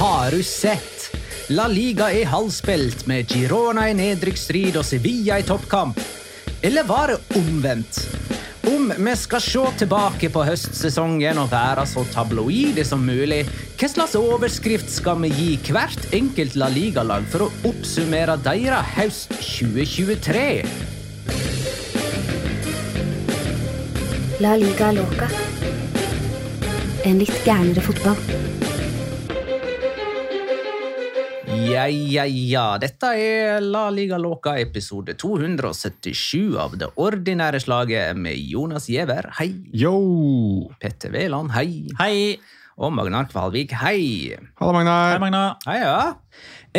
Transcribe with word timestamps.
Har 0.00 0.30
du 0.30 0.42
sett? 0.42 1.16
La 1.52 1.66
Liga 1.68 2.06
er 2.08 2.24
halvspilt 2.32 3.02
med 3.04 3.28
Girona 3.28 3.82
i 3.90 3.92
nedrykksstrid 3.98 4.78
og 4.80 4.84
Sevilla 4.88 5.36
i 5.36 5.44
toppkamp. 5.44 5.98
Eller 6.64 6.86
var 6.88 7.10
det 7.12 7.36
omvendt? 7.36 7.98
Om 8.70 8.94
vi 8.96 9.12
skal 9.20 9.42
se 9.44 9.64
tilbake 9.82 10.30
på 10.32 10.44
høstsesongen 10.48 11.42
og 11.42 11.50
være 11.52 11.84
så 11.90 12.06
tabloide 12.14 12.80
som 12.88 13.04
mulig, 13.04 13.42
hva 13.76 13.90
slags 13.92 14.16
overskrift 14.16 14.88
skal 14.88 15.20
vi 15.26 15.34
gi 15.36 15.50
hvert 15.68 16.14
enkelt 16.16 16.56
La 16.56 16.70
Liga-lag 16.72 17.26
for 17.28 17.44
å 17.44 17.52
oppsummere 17.68 18.38
deres 18.40 18.94
høst 18.96 19.36
2023? 19.36 20.46
La 24.40 24.56
liga 24.56 24.94
loca. 24.96 25.28
En 27.04 27.20
litt 27.20 27.44
gærnere 27.44 27.84
fotball. 27.84 28.49
Ja, 31.60 31.84
ja, 31.88 32.24
ja. 32.24 32.64
Dette 32.80 33.10
er 33.18 33.60
La 33.60 33.88
Liga 33.92 34.16
låka, 34.18 34.54
episode 34.60 35.14
277 35.18 36.56
av 36.60 36.76
det 36.80 36.88
ordinære 37.00 37.60
slaget 37.60 38.16
med 38.18 38.38
Jonas 38.50 38.88
Giæver, 38.90 39.28
hei. 39.38 39.50
Yo! 39.76 40.70
Petter 40.80 41.12
Wæland, 41.14 41.52
hei. 41.54 41.84
Hei! 42.00 42.38
Og 42.80 42.94
Magnar 42.96 43.28
Kvalvik, 43.28 43.74
hei. 43.82 44.36
Halla, 44.60 44.72
Magnar. 44.78 45.12
Hei, 45.12 45.22
Magnar. 45.26 45.56
Hei, 45.68 45.78
ja. 45.82 45.96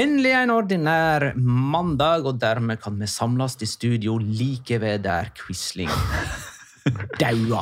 Endelig 0.01 0.33
en 0.39 0.55
ordinær 0.55 1.27
mandag, 1.37 2.25
og 2.25 2.39
dermed 2.41 2.81
kan 2.81 2.97
vi 2.97 3.09
samles 3.11 3.59
i 3.61 3.69
studio 3.69 4.17
like 4.17 4.81
ved 4.81 5.05
der 5.05 5.29
Quisling 5.37 5.91
daua. 7.21 7.61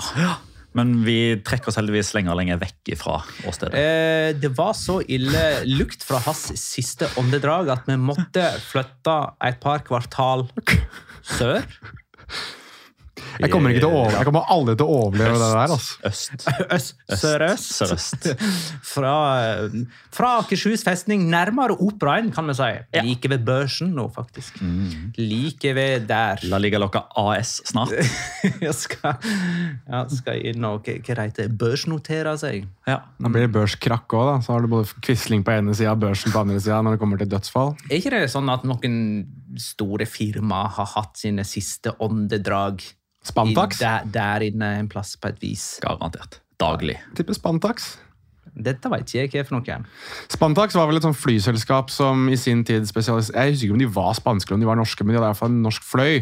Men 0.77 0.99
vi 1.05 1.39
trekker 1.45 1.71
oss 1.71 1.79
heldigvis 1.79 2.11
lenger 2.13 2.35
og 2.35 2.39
lenger 2.41 2.59
vekk 2.61 2.91
fra 2.99 3.19
åstedet. 3.49 3.73
Eh, 3.79 4.29
det 4.37 4.51
var 4.57 4.75
så 4.77 4.99
ille 5.01 5.45
lukt 5.69 6.05
fra 6.05 6.21
hans 6.27 6.49
siste 6.61 7.09
åndedrag 7.19 7.71
at 7.73 7.89
vi 7.89 7.97
måtte 7.97 8.45
flytte 8.67 9.17
et 9.49 9.57
par 9.63 9.81
kvartal 9.87 10.45
sør. 11.37 11.65
Jeg 13.39 13.51
kommer, 13.53 13.73
ikke 13.73 13.83
til 13.83 13.89
å 13.89 13.99
over, 14.01 14.15
jeg 14.17 14.27
kommer 14.27 14.51
aldri 14.55 14.75
til 14.79 14.87
å 14.89 14.97
overleve 15.03 15.37
det 15.39 15.49
der. 15.53 15.73
altså. 15.75 15.97
Øst. 16.09 16.47
Øst, 16.75 17.03
sørøst. 17.21 17.69
Sørøst. 17.79 18.29
Fra, 18.89 19.13
fra 20.13 20.29
Akershus 20.41 20.83
festning, 20.85 21.27
nærmere 21.31 21.75
operaen, 21.83 22.31
kan 22.33 22.47
vi 22.49 22.55
si. 22.57 22.69
Ja. 22.95 23.03
Like 23.05 23.29
ved 23.31 23.45
børsen 23.47 23.93
nå, 23.95 24.07
faktisk. 24.15 24.57
Like 25.19 25.73
ved 25.77 26.07
der. 26.09 26.41
La 26.49 26.59
ligge 26.61 26.81
lokka 26.81 27.05
AS 27.19 27.59
snart. 27.69 27.93
Jeg 28.65 28.75
skal, 28.77 29.19
ja, 29.87 30.03
skal 30.11 30.41
inn 30.51 30.65
og 30.67 30.87
hva 30.87 30.97
hva 30.99 31.15
det 31.19 31.27
heter 31.29 31.53
børsnotere 31.59 32.35
seg. 32.39 32.67
Ja. 32.89 33.01
Da 33.19 33.31
blir 33.31 33.47
det 33.47 33.53
børskrakk 33.55 34.15
òg, 34.17 34.29
da. 34.31 34.37
Så 34.45 34.55
har 34.55 34.63
du 34.65 34.71
både 34.71 34.89
Quisling 35.05 35.43
på 35.45 35.53
ene 35.55 35.75
sida 35.77 35.93
og 35.95 36.03
børsen 36.03 36.33
på 36.33 36.43
andre 36.43 36.59
sida 36.61 36.81
når 36.85 36.95
det 36.97 37.01
kommer 37.03 37.21
til 37.21 37.29
dødsfall. 37.31 37.75
Er 37.89 37.99
ikke 37.99 38.13
det 38.15 38.25
sånn 38.33 38.49
at 38.53 38.65
noen 38.67 38.97
store 39.61 40.07
firmaer 40.09 40.73
har 40.79 40.91
hatt 40.95 41.19
sine 41.19 41.45
siste 41.47 41.93
åndedrag 41.99 42.83
i, 42.83 42.93
Spantax? 43.29 43.79
der, 43.81 44.05
der 44.13 44.45
inne 44.47 44.75
en 44.79 44.91
plass, 44.91 45.15
på 45.19 45.31
et 45.31 45.41
vis? 45.43 45.71
Garantert. 45.83 46.39
Daglig. 46.59 46.97
Tipper 47.17 47.37
Spantax. 47.37 47.97
Dette 48.59 48.89
vet 48.91 49.05
ikke 49.07 49.19
jeg 49.19 49.31
hva 49.31 49.41
er 49.41 49.47
for 49.47 49.59
noe. 49.59 49.75
Spantax 50.31 50.75
var 50.75 50.89
vel 50.89 50.99
et 50.99 51.05
sånt 51.05 51.19
flyselskap 51.19 51.91
som 51.93 52.27
i 52.31 52.37
sin 52.39 52.63
tid 52.67 52.87
spesialiserte 52.89 53.37
Jeg 53.37 53.53
husker 53.53 53.67
ikke 53.69 53.77
om 53.77 53.83
de 53.83 53.91
var 53.99 54.15
spanske 54.17 54.49
eller 54.49 54.59
om 54.59 54.65
de 54.65 54.71
var 54.71 54.79
norske, 54.79 55.05
men 55.05 55.13
de 55.13 55.19
hadde 55.19 55.29
i 55.29 55.31
hvert 55.33 55.41
fall 55.43 55.53
en 55.53 55.61
norsk 55.67 55.85
fløy 55.85 56.15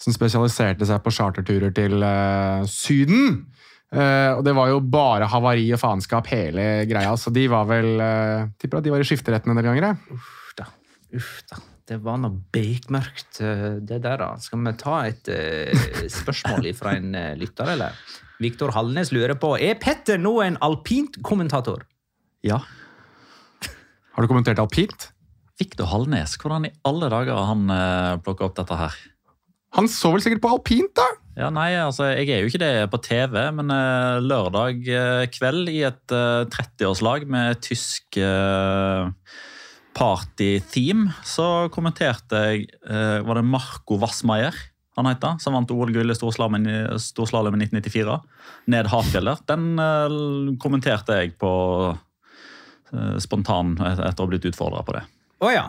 som 0.00 0.14
spesialiserte 0.14 0.88
seg 0.88 1.02
på 1.04 1.12
charterturer 1.14 1.74
til 1.74 2.02
uh, 2.02 2.64
Syden. 2.70 3.44
Uh, 3.94 4.38
og 4.38 4.42
det 4.46 4.54
var 4.56 4.72
jo 4.72 4.80
bare 4.80 5.28
havari 5.30 5.68
og 5.74 5.80
faenskap 5.82 6.26
hele 6.32 6.84
greia, 6.90 7.12
så 7.20 7.30
de 7.34 7.44
var 7.50 7.68
vel 7.70 7.92
uh, 8.00 8.48
Tipper 8.58 8.80
at 8.80 8.86
de 8.86 8.94
var 8.94 9.04
i 9.04 9.06
skifteretten 9.06 9.52
en 9.52 9.60
del 9.60 9.70
ganger. 9.70 9.92
jeg. 9.92 10.18
Uff 10.18 10.56
da. 10.58 10.68
Uff 11.14 11.36
da. 11.50 11.62
Det 11.84 11.98
var 12.00 12.16
noe 12.16 12.38
bekmørkt, 12.54 13.42
eh, 13.44 13.76
det 13.84 13.98
der, 14.06 14.16
da. 14.22 14.30
Skal 14.40 14.62
vi 14.64 14.72
ta 14.80 14.98
et 15.04 15.28
uh, 15.28 15.88
spørsmål 16.20 16.70
fra 16.78 16.94
en 16.96 17.10
uh, 17.12 17.32
lytter, 17.36 17.74
eller? 17.74 17.98
Viktor 18.40 18.72
Hallnes 18.72 19.12
lurer 19.12 19.36
på 19.38 19.52
er 19.60 19.76
Petter 19.80 20.16
nå 20.20 20.38
en 20.42 20.56
alpint 20.64 21.20
kommentator. 21.22 21.84
Ja. 22.44 22.62
Har 24.14 24.24
du 24.24 24.30
kommentert 24.30 24.62
alpint? 24.62 25.10
Viktor 25.60 25.86
Hallnes, 25.92 26.38
hvordan 26.40 26.70
i 26.70 26.72
alle 26.88 27.10
dager 27.12 27.36
har 27.36 27.50
han 27.52 27.68
uh, 27.68 28.22
plukka 28.24 28.48
opp 28.48 28.56
dette 28.58 28.80
her? 28.80 28.96
Han 29.74 29.90
så 29.90 30.12
vel 30.14 30.22
sikkert 30.22 30.42
på 30.44 30.54
alpint, 30.54 30.92
da! 30.96 31.06
Ja, 31.34 31.48
nei, 31.50 31.72
altså, 31.82 32.12
Jeg 32.14 32.30
er 32.30 32.44
jo 32.44 32.50
ikke 32.50 32.62
det 32.62 32.90
på 32.92 33.00
TV, 33.02 33.40
men 33.58 33.72
uh, 33.74 34.22
lørdag 34.22 34.86
uh, 34.86 35.24
kveld 35.34 35.68
i 35.72 35.82
et 35.84 36.14
uh, 36.14 36.46
30-årslag 36.46 37.26
med 37.28 37.58
tysk 37.64 38.16
eh, 38.22 39.10
party-theme, 39.94 41.12
så 41.26 41.68
kommenterte 41.74 42.40
jeg 42.48 42.64
eh, 42.88 43.20
Var 43.24 43.38
det 43.38 43.44
Marco 43.46 43.98
Wassmeier 44.02 44.56
han 44.94 45.08
heter, 45.10 45.40
som 45.42 45.56
vant 45.56 45.70
OL-gull 45.74 46.12
i 46.12 46.14
storslalåm 46.14 46.58
i 46.60 47.64
1994? 47.66 48.18
Ned 48.70 48.90
Hafjellet. 48.92 49.42
Den 49.50 49.72
eh, 49.82 50.18
kommenterte 50.62 51.18
jeg 51.18 51.34
på 51.40 51.52
eh, 51.90 53.16
spontan 53.22 53.74
etter 53.80 54.14
å 54.14 54.26
ha 54.26 54.30
blitt 54.30 54.46
utfordra 54.50 54.84
på 54.86 54.94
det. 54.98 55.02
Å 55.42 55.54
ja. 55.54 55.64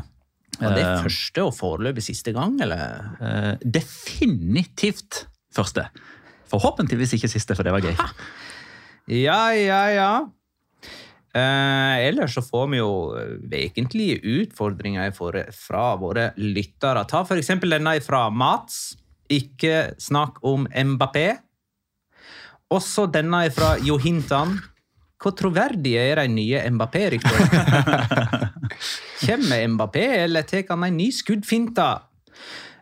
Var 0.56 0.78
det 0.78 0.86
første 1.04 1.44
og 1.44 1.56
foreløpig 1.58 2.06
siste 2.06 2.32
gang, 2.32 2.54
eller? 2.64 3.58
Definitivt 3.60 5.26
første. 5.52 5.90
Forhåpentligvis 6.48 7.18
ikke 7.18 7.28
siste, 7.34 7.58
for 7.58 7.68
det 7.68 7.74
var 7.76 7.84
gøy. 7.84 7.98
Ja, 9.12 9.42
ja, 9.52 9.82
ja. 9.92 10.12
Eh, 11.36 12.08
ellers 12.08 12.34
så 12.38 12.42
får 12.42 12.68
vi 12.72 12.78
jo 12.80 12.92
vekentlige 13.52 14.22
vesentlige 14.22 14.44
utfordringer 14.46 15.12
fra 15.52 15.96
våre 16.00 16.30
lyttere. 16.38 17.04
Ta 17.06 17.26
eksempel 17.38 17.76
denne 17.76 18.00
fra 18.02 18.30
Mats. 18.30 18.96
Ikke 19.28 19.96
snakk 20.00 20.40
om 20.44 20.68
Mbappé. 20.68 21.36
Også 22.72 23.08
denne 23.12 23.50
fra 23.52 23.76
Johintan. 23.84 24.60
Hvor 25.22 25.34
troverdige 25.36 26.00
er 26.12 26.22
de 26.22 26.28
nye 26.30 26.62
Mbappé-ryktene? 26.70 27.48
Kommer 29.26 29.68
Mbappé, 29.68 30.06
eller 30.24 30.44
tar 30.44 30.64
han 30.70 30.84
en 30.84 30.98
ny 30.98 31.10
skuddfinte? 31.12 31.88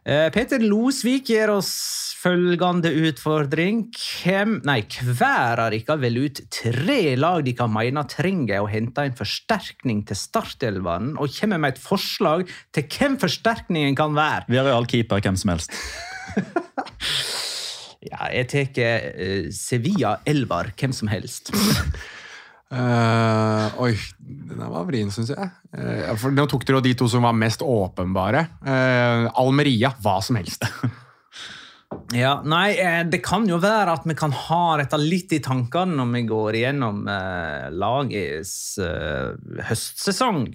Eh, 0.05 0.29
Peter 0.33 0.59
Losvik 0.59 1.29
gir 1.29 1.49
oss 1.49 2.12
følgende 2.23 2.91
utfordring. 3.07 3.85
Hvem, 3.97 4.57
nei, 4.67 4.79
hver 5.03 5.61
av 5.65 5.73
dere 5.73 5.97
velger 5.99 6.29
ut 6.29 6.41
tre 6.53 7.01
lag 7.19 7.43
de 7.45 7.55
kan 7.57 7.71
mene 7.73 8.05
trenger 8.09 8.63
å 8.63 8.71
hente 8.71 9.03
en 9.03 9.17
forsterkning 9.17 10.03
til 10.07 10.19
startelveren, 10.19 11.15
og 11.19 11.33
kommer 11.35 11.61
med 11.61 11.75
et 11.75 11.83
forslag 11.83 12.47
til 12.75 12.87
hvem 12.87 13.19
forsterkningen 13.21 13.97
kan 13.99 14.15
være. 14.15 14.47
Vi 14.47 14.59
har 14.59 14.69
real 14.69 14.87
keeper, 14.89 15.23
hvem 15.23 15.39
som 15.39 15.55
helst. 15.55 15.73
Ja, 18.03 18.27
jeg 18.33 18.49
tar 18.51 19.05
uh, 19.15 19.45
Sevilla 19.55 20.17
Elvar, 20.27 20.73
hvem 20.75 20.91
som 20.95 21.07
helst. 21.07 21.53
Uh, 22.73 23.69
oi, 23.85 23.93
den 24.19 24.59
var 24.59 24.83
vrien, 24.89 25.11
syns 25.13 25.31
jeg. 25.31 25.51
Uh, 25.71 26.11
for 26.19 26.35
nå 26.35 26.43
tok 26.51 26.65
dere 26.67 26.81
jo 26.81 26.85
de 26.89 26.93
to 26.99 27.07
som 27.11 27.23
var 27.23 27.37
mest 27.37 27.63
åpenbare. 27.63 28.43
Uh, 28.59 29.31
Almeria, 29.39 29.93
hva 30.03 30.17
som 30.25 30.41
helst. 30.41 30.67
Ja, 32.13 32.35
nei, 32.45 32.75
eh, 32.77 33.01
Det 33.09 33.21
kan 33.25 33.47
jo 33.49 33.57
være 33.61 33.97
at 33.97 34.05
vi 34.07 34.15
kan 34.17 34.31
ha 34.31 34.77
dette 34.79 34.99
litt 35.01 35.33
i 35.33 35.41
tankene 35.43 35.97
når 35.97 36.11
vi 36.13 36.21
går 36.29 36.57
igjennom 36.59 37.03
eh, 37.09 37.67
lagets 37.73 38.77
eh, 38.81 39.33
høstsesong. 39.69 40.47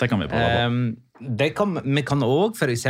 Det 0.00 0.08
kan 0.10 0.20
vi 0.22 0.28
prøve 0.30 0.46
på. 0.46 0.60
Eh, 0.60 1.28
det 1.36 1.50
kan, 1.56 1.78
vi 1.80 2.02
kan 2.04 2.20
òg 2.20 2.58
f.eks. 2.58 2.84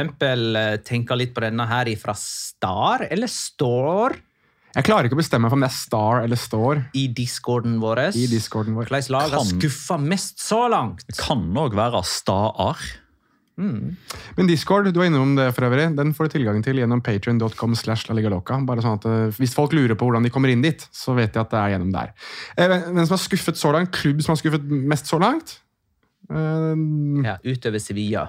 tenke 0.82 1.18
litt 1.18 1.34
på 1.36 1.44
denne 1.44 1.66
her 1.70 1.92
fra 2.00 2.14
Star 2.18 3.04
eller 3.06 3.30
Store 3.30 4.16
Jeg 4.74 4.82
klarer 4.88 5.06
ikke 5.06 5.14
å 5.14 5.22
bestemme 5.22 5.46
om 5.46 5.62
det 5.62 5.70
er 5.70 5.76
Star 5.76 6.24
eller 6.24 6.40
Store 6.40 6.88
i 6.98 7.06
discorden 7.14 7.78
vår. 7.78 8.08
i 8.18 8.26
discorden 8.26 8.74
vår. 8.74 8.90
Hvilket 8.90 9.14
lag 9.14 9.30
har 9.30 9.46
skuffa 9.46 10.00
mest 10.02 10.42
så 10.42 10.64
langt? 10.68 11.06
Det 11.06 11.14
kan 11.22 11.46
òg 11.54 11.78
være 11.78 12.02
Staar. 13.56 13.96
Men 14.36 14.48
Discord, 14.50 14.90
du 14.92 15.00
er 15.00 15.08
innom 15.08 15.30
det 15.38 15.46
for 15.56 15.64
øvrig, 15.64 15.86
den 15.96 16.10
får 16.12 16.28
du 16.28 16.34
tilgang 16.36 16.58
til 16.64 16.76
gjennom. 16.82 18.66
Bare 18.68 18.84
sånn 18.84 18.98
eh, 19.08 19.30
Hvis 19.40 19.54
folk 19.56 19.72
lurer 19.72 19.96
på 19.96 20.04
hvordan 20.08 20.26
de 20.28 20.32
kommer 20.34 20.52
inn 20.52 20.60
dit, 20.64 20.84
så 20.92 21.14
vet 21.16 21.32
de 21.32 21.40
at 21.40 21.50
det 21.54 21.60
er 21.62 21.72
gjennom 21.74 21.92
der. 21.94 22.12
Eh, 22.56 22.68
Hvem 22.68 23.00
som 23.06 23.16
har 23.16 23.22
skuffet 23.24 23.56
så 23.56 23.72
langt? 23.72 23.94
Klubb 23.96 24.20
som 24.24 24.34
har 24.34 24.42
skuffet 24.42 24.66
mest 24.92 25.08
så 25.08 25.18
langt? 25.22 25.56
Eh, 26.28 26.74
Ja, 27.24 27.38
Utover 27.44 27.80
Sevilla. 27.80 28.28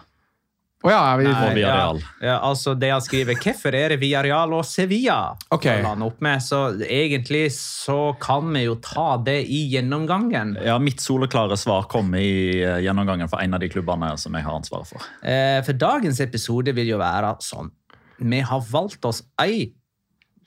Å 0.85 0.91
ja, 0.93 0.99
vi 1.17 1.25
Nei, 1.25 1.53
Villarreal. 1.55 1.99
Ja, 2.21 2.27
ja, 2.27 2.33
altså 2.45 2.75
det 2.77 2.91
han 2.93 3.01
skriver, 3.01 3.39
Hvorfor 3.41 3.73
er 3.73 3.95
det 3.95 3.97
Villarreal 4.03 4.51
og 4.53 4.61
Sevilla? 4.67 5.33
Ok. 5.53 5.65
han 5.65 6.03
opp 6.05 6.19
med, 6.21 6.43
så 6.45 6.59
Egentlig 6.85 7.47
så 7.55 8.13
kan 8.21 8.51
vi 8.53 8.67
jo 8.67 8.75
ta 8.85 9.15
det 9.17 9.39
i 9.49 9.63
gjennomgangen. 9.73 10.53
Ja, 10.63 10.77
Mitt 10.77 11.01
soleklare 11.01 11.57
svar 11.57 11.87
kommer 11.89 12.21
i 12.21 12.61
eh, 12.61 12.77
gjennomgangen 12.85 13.31
for 13.31 13.41
en 13.41 13.57
av 13.57 13.63
de 13.63 13.71
klubbene 13.73 14.11
som 14.21 14.37
jeg 14.37 14.45
har 14.45 14.59
ansvaret 14.59 14.91
for. 14.91 15.07
Eh, 15.25 15.57
For 15.65 15.73
dagens 15.73 16.21
episode 16.21 16.75
vil 16.77 16.93
jo 16.93 17.01
være 17.01 17.33
sånn 17.41 17.73
Vi 18.21 18.43
har 18.45 18.61
valgt 18.69 19.05
oss 19.09 19.23
ei 19.41 19.71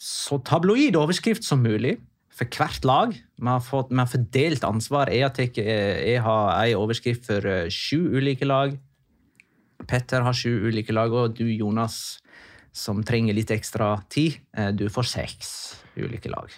så 0.00 0.38
tabloid 0.46 0.96
overskrift 0.96 1.44
som 1.44 1.60
mulig 1.60 1.98
for 2.32 2.48
hvert 2.56 2.86
lag. 2.88 3.10
Vi 3.12 3.48
har, 3.50 3.60
fått, 3.60 3.90
vi 3.90 3.98
har 4.00 4.08
fordelt 4.08 4.62
ansvar. 4.64 5.10
Jeg 5.12 5.26
har, 5.26 5.34
tek, 5.36 5.58
eh, 5.60 5.98
jeg 6.14 6.22
har 6.24 6.54
ei 6.62 6.70
overskrift 6.78 7.26
for 7.26 7.44
eh, 7.44 7.66
sju 7.68 8.14
ulike 8.16 8.46
lag. 8.48 8.78
Petter 9.88 10.20
har 10.26 10.36
sju 10.36 10.66
ulike 10.68 10.92
lag, 10.92 11.12
og 11.12 11.36
du, 11.38 11.46
Jonas, 11.48 12.18
som 12.72 13.02
trenger 13.06 13.34
litt 13.34 13.50
ekstra 13.54 13.94
tid, 14.12 14.40
eh, 14.56 14.70
du 14.76 14.88
får 14.92 15.08
seks 15.10 15.52
ulike 15.96 16.30
lag. 16.30 16.50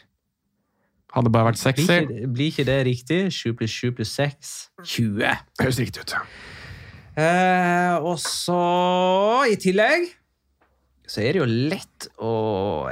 Hadde 1.13 1.29
bare 1.33 1.51
vært 1.51 1.61
Blir 1.61 1.75
sexy. 1.75 1.85
ikke, 1.85 2.29
blir 2.33 2.51
ikke 2.53 2.65
det 2.65 2.79
riktig? 2.89 3.21
Sju 3.37 3.53
pluss 3.59 3.71
sju 3.77 3.91
pluss 3.93 4.15
seks? 4.17 4.71
20. 4.83 5.19
Det 5.21 5.67
Høres 5.67 5.79
riktig 5.83 6.07
ut. 6.07 6.15
Eh, 7.21 7.95
og 8.01 8.17
så 8.19 9.45
i 9.53 9.57
tillegg 9.61 10.09
så 11.13 11.21
er 11.21 11.35
det 11.37 11.41
jo 11.43 11.47
lett 11.69 12.07
å 12.25 12.31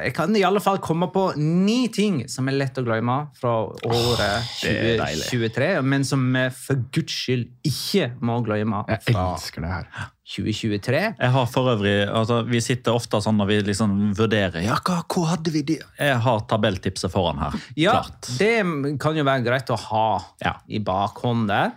Jeg 0.03 0.13
kan 0.17 0.35
i 0.37 0.43
alle 0.45 0.61
fall 0.61 0.77
komme 0.85 1.07
på 1.13 1.23
ni 1.41 1.87
ting 1.93 2.19
som 2.29 2.49
er 2.51 2.59
lett 2.59 2.77
å 2.77 2.85
glemme 2.85 3.15
fra 3.39 3.55
året 3.89 4.65
er 4.69 4.99
2023, 5.01 5.69
men 5.87 6.05
som 6.05 6.27
vi 6.35 6.43
for 6.53 6.83
guds 6.93 7.17
skyld 7.23 7.49
ikke 7.65 8.11
må 8.21 8.37
glemme 8.45 8.83
fra 9.07 9.25
elsker 9.33 9.65
det 9.65 9.71
her. 9.73 9.89
2023. 10.31 11.01
Jeg 11.19 11.33
har 11.35 11.47
for 11.51 11.73
øvrig, 11.73 11.95
altså 12.07 12.43
Vi 12.47 12.61
sitter 12.63 12.95
ofte 12.95 13.19
sånn 13.25 13.41
når 13.41 13.49
vi 13.51 13.57
liksom 13.73 13.97
vurderer 14.15 14.63
ja, 14.63 14.77
hva, 14.87 15.01
hvor 15.11 15.27
hadde 15.33 15.51
vi 15.57 15.65
det? 15.73 15.81
Jeg 15.99 16.21
har 16.23 16.45
tabelltipset 16.53 17.11
foran 17.11 17.41
her. 17.43 17.57
Ja, 17.81 17.97
Klart. 18.05 18.29
det 18.39 18.55
kan 19.03 19.17
jo 19.19 19.25
være 19.27 19.43
greit 19.49 19.73
å 19.75 19.81
ha 19.89 20.07
Ja. 20.45 20.55
i 20.69 20.79
bakhånd 20.79 21.49
der 21.51 21.73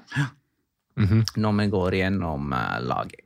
Mhm. 0.96 1.24
når 1.42 1.54
vi 1.58 1.68
går 1.74 1.92
gjennom 1.98 2.54
eh, 2.54 2.80
laget. 2.86 3.23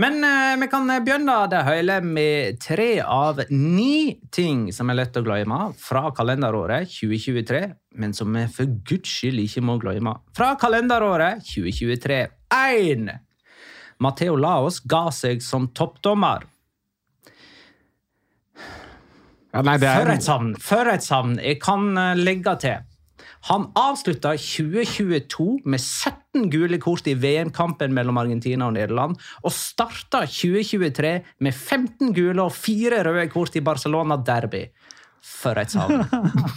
Men 0.00 0.24
eh, 0.24 0.54
vi 0.60 0.68
kan 0.70 0.88
begynne 1.04 1.36
det 1.50 1.62
hele 1.66 1.98
med 2.00 2.60
tre 2.62 3.00
av 3.02 3.42
ni 3.50 4.20
ting 4.32 4.68
som 4.72 4.90
er 4.90 5.00
lett 5.02 5.18
å 5.18 5.24
glemme 5.26 5.58
fra 5.80 6.06
kalenderåret 6.16 6.88
2023, 6.92 7.62
men 8.00 8.14
som 8.16 8.32
vi 8.36 8.46
for 8.54 8.70
guds 8.86 9.10
skyld 9.10 9.42
ikke 9.44 9.64
må 9.66 9.76
glemme 9.82 10.14
fra 10.36 10.54
kalenderåret 10.60 11.42
2023. 11.50 12.22
1. 12.50 13.10
Matheo 14.00 14.38
Laos 14.40 14.80
ga 14.88 15.08
seg 15.12 15.42
som 15.44 15.68
toppdommer. 15.76 16.46
Ja, 19.50 19.64
nei, 19.66 19.76
det 19.82 19.88
er, 19.90 19.98
For 19.98 20.12
et 20.14 20.24
savn! 20.24 20.54
For 20.62 20.92
et 20.92 21.04
savn! 21.04 21.34
Jeg 21.42 21.58
kan 21.62 21.90
eh, 21.98 22.16
legge 22.18 22.54
til. 22.62 22.86
Han 23.48 23.70
avslutta 23.78 24.34
2022 24.36 25.60
med 25.64 25.80
17 25.80 26.50
gule 26.52 26.78
kort 26.82 27.06
i 27.08 27.14
VM-kampen 27.16 27.94
mellom 27.96 28.20
Argentina 28.20 28.68
og 28.68 28.76
Nederland, 28.76 29.16
og 29.42 29.54
starta 29.54 30.26
2023 30.28 31.14
med 31.40 31.54
15 31.54 32.12
gule 32.16 32.44
og 32.44 32.52
4 32.52 33.04
røde 33.06 33.28
kort 33.32 33.56
i 33.56 33.64
Barcelona 33.64 34.20
Derby. 34.20 34.66
For 35.24 35.56
et 35.60 35.72
savn! 35.72 36.04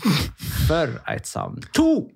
For 0.68 1.00
et 1.12 1.28
savn. 1.28 1.63
To! 1.75 2.10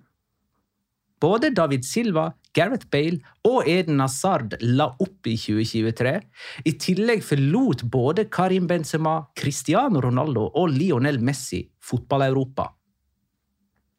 Både 1.17 1.49
David 1.49 1.85
Silva, 1.87 2.27
Gareth 2.53 2.87
Bale 2.93 3.17
og 3.47 3.65
Eden 3.69 4.01
Hazard 4.03 4.53
la 4.61 4.91
opp 5.01 5.27
i 5.29 5.33
2023. 5.39 6.13
I 6.69 6.73
tillegg 6.81 7.23
forlot 7.25 7.83
både 7.89 8.27
Karim 8.29 8.67
Benzema, 8.69 9.19
Cristiano 9.37 10.01
Ronaldo 10.03 10.45
og 10.53 10.69
Lionel 10.75 11.17
Messi 11.23 11.63
fotball-Europa. 11.81 12.69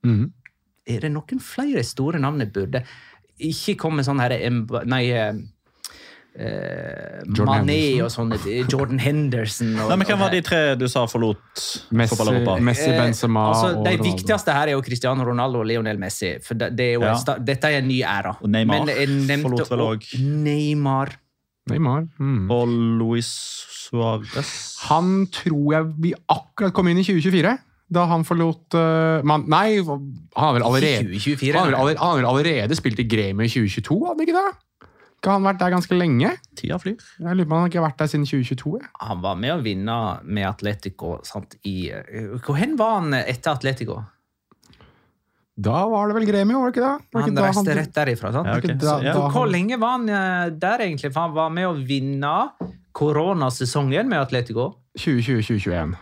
Mhm. 0.07 0.27
Er 0.89 1.01
det 1.05 1.13
noen 1.13 1.41
flere 1.45 1.85
store 1.85 2.19
navn 2.23 2.41
jeg 2.41 2.53
burde 2.55 2.83
Ikke 3.45 3.77
komme 3.79 4.03
sånn 4.07 4.21
her 4.23 4.35
Nei 4.89 5.05
eh, 5.13 5.33
eh, 6.39 7.23
Mané 7.47 7.79
og 8.05 8.11
sånne 8.13 8.39
Jordan 8.71 9.01
Henderson. 9.03 9.73
Og, 9.79 9.91
Nei, 9.91 9.99
men 10.01 10.09
Hvem 10.09 10.21
var 10.23 10.33
de 10.35 10.41
tre 10.47 10.61
du 10.79 10.87
sa 10.91 11.05
forlot 11.11 11.65
Messi. 11.99 12.19
Messi, 12.65 12.91
Benzema 12.95 13.45
Eh, 13.49 13.55
altså, 13.55 13.71
og 13.79 13.87
De 13.89 13.97
viktigste 14.09 14.55
her 14.55 14.69
er 14.73 14.77
jo 14.77 14.83
Cristiano 14.87 15.25
Ronaldo 15.27 15.63
og 15.63 15.67
Lionel 15.71 15.99
Messi. 16.01 16.37
For 16.45 16.55
det, 16.59 16.73
det 16.79 16.91
er 16.93 16.95
jo 16.99 17.07
Ja. 17.07 17.15
sta- 17.19 17.39
Dette 17.43 17.65
er 17.65 17.79
en 17.83 17.89
ny 17.89 18.03
æra. 18.03 18.37
Og 18.43 18.49
Neymar 18.49 18.85
Men 18.85 18.95
jeg 18.95 19.09
nevnte 19.09 19.43
forlot 19.43 19.71
vel 19.71 19.87
også. 19.87 20.21
Neymar. 20.23 21.17
Neymar. 21.69 22.09
Mm. 22.19 22.51
Og 22.51 22.69
Luis 22.69 23.29
Suárez. 23.69 24.77
Han 24.89 25.27
tror 25.33 25.73
jeg 25.73 25.95
vi 25.99 26.15
akkurat 26.29 26.73
kom 26.73 26.89
inn 26.89 26.99
i 26.99 27.03
2024. 27.05 27.59
Da 27.89 28.05
han 28.11 28.25
forlot 28.29 28.77
uh, 28.77 29.25
man, 29.25 29.47
Nei, 29.49 29.81
han 29.81 30.09
har 30.37 30.57
vel 30.59 30.65
allerede, 30.69 31.09
2024. 31.15 31.55
han 31.57 31.61
har 31.63 31.71
vel 31.71 31.79
allerede, 31.79 32.01
han 32.03 32.11
har 32.11 32.19
vel 32.21 32.31
allerede 32.33 32.77
spilt 32.77 33.01
i 33.01 33.07
Grêmio 33.09 33.47
i 33.47 33.53
2022, 33.53 33.97
hadde 34.05 34.19
han 34.19 34.27
ikke 34.27 34.37
det? 34.37 34.89
Ikke 35.19 35.33
han 35.35 35.47
vært 35.49 35.59
der 35.59 35.73
ganske 35.75 35.97
lenge? 35.97 36.35
Tida 36.59 36.77
flyr. 36.79 37.01
Jeg 37.19 37.39
lurer 37.39 37.49
på 37.49 37.57
om 37.57 37.65
han 37.65 37.73
ikke 37.73 37.81
har 37.81 37.89
vært 37.89 38.05
der 38.05 38.11
siden 38.13 38.29
2022. 38.29 38.75
jeg. 38.79 38.91
Han 39.09 39.25
var 39.25 39.41
med 39.41 39.55
å 39.57 39.59
vinne 39.65 39.97
med 40.23 40.47
Atletico. 40.47 41.17
Sant, 41.27 41.57
i, 41.67 41.89
hvor 42.45 42.61
hen 42.61 42.77
var 42.79 43.01
han 43.01 43.19
etter 43.25 43.57
Atletico? 43.57 43.99
Da 45.59 45.81
var 45.91 46.07
det 46.07 46.15
vel 46.21 46.27
Gremio, 46.29 46.61
var 46.63 46.71
det 46.71 46.77
ikke 46.77 46.85
det? 46.87 47.07
Var 47.11 47.25
Han 47.25 47.33
ikke 47.33 47.41
da 47.41 47.47
reiste 47.49 47.75
rett 47.81 47.95
derifra. 47.97 48.31
sant? 48.37 48.47
Ja, 48.47 48.59
okay. 48.61 48.77
da, 48.79 48.87
Så, 48.87 48.99
ja. 49.03 49.15
da 49.17 49.31
Hvor 49.35 49.49
lenge 49.51 49.79
var 49.83 49.97
han 49.97 50.07
eh, 50.09 50.51
der, 50.55 50.85
egentlig? 50.87 51.11
For 51.11 51.27
han 51.27 51.35
var 51.35 51.51
med 51.51 51.67
å 51.67 51.73
vinne 51.75 52.35
koronasesongen 52.95 54.07
med 54.07 54.23
Atletico. 54.23 54.71
2020-2021. 55.03 55.99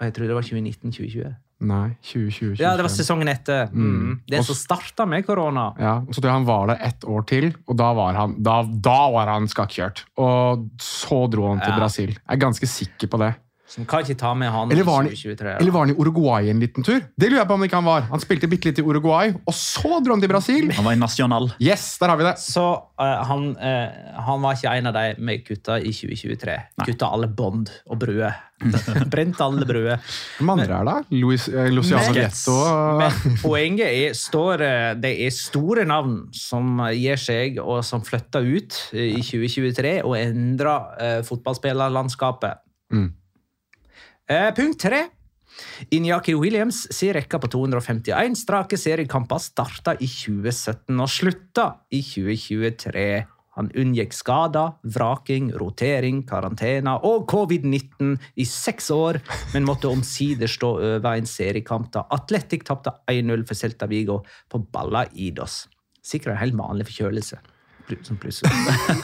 Og 0.00 0.06
jeg 0.06 0.14
tror 0.16 0.30
det 0.30 0.36
var 0.36 0.46
2019-2020. 0.48 1.32
Nei, 1.62 1.92
2020. 2.02 2.56
Ja, 2.58 2.72
det 2.74 2.82
var 2.82 2.90
sesongen 2.90 3.28
etter. 3.30 3.68
Mm. 3.70 4.16
Det 4.26 4.40
som 4.42 4.56
starta 4.58 5.06
med 5.06 5.22
korona. 5.26 5.68
Ja, 5.78 5.92
så 6.10 6.24
han 6.26 6.46
var 6.48 6.72
der 6.72 6.80
ett 6.88 7.04
år 7.06 7.22
til, 7.30 7.52
og 7.70 7.78
da 7.78 7.92
var 7.94 8.18
han, 8.18 8.34
da, 8.42 8.56
da 8.66 8.98
var 9.14 9.30
han 9.30 9.46
skakkjørt. 9.50 10.02
Og 10.18 10.66
så 10.82 11.20
dro 11.30 11.46
han 11.52 11.62
til 11.62 11.70
Ja. 11.70 11.78
Brasil. 11.78 12.10
Jeg 12.16 12.34
er 12.34 12.42
ganske 12.42 12.66
sikker 12.66 13.12
på 13.12 13.22
det. 13.22 13.30
Som 13.72 13.86
kan 13.88 14.04
ikke 14.04 14.18
ta 14.20 14.34
med 14.36 14.50
han 14.52 14.72
Eller 14.72 14.84
var 14.84 15.00
han, 15.00 15.08
i 15.08 15.16
2023. 15.16 15.48
da. 15.48 15.56
eller 15.62 15.72
var 15.72 15.86
han 15.86 15.94
i 15.94 15.96
Uruguay 15.96 16.50
en 16.52 16.60
liten 16.60 16.84
tur? 16.84 16.98
Det 17.16 17.30
lurer 17.30 17.40
jeg 17.40 17.48
på 17.48 17.56
om 17.56 17.62
ikke 17.64 17.78
han 17.80 17.86
var. 17.88 18.04
Han 18.10 18.20
spilte 18.20 18.50
bitte 18.52 18.68
litt 18.68 18.80
i 18.82 18.84
Uruguay, 18.84 19.32
og 19.32 19.56
så 19.56 19.96
dro 20.04 20.12
han 20.12 20.20
til 20.20 20.28
Brasil. 20.28 20.68
Han 20.76 20.84
var 20.84 20.92
i 20.92 21.00
Nacional. 21.00 21.48
Yes, 21.56 21.86
der 22.02 22.12
har 22.12 22.20
vi 22.20 22.26
det. 22.26 22.34
Så 22.42 22.66
uh, 23.00 23.04
han, 23.30 23.46
uh, 23.56 24.18
han 24.28 24.44
var 24.44 24.58
ikke 24.58 24.74
en 24.76 24.90
av 24.90 24.98
de 24.98 25.06
vi 25.16 25.38
kutta 25.46 25.78
i 25.80 25.92
2023. 25.94 26.56
Kutta 26.84 27.08
alle 27.16 27.30
bånd 27.32 27.72
og 27.88 28.02
bruer. 28.02 28.36
Brent 29.14 29.40
alle 29.42 29.64
bruer. 29.66 30.04
Hvem 30.36 30.52
andre 30.52 30.76
er 30.76 30.90
det? 30.90 31.16
Louis, 31.16 31.48
eh, 31.50 31.70
Luciano 31.72 32.12
Vietto 32.14 32.54
Men 33.00 33.40
poenget 33.40 33.88
er, 33.88 34.12
står, 34.14 34.62
det 35.02 35.10
er 35.24 35.32
store 35.34 35.86
navn 35.88 36.28
som 36.36 36.84
gir 36.92 37.18
seg, 37.18 37.58
og 37.58 37.80
som 37.86 38.04
flytter 38.06 38.44
ut 38.44 38.78
i 38.92 39.16
2023 39.18 39.96
og 40.04 40.14
endrer 40.20 41.02
eh, 41.02 41.18
fotballspillerlandskapet. 41.26 42.62
Mm. 42.92 43.10
Eh, 44.30 44.50
punkt 44.54 44.80
tre. 44.80 45.08
Inyaki 45.92 46.34
Williams 46.38 46.86
sin 46.94 47.12
rekke 47.16 47.40
på 47.42 47.50
251 47.50 48.38
strake 48.38 48.78
seriekamper 48.80 49.42
starta 49.42 49.96
i 50.00 50.08
2017 50.08 51.00
og 51.02 51.10
slutta 51.10 51.66
i 51.92 52.00
2023. 52.06 53.06
Han 53.58 53.68
unngikk 53.76 54.14
skader, 54.16 54.78
vraking, 54.94 55.50
rotering, 55.60 56.22
karantene 56.24 56.94
og 57.04 57.26
covid-19 57.28 58.14
i 58.40 58.46
seks 58.48 58.88
år, 58.94 59.18
men 59.52 59.66
måtte 59.68 59.90
omsider 59.92 60.48
stå 60.48 60.70
over 60.78 61.10
en 61.12 61.28
seriekamp 61.28 61.90
da 61.92 62.06
Atletic 62.16 62.64
tapte 62.64 62.94
1-0 63.12 63.44
for 63.44 63.58
Celta 63.58 63.90
Vigo 63.90 64.22
på 64.48 64.62
Balla 64.72 65.04
Idos. 65.12 65.66
Sikkert 66.02 66.38
en 66.38 66.40
helt 66.40 66.56
vanlig 66.56 66.88
forkjølelse. 66.88 67.42
Som 68.06 68.18
plutselig 68.20 68.52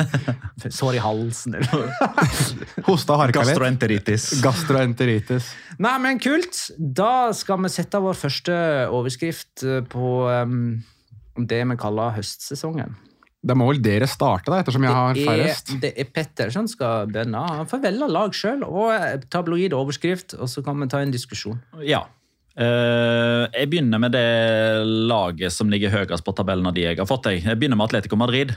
Sår 0.78 0.98
i 0.98 1.02
halsen 1.02 1.54
eller 1.58 1.88
hosta 2.88 3.14
og 3.14 3.22
harka 3.22 3.44
litt. 3.44 3.54
Gastroenteritis. 3.54 4.28
Gastroenteritis. 4.44 5.50
Nei, 5.78 5.96
men 6.02 6.22
kult. 6.22 6.64
Da 6.78 7.30
skal 7.36 7.60
vi 7.64 7.72
sette 7.72 8.00
vår 8.02 8.18
første 8.18 8.56
overskrift 8.94 9.64
eh, 9.66 9.82
på 9.86 10.14
um, 10.26 10.80
det 11.38 11.62
vi 11.70 11.78
kaller 11.78 12.16
høstsesongen. 12.18 12.96
Da 13.38 13.54
må 13.54 13.68
vel 13.70 13.78
dere 13.82 14.08
starte, 14.10 14.50
da, 14.50 14.58
ettersom 14.64 14.82
jeg 14.82 14.94
har 14.96 15.18
færrest. 15.28 15.72
det 15.82 15.92
er 15.94 16.08
Petter 16.10 16.50
som 16.50 16.66
skal 16.68 17.06
begynne. 17.10 17.38
Han 17.60 17.68
får 17.70 17.84
velge 17.84 18.08
lag 18.10 18.34
sjøl 18.34 18.64
og 18.66 18.90
eh, 18.96 19.20
tabloid 19.30 19.76
overskrift, 19.78 20.34
og 20.38 20.50
så 20.50 20.64
kan 20.66 20.80
vi 20.82 20.90
ta 20.90 21.04
en 21.04 21.14
diskusjon. 21.14 21.60
Ja. 21.86 22.02
Eh, 22.58 23.44
jeg 23.54 23.70
begynner 23.70 24.02
med 24.02 24.16
det 24.16 24.26
laget 25.06 25.54
som 25.54 25.70
ligger 25.70 25.94
høyest 25.94 26.26
på 26.26 26.34
tabellen 26.34 26.66
av 26.66 26.74
de 26.74 26.88
jeg 26.88 26.98
har 26.98 27.06
fått. 27.06 27.30
Jeg, 27.30 27.44
jeg 27.46 27.60
begynner 27.60 27.78
med 27.78 27.86
Atletico 27.86 28.18
Madrid. 28.18 28.56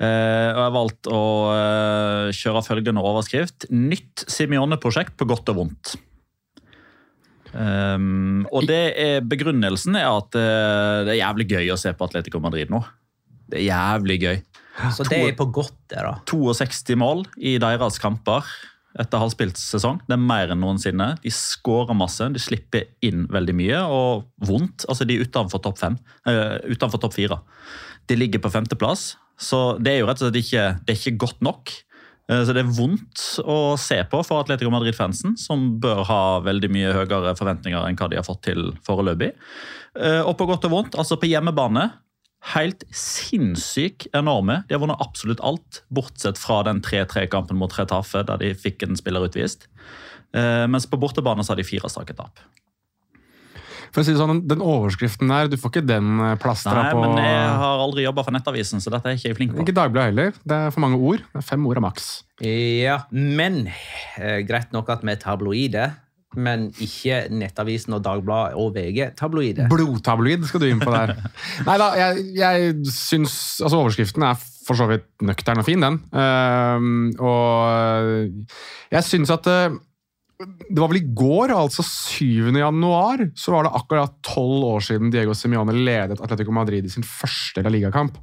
Eh, 0.00 0.48
og 0.52 0.58
jeg 0.58 0.64
har 0.64 0.74
valgt 0.74 1.10
å 1.10 1.24
eh, 1.52 2.30
kjøre 2.36 2.64
følgende 2.66 3.04
overskrift. 3.04 3.68
Nytt 3.70 4.24
Simione-prosjekt 4.30 5.14
på 5.18 5.28
godt 5.30 5.52
og 5.52 5.60
vondt. 5.60 5.94
Um, 7.52 8.46
og 8.48 8.64
det 8.64 8.80
er 8.96 9.24
begrunnelsen 9.28 9.98
er 10.00 10.06
at 10.08 10.32
uh, 10.40 11.04
det 11.04 11.12
er 11.12 11.18
jævlig 11.18 11.44
gøy 11.50 11.66
å 11.74 11.76
se 11.76 11.92
på 11.92 12.06
Atletico 12.06 12.40
Madrid 12.40 12.72
nå. 12.72 12.80
Det 13.52 13.60
er 13.60 13.66
jævlig 13.66 14.16
gøy. 14.22 14.38
Så 14.96 15.04
det 15.04 15.18
er 15.20 15.34
på 15.36 15.50
godt, 15.52 15.76
det, 15.92 16.00
da. 16.00 16.14
62 16.30 16.96
mål 16.96 17.26
i 17.36 17.58
deres 17.60 18.00
kamper 18.00 18.48
etter 19.00 19.20
halvspilt 19.20 19.60
sesong. 19.60 20.00
Det 20.08 20.16
er 20.16 20.24
mer 20.24 20.52
enn 20.52 20.62
noensinne. 20.64 21.10
De 21.20 21.32
skårer 21.32 21.96
masse, 21.96 22.24
de 22.32 22.40
slipper 22.40 22.88
inn 23.04 23.26
veldig 23.32 23.54
mye, 23.56 23.82
og 23.84 24.48
vondt. 24.48 24.86
Altså, 24.88 25.04
de 25.08 25.18
er 25.18 25.28
utenfor 25.28 25.60
topp 25.64 25.80
fem. 25.80 26.00
Uh, 26.28 26.56
utenfor 26.72 27.04
topp 27.04 27.16
fire. 27.16 27.40
De 28.08 28.16
ligger 28.16 28.40
på 28.42 28.52
femteplass, 28.52 29.12
så 29.42 29.62
det 29.82 29.96
er 29.96 29.98
jo 30.02 30.06
rett 30.10 30.20
og 30.22 30.28
slett 30.28 30.38
ikke, 30.44 30.66
det 30.86 30.94
er 30.94 31.00
ikke 31.00 31.18
godt 31.26 31.40
nok. 31.42 31.72
Eh, 32.30 32.44
Så 32.46 32.54
det 32.54 32.62
er 32.62 32.70
vondt 32.76 33.22
å 33.42 33.74
se 33.80 33.98
på 34.08 34.20
for 34.24 34.40
Atletico 34.44 34.70
Madrid-fansen, 34.70 35.34
som 35.36 35.72
bør 35.82 36.04
ha 36.06 36.20
veldig 36.46 36.70
mye 36.70 36.92
høyere 36.94 37.34
forventninger 37.38 37.88
enn 37.88 37.98
hva 37.98 38.08
de 38.12 38.20
har 38.20 38.26
fått 38.28 38.44
til 38.46 38.70
foreløpig. 38.86 39.32
Eh, 39.98 40.22
Og 40.22 40.36
på 40.38 40.46
godt 40.46 40.64
og 40.70 40.70
vondt, 40.76 40.94
altså 40.96 41.18
på 41.18 41.28
hjemmebane, 41.32 41.90
helt 42.54 42.82
sinnssykt 42.90 44.08
enorme. 44.18 44.62
De 44.66 44.74
har 44.74 44.80
vunnet 44.82 45.02
absolutt 45.02 45.42
alt, 45.46 45.82
bortsett 45.94 46.38
fra 46.40 46.62
den 46.66 46.80
3-3-kampen 46.82 47.58
mot 47.58 47.74
Retafe, 47.78 48.24
der 48.26 48.40
de 48.42 48.54
fikk 48.58 48.82
en 48.86 48.98
spiller 48.98 49.28
utvist. 49.28 49.68
Eh, 50.34 50.66
Mens 50.66 50.86
på 50.86 50.98
bortebane 50.98 51.44
så 51.44 51.52
har 51.52 51.60
de 51.60 51.66
fire 51.68 51.90
strake 51.92 52.16
tap. 52.18 52.40
For 53.92 54.02
å 54.02 54.06
si 54.06 54.14
det 54.14 54.20
sånn, 54.20 54.42
Den 54.48 54.62
overskriften 54.64 55.32
der, 55.32 55.50
du 55.52 55.58
får 55.60 55.74
ikke 55.74 55.84
den 55.84 56.20
eh, 56.24 56.36
plastra 56.40 56.74
Nei, 56.78 56.92
på 56.94 57.02
men 57.04 57.18
jeg 57.20 57.56
har 57.62 57.82
aldri 57.84 58.06
jobba 58.06 58.24
for 58.26 58.34
Nettavisen, 58.34 58.80
så 58.82 58.92
dette 58.94 59.10
er 59.10 59.18
ikke 59.18 59.30
jeg 59.30 59.38
flink 59.38 59.52
på. 59.56 59.64
Ikke 59.66 59.76
Dagbladet 59.76 60.12
heller. 60.12 60.38
Det 60.48 60.60
er 60.68 60.72
for 60.74 60.84
mange 60.84 61.00
ord. 61.00 61.24
Det 61.32 61.42
er 61.42 61.50
fem 61.50 61.66
ord 61.68 61.80
av 61.82 61.86
maks. 61.90 62.08
Ja, 62.42 63.02
men 63.12 63.66
eh, 63.68 64.40
greit 64.48 64.72
nok 64.74 64.88
at 64.92 65.04
vi 65.04 65.12
er 65.12 65.20
tabloide, 65.20 65.90
men 66.32 66.70
ikke 66.80 67.26
Nettavisen 67.36 67.92
og 67.98 68.00
Dagbladet 68.06 68.56
og 68.56 68.72
VG 68.76 69.12
tabloide. 69.18 69.68
Blodtabloid 69.68 70.48
skal 70.48 70.64
du 70.64 70.70
inn 70.70 70.80
på 70.80 70.92
der. 70.94 71.14
Nei 71.68 71.76
da, 71.80 71.92
jeg, 71.98 72.24
jeg 72.38 72.72
syns 72.88 73.36
Altså, 73.60 73.76
overskriften 73.76 74.24
er 74.24 74.40
for 74.62 74.78
så 74.78 74.86
vidt 74.88 75.08
nøktern 75.26 75.60
og 75.60 75.66
fin, 75.66 75.82
den. 75.82 75.98
Uh, 76.14 77.12
og 77.20 78.52
jeg 78.94 79.04
syns 79.08 79.32
at 79.34 79.48
eh, 79.50 79.74
Det 80.42 80.78
var 80.78 80.90
vel 80.90 81.00
i 81.02 81.10
går, 81.16 81.52
altså 81.54 81.84
7. 81.86 82.52
januar, 82.58 83.24
så 83.38 83.54
var 83.54 83.66
det 83.66 83.74
akkurat 83.78 84.14
tolv 84.26 84.64
år 84.74 84.86
siden 84.86 85.12
Diego 85.12 85.34
Simione 85.36 85.74
ledet 85.76 86.20
Atletico 86.20 86.54
Madrid 86.54 86.86
i 86.86 86.92
sin 86.92 87.06
første 87.06 87.64
La 87.64 87.72
Liga-kamp. 87.72 88.16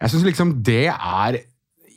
Jeg 0.00 0.12
syns 0.12 0.26
liksom 0.26 0.54
det 0.66 0.88
er 0.92 1.40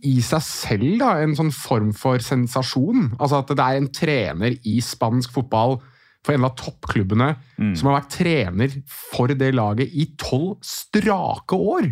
i 0.06 0.18
seg 0.22 0.44
selv 0.46 0.98
da, 1.02 1.12
en 1.24 1.36
sånn 1.38 1.52
form 1.56 1.92
for 1.98 2.22
sensasjon. 2.24 3.14
Altså 3.18 3.42
At 3.42 3.54
det 3.54 3.64
er 3.64 3.80
en 3.80 3.92
trener 3.94 4.58
i 4.68 4.78
spansk 4.84 5.34
fotball 5.36 5.80
for 6.26 6.36
en 6.36 6.46
av 6.48 6.58
toppklubbene 6.60 7.30
som 7.78 7.90
har 7.90 8.02
vært 8.02 8.14
trener 8.18 8.76
for 8.92 9.32
det 9.32 9.54
laget 9.56 9.94
i 9.96 10.10
tolv 10.20 10.58
strake 10.66 11.58
år. 11.58 11.90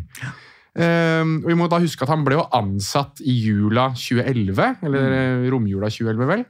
Um, 0.76 1.38
og 1.46 1.48
Vi 1.48 1.56
må 1.56 1.70
da 1.72 1.80
huske 1.80 2.04
at 2.04 2.12
han 2.12 2.26
ble 2.28 2.36
jo 2.36 2.48
ansatt 2.56 3.22
i 3.24 3.32
jula 3.46 3.94
2011, 3.96 4.82
eller 4.84 5.14
mm. 5.14 5.46
romjula 5.54 5.88
2011, 5.88 6.26
vel. 6.34 6.44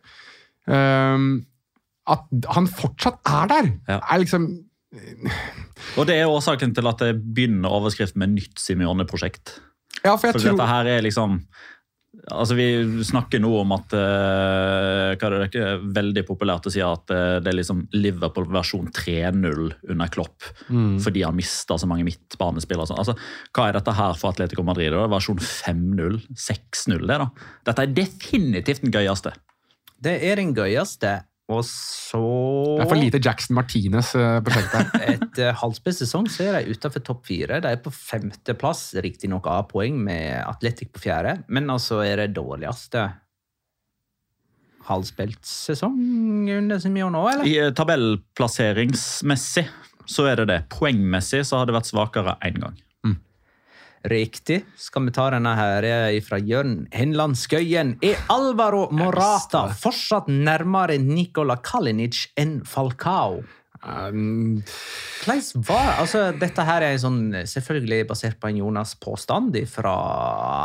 Um, 0.68 1.46
at 2.10 2.26
han 2.56 2.68
fortsatt 2.70 3.20
er 3.26 3.48
der, 3.52 3.72
Ja. 3.90 4.00
er 4.12 4.20
liksom 4.24 4.48
Og 5.98 6.06
det 6.08 6.16
er 6.22 6.30
årsaken 6.32 6.74
til 6.78 6.88
at 6.88 7.02
det 7.04 7.14
begynner 7.36 7.74
overskrift 7.74 8.16
med 8.16 8.32
nytt 8.38 8.62
Simione-prosjekt. 8.62 9.58
Ja, 10.06 10.16
for 10.16 10.28
jeg 10.30 10.36
For 10.38 10.40
tror 10.46 10.54
dette 10.56 10.68
her 10.70 10.86
er 10.98 11.02
liksom 11.06 11.42
Altså 12.32 12.56
Vi 12.56 13.04
snakker 13.04 13.42
nå 13.44 13.50
om 13.60 13.74
at 13.76 13.92
uh, 13.92 15.12
hva 15.20 15.28
er 15.28 15.34
det, 15.36 15.50
det 15.52 15.62
er 15.66 15.82
veldig 15.98 16.24
populært 16.26 16.66
å 16.66 16.72
si 16.72 16.80
at 16.82 17.12
uh, 17.12 17.40
det 17.44 17.52
er 17.52 17.58
liksom 17.60 17.82
Liverpool 17.94 18.48
versjon 18.56 18.88
3-0 18.96 19.74
under 19.92 20.08
Klopp 20.14 20.48
Mm. 20.72 20.96
fordi 21.04 21.22
han 21.26 21.36
mista 21.36 21.76
så 21.78 21.86
mange 21.86 22.06
midtbanespillere. 22.08 22.88
sånn. 22.88 22.98
Altså, 22.98 23.14
hva 23.54 23.68
er 23.68 23.74
dette 23.78 23.94
her 23.94 24.14
for 24.18 24.32
Atletico 24.32 24.64
Madrid? 24.66 24.94
Da? 24.96 25.04
Versjon 25.12 25.38
5-0? 25.38 26.24
6-0? 26.34 27.04
det 27.06 27.20
da? 27.20 27.28
Dette 27.68 27.84
er 27.84 27.94
definitivt 27.94 28.82
den 28.82 28.96
gøyeste. 28.96 29.34
Det 30.04 30.18
er 30.28 30.42
den 30.42 30.54
gøyeste. 30.56 31.22
Og 31.54 31.62
så 31.70 32.20
Det 32.80 32.86
er 32.86 32.90
for 32.90 32.98
lite 32.98 33.20
Jackson 33.22 33.54
Martinez-prosjekt 33.54 34.72
her. 34.74 34.88
Etter 35.14 35.58
halvspilt 35.62 36.00
sesong 36.00 36.30
så 36.32 36.48
er 36.48 36.58
de 36.58 36.74
utenfor 36.74 37.04
topp 37.06 37.28
fire. 37.30 37.60
De 37.62 37.70
er 37.70 37.84
på 37.84 37.94
femteplass, 37.94 38.88
riktignok 39.06 39.46
av 39.52 39.68
poeng, 39.70 40.00
med 40.08 40.42
Atletic 40.42 40.90
på 40.96 41.04
fjerde. 41.06 41.38
Men 41.54 41.70
altså 41.70 42.02
er 42.06 42.24
det 42.24 42.34
dårligste 42.40 43.06
halvspilt 44.86 45.46
sesong 45.50 46.50
under 46.54 46.82
Simione 46.82 47.18
nå, 47.18 47.26
eller? 47.30 47.50
I 47.50 47.56
eh, 47.62 47.74
tabellplasseringsmessig 47.78 49.66
så 50.06 50.28
er 50.30 50.42
det 50.42 50.50
det. 50.52 50.60
Poengmessig 50.74 51.42
så 51.46 51.62
har 51.62 51.70
det 51.70 51.78
vært 51.78 51.90
svakere 51.90 52.36
én 52.46 52.60
gang. 52.62 52.76
Riktig. 54.06 54.62
Skal 54.78 55.08
vi 55.08 55.14
ta 55.16 55.30
denne 55.34 55.56
her 55.58 55.86
fra 56.26 56.38
Jørn 56.38 56.84
Henland 56.94 57.38
Skøyen? 57.40 57.96
Er 58.06 58.20
Alvaro 58.30 58.86
Morata 58.94 59.66
fortsatt 59.74 60.30
nærmere 60.30 61.00
Nikola 61.02 61.58
Kalinic 61.64 62.28
enn 62.38 62.60
Falcao? 62.70 63.42
Um, 63.86 64.64
Hvordan 65.22 65.64
var 65.68 66.00
altså, 66.02 66.22
Dette 66.42 66.64
her 66.66 66.86
er 66.88 66.96
sånn, 66.98 67.20
selvfølgelig 67.46 68.08
basert 68.10 68.40
på 68.42 68.50
en 68.50 68.58
Jonas 68.64 68.96
påstand 68.98 69.58
fra 69.70 69.96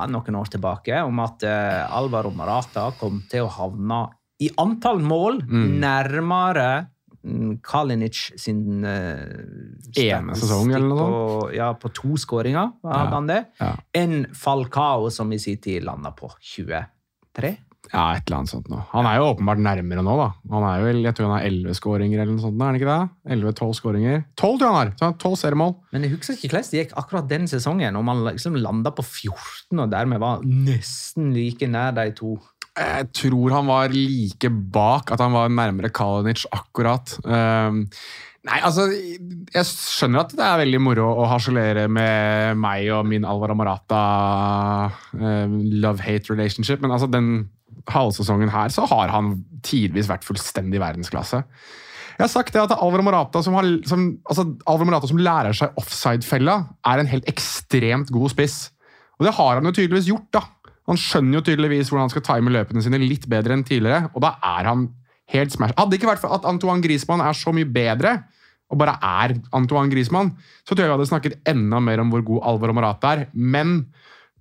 noen 0.09 0.39
år 0.41 0.53
tilbake 0.55 1.03
om 1.05 1.21
at 1.25 1.45
uh, 1.45 1.99
Alvaro 1.99 2.33
Morata 2.33 2.89
kom 3.01 3.21
til 3.29 3.45
å 3.45 3.53
havne 3.59 4.07
i 4.41 4.49
antall 4.61 5.03
mål 5.05 5.43
nærmere 5.51 6.69
mm, 6.81 6.89
Kalinic 7.67 8.21
sin 8.41 8.85
uh, 8.85 9.25
Ene 10.01 10.37
sesong, 10.39 10.71
eller 10.73 10.89
noe 10.89 11.01
På, 11.01 11.49
ja, 11.55 11.73
på 11.77 11.91
to 11.97 12.17
skåringer 12.21 12.73
hadde 12.87 13.17
han 13.17 13.29
det. 13.31 13.41
Enn 13.97 14.23
Falcao, 14.37 15.11
som 15.13 15.33
i 15.33 15.41
sin 15.43 15.61
tid 15.61 15.85
landa 15.85 16.15
på 16.17 16.33
23. 16.41 17.57
Ja, 17.91 18.13
et 18.15 18.29
eller 18.29 18.39
annet 18.39 18.53
sånt 18.53 18.69
noe. 18.71 18.85
Han 18.93 19.07
er 19.09 19.17
jo 19.19 19.31
åpenbart 19.33 19.61
nærmere 19.65 20.03
nå, 20.07 20.13
da. 20.19 20.29
Han 20.53 20.67
er 20.69 20.83
jo 20.85 20.91
Jeg 21.01 21.15
tror 21.17 21.27
han 21.27 21.35
har 21.39 21.47
elleve 21.49 21.75
skåringer 21.75 22.21
eller 22.21 22.37
noe 22.37 22.45
sånt. 22.45 22.61
er 22.61 22.69
han 22.71 22.79
ikke 22.79 22.91
det? 22.91 23.35
11-12 23.35 23.73
skåringer. 23.81 24.23
12 24.37 24.59
tror 24.61 24.61
jeg 24.61 24.71
han 24.71 24.79
har! 24.79 24.93
Så 24.95 25.07
han 25.07 25.15
har 25.15 25.19
12 25.25 25.41
seriemål. 25.41 25.75
Men 25.91 26.07
jeg 26.07 26.15
husker 26.15 26.37
ikke 26.37 26.53
hvordan 26.53 26.69
det 26.71 26.85
gikk 26.85 26.95
akkurat 27.03 27.31
den 27.33 27.51
sesongen, 27.51 27.99
om 27.99 28.13
han 28.13 28.23
liksom 28.29 28.59
landa 28.61 28.95
på 28.95 29.03
14 29.03 29.83
og 29.83 29.91
dermed 29.91 30.23
var 30.23 30.45
nesten 30.47 31.33
like 31.35 31.67
nær 31.71 31.97
de 31.99 32.07
to. 32.21 32.37
Jeg 32.79 33.11
tror 33.17 33.55
han 33.57 33.67
var 33.69 33.93
like 33.93 34.51
bak, 34.73 35.11
at 35.11 35.21
han 35.21 35.35
var 35.35 35.51
nærmere 35.51 35.91
Kalinic 35.93 36.45
akkurat. 36.55 37.17
Um, 37.25 37.83
nei, 38.47 38.61
altså 38.63 38.87
Jeg 38.93 39.67
skjønner 39.67 40.23
at 40.23 40.35
det 40.37 40.47
er 40.47 40.63
veldig 40.63 40.81
moro 40.83 41.09
å 41.21 41.27
harselere 41.33 41.89
med 41.91 42.61
meg 42.63 42.87
og 42.95 43.09
min 43.11 43.27
Alvaro 43.29 43.57
Morata 43.59 44.03
um, 45.19 45.59
love-hate 45.83 46.33
relationship, 46.33 46.81
men 46.81 46.95
altså 46.95 47.11
den 47.11 47.51
halvsesongen 47.91 48.53
her 48.53 48.71
så 48.73 48.87
har 48.91 49.11
han 49.11 49.41
tidvis 49.67 50.09
vært 50.11 50.27
fullstendig 50.27 50.81
verdensklasse. 50.83 51.43
Jeg 52.21 52.27
har 52.27 52.33
sagt 52.33 52.53
det 52.55 52.61
at 52.63 52.77
Alvaro 52.77 53.03
Morata 53.03 53.41
altså 53.41 54.45
Alvaro 54.69 54.87
Morata 54.87 55.09
som 55.09 55.21
lærer 55.21 55.57
seg 55.57 55.77
offside-fella, 55.81 56.57
er 56.87 57.03
en 57.03 57.11
helt 57.11 57.29
ekstremt 57.31 58.13
god 58.13 58.35
spiss. 58.35 58.69
Og 59.19 59.27
det 59.27 59.35
har 59.37 59.59
han 59.59 59.69
jo 59.69 59.73
tydeligvis 59.77 60.09
gjort. 60.13 60.29
da. 60.33 60.43
Han 60.91 60.99
skjønner 60.99 61.39
jo 61.39 61.45
tydeligvis 61.47 61.91
hvordan 61.91 62.09
han 62.09 62.13
skal 62.13 62.27
time 62.27 62.53
løpene 62.53 62.83
sine 62.83 62.99
litt 62.99 63.29
bedre 63.31 63.55
enn 63.55 63.67
tidligere, 63.67 64.11
og 64.11 64.25
da 64.25 64.35
er 64.59 64.69
han 64.73 64.89
helt 65.31 65.55
smash. 65.55 65.77
Hadde 65.79 65.95
det 65.95 66.01
ikke 66.01 66.11
vært 66.11 66.23
for 66.23 66.35
at 66.35 66.47
Antoine 66.51 66.83
Griezmann 66.83 67.23
er 67.23 67.37
så 67.39 67.55
mye 67.55 67.69
bedre, 67.71 68.17
og 68.71 68.79
bare 68.79 68.97
er 69.03 69.37
Antoine 69.57 69.91
Griezmann, 69.91 70.33
så 70.63 70.75
tror 70.75 70.85
jeg 70.85 70.91
vi 70.91 70.97
hadde 70.97 71.11
snakket 71.11 71.39
enda 71.51 71.81
mer 71.83 72.03
om 72.03 72.11
hvor 72.13 72.23
god 72.27 72.45
Alvaro 72.53 72.75
Morata 72.77 73.15
er. 73.17 73.25
Men 73.35 73.81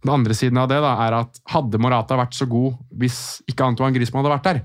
den 0.04 0.12
andre 0.14 0.38
siden 0.38 0.60
av 0.62 0.70
det 0.72 0.78
da, 0.84 0.96
er 1.06 1.18
at 1.24 1.40
hadde 1.54 1.82
Morata 1.82 2.18
vært 2.20 2.38
så 2.38 2.46
god 2.50 2.78
hvis 3.02 3.40
ikke 3.50 3.66
Antoine 3.66 3.96
Griezmann 3.96 4.24
hadde 4.24 4.36
vært 4.36 4.50
der? 4.50 4.62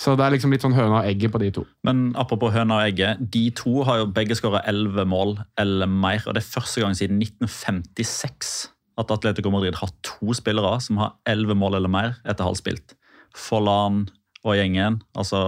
Så 0.00 0.14
det 0.16 0.24
er 0.24 0.32
liksom 0.32 0.54
litt 0.54 0.62
sånn 0.64 0.74
høna 0.74 1.02
og 1.02 1.08
egget 1.10 1.34
på 1.34 1.42
de 1.42 1.50
to. 1.52 1.66
Men 1.84 2.06
apropos 2.18 2.54
høna 2.54 2.78
og 2.78 2.86
egget, 2.88 3.20
de 3.34 3.50
to 3.52 3.82
har 3.84 4.00
jo 4.00 4.12
begge 4.16 4.38
skåra 4.38 4.62
11 4.70 5.04
mål 5.10 5.34
eller 5.60 5.90
mer. 5.90 6.22
Og 6.24 6.32
det 6.32 6.40
er 6.40 6.52
første 6.54 6.80
gang 6.80 6.96
siden 6.96 7.20
1956 7.20 8.70
at 9.00 9.10
Atletico 9.14 9.52
Madrid 9.52 9.76
har 9.80 9.92
to 10.06 10.34
spillere 10.36 10.76
som 10.84 11.00
har 11.02 11.14
11 11.28 11.56
mål 11.58 11.78
eller 11.80 11.92
mer 11.92 12.16
etter 12.24 12.46
halvspilt. 12.46 12.96
Forlan 13.36 14.04
og 14.40 14.56
gjengen, 14.56 15.00
altså 15.20 15.38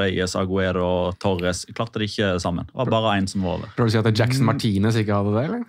Reyes, 0.00 0.32
Aguero 0.38 0.86
og 0.88 1.18
Torres, 1.20 1.66
klarte 1.76 2.00
det 2.00 2.08
ikke 2.08 2.30
sammen. 2.40 2.68
Det 2.70 2.78
var 2.80 2.92
bare 2.94 3.18
én 3.20 3.28
som 3.28 3.44
var 3.44 3.58
over. 3.58 3.72
Prøver 3.76 3.90
du 3.90 3.92
å 3.92 3.96
si 3.96 4.00
at 4.00 4.08
det 4.08 4.14
er 4.14 4.22
Jackson 4.22 4.48
Martinez 4.48 4.96
ikke 4.96 5.18
hadde 5.18 5.34
det, 5.36 5.42
eller? 5.50 5.66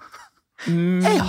Ja. 1.03 1.25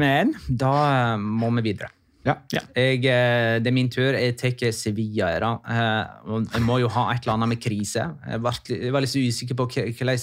Men 0.00 0.32
da 0.48 0.72
eh, 0.92 1.18
må 1.20 1.50
vi 1.58 1.66
videre. 1.70 1.90
Ja. 2.22 2.36
Jeg, 2.76 3.02
eh, 3.10 3.58
det 3.60 3.68
er 3.68 3.74
min 3.74 3.90
tur. 3.90 4.14
Jeg 4.14 4.36
tar 4.38 4.72
Sevilla. 4.72 5.32
da. 5.42 5.52
Eh, 5.66 6.42
Jeg 6.54 6.62
må 6.62 6.78
jo 6.80 6.88
ha 6.88 7.10
et 7.12 7.24
eller 7.24 7.34
annet 7.34 7.48
med 7.54 7.60
krise. 7.62 8.08
Jeg 8.28 8.42
var, 8.44 8.58
jeg 8.68 8.92
var 8.92 9.04
litt 9.04 9.16
usikker 9.16 9.58
på 9.58 9.68
hvilken 9.72 10.18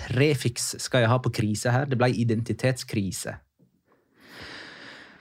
prefiks 0.00 0.76
skal 0.80 1.04
jeg 1.04 1.10
ha 1.10 1.18
på 1.18 1.32
krise 1.34 1.72
her. 1.74 1.86
Det 1.86 1.98
ble 1.98 2.12
identitetskrise. 2.14 3.36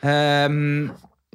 Ehm, 0.02 0.90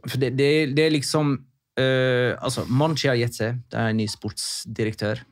for 0.05 0.21
det, 0.21 0.35
det, 0.39 0.51
det 0.77 0.87
er 0.87 0.95
liksom 0.95 1.37
uh, 1.81 2.33
Altså, 2.41 2.65
Manchi 2.69 3.11
har 3.11 3.19
gitt 3.21 3.39
seg. 3.39 3.63
Det 3.71 3.81
er 3.81 3.93
en 3.93 4.01
ny 4.01 4.09
sportsdirektør. 4.11 5.23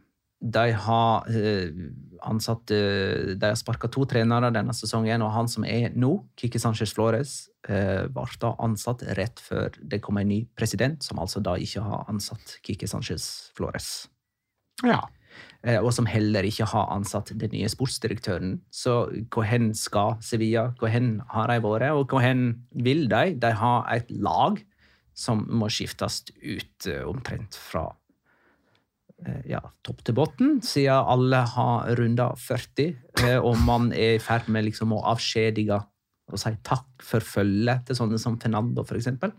De 0.42 0.64
har 0.84 1.28
uh, 1.30 1.82
ansatt 2.26 2.72
eh, 2.74 3.32
De 3.38 3.46
har 3.46 3.58
sparka 3.58 3.88
to 3.90 4.04
trenere 4.10 4.50
denne 4.54 4.74
sesongen, 4.74 5.22
og 5.22 5.34
han 5.34 5.50
som 5.50 5.66
er 5.66 5.94
nå, 5.98 6.16
Kiki 6.38 6.60
Sanchez 6.62 6.94
Flores, 6.94 7.32
ble 7.62 8.24
da 8.42 8.48
ansatt 8.62 9.04
rett 9.14 9.38
før 9.38 9.74
det 9.78 10.00
kom 10.02 10.18
en 10.18 10.26
ny 10.26 10.40
president, 10.58 11.02
som 11.02 11.20
altså 11.22 11.38
da 11.42 11.52
ikke 11.58 11.82
har 11.82 12.08
ansatt 12.10 12.56
Kiki 12.66 12.88
Sanchez 12.90 13.26
Flores. 13.54 13.90
Ja. 14.82 14.98
Eh, 15.62 15.78
og 15.78 15.92
som 15.94 16.08
heller 16.10 16.46
ikke 16.46 16.66
har 16.72 16.90
ansatt 16.90 17.30
den 17.38 17.52
nye 17.54 17.70
sportsdirektøren. 17.70 18.56
Så 18.74 19.06
hvor 19.30 19.46
hen 19.46 19.70
skal 19.78 20.16
Sevilla? 20.24 20.72
Hvor 20.80 20.90
hen 20.90 21.20
har 21.30 21.52
de 21.52 21.62
vært, 21.62 21.90
og 21.94 22.10
hvor 22.10 22.24
hen 22.24 22.64
vil 22.74 23.06
de? 23.12 23.36
De 23.38 23.52
har 23.60 23.86
et 23.94 24.10
lag 24.10 24.58
som 25.14 25.44
må 25.52 25.68
skiftes 25.70 26.22
ut 26.40 26.88
eh, 26.88 27.04
omtrent 27.06 27.56
fra 27.58 27.84
eh, 29.26 29.42
ja, 29.52 29.60
topp 29.84 30.02
til 30.06 30.16
bunn, 30.16 30.58
siden 30.64 31.12
alle 31.14 31.44
har 31.54 31.92
runda 31.98 32.32
40, 32.40 32.92
eh, 33.22 33.38
og 33.38 33.60
man 33.62 33.92
er 33.92 34.16
i 34.16 34.22
ferd 34.22 34.48
med 34.52 34.66
liksom 34.70 34.96
å 34.96 35.02
avskjedige 35.12 35.82
og 36.32 36.40
si 36.40 36.52
takk 36.64 37.02
for 37.04 37.24
følget 37.24 37.84
til 37.88 37.98
sånne 37.98 38.18
som 38.20 38.38
Fernando, 38.40 38.86
for 38.88 38.96
eksempel. 38.96 39.34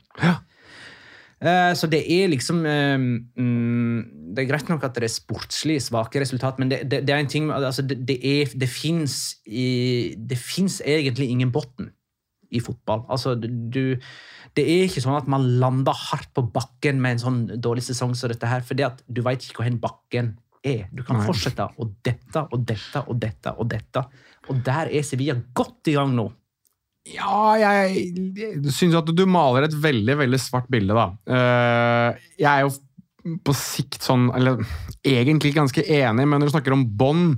Eh, 1.44 1.74
Så 1.76 1.90
det 1.92 2.00
er 2.08 2.30
liksom 2.32 2.62
eh, 2.66 2.98
mm, 2.98 4.34
Det 4.36 4.44
er 4.46 4.50
greit 4.50 4.70
nok 4.72 4.84
at 4.88 4.96
det 4.96 5.04
er 5.10 5.12
sportslig 5.12 5.82
svake 5.84 6.22
resultat, 6.24 6.60
men 6.62 6.70
det, 6.72 6.84
det, 6.90 7.02
det 7.06 7.14
er 7.14 7.20
en 7.24 7.28
ting 7.32 7.50
altså 7.52 7.84
Det, 7.86 8.00
det, 8.08 8.18
er- 8.24 8.54
det 8.56 8.70
fins 10.40 10.80
egentlig 10.86 11.28
ingen 11.30 11.52
bunn 11.52 11.92
i 12.54 12.60
fotball. 12.62 13.02
Altså, 13.10 13.34
du 13.36 13.98
Det 14.56 14.64
er 14.70 14.84
ikke 14.86 15.02
sånn 15.02 15.18
at 15.18 15.28
man 15.28 15.48
lander 15.60 15.96
hardt 15.98 16.30
på 16.38 16.44
bakken 16.54 17.00
med 17.02 17.16
en 17.16 17.24
sånn 17.24 17.40
dårlig 17.60 17.82
sesong 17.88 18.14
som 18.16 18.30
dette 18.30 18.46
her, 18.46 18.62
fordi 18.62 18.84
at 18.86 19.02
du 19.10 19.24
veit 19.26 19.42
ikke 19.42 19.58
hvor 19.64 19.66
hen 19.66 19.80
bakken 19.82 20.36
er. 20.64 20.86
Du 20.94 21.02
kan 21.04 21.18
Nei. 21.18 21.26
fortsette 21.26 21.66
å 21.82 21.88
dette 22.06 22.44
og 22.54 22.62
dette 22.70 23.02
og 23.10 23.18
dette 23.20 23.56
og 23.58 23.68
dette. 23.74 24.04
Og 24.54 24.62
der 24.64 24.92
er 24.94 25.02
Sevilla 25.02 25.34
godt 25.58 25.90
i 25.90 25.96
gang 25.98 26.14
nå. 26.16 26.28
Ja, 27.10 27.58
jeg, 27.60 28.14
syns 28.72 28.96
at 28.96 29.10
du 29.12 29.26
maler 29.28 29.66
et 29.68 29.76
veldig 29.76 30.16
veldig 30.22 30.40
svart 30.40 30.70
bilde, 30.72 30.96
da. 30.96 31.10
Eh, 31.28 32.22
jeg 32.40 32.48
er 32.48 32.64
jo 32.64 32.72
på 33.44 33.54
sikt 33.56 34.04
sånn 34.04 34.26
Eller 34.36 34.58
egentlig 35.08 35.54
ganske 35.56 35.80
enig, 35.84 36.26
men 36.28 36.42
når 36.42 36.50
du 36.50 36.54
snakker 36.56 36.76
om 36.76 36.84
bånd, 37.00 37.38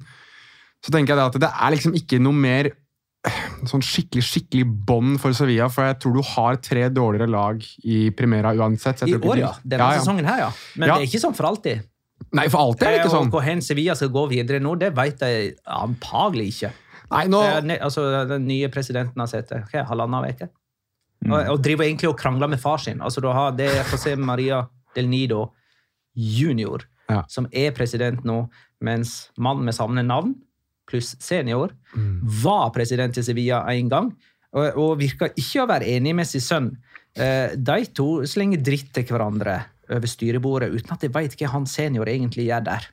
så 0.86 0.93
tenker 0.93 1.13
jeg 1.13 1.19
det 1.19 1.25
at 1.30 1.38
det 1.43 1.49
er 1.49 1.73
liksom 1.75 1.97
ikke 1.97 2.19
noe 2.21 2.38
mer 2.38 2.69
eh, 2.69 3.41
sånn 3.69 3.84
skikkelig 3.86 4.25
skikkelig 4.25 4.69
bånd 4.86 5.17
for 5.21 5.34
Sevilla, 5.38 5.69
for 5.73 5.89
jeg 5.89 5.99
tror 6.01 6.17
du 6.17 6.23
har 6.36 6.62
tre 6.62 6.88
dårligere 6.93 7.30
lag 7.34 7.65
i 7.86 7.99
Primera 8.17 8.54
uansett. 8.54 9.01
I 9.10 9.17
år, 9.17 9.41
ja. 9.41 9.51
Denne 9.65 9.82
ja, 9.82 9.97
ja. 9.97 10.06
sesongen 10.06 10.30
her, 10.30 10.45
ja. 10.45 10.54
Men 10.75 10.89
Ja. 10.89 10.97
det 10.97 11.08
er 11.08 11.10
ikke 11.10 11.25
sånn 11.25 11.38
for 11.38 11.49
alltid. 11.49 11.86
Nei, 12.36 12.47
for 12.49 12.62
alltid 12.62 12.88
er 12.88 12.91
det 12.91 12.99
ikke 13.01 13.12
Eh, 13.12 13.17
sånn. 13.17 13.32
Hvor 13.34 13.43
hen 13.45 13.62
Sevilla 13.62 13.95
skal 13.97 14.10
gå 14.13 14.28
videre 14.30 14.62
nå, 14.62 14.78
det 14.80 14.93
vet 14.95 15.19
jeg 15.25 15.56
antagelig 15.65 16.47
ikke. 16.54 16.71
Nei, 17.15 17.25
nå, 17.32 17.41
ne- 17.65 17.80
altså, 17.82 18.06
den 18.30 18.45
nye 18.47 18.69
presidenten 18.73 19.19
har 19.23 19.28
sett 19.32 19.49
det 19.49 19.86
halvannen 19.89 20.28
uke. 20.30 20.49
Mm. 21.25 21.32
Og, 21.32 21.49
og 21.56 21.62
driver 21.65 21.86
egentlig 21.88 22.10
og 22.12 22.17
krangler 22.19 22.49
med 22.51 22.60
far 22.62 22.78
sin. 22.84 22.99
Altså, 23.01 23.21
du 23.23 23.28
har 23.34 23.51
det 23.58 23.69
José 23.89 24.15
Maria 24.19 24.63
del 24.95 25.08
Nido 25.10 25.47
junior, 26.15 26.86
Ja. 27.10 27.23
som 27.30 27.45
er 27.54 27.71
president 27.71 28.23
nå, 28.25 28.47
mens 28.82 29.30
mann 29.38 29.63
med 29.65 29.73
samme 29.75 30.01
navn, 30.06 30.36
pluss 30.89 31.15
senior, 31.19 31.71
Mm. 31.95 32.21
var 32.43 32.69
president 32.71 33.17
i 33.17 33.21
Sevilla 33.23 33.63
en 33.71 33.89
gang, 33.89 34.12
og, 34.54 34.78
og 34.78 34.97
virker 34.99 35.30
ikke 35.36 35.63
å 35.63 35.67
være 35.69 35.86
enig 35.97 36.15
med 36.15 36.28
sin 36.28 36.41
sønn. 36.41 36.78
Eh, 37.15 37.56
de 37.56 37.86
to 37.95 38.21
slenger 38.28 38.62
dritt 38.63 38.91
til 38.93 39.04
hverandre 39.06 39.63
over 39.89 40.08
styrebordet, 40.08 40.71
uten 40.73 40.91
at 40.93 40.99
de 41.01 41.08
vet 41.13 41.36
hva 41.39 41.47
han 41.54 41.65
senior 41.65 42.06
egentlig 42.06 42.47
gjør 42.49 42.63
der. 42.65 42.88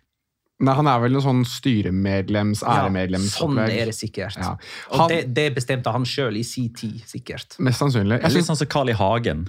Nei, 0.63 0.75
han 0.79 0.89
er 0.91 1.01
vel 1.03 1.17
noe 1.17 1.25
sånn 1.25 1.43
styremedlems, 1.49 2.63
Ja, 2.63 2.85
æremedlems 2.85 3.35
sånn 3.37 3.59
er 3.65 3.91
det 3.91 3.97
sikkert. 3.97 4.39
Ja. 4.41 4.55
Og 4.95 5.11
det, 5.11 5.25
det 5.35 5.49
bestemte 5.57 5.93
han 5.95 6.07
sjøl 6.09 6.39
i 6.39 6.45
sin 6.47 6.71
tid, 6.77 7.01
sikkert. 7.09 7.59
Mest 7.63 7.83
sannsynlig. 7.83 8.21
Jeg 8.23 8.37
litt 8.37 8.49
sånn 8.49 8.61
som 8.61 8.71
Carl 8.71 8.93
I. 8.93 8.97
Hagen. 8.99 9.47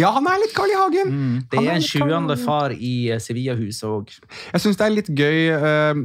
ja, 0.00 0.10
han 0.16 0.26
er 0.30 0.40
litt 0.42 0.54
Carl 0.56 0.72
I. 0.72 0.76
Hagen! 0.80 1.12
Det 1.50 1.60
Han 1.60 1.68
er 1.68 1.78
en 1.78 1.84
sjuende 1.84 2.36
far 2.40 2.72
i 2.74 2.92
eh, 3.12 3.20
Sevilla-huset 3.22 3.86
òg. 3.88 4.14
Jeg 4.54 4.64
syns 4.64 4.80
det 4.80 4.86
er 4.86 4.94
litt 4.94 5.10
gøy 5.12 5.38
eh, 5.54 6.00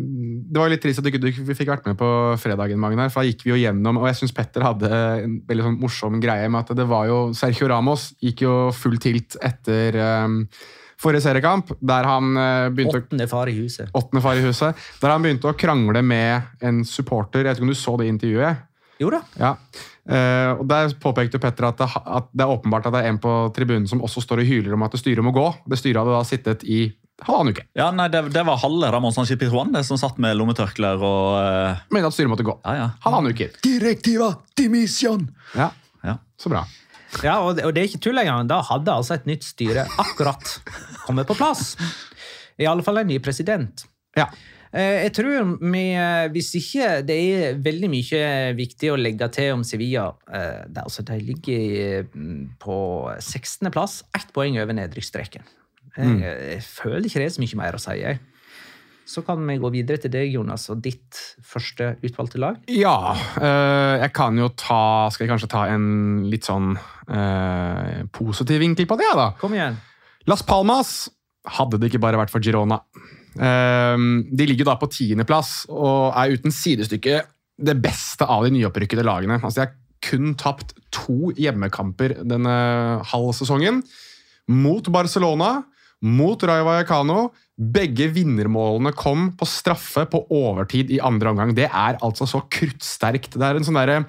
Det 0.53 0.59
var 0.59 0.71
litt 0.73 0.83
trist 0.83 0.99
at 0.99 1.07
du 1.07 1.29
ikke 1.29 1.55
fikk 1.55 1.71
vært 1.71 1.87
med 1.89 1.97
på 1.99 2.09
fredagen, 2.43 2.81
Magnar, 2.81 3.11
for 3.13 3.23
da 3.23 3.31
gikk 3.31 3.45
vi 3.47 3.53
jo 3.53 3.59
gjennom 3.61 4.01
Og 4.01 4.07
jeg 4.09 4.19
syns 4.19 4.35
Petter 4.35 4.65
hadde 4.67 4.91
en 4.91 5.39
veldig 5.47 5.67
sånn 5.69 5.81
morsom 5.81 6.21
greie 6.23 6.51
med 6.51 6.65
at 6.65 6.77
det 6.77 6.87
var 6.89 7.07
jo 7.09 7.19
Sergio 7.37 7.71
Ramos 7.71 8.11
gikk 8.23 8.43
jo 8.45 8.55
full 8.75 8.99
tilt 9.01 9.39
etter 9.41 9.97
eh, 9.97 10.39
forrige 11.03 11.25
seriekamp, 11.27 11.73
der 11.83 12.07
han 12.07 12.37
eh, 12.39 12.67
begynte 12.73 13.01
Åttende 13.03 13.27
far 13.31 13.51
i 13.51 13.55
huset. 13.57 13.91
Åttende 13.93 14.23
far 14.23 14.39
i 14.39 14.45
huset. 14.45 14.83
Der 15.01 15.13
han 15.13 15.23
begynte 15.25 15.51
å 15.51 15.57
krangle 15.59 16.01
med 16.05 16.63
en 16.63 16.83
supporter. 16.87 17.43
Jeg 17.43 17.51
vet 17.51 17.59
ikke 17.61 17.67
om 17.67 17.73
du 17.75 17.79
så 17.79 17.97
det 17.99 18.07
intervjuet? 18.11 18.63
Jo 19.01 19.09
da. 19.11 19.19
Ja. 19.39 19.55
Uh, 20.03 20.59
og 20.59 20.65
Der 20.67 20.91
påpekte 20.99 21.39
Petter 21.39 21.69
at 21.69 21.79
det, 21.79 21.87
at 21.95 22.27
det 22.35 22.43
er 22.43 22.51
åpenbart 22.51 22.89
at 22.89 22.93
det 22.95 23.03
er 23.05 23.13
en 23.13 23.19
på 23.23 23.31
tribunen 23.55 23.87
som 23.87 24.01
også 24.03 24.21
står 24.23 24.41
og 24.43 24.49
hyler 24.49 24.75
om 24.75 24.83
at 24.83 24.91
det 24.95 24.99
styret 24.99 25.23
må 25.25 25.31
gå. 25.35 25.45
Det 25.69 25.79
styret 25.79 26.01
hadde 26.01 26.15
da 26.17 26.23
sittet 26.27 26.65
i 26.67 26.81
halvannen 27.23 27.55
uke. 27.55 27.63
Ja, 27.77 27.87
nei, 27.95 28.09
Det, 28.11 28.21
det 28.35 28.43
var 28.47 28.59
halve 28.59 28.89
Ramón 28.91 29.15
Sánchez 29.15 29.39
Pizjuan 29.39 29.71
som 29.87 29.99
satt 30.01 30.19
med 30.23 30.35
lommetørklær 30.39 30.99
og 30.99 31.27
uh... 31.39 31.83
Mente 31.93 32.09
at 32.11 32.15
styret 32.17 32.31
måtte 32.33 32.45
gå. 32.47 32.57
Ja, 32.65 32.75
ja. 32.81 32.87
Halvannen 33.05 33.31
uke. 33.35 33.47
Direktiva 33.63 34.33
dimission! 34.59 35.29
Ja, 35.55 35.71
Ja. 36.03 36.17
så 36.37 36.51
bra. 36.51 36.65
Ja, 37.21 37.37
og 37.45 37.57
det, 37.57 37.67
og 37.67 37.75
det 37.75 37.83
er 37.83 37.91
ikke 37.91 38.01
tull 38.07 38.17
engang. 38.21 38.47
Da 38.49 38.61
hadde 38.65 38.95
altså 38.95 39.17
et 39.19 39.27
nytt 39.29 39.45
styre 39.45 39.85
akkurat 40.01 40.55
kommet 41.05 41.29
på 41.29 41.37
plass. 41.37 41.75
I 42.59 42.67
alle 42.69 42.85
fall 42.85 43.01
en 43.03 43.09
ny 43.11 43.19
president. 43.23 43.85
Ja. 44.17 44.27
Eh, 44.73 45.03
Jeg 45.05 45.13
tror 45.13 45.53
vi, 45.61 45.83
eh, 45.93 46.27
Hvis 46.33 46.49
ikke 46.57 47.01
det 47.05 47.17
er 47.17 47.57
veldig 47.61 47.89
mye 47.93 48.21
viktig 48.57 48.91
å 48.93 48.97
legge 48.97 49.29
til 49.33 49.53
om 49.53 49.63
Sevilla 49.65 50.07
eh, 50.33 50.63
det, 50.65 50.81
altså 50.81 51.05
De 51.05 51.17
ligger 51.21 52.07
mm, 52.13 52.57
på 52.61 52.77
16.-plass, 53.19 54.03
ett 54.17 54.33
poeng 54.33 54.57
over 54.61 54.73
nedrykksstreken. 54.73 55.45
Jeg, 55.93 56.13
jeg 56.25 56.61
føler 56.65 57.05
ikke 57.05 57.21
det 57.21 57.27
er 57.29 57.35
så 57.35 57.41
mye 57.43 57.59
mer 57.59 57.75
å 57.77 57.81
si. 57.81 57.97
Jeg. 58.01 58.19
Så 59.05 59.23
kan 59.27 59.41
vi 59.47 59.57
gå 59.59 59.71
videre 59.73 59.99
til 59.99 60.13
deg, 60.13 60.31
Jonas, 60.31 60.69
og 60.71 60.79
ditt 60.83 61.19
første 61.43 61.93
utvalgte 62.05 62.39
lag. 62.39 62.59
Ja, 62.71 63.13
øh, 63.13 63.95
jeg 63.99 64.13
kan 64.15 64.37
jo 64.39 64.47
ta 64.55 65.09
Skal 65.11 65.25
jeg 65.25 65.33
kanskje 65.33 65.51
ta 65.51 65.65
en 65.73 66.23
litt 66.31 66.47
sånn 66.47 66.71
øh, 66.77 68.05
positiv 68.15 68.63
vinkel 68.63 68.87
på 68.89 68.99
det, 69.01 69.11
da? 69.19 69.33
Kom 69.41 69.57
igjen. 69.57 69.75
Las 70.29 70.45
Palmas 70.47 71.11
hadde 71.57 71.79
det 71.81 71.91
ikke 71.91 72.01
bare 72.03 72.21
vært 72.21 72.31
for 72.31 72.43
Girona. 72.43 72.79
Ehm, 73.41 74.23
de 74.29 74.45
ligger 74.47 74.69
da 74.69 74.75
på 74.79 74.89
tiendeplass 74.93 75.63
og 75.71 76.13
er 76.13 76.35
uten 76.37 76.53
sidestykke 76.53 77.23
det 77.63 77.75
beste 77.81 78.27
av 78.29 78.45
de 78.45 78.53
nyopprykkede 78.55 79.05
lagene. 79.05 79.39
Altså, 79.41 79.57
de 79.57 79.65
har 79.65 79.73
kun 80.03 80.33
tapt 80.39 80.75
to 80.93 81.31
hjemmekamper 81.37 82.19
denne 82.27 82.55
halve 83.11 83.35
sesongen. 83.37 83.81
Mot 84.51 84.87
Barcelona, 84.91 85.63
mot 86.03 86.43
Rayo 86.43 86.67
Vallecano. 86.67 87.31
Begge 87.53 88.07
vinnermålene 88.09 88.95
kom 88.97 89.27
på 89.37 89.45
straffe 89.45 90.07
på 90.09 90.23
overtid 90.33 90.89
i 90.91 91.01
andre 91.03 91.33
omgang. 91.33 91.51
Det 91.53 91.67
er 91.69 91.99
altså 92.01 92.25
så 92.29 92.41
kruttsterkt. 92.49 93.37
Det 93.37 93.45
er 93.45 93.59
en 93.59 93.67
sånn 93.67 93.77
derre 93.77 93.99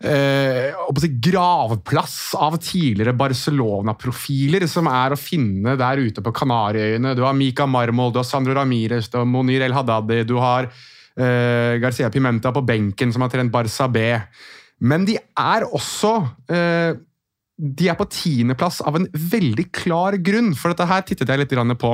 eh, 0.00 1.10
gravplass 1.20 2.32
av 2.40 2.56
tidligere 2.64 3.12
Barcelona-profiler 3.12 4.64
som 4.70 4.88
er 4.88 5.12
å 5.12 5.20
finne 5.20 5.76
der 5.80 6.00
ute 6.00 6.24
på 6.24 6.32
Kanariøyene. 6.32 7.12
Du 7.18 7.26
har 7.26 7.36
Mika 7.36 7.68
Marmol, 7.68 8.12
du 8.12 8.22
har 8.22 8.28
Sandro 8.28 8.56
Ramires, 8.56 9.10
du 9.12 9.20
har 9.20 9.28
Monir 9.28 9.66
El 9.66 9.76
Haddadi, 9.76 10.22
du 10.24 10.38
har 10.40 10.70
eh, 10.70 11.76
Garcia 11.82 12.08
Pimenta 12.08 12.54
på 12.56 12.64
benken 12.64 13.12
som 13.12 13.26
har 13.26 13.32
trent 13.32 13.52
Barca 13.52 13.88
B. 13.88 14.08
Men 14.80 15.04
de 15.04 15.18
er 15.20 15.68
også 15.68 16.14
eh, 16.48 16.96
de 17.60 17.90
er 17.92 17.98
på 17.98 18.08
tiendeplass 18.08 18.80
av 18.88 18.96
en 18.96 19.06
veldig 19.12 19.66
klar 19.76 20.16
grunn, 20.24 20.54
for 20.56 20.72
dette 20.72 20.88
her 20.88 21.04
tittet 21.04 21.28
jeg 21.28 21.42
litt 21.42 21.54
på. 21.80 21.92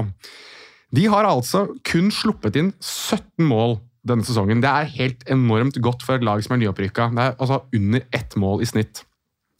De 0.94 1.06
har 1.10 1.26
altså 1.26 1.66
kun 1.86 2.12
sluppet 2.14 2.56
inn 2.60 2.70
17 2.78 3.42
mål 3.42 3.80
denne 4.06 4.22
sesongen. 4.26 4.62
Det 4.62 4.70
er 4.70 4.92
helt 4.94 5.26
enormt 5.32 5.80
godt 5.82 6.04
for 6.06 6.16
et 6.16 6.26
lag 6.26 6.42
som 6.44 6.54
er 6.54 6.62
nyopprykka. 6.62 7.10
Det 7.16 7.24
er 7.24 7.34
altså 7.34 7.64
under 7.74 8.06
ett 8.14 8.36
mål 8.38 8.62
i 8.62 8.70
snitt. 8.70 9.02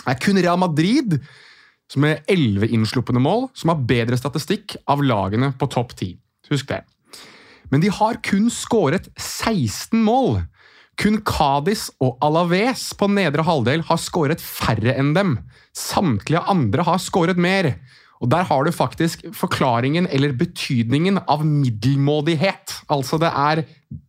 Det 0.05 0.15
er 0.15 0.23
kun 0.23 0.39
Real 0.39 0.61
Madrid 0.63 1.19
som 1.91 2.07
er 2.07 2.23
11 2.31 2.71
innsluppende 2.75 3.23
mål, 3.23 3.49
som 3.55 3.71
har 3.71 3.83
bedre 3.87 4.19
statistikk 4.19 4.77
av 4.91 5.03
lagene 5.07 5.53
på 5.59 5.69
topp 5.71 5.95
10. 5.95 6.17
Husk 6.51 6.71
det. 6.71 6.83
Men 7.71 7.83
de 7.83 7.91
har 7.91 8.21
kun 8.27 8.49
skåret 8.53 9.09
16 9.19 10.03
mål. 10.07 10.41
Kun 10.97 11.21
Kadis 11.29 11.91
og 12.01 12.17
Alaves 12.25 12.89
på 12.97 13.09
nedre 13.13 13.45
halvdel 13.45 13.85
har 13.85 14.01
skåret 14.01 14.41
færre 14.41 14.95
enn 14.97 15.13
dem. 15.17 15.37
Samtlige 15.77 16.41
andre 16.49 16.87
har 16.89 17.03
skåret 17.03 17.37
mer. 17.37 17.75
Og 18.25 18.31
Der 18.33 18.47
har 18.49 18.65
du 18.65 18.73
faktisk 18.73 19.27
forklaringen 19.37 20.09
eller 20.09 20.33
betydningen 20.33 21.21
av 21.29 21.45
middelmådighet. 21.45 22.81
Altså 22.89 23.21
det 23.21 23.29
er 23.29 23.65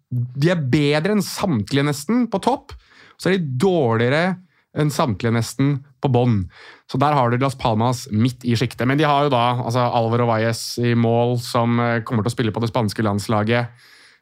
De 0.10 0.50
er 0.50 0.64
bedre 0.72 1.18
enn 1.18 1.22
samtlige 1.22 1.84
nesten 1.84 2.30
på 2.32 2.40
topp, 2.40 2.72
så 3.20 3.28
er 3.28 3.36
de 3.36 3.58
dårligere 3.60 4.38
enn 4.78 4.92
samtlige 4.94 5.34
nesten 5.36 5.74
på 6.00 6.08
bånn. 6.14 6.46
Så 6.88 7.00
der 7.02 7.12
har 7.18 7.30
du 7.30 7.38
Las 7.42 7.58
Palmas 7.60 8.06
midt 8.14 8.46
i 8.48 8.56
sjiktet. 8.56 8.88
Men 8.88 9.00
de 9.00 9.04
har 9.04 9.26
jo 9.26 9.34
da 9.34 9.58
altså 9.66 9.84
Alvaro 9.84 10.30
Valles 10.30 10.62
i 10.80 10.94
mål, 10.96 11.36
som 11.44 11.76
eh, 11.84 12.00
kommer 12.08 12.24
til 12.24 12.32
å 12.32 12.36
spille 12.38 12.54
på 12.56 12.64
det 12.64 12.72
spanske 12.72 13.04
landslaget. 13.04 13.74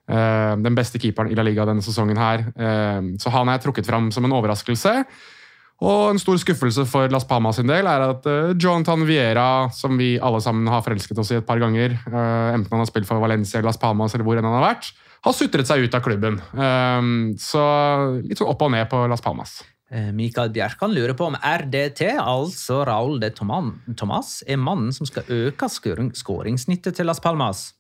Uh, 0.06 0.54
den 0.62 0.76
beste 0.78 1.00
keeperen 1.02 1.32
i 1.34 1.38
La 1.38 1.42
Liga 1.46 1.66
denne 1.66 1.82
sesongen 1.82 2.20
her. 2.20 2.46
Uh, 2.54 3.16
så 3.22 3.32
han 3.34 3.50
er 3.50 3.62
trukket 3.62 3.88
fram 3.90 4.12
som 4.14 4.28
en 4.28 4.36
overraskelse. 4.38 4.94
Og 5.86 6.02
en 6.14 6.20
stor 6.22 6.38
skuffelse 6.40 6.86
for 6.88 7.12
Las 7.12 7.26
Palmas 7.28 7.58
sin 7.60 7.68
del 7.68 7.90
er 7.90 8.06
at 8.06 8.28
uh, 8.30 8.54
Jonathan 8.54 9.02
Viera, 9.08 9.68
som 9.76 9.98
vi 10.00 10.14
alle 10.22 10.40
sammen 10.46 10.70
har 10.72 10.86
forelsket 10.86 11.20
oss 11.20 11.34
i 11.34 11.40
et 11.40 11.48
par 11.48 11.60
ganger, 11.60 11.98
enten 12.06 12.70
han 12.70 12.84
har 12.84 12.90
spilt 12.90 13.10
for 13.10 13.24
Valencia, 13.24 13.64
Las 13.66 13.82
Palmas 13.82 14.16
eller 14.16 14.28
hvor 14.28 14.40
enn 14.40 14.48
han 14.48 14.60
har 14.60 14.68
vært, 14.70 14.92
har 15.26 15.34
sutret 15.34 15.68
seg 15.68 15.88
ut 15.88 15.98
av 15.98 16.04
klubben. 16.06 16.38
Så 17.42 17.62
litt 18.22 18.38
sånn 18.38 18.52
opp 18.52 18.62
og 18.62 18.70
ned 18.76 18.86
på 18.92 19.00
Las 19.10 19.26
Palmas. 19.26 19.58
Mikael 20.14 20.52
Bjerkan 20.54 20.94
lurer 20.94 21.16
på 21.18 21.32
om 21.32 21.38
RDT, 21.40 22.12
altså 22.22 22.84
Raúl 22.86 23.18
de 23.24 23.32
Tomas, 23.34 24.38
er 24.46 24.62
mannen 24.62 24.94
som 24.94 25.10
skal 25.10 25.26
øke 25.34 25.70
skåringssnittet 25.72 27.02
til 27.02 27.10
Las 27.10 27.24
Palmas. 27.24 27.72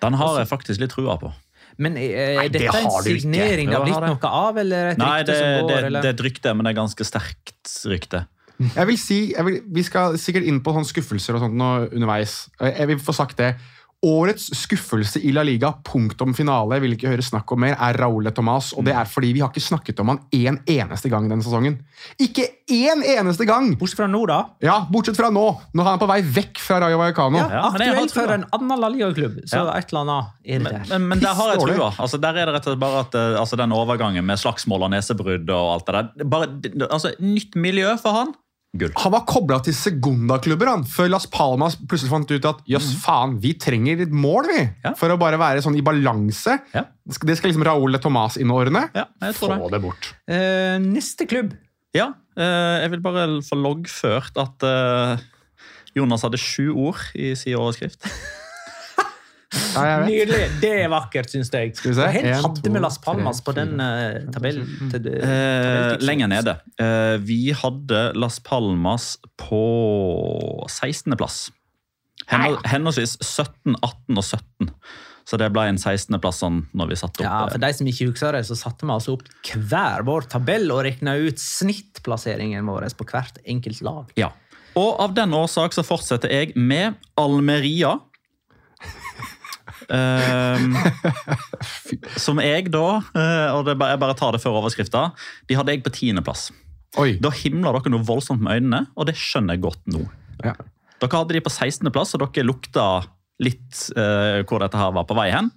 Den 0.00 0.18
har 0.20 0.40
jeg 0.40 0.50
faktisk 0.50 0.82
litt 0.82 0.92
trua 0.94 1.16
på. 1.20 1.32
Men 1.80 1.96
er 1.96 2.36
Nei, 2.36 2.48
dette 2.52 2.72
det 2.72 2.82
en 2.82 2.90
signering 3.04 3.70
det 3.70 3.76
har 3.78 3.86
blitt 3.86 4.04
noe 4.04 4.30
av, 4.40 4.58
eller 4.60 4.92
et 4.92 5.00
Nei, 5.00 5.14
rykte 5.20 5.32
det, 5.32 5.38
som 5.38 5.68
går? 5.70 5.86
Nei, 5.86 5.92
det 5.96 6.08
er 6.10 6.14
et 6.16 6.22
rykte, 6.26 6.54
men 6.56 6.66
det 6.66 6.72
er 6.72 6.78
ganske 6.80 7.06
sterkt 7.08 7.74
rykte. 7.88 8.24
Jeg 8.60 8.88
vil 8.90 8.98
si, 9.00 9.18
jeg 9.32 9.46
vil, 9.46 9.60
Vi 9.72 9.84
skal 9.86 10.18
sikkert 10.20 10.48
inn 10.50 10.58
på 10.64 10.74
sånne 10.76 10.88
skuffelser 10.88 11.38
og 11.38 11.44
sånt 11.46 11.56
nå 11.56 11.70
underveis. 11.88 12.42
Jeg 12.60 12.90
vil 12.90 13.00
få 13.00 13.14
sagt 13.16 13.40
det. 13.40 13.54
Årets 14.00 14.46
skuffelse 14.56 15.20
i 15.20 15.32
La 15.36 15.42
Liga, 15.44 15.74
punktum 15.84 16.32
finale, 16.32 16.78
jeg 16.78 16.84
vil 16.86 16.94
ikke 16.96 17.10
høre 17.12 17.24
snakk 17.24 17.52
om 17.52 17.60
mer, 17.60 17.74
er 17.76 17.98
Raúl 18.00 18.30
Tomàs. 18.32 18.70
Og 18.78 18.86
det 18.86 18.94
er 18.96 19.08
fordi 19.08 19.34
vi 19.36 19.42
har 19.44 19.50
ikke 19.52 19.60
snakket 19.60 20.00
om 20.00 20.14
han 20.14 20.22
én 20.32 20.48
en 20.50 20.58
eneste 20.72 21.10
gang 21.12 21.28
denne 21.28 21.44
sesongen. 21.44 21.76
Ikke 22.16 22.46
én 22.72 23.04
eneste 23.04 23.44
gang! 23.48 23.74
Bortsett 23.78 24.00
fra 24.00 24.08
nå, 24.08 24.22
da. 24.30 24.40
Ja, 24.64 24.78
bortsett 24.90 25.20
fra 25.20 25.28
nå, 25.34 25.44
når 25.76 25.90
han 25.90 25.98
er 25.98 26.02
på 26.02 26.10
vei 26.10 26.18
vekk 26.40 26.62
fra 26.64 26.80
Rayo 26.80 26.96
Vallecano. 27.02 27.44
Ja, 27.44 27.62
Aktuelt 27.68 28.16
for 28.16 28.34
en 28.34 28.48
annen 28.56 28.80
La 28.80 28.92
Liga-klubb. 28.92 29.42
Så 29.44 29.60
ja. 29.60 29.76
et 29.76 29.92
eller 29.92 30.06
annet 30.06 30.54
er 30.56 30.64
det 30.64 30.72
der. 30.72 30.90
Men, 30.94 31.08
men 31.12 31.24
der 31.26 31.36
har 31.36 31.54
jeg 31.54 31.64
trua. 31.66 31.92
Altså, 32.00 32.20
der 32.24 32.40
er 32.40 32.48
det 32.48 32.56
rett 32.56 32.66
og 32.66 32.72
slett 32.72 32.84
bare 32.88 33.04
at 33.04 33.18
altså, 33.44 33.60
den 33.60 33.76
overgangen 33.76 34.24
med 34.26 34.40
slagsmål 34.40 34.88
og 34.88 34.94
nesebrudd 34.96 35.52
og 35.52 35.74
alt 35.76 35.90
det 35.90 35.98
der 35.98 36.30
bare, 36.32 36.48
altså, 36.88 37.12
Nytt 37.20 37.58
miljø 37.60 37.92
for 38.00 38.16
han. 38.16 38.32
Gull. 38.78 38.92
Han 39.02 39.10
var 39.10 39.24
kobla 39.26 39.56
til 39.66 39.74
Segunda-klubber 39.74 40.68
han, 40.70 40.84
før 40.86 41.08
Las 41.10 41.26
Palmas 41.30 41.74
plutselig 41.80 42.12
fant 42.12 42.30
ut 42.30 42.46
at 42.52 42.60
jøss, 42.70 42.92
mm. 42.94 43.00
faen, 43.02 43.32
vi 43.42 43.56
trenger 43.58 44.04
et 44.04 44.12
mål 44.14 44.46
vi, 44.46 44.60
ja. 44.84 44.92
for 44.98 45.10
å 45.10 45.18
bare 45.18 45.40
være 45.42 45.64
sånn 45.64 45.78
i 45.80 45.82
balanse. 45.82 46.54
Ja. 46.74 46.84
Det 47.02 47.18
skal 47.18 47.50
liksom 47.50 47.66
Raúl 47.66 47.98
Tomàs 47.98 48.38
innordne. 48.38 48.86
Ja, 48.94 49.08
Få 49.34 49.50
det. 49.50 49.58
det 49.74 49.82
bort. 49.82 50.12
Eh, 50.30 50.78
neste 50.84 51.26
klubb. 51.26 51.56
Ja, 51.96 52.12
Eh, 52.40 52.76
jeg 52.84 52.92
vil 52.94 53.02
bare 53.04 53.26
få 53.44 53.58
loggført 53.58 54.38
at 54.40 54.64
eh, 54.66 55.22
Jonas 55.96 56.22
hadde 56.24 56.40
sju 56.40 56.70
ord 56.70 57.02
i 57.18 57.34
sin 57.38 57.58
overskrift. 57.58 58.06
Ja, 59.50 60.02
Nydelig! 60.06 60.44
Det 60.62 60.70
er 60.84 60.90
vakkert, 60.92 61.30
syns 61.32 61.50
jeg. 61.50 61.72
Skal 61.74 61.90
vi 61.90 61.96
se? 61.98 62.06
Hvor 62.06 62.46
hadde 62.46 62.72
vi 62.74 62.82
Las 62.82 62.98
Palmas 63.02 63.40
på 63.42 63.54
den 63.56 63.80
uh, 63.82 64.20
tabellen? 64.34 64.66
Til, 64.92 65.08
uh, 65.10 65.94
lenger 66.02 66.30
nede. 66.30 66.56
Uh, 66.78 67.16
vi 67.26 67.50
hadde 67.56 68.02
Las 68.18 68.38
Palmas 68.46 69.16
på 69.40 69.62
16.-plass. 70.70 71.48
Henholdsvis 72.30 73.16
17, 73.24 73.74
18 73.82 74.20
og 74.20 74.24
17. 74.24 74.74
Så 75.26 75.38
det 75.38 75.50
ble 75.54 75.64
en 75.70 75.78
16.-plass 75.78 76.42
sånn 76.42 76.60
når 76.74 76.92
vi 76.92 76.98
satte 76.98 77.22
opp. 77.22 77.26
Ja, 77.26 77.40
For 77.50 77.62
de 77.62 77.72
som 77.74 77.90
ikke 77.90 78.10
husker 78.10 78.38
det, 78.38 78.44
så 78.48 78.58
satte 78.58 78.86
vi 78.86 78.94
altså 78.94 79.16
opp 79.16 79.26
hver 79.54 80.06
vår 80.06 80.30
tabell 80.30 80.70
og 80.74 80.84
regna 80.86 81.16
ut 81.18 81.42
snittplasseringen 81.42 82.70
vår 82.70 82.88
på 82.98 83.06
hvert 83.10 83.42
enkelt 83.46 83.82
lag. 83.86 84.14
Ja. 84.18 84.30
Og 84.78 85.02
av 85.02 85.14
den 85.16 85.34
årsak 85.34 85.74
så 85.74 85.82
fortsetter 85.86 86.30
jeg 86.30 86.54
med 86.54 86.98
Almeria 87.18 87.96
som 92.24 92.40
jeg 92.42 92.70
da, 92.70 92.88
uh, 93.02 93.48
og 93.56 93.66
det, 93.66 93.74
jeg 93.74 94.02
bare 94.02 94.16
tar 94.18 94.36
det 94.36 94.42
før 94.42 94.60
overskrifta, 94.62 95.08
de 95.50 95.56
hadde 95.58 95.74
jeg 95.74 95.84
på 95.86 95.94
tiendeplass. 95.94 96.50
Da 97.22 97.30
himla 97.34 97.72
dere 97.76 97.92
noe 97.92 98.06
voldsomt 98.06 98.42
med 98.42 98.60
øynene, 98.60 98.84
og 98.98 99.08
det 99.10 99.16
skjønner 99.18 99.56
jeg 99.56 99.64
godt 99.66 99.94
nå. 99.94 100.04
Ja. 100.42 100.56
Dere 101.00 101.22
hadde 101.22 101.36
de 101.36 101.44
på 101.44 101.52
16.-plass, 101.52 102.14
og 102.16 102.26
dere 102.26 102.46
lukta 102.46 102.86
litt 103.40 103.86
uh, 103.96 104.42
hvor 104.44 104.62
dette 104.62 104.78
her 104.78 104.92
var 104.96 105.06
på 105.08 105.16
vei 105.16 105.30
hen. 105.32 105.48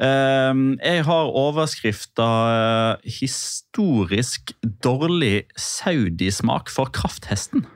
Uh, 0.00 0.78
jeg 0.78 1.04
har 1.08 1.34
overskrifta 1.36 2.28
uh, 2.28 3.04
'Historisk 3.04 4.54
dårlig 4.84 5.50
saudismak 5.58 6.72
for 6.72 6.92
krafthesten'. 6.94 7.66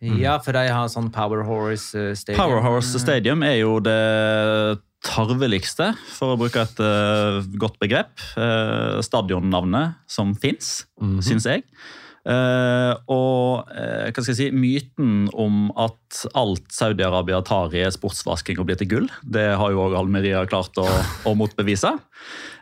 Mm. 0.00 0.16
Ja, 0.22 0.38
for 0.40 0.56
de 0.56 0.64
har 0.72 0.88
sånn 0.88 1.10
Power 1.12 1.44
Horse 1.44 1.92
eh, 1.92 2.14
Stadium. 2.16 2.40
Power 2.40 2.62
Horse 2.64 3.00
Stadium 3.02 3.44
er 3.44 3.58
jo 3.60 3.76
det 3.84 3.96
tarveligste, 5.04 5.94
for 6.12 6.34
å 6.34 6.40
bruke 6.40 6.60
et 6.60 6.80
uh, 6.84 7.40
godt 7.60 7.78
begrep, 7.80 8.12
uh, 8.36 9.00
stadionnavnet 9.04 9.96
som 10.08 10.34
fins, 10.36 10.84
mm 11.00 11.08
-hmm. 11.08 11.22
syns 11.24 11.46
jeg. 11.48 11.64
Uh, 12.20 12.92
og 13.08 13.64
hva 13.64 14.20
skal 14.20 14.34
jeg 14.34 14.36
si, 14.36 14.50
myten 14.52 15.30
om 15.32 15.72
at 15.72 16.26
alt 16.36 16.68
Saudi-Arabia 16.68 17.40
tar 17.40 17.72
i 17.72 17.86
sportsvasking 17.88 18.60
og 18.60 18.66
blir 18.68 18.76
til 18.76 18.88
gull, 18.88 19.08
det 19.24 19.56
har 19.56 19.70
jo 19.72 19.88
òg 19.88 19.96
Almeria 19.96 20.44
klart 20.44 20.76
å, 20.76 20.84
å 21.24 21.34
motbevise. 21.34 21.96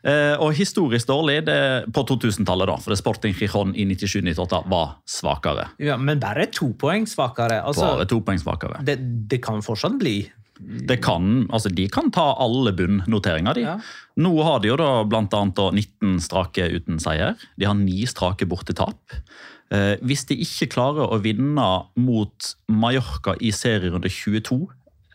Uh, 0.04 0.36
og 0.44 0.54
historisk 0.54 1.08
dårlig 1.10 1.40
det, 1.48 1.58
på 1.94 2.04
2000-tallet, 2.06 2.70
da, 2.70 2.78
for 2.82 2.94
det 2.94 3.00
Sporting 3.00 3.34
Chichon 3.34 3.74
i 3.74 3.86
97-98 3.90 4.62
var 4.70 4.96
svakere. 5.08 5.68
Ja, 5.82 5.98
Men 5.98 6.22
bare 6.22 6.46
to 6.54 6.72
poeng 6.78 7.08
svakere? 7.10 7.60
Altså, 7.62 7.86
bare 7.98 8.08
to 8.10 8.20
poeng 8.22 8.38
svakere. 8.40 8.82
Det, 8.86 8.98
det 9.30 9.42
kan 9.44 9.64
fortsatt 9.64 9.98
bli 9.98 10.20
det 10.58 10.96
kan, 11.04 11.46
altså 11.54 11.70
De 11.70 11.84
kan 11.86 12.10
ta 12.10 12.32
alle 12.42 12.72
bunnnoteringer. 12.74 13.54
de. 13.54 13.62
Ja. 13.62 13.76
Nå 14.18 14.32
har 14.42 14.58
de 14.58 14.72
jo 14.72 14.78
da 14.80 15.04
annet 15.06 15.60
19 15.60 16.18
strake 16.24 16.66
uten 16.74 16.98
seier. 16.98 17.38
De 17.54 17.68
har 17.68 17.76
ni 17.78 18.02
strake 18.10 18.48
bortetap. 18.50 18.98
Eh, 19.70 19.94
hvis 20.02 20.24
de 20.28 20.38
ikke 20.42 20.70
klarer 20.74 21.12
å 21.12 21.20
vinne 21.22 21.68
mot 22.00 22.50
Mallorca 22.72 23.36
i 23.40 23.52
serierunde 23.54 24.10
22, 24.10 24.66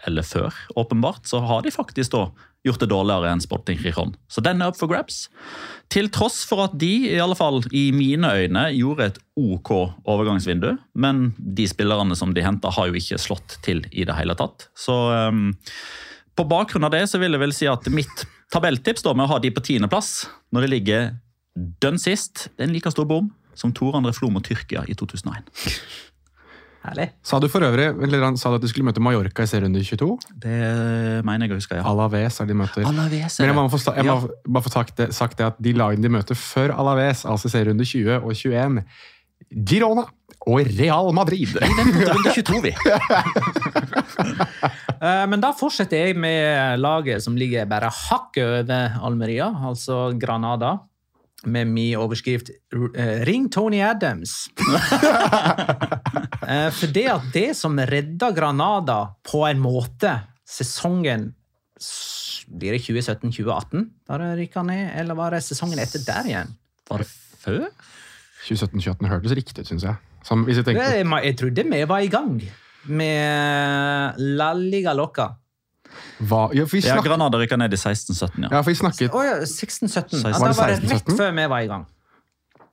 eller 0.07 0.25
før, 0.27 0.55
åpenbart, 0.79 1.27
så 1.27 1.41
har 1.43 1.63
de 1.63 1.71
faktisk 1.73 2.13
da 2.15 2.27
gjort 2.63 2.83
det 2.83 2.89
dårligere 2.91 3.31
enn 3.33 3.43
Sporting 3.43 3.79
Rijon. 3.83 4.13
Så 4.31 4.43
den 4.43 4.61
er 4.63 4.71
up 4.71 4.77
for 4.79 4.91
grabs. 4.91 5.27
Til 5.91 6.07
tross 6.13 6.41
for 6.47 6.63
at 6.63 6.77
de, 6.79 6.91
i 7.11 7.19
alle 7.21 7.35
fall 7.37 7.61
i 7.75 7.89
mine 7.95 8.29
øyne, 8.31 8.65
gjorde 8.77 9.09
et 9.11 9.19
OK 9.39 9.71
overgangsvindu. 10.09 10.71
Men 10.95 11.33
de 11.37 11.67
spillerne 11.69 12.15
som 12.19 12.33
de 12.35 12.45
henta, 12.45 12.71
har 12.73 12.89
jo 12.89 12.99
ikke 12.99 13.19
slått 13.21 13.57
til 13.65 13.83
i 13.91 14.07
det 14.07 14.15
hele 14.17 14.37
tatt. 14.39 14.69
Så 14.79 14.95
um, 15.11 15.51
på 16.37 16.47
bakgrunn 16.49 16.87
av 16.87 16.95
det 16.95 17.03
så 17.11 17.19
vil 17.21 17.35
jeg 17.35 17.43
vel 17.43 17.55
si 17.55 17.69
at 17.69 17.91
mitt 17.93 18.25
tabelltips 18.53 19.03
da 19.05 19.13
med 19.17 19.27
å 19.27 19.33
ha 19.35 19.43
de 19.43 19.51
på 19.53 19.63
tiendeplass, 19.65 20.23
når 20.53 20.65
det 20.65 20.73
ligger 20.77 21.13
dønn 21.83 21.99
sist, 22.01 22.47
det 22.55 22.63
er 22.63 22.69
en 22.69 22.75
like 22.75 22.91
stor 22.93 23.05
bom 23.09 23.29
som 23.57 23.73
Tor 23.75 23.97
André 23.99 24.13
Flo 24.17 24.31
mot 24.33 24.45
Tyrkia 24.45 24.81
i 24.89 24.95
2001. 24.97 25.45
Herlig. 26.83 27.05
Sa 27.23 27.37
du 27.39 27.47
for 27.47 27.63
øvrig 27.63 27.85
eller 28.03 28.23
han 28.25 28.35
sa 28.37 28.49
du 28.51 28.57
at 28.57 28.63
du 28.65 28.67
skulle 28.67 28.83
møte 28.89 28.99
Mallorca 29.03 29.45
i 29.45 29.47
serierunde 29.47 29.79
22? 29.87 30.09
Det 30.43 30.57
mener 31.23 31.47
jeg 31.47 31.53
å 31.55 31.59
huske, 31.61 31.77
ja. 31.79 31.85
Alaves 31.87 32.41
er 32.43 32.49
de 32.49 32.57
møter. 32.59 32.83
Alaves 32.89 33.37
Men 33.39 33.47
er 33.47 33.51
jeg 33.53 33.55
må 33.55 33.63
det. 33.69 33.71
få, 33.79 33.93
jeg 33.95 34.07
må 34.09 34.17
bare 34.57 34.65
få 34.67 34.73
sagt 34.73 34.97
det, 34.99 35.07
sagt 35.15 35.37
det 35.39 35.47
at 35.47 35.61
de 35.63 35.73
lagene 35.79 36.03
de 36.03 36.11
møter 36.11 36.35
før 36.35 36.75
Alaves, 36.75 37.23
altså 37.25 37.47
serierunde 37.53 37.87
20 37.87 38.19
og 38.19 38.35
21, 38.35 38.83
Girona 39.69 40.03
og 40.43 40.59
Real 40.75 41.13
Madrid. 41.15 41.55
Vi 41.55 41.71
venter 41.77 42.03
til 42.03 42.11
runde 42.11 42.35
22, 42.35 42.61
vi. 42.67 42.73
Eh, 45.03 45.25
Men 45.27 45.41
da 45.43 45.51
fortsetter 45.55 46.07
jeg 46.09 46.15
med 46.19 46.79
laget 46.79 47.23
som 47.23 47.35
ligger 47.39 47.67
bare 47.69 47.89
hakket 47.91 48.43
over 48.63 48.97
Almeria, 49.03 49.49
altså 49.67 50.11
Granada. 50.19 50.77
Med 51.45 51.67
min 51.67 51.97
overskrift 51.99 52.49
eh, 52.49 53.23
'Ring 53.27 53.49
Tony 53.51 53.81
Adams'. 53.83 54.49
Eh, 56.43 56.67
For 56.75 56.91
det 56.91 57.05
at 57.07 57.27
det 57.31 57.55
som 57.55 57.77
redda 57.79 58.27
Granada 58.35 59.15
på 59.23 59.45
en 59.47 59.61
måte 59.63 60.11
sesongen 60.43 61.29
Blir 62.51 62.75
det 62.75 62.81
2017-2018 62.83 63.85
da 64.09 64.17
det 64.19 64.27
rykka 64.41 64.63
ned, 64.67 64.91
eller 64.99 65.15
var 65.15 65.31
det 65.31 65.39
sesongen 65.45 65.79
etter 65.79 66.03
der 66.03 66.27
igjen? 66.27 66.51
Var 66.91 66.99
det 66.99 67.07
før? 67.07 67.69
2017-2018 68.43 69.07
hørtes 69.07 69.35
riktig 69.39 69.63
ut, 69.63 69.71
syns 69.71 69.85
jeg. 69.87 69.95
Som, 70.27 70.43
hvis 70.43 70.59
jeg 70.59 70.67
tenker, 70.67 70.83
Jeg, 70.83 71.07
jeg 71.29 71.37
trodde 71.39 71.65
vi 71.71 71.81
var 71.87 72.03
i 72.03 72.11
gang 72.11 72.35
med 72.91 74.19
La 74.19 74.51
Liga 74.53 74.93
Loca. 74.93 75.29
Hva, 76.29 76.45
ja, 76.55 76.65
for 76.67 76.77
vi 76.77 76.83
Ja, 76.87 76.99
Granada 77.05 77.39
rykka 77.41 77.57
ned 77.59 77.73
i 77.73 77.79
16-17, 77.79 78.45
ja. 78.45 78.49
ja, 78.49 78.61
for 78.61 78.71
vi 78.71 78.77
snakket 78.79 79.13
Oh, 79.15 79.25
ja, 79.25 79.39
16-17. 79.43 80.23
Ja, 80.23 80.37
Var 80.39 80.53
da 80.53 80.55
var 80.57 80.73
det 80.73 80.93
rett 80.93 81.11
før 81.17 81.35
vi 81.37 81.49
var 81.55 81.65
i 81.65 81.69
gang. 81.71 81.85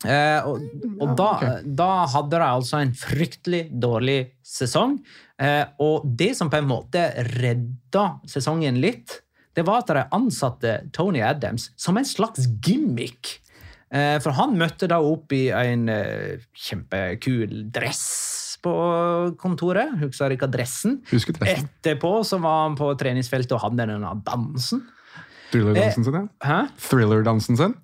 Eh, 0.01 0.47
og 0.49 0.63
og 1.01 1.11
da, 1.17 1.31
da 1.65 1.89
hadde 2.09 2.39
de 2.41 2.47
altså 2.47 2.79
en 2.81 2.95
fryktelig 2.97 3.67
dårlig 3.83 4.21
sesong. 4.45 4.99
Eh, 5.41 5.65
og 5.81 6.07
det 6.07 6.33
som 6.39 6.49
på 6.53 6.61
en 6.61 6.69
måte 6.69 7.03
redda 7.35 8.07
sesongen 8.29 8.81
litt, 8.81 9.21
det 9.57 9.65
var 9.67 9.83
at 9.83 9.93
de 9.93 10.05
ansatte 10.17 10.77
Tony 10.97 11.21
Adams 11.25 11.71
som 11.77 11.99
en 12.01 12.09
slags 12.09 12.47
gimmick. 12.65 13.41
Eh, 13.91 14.17
for 14.23 14.37
han 14.39 14.55
møtte 14.57 14.89
da 14.89 15.01
opp 15.03 15.33
i 15.35 15.49
en 15.51 15.89
eh, 15.91 16.39
kjempekul 16.55 17.67
dress 17.75 18.05
på 18.65 18.75
kontoret. 19.41 19.93
Husker 20.03 20.35
ikke 20.37 20.49
adressen. 20.51 21.01
Husker 21.11 21.37
adressen. 21.39 21.69
Etterpå 21.81 22.15
så 22.29 22.39
var 22.43 22.65
han 22.69 22.79
på 22.79 22.93
treningsfeltet 23.01 23.53
og 23.57 23.63
hadde 23.67 23.87
denne 23.87 24.15
dansen. 24.27 24.83
Thriller-dansen 25.51 26.05
sin. 26.07 26.29
Ja. 26.47 26.61
Thriller-dansen 26.79 27.57
sin. 27.59 27.75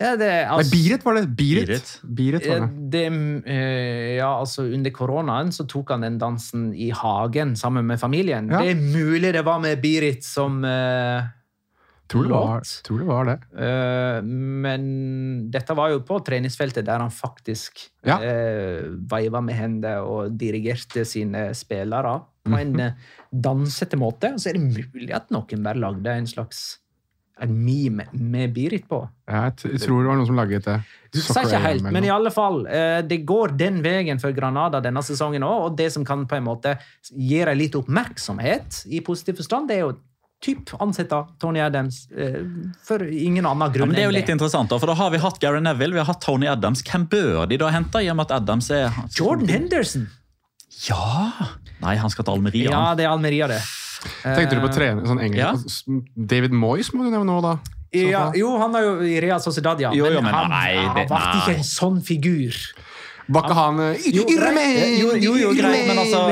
Ja, 0.00 0.16
det, 0.18 0.26
Nei, 0.26 0.46
altså, 0.50 0.72
Biret 0.74 1.04
var 1.06 1.14
det. 1.20 1.24
Biret. 1.38 1.68
Biret. 1.68 1.90
Biret 2.18 2.46
var 2.50 2.56
Eh, 2.64 2.70
det. 2.90 2.90
det, 2.90 3.42
eh, 3.46 4.16
ja, 4.16 4.30
altså 4.40 4.64
Under 4.66 4.90
koronaen 4.90 5.52
så 5.54 5.66
tok 5.70 5.92
han 5.94 6.02
den 6.02 6.16
dansen 6.18 6.72
i 6.74 6.88
hagen 6.90 7.54
sammen 7.56 7.86
med 7.86 8.00
familien. 8.00 8.50
Ja. 8.50 8.58
Det 8.64 8.72
er 8.74 8.80
mulig 8.82 9.32
det 9.36 9.44
var 9.46 9.60
med 9.62 9.80
Birit 9.80 10.24
som 10.26 10.64
eh, 10.64 11.22
Tror 12.14 12.28
det 12.28 12.30
var, 12.30 12.68
tror 12.86 13.00
det, 13.00 13.06
var 13.08 13.26
det. 13.26 13.34
Uh, 13.58 14.28
Men 14.64 14.84
dette 15.50 15.74
var 15.74 15.90
jo 15.90 16.04
på 16.06 16.20
treningsfeltet 16.26 16.86
der 16.86 17.02
han 17.02 17.10
faktisk 17.10 17.88
Ja. 18.06 18.20
uh, 18.22 18.94
veiva 19.10 19.42
med 19.42 19.58
hendene 19.58 19.98
og 20.06 20.38
dirigerte 20.38 21.04
sine 21.08 21.48
spillere 21.54 22.20
på 22.44 22.54
en 22.54 22.74
en 22.74 22.80
-hmm. 22.80 22.94
dansete 23.30 23.96
måte. 23.96 24.34
Og 24.34 24.40
så 24.40 24.50
er 24.50 24.58
det 24.58 24.62
mulig 24.94 25.12
at 25.14 25.30
noen 25.30 25.62
bare 25.62 25.78
lagde 25.78 26.10
en 26.10 26.26
slags 26.26 26.78
en 27.40 27.64
meme 27.64 28.06
med 28.12 28.52
Birit 28.52 28.88
på. 28.88 29.08
Jeg, 29.26 29.52
jeg 29.64 29.80
tror 29.80 30.02
det 30.02 30.08
var 30.08 30.16
noen 30.16 30.26
som 30.26 30.36
laget 30.36 30.64
det. 30.64 30.80
Du 31.10 31.20
sa 31.20 31.42
ikke 31.42 31.58
helt, 31.58 31.82
men 31.82 32.04
i 32.04 32.08
alle 32.08 32.30
fall, 32.30 32.64
det 33.08 33.26
går 33.26 33.56
den 33.58 33.82
veien 33.82 34.20
for 34.20 34.30
Granada 34.30 34.80
denne 34.80 35.02
sesongen 35.02 35.42
òg. 35.42 35.64
Og 35.66 35.76
det 35.76 35.92
som 35.92 36.04
kan 36.04 36.26
på 36.26 36.36
en 36.36 36.44
måte 36.44 36.78
gi 37.10 37.44
dem 37.44 37.58
litt 37.58 37.74
oppmerksomhet, 37.74 38.86
i 38.86 39.00
positiv 39.00 39.34
forstand, 39.34 39.68
det 39.68 39.76
er 39.76 39.80
jo 39.80 39.96
typ 40.42 40.74
ansette 40.82 41.16
Tony 41.40 41.60
Adams 41.60 42.08
eh, 42.16 42.40
for 42.84 43.02
ingen 43.06 43.46
annen 43.46 43.68
Ja, 43.68 43.72
grunn 43.72 43.88
men 43.88 43.96
det 43.96 44.02
er 44.04 44.10
jo 44.10 44.16
litt 44.16 44.28
interessant, 44.28 44.68
da, 44.70 44.78
for 44.78 44.90
da 44.90 44.96
har 44.98 45.10
vi 45.14 45.18
hatt 45.22 45.38
Gary 45.40 45.60
Neville, 45.64 45.94
vi 45.94 46.02
har 46.02 46.08
hatt 46.10 46.20
Tony 46.24 46.46
Adams. 46.50 46.82
Hvem 46.84 47.06
bør 47.08 47.46
de 47.48 47.56
da 47.60 47.70
hente, 47.72 48.02
i 48.04 48.10
og 48.12 48.18
med 48.18 48.26
at 48.30 48.42
Adams 48.42 48.68
er 48.74 48.92
Jordan 49.16 49.48
Henderson! 49.48 50.08
Ja! 50.88 51.30
Nei, 51.80 51.94
han 52.00 52.10
skal 52.12 52.26
til 52.26 52.34
Almeria. 52.36 52.70
Ja, 52.70 52.82
det 52.98 53.06
er 53.06 53.12
Almeria, 53.14 53.48
det. 53.48 53.62
Tenkte 54.24 54.58
du 54.58 54.60
på 54.60 54.68
Eh, 54.68 54.98
sånn 55.06 55.20
engelsk, 55.22 55.38
Ja. 55.40 55.52
altså, 55.54 56.02
David 56.16 56.52
Moyes 56.52 56.92
må 56.92 57.04
du 57.04 57.10
nevne 57.10 57.24
nå, 57.30 57.40
da. 57.40 57.58
Ja, 57.94 58.32
jo, 58.34 58.58
han 58.58 58.74
er 58.74 58.82
jo 58.82 58.94
i 59.06 59.20
Real 59.22 59.40
Sociedad, 59.40 59.78
ja. 59.80 59.92
Jo, 59.94 60.08
jo, 60.10 60.20
men 60.20 60.34
han, 60.34 60.50
nei, 60.50 60.74
han 60.82 60.94
ble 60.96 61.04
nei. 61.08 61.36
ikke 61.40 61.54
en 61.56 61.62
sånn 61.68 62.00
figur. 62.02 62.56
Var 63.26 63.46
ikke 63.46 63.56
han 63.56 63.78
eh, 63.80 64.08
Jo, 64.12 64.24
Jo, 64.28 65.12
jo, 65.16 65.34
jo, 65.40 65.52
greit, 65.56 65.86
men 65.88 66.00
altså, 66.02 66.24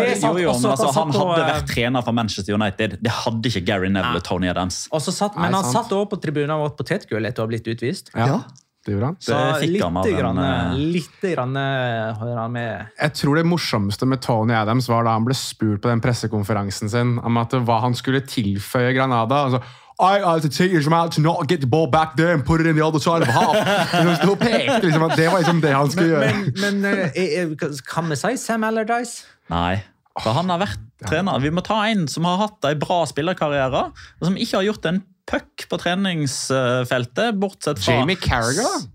han 0.92 1.14
hadde 1.16 1.44
vært 1.46 1.70
trener 1.70 2.04
for 2.04 2.16
Manchester 2.16 2.56
United. 2.58 2.98
Det 3.00 3.14
hadde 3.22 3.52
ikke 3.52 3.64
Gary 3.70 3.92
Neville 3.92 4.20
og 4.20 4.26
Tony 4.26 4.50
Adams. 4.52 4.84
Og 4.92 5.00
så 5.04 5.14
satt, 5.14 5.38
Nei, 5.38 5.48
men 5.48 5.60
han 5.60 5.70
satt 5.72 5.92
også 5.92 6.10
på 6.12 6.20
tribunen 6.22 6.52
og 6.58 6.70
åt 6.70 6.76
potetgull 6.80 7.28
etter 7.28 7.44
å 7.44 7.48
ha 7.48 7.52
blitt 7.52 7.70
utvist. 7.72 8.12
Ja, 8.16 8.42
det 8.82 8.96
gjorde 8.96 9.10
han. 9.12 9.16
Så 9.22 9.36
Det 9.36 9.60
fikk 9.62 9.82
han 9.82 9.98
av 10.00 10.08
grann, 10.10 10.40
den, 10.42 10.80
litt 10.94 11.20
grann 11.22 11.58
eh, 11.58 12.16
hører 12.18 12.40
han 12.40 12.54
med 12.56 12.88
Jeg 12.98 13.14
tror 13.20 13.38
det 13.38 13.44
morsomste 13.46 14.08
med 14.10 14.22
Tony 14.24 14.56
Adams 14.58 14.88
var 14.90 15.06
da 15.06 15.14
han 15.14 15.28
ble 15.28 15.36
spurt 15.38 15.84
på 15.84 15.92
den 15.92 16.02
pressekonferansen 16.02 16.90
sin 16.90 17.14
om 17.22 17.38
at 17.38 17.54
hva 17.54 17.78
han 17.84 17.94
skulle 17.94 18.24
tilføye 18.26 18.90
Granada. 18.96 19.44
Altså, 19.46 19.62
I 20.02 20.18
had 20.18 20.42
to 20.42 20.48
take 20.48 20.72
him 20.72 20.92
out 20.92 21.12
to 21.12 21.20
not 21.20 21.46
get 21.46 21.60
the 21.60 21.66
ball 21.66 21.86
back 21.86 22.16
there 22.16 22.32
and 22.34 22.44
put 22.44 22.60
it 22.60 22.66
in 22.66 22.74
the 22.74 22.82
other 22.82 22.98
side 22.98 23.22
of 23.22 23.28
the 23.28 23.32
half. 23.32 23.54
Det, 23.54 24.18
han 24.18 24.36
pekte 24.40 24.80
liksom 24.86 25.06
at 25.06 25.16
Det 25.16 25.28
var 25.30 25.38
liksom 25.38 25.60
det 25.62 25.72
han 25.76 25.90
skulle 25.90 26.08
gjøre. 26.08 26.32
Men, 26.58 26.80
men 26.80 26.98
eh, 27.14 27.38
eh, 27.44 27.70
kan 27.86 28.10
vi 28.10 28.18
si 28.18 28.34
Sam 28.36 28.64
Allardyce? 28.64 29.22
Nei. 29.52 29.82
For 30.20 30.34
han 30.36 30.50
har 30.50 30.60
vært 30.60 30.82
trener. 31.06 31.38
Vi 31.40 31.52
må 31.54 31.62
ta 31.64 31.78
en 31.88 32.08
som 32.10 32.26
har 32.28 32.40
hatt 32.40 32.66
en 32.68 32.82
bra 32.82 33.02
spillerkarriere, 33.08 33.86
og 33.94 34.26
som 34.26 34.36
ikke 34.36 34.58
har 34.58 34.66
gjort 34.72 34.90
en 34.90 35.00
puck 35.30 35.68
på 35.70 35.78
treningsfeltet, 35.80 37.34
bortsett 37.40 37.78
fra 37.82 38.00
Jamie 38.00 38.16
Carragher? 38.20 38.88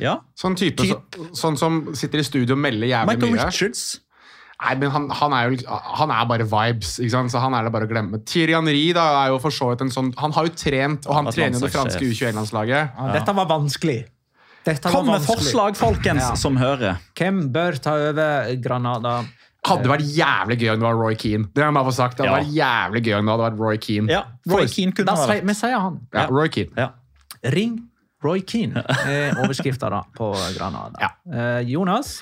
Ja. 0.00 0.18
Sånn 0.38 0.54
type 0.56 0.86
så, 0.88 1.00
sånn 1.36 1.58
som 1.60 1.80
sitter 1.98 2.22
i 2.22 2.24
studio 2.24 2.54
og 2.56 2.62
melder 2.62 2.88
jævlig 2.88 3.16
Michael 3.18 3.34
mye. 3.34 3.48
Richards. 3.50 3.82
Nei, 4.60 4.74
men 4.76 4.90
han, 4.92 5.06
han 5.16 5.32
er 5.32 5.50
jo 5.54 5.74
han 5.96 6.10
er 6.12 6.24
bare 6.28 6.44
vibes, 6.48 6.98
ikke 7.00 7.12
sant? 7.14 7.32
så 7.32 7.40
han 7.40 7.54
er 7.56 7.64
det 7.64 7.72
bare 7.72 7.86
å 7.88 7.90
glemme. 7.90 8.18
Thierry 8.28 8.52
Henry 8.56 8.82
da, 8.96 9.04
er 9.24 9.32
jo 9.32 9.38
for 9.40 9.52
så 9.56 9.70
vidt 9.72 9.84
en 9.86 9.92
sånn 9.92 10.10
Han 10.20 10.34
har 10.36 10.48
jo 10.48 10.52
trent, 10.52 11.06
og 11.08 11.16
han 11.16 11.30
trener 11.32 11.56
jo 11.56 11.64
det 11.64 11.72
franske. 11.72 12.00
U21-landslaget. 12.04 12.96
Ja, 12.96 13.06
Dette 13.16 13.34
var 13.36 13.48
vanskelig. 13.48 13.98
Dette 14.64 14.84
var 14.90 14.92
Kom 14.98 15.06
med 15.08 15.16
vanskelig. 15.16 15.38
forslag, 15.40 15.76
folkens, 15.80 16.26
Ja. 16.26 16.34
som 16.36 16.56
hører. 16.60 16.98
Hvem 17.16 17.46
bør 17.52 17.78
ta 17.80 17.94
over 18.10 18.50
Granada? 18.60 19.14
Hadde 19.68 19.90
vært 19.90 20.06
jævlig 20.08 20.56
gøy 20.62 20.70
om 20.72 20.78
det 20.80 20.86
var 20.88 20.96
Roy 20.96 21.14
Keane. 21.20 21.44
Det 21.52 21.60
har 21.62 21.68
jeg 21.68 21.74
bare 21.76 21.84
få 21.90 21.92
sagt. 21.96 22.16
Det 22.16 22.24
hadde 22.26 22.32
Ja. 22.32 22.40
vært 22.40 22.54
jævlig 22.56 23.02
gøy 23.04 23.18
om 23.18 23.26
det 23.26 23.32
hadde 23.34 23.46
vært 23.50 23.58
Roy 23.60 23.76
Keane. 23.76 24.08
Ja, 24.08 24.22
Roy 24.48 24.66
Keane 24.66 24.92
kunne 24.96 25.06
Da 25.06 25.14
vært. 25.26 25.44
vi 25.46 25.54
sier 25.54 25.78
han. 25.80 25.98
Ja, 26.14 26.26
Roy 26.32 26.48
Keane. 26.48 26.70
Ja. 26.76 26.88
Ring 27.52 27.74
Roy 28.24 28.40
Keane 28.40 28.84
er 29.08 29.34
overskrifta 29.44 29.90
da 29.90 30.02
på 30.16 30.30
Granada. 30.56 31.10
Eh, 31.32 31.60
Jonas? 31.68 32.20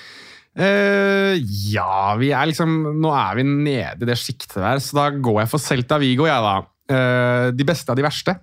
Eh, 0.59 1.37
ja, 1.71 2.15
vi 2.19 2.31
er 2.35 2.49
liksom 2.49 2.99
Nå 2.99 3.11
er 3.15 3.35
vi 3.39 3.43
nede 3.47 4.01
i 4.03 4.05
det 4.09 4.17
siktet 4.19 4.55
der, 4.59 4.79
så 4.83 4.97
da 4.97 5.09
går 5.15 5.41
jeg 5.43 5.49
for 5.51 5.59
Celta 5.63 5.99
Vigo, 6.01 6.25
jeg, 6.27 6.41
da. 6.43 6.55
Eh, 6.89 7.51
de 7.55 7.63
beste 7.63 7.89
av 7.93 7.95
de 7.99 8.03
verste 8.03 8.35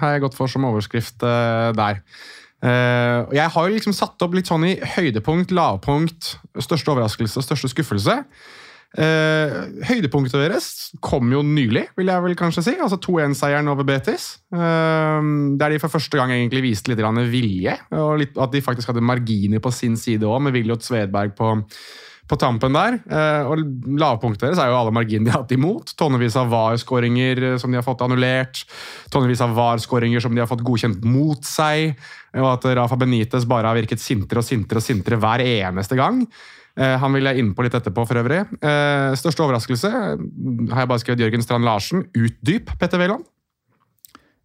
har 0.00 0.12
jeg 0.14 0.22
gått 0.24 0.34
for 0.38 0.48
som 0.50 0.64
overskrift 0.64 1.22
eh, 1.22 1.70
der. 1.76 2.00
Og 2.60 3.30
jeg 3.32 3.52
har 3.54 3.68
jo 3.68 3.72
liksom 3.72 3.94
satt 3.96 4.20
opp 4.20 4.34
litt 4.36 4.50
sånn 4.50 4.66
i 4.68 4.74
høydepunkt, 4.96 5.54
lavpunkt, 5.56 6.34
største 6.60 6.92
overraskelse 6.92 7.40
og 7.40 7.46
største 7.46 7.70
skuffelse. 7.72 8.18
Uh, 8.90 9.68
høydepunktet 9.86 10.34
deres 10.34 10.64
kom 11.04 11.28
jo 11.30 11.44
nylig, 11.46 11.84
vil 11.94 12.08
jeg 12.10 12.24
vel 12.24 12.34
kanskje 12.38 12.64
si. 12.66 12.72
Altså 12.82 12.98
2-1-seieren 12.98 13.70
over 13.70 13.86
Betis. 13.86 14.40
Uh, 14.50 15.22
der 15.60 15.70
de 15.70 15.78
for 15.82 15.94
første 15.94 16.18
gang 16.18 16.34
egentlig 16.34 16.64
viste 16.64 16.90
litt 16.90 17.02
vilje, 17.30 17.76
og 17.94 18.18
litt, 18.18 18.34
at 18.34 18.50
de 18.50 18.64
faktisk 18.64 18.90
hadde 18.90 19.04
marginer 19.04 19.62
på 19.62 19.70
sin 19.70 19.96
side 19.96 20.26
òg, 20.26 20.42
med 20.42 20.58
Viljot 20.58 20.82
Svedberg 20.82 21.36
på, 21.38 21.54
på 22.30 22.38
tampen 22.38 22.76
der. 22.76 22.96
eh, 23.10 23.48
Og 23.50 23.58
lavpunktet 24.00 24.46
deres 24.46 24.60
er 24.62 24.70
jo 24.70 24.78
alle 24.78 24.94
marginene 24.94 25.26
de 25.28 25.32
har 25.34 25.42
hatt 25.42 25.54
imot. 25.56 25.92
Tonnevis 25.98 26.36
av 26.38 26.48
VAR-skåringer 26.52 27.42
eh, 27.50 27.56
som 27.58 27.70
de 27.72 27.80
har 27.80 27.86
fått 27.86 28.04
annullert. 28.06 28.62
Tonnevis 29.10 29.42
av 29.44 29.56
VAR-skåringer 29.58 30.22
som 30.22 30.34
de 30.34 30.40
har 30.44 30.50
fått 30.50 30.62
godkjent 30.66 31.02
mot 31.04 31.42
seg. 31.44 31.96
Og 32.38 32.46
at 32.52 32.68
Rafa 32.78 32.96
Benitez 33.00 33.44
bare 33.50 33.66
har 33.72 33.78
virket 33.80 34.02
sintere 34.02 34.44
og 34.44 34.46
sintere 34.46 34.78
og 34.78 34.86
sintere 34.86 35.18
hver 35.20 35.42
eneste 35.44 35.98
gang. 35.98 36.22
Eh, 36.78 36.96
Han 37.02 37.12
vil 37.18 37.26
jeg 37.26 37.42
inn 37.42 37.50
på 37.54 37.66
litt 37.66 37.74
etterpå, 37.74 38.06
for 38.06 38.22
øvrig. 38.22 38.44
Største 39.18 39.42
overraskelse 39.44 39.90
har 39.90 40.84
jeg 40.84 40.88
bare 40.94 41.02
skrevet 41.02 41.26
Jørgen 41.26 41.42
Strand 41.42 41.66
Larsen. 41.66 42.06
Utdyp, 42.14 42.70
Petter 42.78 43.02
Wæland. 43.02 43.26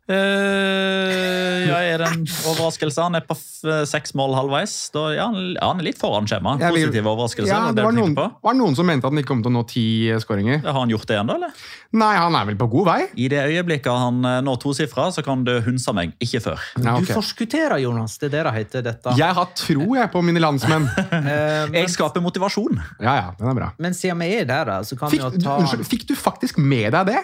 Eh, 0.06 1.65
ja, 1.65 1.78
er 1.82 2.02
det 2.02 2.08
en 2.12 2.26
overraskelse? 2.52 3.02
Han 3.08 3.18
er 3.18 3.24
på 3.26 3.36
f- 3.38 3.86
seks 3.89 4.13
mål 4.18 4.36
halvveis. 4.38 4.74
Da, 4.94 5.06
ja, 5.15 5.26
han, 5.32 5.80
er 5.82 5.86
litt 5.88 5.98
foran 6.02 6.28
skjema. 6.30 6.56
Positiv 6.62 7.08
overraskelse. 7.10 7.50
Ja, 7.50 7.72
det 7.76 7.86
var 7.86 7.96
noen, 7.96 8.13
var 8.15 8.58
noen 8.58 8.78
som 8.78 8.86
mente 8.89 9.08
at 9.08 9.13
han 9.15 9.22
ikke 9.22 9.32
kom 9.34 9.41
til 9.46 9.52
å 9.54 9.56
nå 9.58 9.63
ti 9.70 9.86
eh, 10.13 10.20
skåringer. 10.22 10.62
Har 10.65 10.78
han 10.78 10.94
gjort 10.94 11.08
det 11.10 11.18
ennå, 11.22 11.38
eller? 11.39 11.63
Nei, 11.96 12.12
han 12.20 12.38
er 12.38 12.50
vel 12.52 12.58
på 12.60 12.68
god 12.76 12.89
vei. 12.89 13.00
I 13.26 13.30
det 13.34 13.41
øyeblikket 13.50 13.89
han 14.06 14.20
eh, 14.30 14.39
når 14.46 14.60
tosifra, 14.65 15.08
så 15.15 15.24
kan 15.26 15.46
du 15.48 15.54
hunse 15.65 15.96
meg. 15.98 16.13
Ikke 16.24 16.44
før. 16.44 16.62
Ja, 16.84 16.98
Du 17.02 17.10
forskutterer, 17.10 17.78
Jonas. 17.84 18.20
Det 18.22 18.30
er 18.30 18.36
det 18.38 18.44
det 18.46 18.54
heter, 18.60 18.86
dette. 18.91 19.15
Jeg 19.20 19.38
har 19.39 19.50
tro 19.58 19.88
jeg 19.98 20.12
på 20.13 20.22
mine 20.26 20.44
landsmenn. 20.44 20.89
Eh, 21.26 21.72
Jeg 21.74 21.89
skaper 21.94 22.22
motivasjon. 22.22 22.78
Ja, 23.02 23.13
ja, 23.18 23.28
den 23.39 23.50
er 23.50 23.56
bra. 23.58 23.70
men 23.82 23.96
siden 23.98 24.20
vi 24.22 24.28
er 24.38 24.46
der, 24.48 24.68
da, 24.68 24.76
så 24.86 24.98
kan 25.00 25.10
Fikk, 25.10 25.24
vi 25.34 25.39
jo 25.39 25.44
ta 25.46 25.56
unnskyld, 25.62 25.86
fikk 25.89 26.04
du 26.10 26.13
faktisk 26.18 26.60
med 26.62 26.91
deg 26.94 27.08
det? 27.10 27.22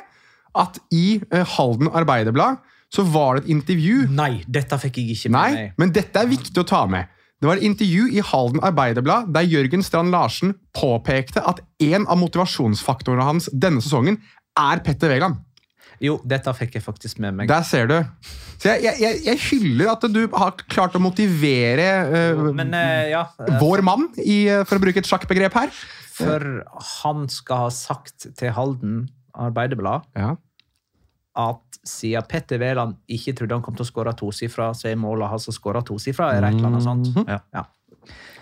At 0.57 0.81
i 0.91 1.21
eh, 1.31 1.47
Halden 1.55 1.91
Arbeiderblad 1.91 2.59
så 2.91 3.05
var 3.07 3.37
det 3.37 3.45
et 3.45 3.53
intervju 3.55 4.09
Nei, 4.11 4.41
dette 4.51 4.75
fikk 4.81 4.99
jeg 4.99 5.15
ikke 5.15 5.31
med 5.31 5.37
Nei, 5.37 5.51
meg. 5.55 5.75
men 5.79 5.93
dette 5.95 6.19
er 6.19 6.27
viktig 6.27 6.59
å 6.59 6.67
ta 6.67 6.83
med. 6.91 7.07
Det 7.41 7.49
var 7.49 7.57
et 7.57 7.65
intervju 7.65 8.09
i 8.13 8.21
Halden 8.21 8.61
Arbeiderblad 8.67 9.31
der 9.33 9.47
Jørgen 9.47 9.81
Strand 9.81 10.11
Larsen 10.13 10.53
påpekte 10.77 11.41
at 11.47 11.63
en 11.81 12.03
av 12.05 12.19
motivasjonsfaktorene 12.21 13.25
hans 13.25 13.47
denne 13.53 13.81
sesongen 13.81 14.19
er 14.59 14.83
Petter 14.85 15.09
Wæland. 15.09 15.39
Jo, 16.01 16.17
dette 16.25 16.51
fikk 16.57 16.75
jeg 16.77 16.83
faktisk 16.83 17.21
med 17.21 17.35
meg. 17.37 17.49
Der 17.49 17.63
ser 17.65 17.89
du. 17.89 17.97
Så 18.61 18.75
jeg, 18.81 18.93
jeg, 19.01 19.21
jeg, 19.25 19.39
hyller 19.49 19.93
at 19.93 20.05
du 20.09 20.21
har 20.33 20.53
klart 20.69 20.97
å 20.97 21.01
motivere 21.01 21.87
uh, 22.09 22.43
Men 22.57 22.73
uh, 22.73 23.05
ja, 23.09 23.23
uh, 23.37 23.55
vår 23.61 23.81
mann, 23.85 24.07
i, 24.21 24.43
for 24.65 24.77
å 24.77 24.83
bruke 24.83 25.01
et 25.01 25.09
sjakkbegrep 25.09 25.57
her. 25.57 25.73
for 26.11 26.45
han 27.01 27.25
skal 27.31 27.65
ha 27.65 27.73
sagt 27.73 28.27
til 28.37 28.53
Halden 28.53 29.07
Arbeiderblad 29.33 30.03
Ja. 30.17 30.35
at 31.35 31.79
siden 31.87 32.27
Petter 32.27 32.59
Wæland 32.59 32.97
ikke 33.09 33.33
trodde 33.37 33.55
han 33.55 33.61
kom 33.63 33.75
til 33.75 33.85
å 33.85 33.89
skåre 33.91 34.13
tosifra, 34.17 34.71
så 34.75 34.89
er 34.91 34.95
målet 34.99 35.29
hans 35.31 35.47
å 35.47 35.53
skåre 35.55 35.81
tosifra, 35.83 36.33
eller 36.35 36.49
et 36.49 36.55
eller 36.59 36.67
annet 36.67 36.83
sånt. 36.83 37.15
Mhm. 37.15 37.27
Ja. 37.29 37.39
Ja. 37.53 37.63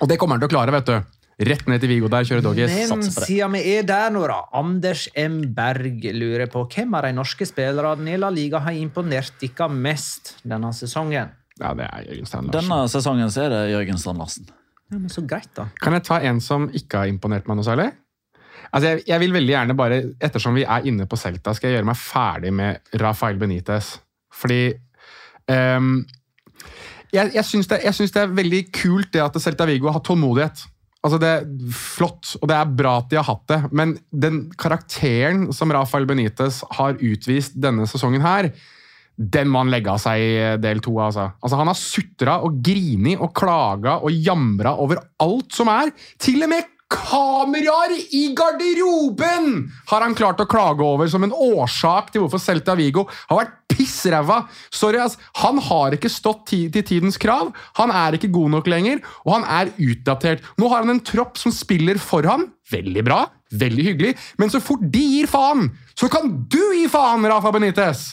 Og 0.02 0.08
det 0.10 0.18
kommer 0.18 0.38
han 0.38 0.42
til 0.42 0.50
å 0.50 0.56
klare, 0.58 0.72
vet 0.72 0.86
du. 0.86 1.04
Rett 1.40 1.68
ned 1.72 1.80
til 1.80 1.88
Viggo 1.88 2.10
der, 2.12 2.24
kjøre 2.28 2.42
doggies. 2.44 2.90
Men 2.90 3.02
siden 3.02 3.54
vi 3.54 3.62
er 3.78 3.84
der 3.88 4.10
nå, 4.12 4.26
da. 4.28 4.42
Anders 4.60 5.08
M. 5.16 5.54
Berg 5.56 6.04
lurer 6.12 6.48
på 6.52 6.66
hvem 6.68 6.94
av 6.98 7.04
de 7.04 7.14
norske 7.16 7.46
spillerne 7.48 8.12
i 8.12 8.18
La 8.18 8.30
Liga 8.30 8.60
har 8.60 8.74
imponert 8.76 9.32
dere 9.40 9.70
mest 9.72 10.36
denne 10.44 10.74
sesongen. 10.76 11.30
Ja, 11.60 11.74
det 11.74 11.88
er 11.88 12.04
Jørgen 12.10 12.26
Strand 12.28 12.52
Larsen. 12.52 12.70
Denne 12.70 12.90
sesongen 12.92 13.32
så 13.32 13.46
er 13.46 13.50
det 13.54 13.62
Jørgen 13.72 13.98
Strand 14.00 14.18
Larsen. 14.20 14.50
Ja, 14.92 14.98
men 14.98 15.08
Så 15.10 15.22
greit, 15.26 15.48
da. 15.56 15.68
Kan 15.80 15.94
jeg 15.94 16.04
ta 16.04 16.20
en 16.20 16.40
som 16.42 16.68
ikke 16.70 16.98
har 16.98 17.08
imponert 17.08 17.48
meg 17.48 17.56
noe 17.60 17.64
særlig? 17.64 17.94
Altså, 18.70 18.92
jeg, 18.92 19.04
jeg 19.10 19.24
vil 19.24 19.36
veldig 19.36 19.54
gjerne 19.56 19.78
bare, 19.78 20.00
Ettersom 20.22 20.58
vi 20.58 20.66
er 20.68 20.88
inne 20.90 21.08
på 21.10 21.18
Celta, 21.20 21.56
skal 21.56 21.70
jeg 21.70 21.80
gjøre 21.80 21.90
meg 21.90 22.00
ferdig 22.00 22.54
med 22.56 22.96
Rafael 23.02 23.40
Benitez. 23.42 23.96
Fordi 24.40 24.64
um, 25.50 25.94
Jeg, 27.14 27.32
jeg 27.34 27.46
syns 27.48 27.70
det, 27.72 27.80
det 27.82 28.22
er 28.22 28.36
veldig 28.38 28.66
kult 28.76 29.14
det 29.16 29.24
at 29.26 29.40
Celta 29.42 29.66
Vigo 29.66 29.90
har 29.90 30.04
tålmodighet. 30.06 30.68
Altså 31.00 31.18
Det 31.22 31.30
er 31.32 31.46
flott, 31.74 32.36
og 32.42 32.50
det 32.52 32.58
er 32.58 32.74
bra 32.82 32.98
at 33.00 33.08
de 33.12 33.18
har 33.18 33.28
hatt 33.30 33.46
det, 33.48 33.60
men 33.72 33.96
den 34.12 34.42
karakteren 34.60 35.48
som 35.56 35.72
Rafael 35.72 36.06
Benitez 36.10 36.60
har 36.76 37.00
utvist 37.00 37.56
denne 37.56 37.88
sesongen 37.88 38.22
her, 38.26 38.50
den 39.20 39.50
må 39.52 39.64
han 39.64 39.72
legge 39.72 39.92
av 39.92 40.00
seg 40.00 40.22
i 40.24 40.36
del 40.64 40.80
to. 40.84 40.94
Altså. 41.04 41.30
Altså, 41.44 41.58
han 41.60 41.68
har 41.72 41.80
sutra 41.80 42.38
og 42.46 42.60
grini 42.64 43.18
og 43.20 43.34
klaga 43.36 43.98
og 44.00 44.16
jamra 44.16 44.78
over 44.80 45.02
alt 45.24 45.56
som 45.56 45.72
er. 45.72 45.92
Til 46.20 46.46
og 46.46 46.52
med 46.54 46.68
kameraer 46.90 47.94
i 48.18 48.24
garderoben 48.38 49.70
har 49.92 50.02
han 50.02 50.16
klart 50.18 50.42
å 50.42 50.48
klage 50.50 50.86
over 50.86 51.10
som 51.12 51.26
en 51.26 51.34
årsak 51.36 52.10
til 52.14 52.24
hvorfor 52.24 52.42
Celta 52.42 52.76
Vigo 52.80 53.06
har 53.30 53.44
vært 53.44 53.56
pissræva. 53.70 54.42
Sorry, 54.74 55.00
ass. 55.00 55.18
Han 55.44 55.62
har 55.70 55.96
ikke 55.96 56.12
stått 56.12 56.48
ti 56.52 56.64
til 56.74 56.86
tidens 56.88 57.20
krav. 57.22 57.54
Han 57.80 57.94
er 57.96 58.18
ikke 58.18 58.32
god 58.34 58.56
nok 58.58 58.70
lenger, 58.72 59.04
og 59.24 59.38
han 59.38 59.48
er 59.62 59.74
utdatert. 59.78 60.44
Nå 60.60 60.70
har 60.74 60.84
han 60.84 60.96
en 60.98 61.04
tropp 61.06 61.40
som 61.40 61.54
spiller 61.56 62.02
for 62.02 62.28
ham. 62.28 62.50
Veldig 62.74 63.06
bra, 63.06 63.24
veldig 63.56 63.86
hyggelig, 63.92 64.16
men 64.42 64.52
så 64.54 64.62
fort 64.62 64.84
de 64.94 65.02
gir 65.16 65.30
faen, 65.30 65.72
så 65.98 66.10
kan 66.12 66.28
du 66.52 66.62
gi 66.78 66.86
faen, 66.92 67.26
Rafa 67.30 67.54
Benitez! 67.56 68.10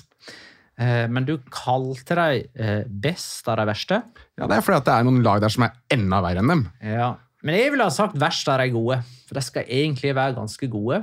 Eh, 0.76 1.06
men 1.08 1.24
du 1.24 1.38
kalte 1.52 2.16
dem 2.16 2.56
eh, 2.60 2.82
best 2.88 3.48
av 3.48 3.56
de 3.60 3.66
verste. 3.68 4.00
Ja, 4.36 4.48
Det 4.48 4.58
er 4.58 4.64
fordi 4.64 4.80
det 4.84 4.94
er 4.94 5.06
noen 5.08 5.22
lag 5.24 5.40
der 5.44 5.52
som 5.52 5.64
er 5.64 5.76
enda 5.92 6.20
verre 6.24 6.42
enn 6.44 6.52
dem. 6.52 6.64
Ja. 6.84 7.14
Men 7.46 7.60
jeg 7.60 7.72
ville 7.72 7.86
ha 7.86 7.94
sagt 7.94 8.18
verst 8.18 8.48
av 8.50 8.58
de 8.58 8.72
gode. 8.74 8.98
For 9.26 9.38
de 9.38 9.42
skal 9.46 9.70
egentlig 9.70 10.14
være 10.16 10.36
ganske 10.36 10.68
gode, 10.70 11.00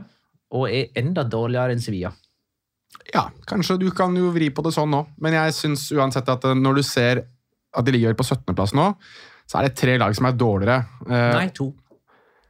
og 0.54 0.68
er 0.72 0.92
enda 1.00 1.26
dårligere 1.28 1.76
enn 1.76 1.84
Sevilla. 1.84 2.14
Ja, 3.14 3.28
kanskje 3.50 3.80
du 3.82 3.90
kan 3.96 4.16
jo 4.16 4.32
vri 4.36 4.50
på 4.54 4.64
det 4.64 4.74
sånn 4.76 4.92
nå, 4.94 5.02
men 5.24 5.36
jeg 5.36 5.56
syns 5.58 5.88
uansett 5.96 6.30
at 6.30 6.46
eh, 6.48 6.56
når 6.56 6.80
du 6.80 6.84
ser 6.88 7.24
at 7.74 7.88
de 7.88 7.96
ligger 7.96 8.16
på 8.16 8.26
17.-plass 8.26 8.76
nå, 8.78 8.92
så 9.50 9.60
er 9.60 9.68
det 9.68 9.78
tre 9.80 9.96
lag 10.00 10.14
som 10.16 10.28
er 10.30 10.38
dårligere. 10.38 10.84
Eh, 11.08 11.32
Nei, 11.40 11.48
to. 11.56 11.72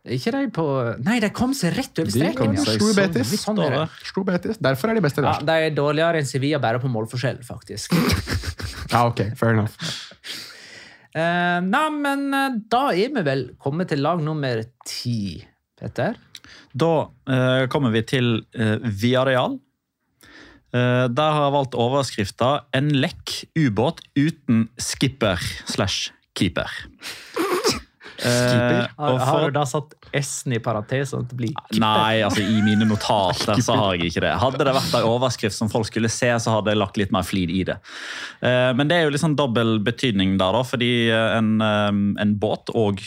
Ikke 0.03 0.33
de 0.35 0.49
på 0.51 0.65
Nei, 0.99 1.15
de 1.23 1.29
kom 1.31 1.53
seg 1.55 1.77
rett 1.77 2.01
over 2.03 2.11
streken. 2.11 2.33
De 2.35 2.39
kom 2.41 2.55
ja. 2.57 2.63
seg 2.67 2.97
Betis. 2.97 3.29
Sånn 3.39 3.61
er. 3.63 3.85
Slo 4.03 4.25
Betis. 4.27 4.59
Derfor 4.59 4.91
er 4.91 4.99
de 4.99 5.03
best 5.05 5.21
i 5.21 5.23
Ja, 5.23 5.37
de 5.47 5.69
er 5.69 5.77
dårligere 5.77 6.19
enn 6.19 6.27
Sevilla 6.27 6.59
bare 6.63 6.81
på 6.83 6.91
målforskjell, 6.91 7.39
faktisk. 7.47 7.95
Ja, 8.93 9.07
ok, 9.07 9.23
fair 9.39 9.55
enough. 9.55 9.73
Eh, 11.13 11.59
nei, 11.61 11.87
men 11.93 12.29
eh, 12.33 12.55
da 12.73 12.87
er 12.93 13.11
vi 13.13 13.23
vel 13.25 13.43
kommet 13.61 13.91
til 13.93 14.01
lag 14.01 14.21
nummer 14.23 14.63
ti, 14.87 15.43
Petter. 15.77 16.17
Da 16.73 16.93
eh, 17.29 17.65
kommer 17.69 17.93
vi 17.93 18.01
til 18.09 18.33
eh, 18.57 18.81
Viareal. 18.81 19.59
Eh, 20.73 21.05
der 21.13 21.35
har 21.35 21.45
jeg 21.45 21.53
valgt 21.53 21.77
overskrifta 21.77 22.51
'En 22.73 22.89
lekk 22.97 23.45
ubåt 23.53 24.01
uten 24.17 24.69
skipper 24.77 25.37
slash 25.69 26.09
keeper'. 26.33 26.73
Eh, 28.23 28.87
Har, 28.97 29.13
og 29.13 29.19
har 29.19 29.45
du 29.47 29.55
da 29.57 29.63
satt 29.67 29.93
S-en 30.15 30.55
i 30.55 30.59
parentes 30.63 31.11
sånn 31.11 31.25
at 31.25 31.31
det 31.33 31.37
blir 31.39 31.79
Nei, 31.81 32.21
altså 32.25 32.43
i 32.43 32.61
mine 32.65 32.87
notater 32.87 33.59
så 33.65 33.75
har 33.79 33.97
jeg 33.97 34.11
ikke 34.13 34.23
det. 34.25 34.31
Hadde 34.43 34.63
det 34.67 34.75
vært 34.77 34.95
en 34.99 35.07
overskrift 35.09 35.57
som 35.57 35.71
folk 35.71 35.89
skulle 35.89 36.11
se, 36.13 36.29
så 36.39 36.55
hadde 36.57 36.71
jeg 36.73 36.79
lagt 36.81 36.99
litt 37.01 37.11
mer 37.15 37.25
flid 37.27 37.51
i 37.53 37.63
det. 37.67 37.77
Eh, 38.45 38.71
Men 38.77 38.87
det 38.91 38.97
er 38.99 39.07
jo 39.07 39.13
litt 39.15 39.23
sånn 39.25 39.37
dobbel 39.39 39.77
betydning 39.83 40.37
der, 40.41 40.55
da, 40.55 40.63
fordi 40.67 40.91
eh, 41.11 41.37
en, 41.39 41.57
en 41.61 42.35
båt 42.39 42.71
og 42.73 43.03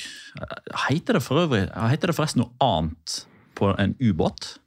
Heter 0.86 1.16
det 1.16 1.22
for 1.24 1.46
øvrig 1.46 1.62
Heter 1.72 2.10
det 2.10 2.14
forresten 2.18 2.42
noe 2.42 2.52
annet 2.60 3.22
på 3.56 3.70
en 3.80 3.94
ubåt? 4.04 4.58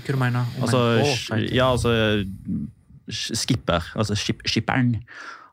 Hva 0.00 0.16
mener 0.16 0.46
du? 0.48 0.62
Altså, 0.64 0.80
ja, 1.52 1.66
altså 1.74 1.92
Skipper. 3.10 3.84
Altså 3.98 4.14
skip, 4.14 4.40
skipperen. 4.48 4.94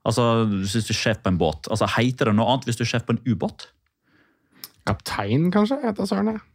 Altså, 0.07 0.45
hvis 0.47 0.87
du 0.87 0.93
er 0.93 1.01
sjef 1.01 1.23
på 1.23 1.33
en 1.33 1.39
båt. 1.39 1.67
Altså, 1.71 1.89
Heter 1.97 2.31
det 2.31 2.37
noe 2.37 2.47
annet 2.53 2.69
hvis 2.69 2.79
du 2.79 2.85
er 2.85 2.93
sjef 2.95 3.07
på 3.07 3.17
en 3.17 3.23
ubåt? 3.27 3.69
Kaptein, 4.87 5.49
kanskje? 5.51 5.81
heter 5.83 6.05
vet 6.05 6.13
søren. 6.13 6.31
jeg. 6.35 6.45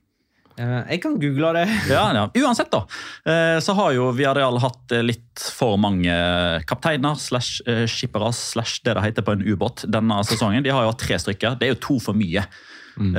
Eh, 0.60 0.80
jeg 0.92 1.00
kan 1.04 1.16
google 1.20 1.52
det. 1.56 1.66
Ja, 1.92 2.04
ja. 2.16 2.26
Uansett, 2.42 2.72
da, 2.72 2.84
eh, 3.28 3.58
så 3.64 3.74
har 3.78 3.94
jo 3.96 4.10
Viareal 4.16 4.60
hatt 4.62 4.92
eh, 4.92 5.04
litt 5.04 5.44
for 5.56 5.78
mange 5.80 6.12
kapteiner 6.68 7.16
slash 7.18 7.62
skippere 7.88 8.32
slash 8.36 8.82
det 8.84 8.96
det 8.98 9.06
heter 9.06 9.26
på 9.26 9.36
en 9.36 9.44
ubåt 9.46 9.86
denne 9.88 10.20
sesongen. 10.28 10.64
De 10.64 10.72
har 10.72 10.84
jo 10.84 10.92
hatt 10.92 11.02
tre 11.02 11.18
stykker. 11.20 11.56
Det 11.60 11.68
er 11.68 11.74
jo 11.74 11.82
to 11.88 11.98
for 12.02 12.18
mye. 12.18 12.44
Mm. 13.00 13.14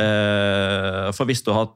For 1.18 1.26
hvis 1.26 1.42
du 1.42 1.50
har 1.50 1.72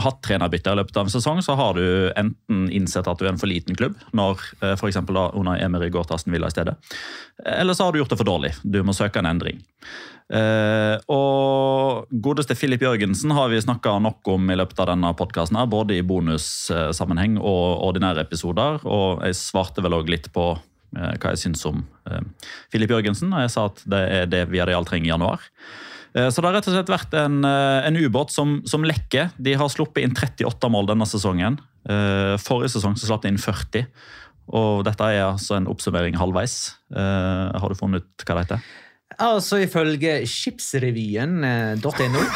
hatt 0.00 0.20
trenerbytte 0.22 0.70
i 0.70 0.78
løpet 0.78 0.98
av 1.00 1.08
en 1.08 1.12
sesong, 1.12 1.40
så 1.42 1.56
har 1.58 1.74
du 1.74 1.84
enten 2.18 2.68
innsett 2.70 3.08
at 3.10 3.18
du 3.18 3.26
er 3.26 3.32
en 3.32 3.40
for 3.40 3.50
liten 3.50 3.76
klubb, 3.78 3.96
når 4.16 4.38
f.eks. 4.60 4.84
eksempel 4.92 5.18
da 5.18 5.26
Unai 5.34 5.58
Emery 5.64 5.90
går 5.92 6.06
til 6.06 6.18
Aston 6.18 6.36
Villa 6.36 6.50
i 6.50 6.54
stedet, 6.54 6.76
eller 7.58 7.76
så 7.76 7.88
har 7.88 7.92
du 7.92 8.00
gjort 8.02 8.12
det 8.14 8.20
for 8.20 8.28
dårlig. 8.28 8.54
Du 8.62 8.82
må 8.86 8.94
søke 8.96 9.22
en 9.22 9.30
endring. 9.32 9.62
Eh, 10.30 10.96
og 11.10 12.06
godeste 12.22 12.54
Filip 12.54 12.84
Jørgensen 12.84 13.32
har 13.34 13.50
vi 13.50 13.58
snakka 13.62 13.96
nok 13.98 14.28
om 14.30 14.52
i 14.52 14.58
løpet 14.58 14.78
av 14.78 14.92
denne 14.92 15.10
podkasten, 15.18 15.58
både 15.70 15.96
i 15.98 16.06
bonussammenheng 16.06 17.38
og 17.40 17.82
ordinære 17.88 18.22
episoder. 18.28 18.78
Og 18.86 19.24
jeg 19.26 19.38
svarte 19.40 19.82
vel 19.82 19.98
òg 19.98 20.12
litt 20.12 20.30
på 20.34 20.52
eh, 20.54 21.14
hva 21.18 21.34
jeg 21.34 21.42
syns 21.46 21.66
om 21.70 21.82
eh, 22.06 22.22
Filip 22.70 22.94
Jørgensen, 22.94 23.34
og 23.34 23.46
jeg 23.46 23.54
sa 23.56 23.66
at 23.72 23.82
det 23.90 24.04
er 24.20 24.30
det 24.30 24.46
vi 24.48 24.58
Viareal 24.58 24.86
trenger 24.86 25.10
i 25.10 25.14
januar. 25.14 25.50
Eh, 26.14 26.28
Så 26.30 26.40
det 26.40 26.48
har 26.48 26.56
rett 26.58 26.68
og 26.70 26.74
slett 26.74 26.90
vært 26.92 27.14
en, 27.20 27.44
eh, 27.44 27.86
en 27.86 27.96
ubåt 27.96 28.30
som, 28.34 28.60
som 28.66 28.82
lekker. 28.86 29.30
De 29.38 29.54
har 29.54 29.68
sluppet 29.72 30.02
inn 30.04 30.14
38 30.16 30.70
mål 30.72 30.86
denne 30.92 31.06
sesongen. 31.08 31.58
Eh, 31.88 32.36
Forrige 32.42 32.74
sesong 32.76 32.96
så 32.98 33.06
slapp 33.10 33.22
de 33.22 33.28
inn 33.32 33.38
40. 33.40 33.86
Og 34.50 34.82
dette 34.86 35.06
er 35.06 35.22
altså 35.28 35.54
en 35.56 35.68
oppsummering 35.70 36.16
halvveis. 36.18 36.74
Eh, 36.90 37.58
Har 37.60 37.68
du 37.70 37.76
funnet 37.78 38.02
ut 38.02 38.24
hva 38.26 38.40
det 38.40 38.46
heter? 38.48 38.60
Altså 39.20 39.58
ifølge 39.60 40.20
skipsrevyen.no 40.30 42.22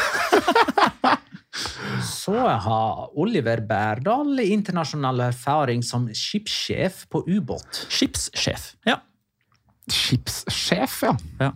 så 2.05 2.35
har 2.61 3.09
Oliver 3.17 3.61
Berdal 3.65 4.39
internasjonal 4.43 5.23
erfaring 5.29 5.81
som 5.87 6.07
skipssjef 6.13 7.05
på 7.09 7.23
ubåt. 7.31 7.85
Skipssjef. 7.89 8.73
Ja. 8.85 8.99
Skipssjef, 9.91 10.99
ja. 11.07 11.15
ja. 11.39 11.51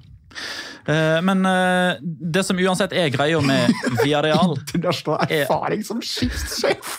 Eh, 0.90 1.20
Men 1.26 1.46
eh, 1.46 1.98
det 2.04 2.46
som 2.48 2.58
uansett 2.58 2.94
er 2.94 3.10
greia 3.14 3.42
med 3.46 3.74
Viareal 4.04 4.56
Internasjonal 4.58 5.26
Er- 5.30 5.44
erfaring 5.46 5.84
som 5.86 6.02
skipssjef! 6.02 6.96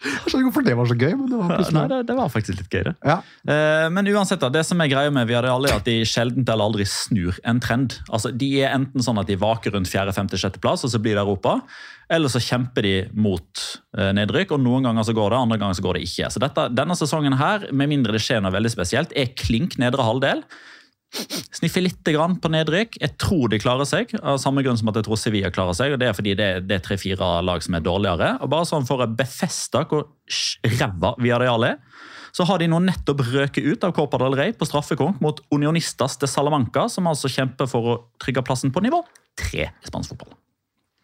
Jeg 0.00 0.30
skjønner 0.32 0.40
ikke 0.40 0.46
hvorfor 0.48 0.64
det 0.64 0.74
var 0.78 0.86
så 0.88 0.94
gøy, 0.96 1.10
men 1.12 1.26
det 1.28 1.36
var 1.38 1.50
Nei, 1.76 1.80
det, 1.90 1.96
det 2.08 2.14
var 2.16 2.30
faktisk 2.32 2.56
litt 2.62 2.72
gøy, 2.72 2.84
det. 2.86 2.92
ja. 3.04 3.18
Eh, 3.52 3.88
Men 3.92 4.06
uansett, 4.08 4.40
da, 4.40 4.48
det 4.48 4.62
som 4.64 4.80
er 4.80 4.88
greia 4.88 5.10
med 5.12 5.28
Viareal, 5.28 5.66
er 5.68 5.74
at 5.76 5.84
de 5.84 5.98
sjelden 6.08 6.46
eller 6.48 6.64
aldri 6.70 6.86
snur 6.88 7.36
en 7.44 7.60
trend. 7.60 7.98
Altså, 8.08 8.30
De 8.32 8.48
er 8.62 8.72
enten 8.78 9.04
sånn 9.04 9.20
at 9.20 9.28
de 9.28 9.36
vaker 9.36 9.74
rundt 9.76 9.90
4., 9.92 10.14
5., 10.16 10.30
6. 10.40 10.56
plass, 10.64 10.86
og 10.88 10.94
så 10.94 11.02
blir 11.04 11.18
det 11.18 11.24
Europa. 11.26 11.58
Eller 12.08 12.32
så 12.32 12.40
kjemper 12.40 12.88
de 12.88 12.94
mot 13.12 13.66
nedrykk, 14.16 14.56
og 14.56 14.64
noen 14.64 14.88
ganger 14.88 15.04
så 15.10 15.12
går 15.20 15.34
det, 15.34 15.42
andre 15.44 15.60
ganger 15.60 15.76
så 15.78 15.84
går 15.84 15.98
det 16.00 16.06
ikke. 16.08 16.32
Så 16.32 16.40
dette, 16.46 16.64
Denne 16.80 16.96
sesongen 16.96 17.36
her, 17.38 17.68
med 17.70 17.92
mindre 17.92 18.16
det 18.16 18.24
skjer 18.24 18.40
noe 18.40 18.56
veldig 18.56 18.72
spesielt, 18.72 19.12
er 19.12 19.34
klink 19.36 19.76
nedre 19.84 20.08
halvdel. 20.08 20.40
Sniffer 21.60 21.82
litt 21.84 22.06
grann 22.06 22.36
på 22.40 22.50
nedrykk. 22.52 23.00
Jeg 23.02 23.16
tror 23.20 23.50
de 23.50 23.58
klarer 23.60 23.88
seg, 23.88 24.12
av 24.22 24.38
samme 24.42 24.62
grunn 24.64 24.78
som 24.78 24.92
at 24.92 25.00
jeg 25.00 25.08
tror 25.08 25.18
Sevilla 25.20 25.50
klarer 25.54 25.76
seg. 25.76 25.94
og 25.94 26.00
Det 26.00 26.08
er 26.08 26.16
fordi 26.16 26.36
det, 26.38 26.50
det 26.70 26.78
er 26.78 26.84
tre-fire 26.84 27.30
lag 27.44 27.64
som 27.64 27.76
er 27.76 27.84
dårligere. 27.84 28.36
og 28.40 28.52
Bare 28.52 28.68
sånn 28.68 28.86
for 28.88 29.02
å 29.02 29.10
befeste 29.10 29.82
hvor 29.90 30.06
ræva 30.78 31.14
Villarreal 31.18 31.66
er, 31.72 31.80
så 32.30 32.46
har 32.46 32.60
de 32.62 32.68
nå 32.70 32.78
nettopp 32.84 33.24
røket 33.26 33.66
ut 33.66 33.84
av 33.86 33.94
Copa 33.96 34.20
del 34.22 34.36
Rey 34.38 34.52
på 34.54 34.68
straffekonk 34.68 35.18
mot 35.24 35.40
Unionistas 35.50 36.14
de 36.22 36.30
Salamanca, 36.30 36.86
som 36.88 37.08
altså 37.10 37.30
kjemper 37.32 37.66
for 37.70 37.90
å 37.90 37.96
trygge 38.22 38.44
plassen 38.46 38.70
på 38.70 38.84
nivå 38.84 39.02
tre 39.40 39.66
i 39.70 39.88
spansk 39.88 40.14
fotball. 40.14 40.36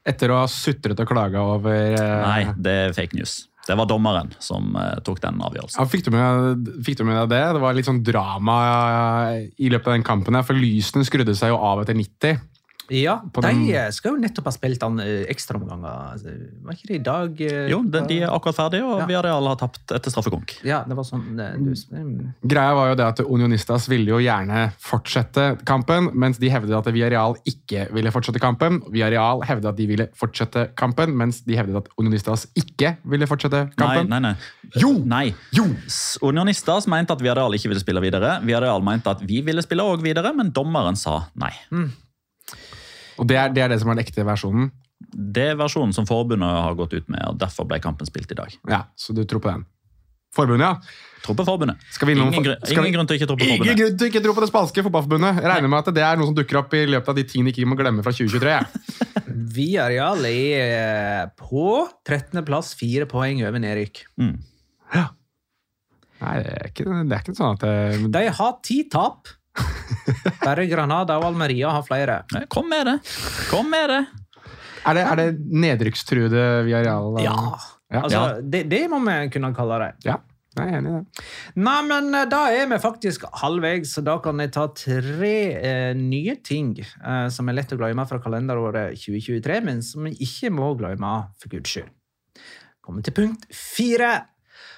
Etter 0.07 0.31
å 0.31 0.39
ha 0.39 0.47
sutret 0.51 1.01
og 1.03 1.09
klaga 1.11 1.43
over 1.57 1.97
eh, 1.99 2.21
Nei, 2.23 2.55
det 2.63 2.75
er 2.85 2.95
fake 2.95 3.19
news. 3.19 3.41
Det 3.67 3.75
var 3.79 3.89
dommeren 3.91 4.31
som 4.43 4.77
eh, 4.79 4.99
tok 5.07 5.21
den 5.25 5.41
avgjørelsen. 5.43 5.81
Ja, 5.81 5.89
fikk, 5.91 6.05
du 6.07 6.13
med, 6.15 6.69
fikk 6.87 7.01
du 7.01 7.05
med 7.09 7.19
deg 7.19 7.33
det? 7.35 7.43
Det 7.57 7.63
var 7.65 7.77
litt 7.77 7.89
sånn 7.89 8.05
drama 8.07 8.59
eh, 9.33 9.49
i 9.59 9.71
løpet 9.73 9.91
av 9.91 9.97
den 9.97 10.07
kampen. 10.07 10.39
her, 10.39 10.47
For 10.47 10.59
lysene 10.59 11.07
skrudde 11.09 11.35
seg 11.39 11.51
jo 11.55 11.59
av 11.59 11.83
etter 11.83 11.99
90. 11.99 12.45
Ja, 12.91 13.17
På 13.33 13.43
de 13.43 13.49
den- 13.49 13.71
eh, 13.75 13.91
skal 13.91 14.13
jo 14.13 14.19
nettopp 14.23 14.45
ha 14.45 14.51
spilt 14.55 14.79
den 14.81 15.01
eh, 15.01 15.25
ekstraomganger. 15.33 16.13
Altså, 16.13 16.35
Var 16.63 16.73
ikke 16.77 16.87
det 16.87 16.95
i 16.95 17.03
dag? 17.03 17.41
eh, 17.41 17.69
Jo, 17.71 17.83
de, 17.83 18.01
de 18.07 18.21
er 18.23 18.29
akkurat 18.31 18.55
ferdige, 18.55 18.85
og 18.85 19.01
Ja. 19.01 19.07
Villarreal 19.07 19.47
har 19.49 19.57
tapt 19.57 19.91
etter 19.93 20.11
straffekonk. 20.11 20.55
Ja, 20.65 20.85
det 20.87 20.95
var 20.97 21.03
sånn 21.05 21.37
du, 21.37 21.73
mm. 21.75 22.35
Greia 22.47 22.75
var 22.75 22.89
jo 22.91 22.95
det 22.95 23.07
at 23.07 23.21
Unionistas 23.27 23.89
ville 23.89 24.07
jo 24.07 24.19
gjerne 24.23 24.73
fortsette 24.79 25.59
kampen, 25.65 26.11
mens 26.15 26.39
de 26.39 26.49
hevdet 26.49 26.77
at 26.79 26.93
Viareal 26.95 27.35
ikke 27.45 27.89
ville 27.93 28.11
fortsette 28.15 28.39
kampen. 28.41 28.81
Viareal 28.93 29.43
hevdet 29.43 29.67
at 29.73 29.77
de 29.77 29.87
ville 29.87 30.09
fortsette 30.15 30.69
kampen, 30.77 31.17
mens 31.17 31.41
de 31.43 31.57
hevdet 31.57 31.77
at 31.77 31.89
Unionistas 31.99 32.47
ikke 32.55 32.97
ville 33.05 33.27
fortsette 33.27 33.71
kampen. 33.77 34.09
nei, 34.09 34.19
nei. 34.21 34.35
Jo! 34.77 34.93
Nei. 35.05 35.35
Jo! 35.53 35.65
Unionistas 36.23 36.87
mente 36.87 37.11
at 37.13 37.21
Viareal 37.23 37.53
ikke 37.57 37.69
ville 37.73 37.81
spille 37.83 38.01
videre. 38.01 38.41
Viareal 38.47 38.83
mente 38.83 39.11
at 39.11 39.21
vi 39.27 39.41
ville 39.47 39.63
spille 39.63 39.83
også 39.83 40.03
videre, 40.07 40.33
men 40.37 40.51
dommeren 40.53 40.97
sa 40.97 41.25
nei. 41.35 41.53
Og 43.19 43.27
det 43.29 43.39
er, 43.41 43.53
det 43.55 43.63
er 43.65 43.73
det 43.73 43.81
som 43.81 43.91
er 43.93 43.97
den 43.99 44.05
ekte 44.05 44.25
versjonen. 44.27 44.71
Det 45.13 45.51
er 45.53 45.59
versjonen 45.61 45.93
som 45.97 46.07
forbundet 46.09 46.49
har 46.49 46.77
gått 46.79 46.95
ut 46.97 47.09
med, 47.13 47.23
og 47.29 47.39
derfor 47.41 47.67
ble 47.69 47.79
kampen 47.85 48.09
spilt 48.09 48.33
i 48.33 48.39
dag. 48.39 48.55
Ja, 48.69 48.85
Så 48.97 49.15
du 49.17 49.25
tror 49.25 49.41
på 49.45 49.53
den. 49.53 49.65
Forbundet, 50.37 50.67
ja. 50.67 51.05
Tror 51.25 51.37
på 51.39 51.45
forbundet. 51.49 51.81
Skal 51.91 52.09
vi 52.09 52.15
innom- 52.15 52.29
ingen, 52.29 52.45
grunn, 52.45 52.59
skal 52.63 52.83
vi- 52.83 52.89
ingen 52.89 52.99
grunn 52.99 53.07
til 53.09 53.17
å 53.17 53.19
ikke 53.21 53.29
tro 53.31 53.37
på 53.37 53.47
forbundet. 53.47 53.67
Ingen 53.67 53.79
grunn 53.81 53.97
til 53.99 54.07
å 54.07 54.11
ikke 54.11 54.23
tro 54.25 54.35
på 54.37 54.41
det 54.45 54.51
spanske 54.51 54.85
fotballforbundet. 54.85 55.41
Jeg 55.41 55.51
regner 55.53 55.69
med 55.73 55.79
at 55.79 55.95
det 55.95 56.03
er 56.05 56.17
noe 56.17 56.27
som 56.27 56.35
dukker 56.37 56.59
opp 56.61 56.75
i 56.75 56.85
løpet 56.87 57.09
av 57.09 57.15
de 57.17 57.25
tingene 57.25 57.53
ikke 57.53 57.67
må 57.67 57.77
glemme 57.79 58.03
fra 58.05 58.13
2023. 58.13 58.57
Vi 59.27 59.67
Villarreal 59.73 60.25
er 60.29 61.23
eh, 61.23 61.27
på 61.41 61.89
13. 62.05 62.45
plass, 62.45 62.75
fire 62.75 63.07
poeng 63.07 63.41
over 63.47 63.59
nedrykk. 63.59 64.05
Mm. 64.21 64.37
Nei, 66.21 66.37
det 66.43 66.53
er 66.53 66.69
ikke, 66.71 66.85
det 67.09 67.13
er 67.13 67.23
ikke 67.25 67.37
sånn 67.37 67.57
at 67.57 67.65
det, 67.65 68.13
De 68.13 68.23
har 68.39 68.55
ti 68.65 68.79
tap. 68.93 69.29
Bare 70.47 70.67
Granada 70.71 71.17
og 71.21 71.27
Almeria 71.31 71.73
har 71.75 71.83
flere. 71.87 72.21
Kom 72.53 72.69
med 72.71 72.87
det! 72.87 72.97
Kom 73.51 73.71
med 73.73 73.91
det! 73.93 74.03
Er 74.87 74.95
det, 74.95 75.03
er 75.03 75.19
det 75.19 75.27
nedrykkstruede 75.51 76.43
real 76.69 77.17
Ja, 77.19 77.35
Ja. 77.91 78.03
altså, 78.05 78.21
Ja. 78.21 78.41
Det, 78.41 78.65
det 78.71 78.85
må 78.91 79.01
vi 79.03 79.17
kunne 79.35 79.55
kalle 79.57 79.79
det. 79.83 79.93
ja. 80.11 80.21
Jeg 80.57 80.71
er 80.73 80.79
enig 80.79 80.89
i 80.89 80.93
det. 80.97 81.25
Nei, 81.61 81.81
men 81.85 82.07
eh, 82.17 82.23
da 82.33 82.39
er 82.49 82.65
vi 82.71 82.79
faktisk 82.81 83.27
halvveis, 83.43 83.91
så 83.93 84.01
da 84.01 84.15
kan 84.25 84.39
jeg 84.41 84.55
ta 84.55 84.63
tre 84.73 85.33
eh, 85.53 85.91
nye 85.99 86.39
ting 86.41 86.71
eh, 86.81 87.27
som 87.29 87.51
er 87.53 87.59
lett 87.59 87.75
å 87.75 87.77
glemme 87.77 88.07
fra 88.09 88.17
kalenderåret 88.25 88.97
2023, 88.97 89.59
men 89.67 89.83
som 89.85 90.07
vi 90.09 90.15
ikke 90.25 90.49
må 90.57 90.71
glemme 90.81 91.11
for 91.37 91.53
guds 91.53 91.75
skyld. 91.75 91.91
Kommer 92.81 93.05
til 93.05 93.13
punkt 93.19 93.45
fire. 93.53 94.15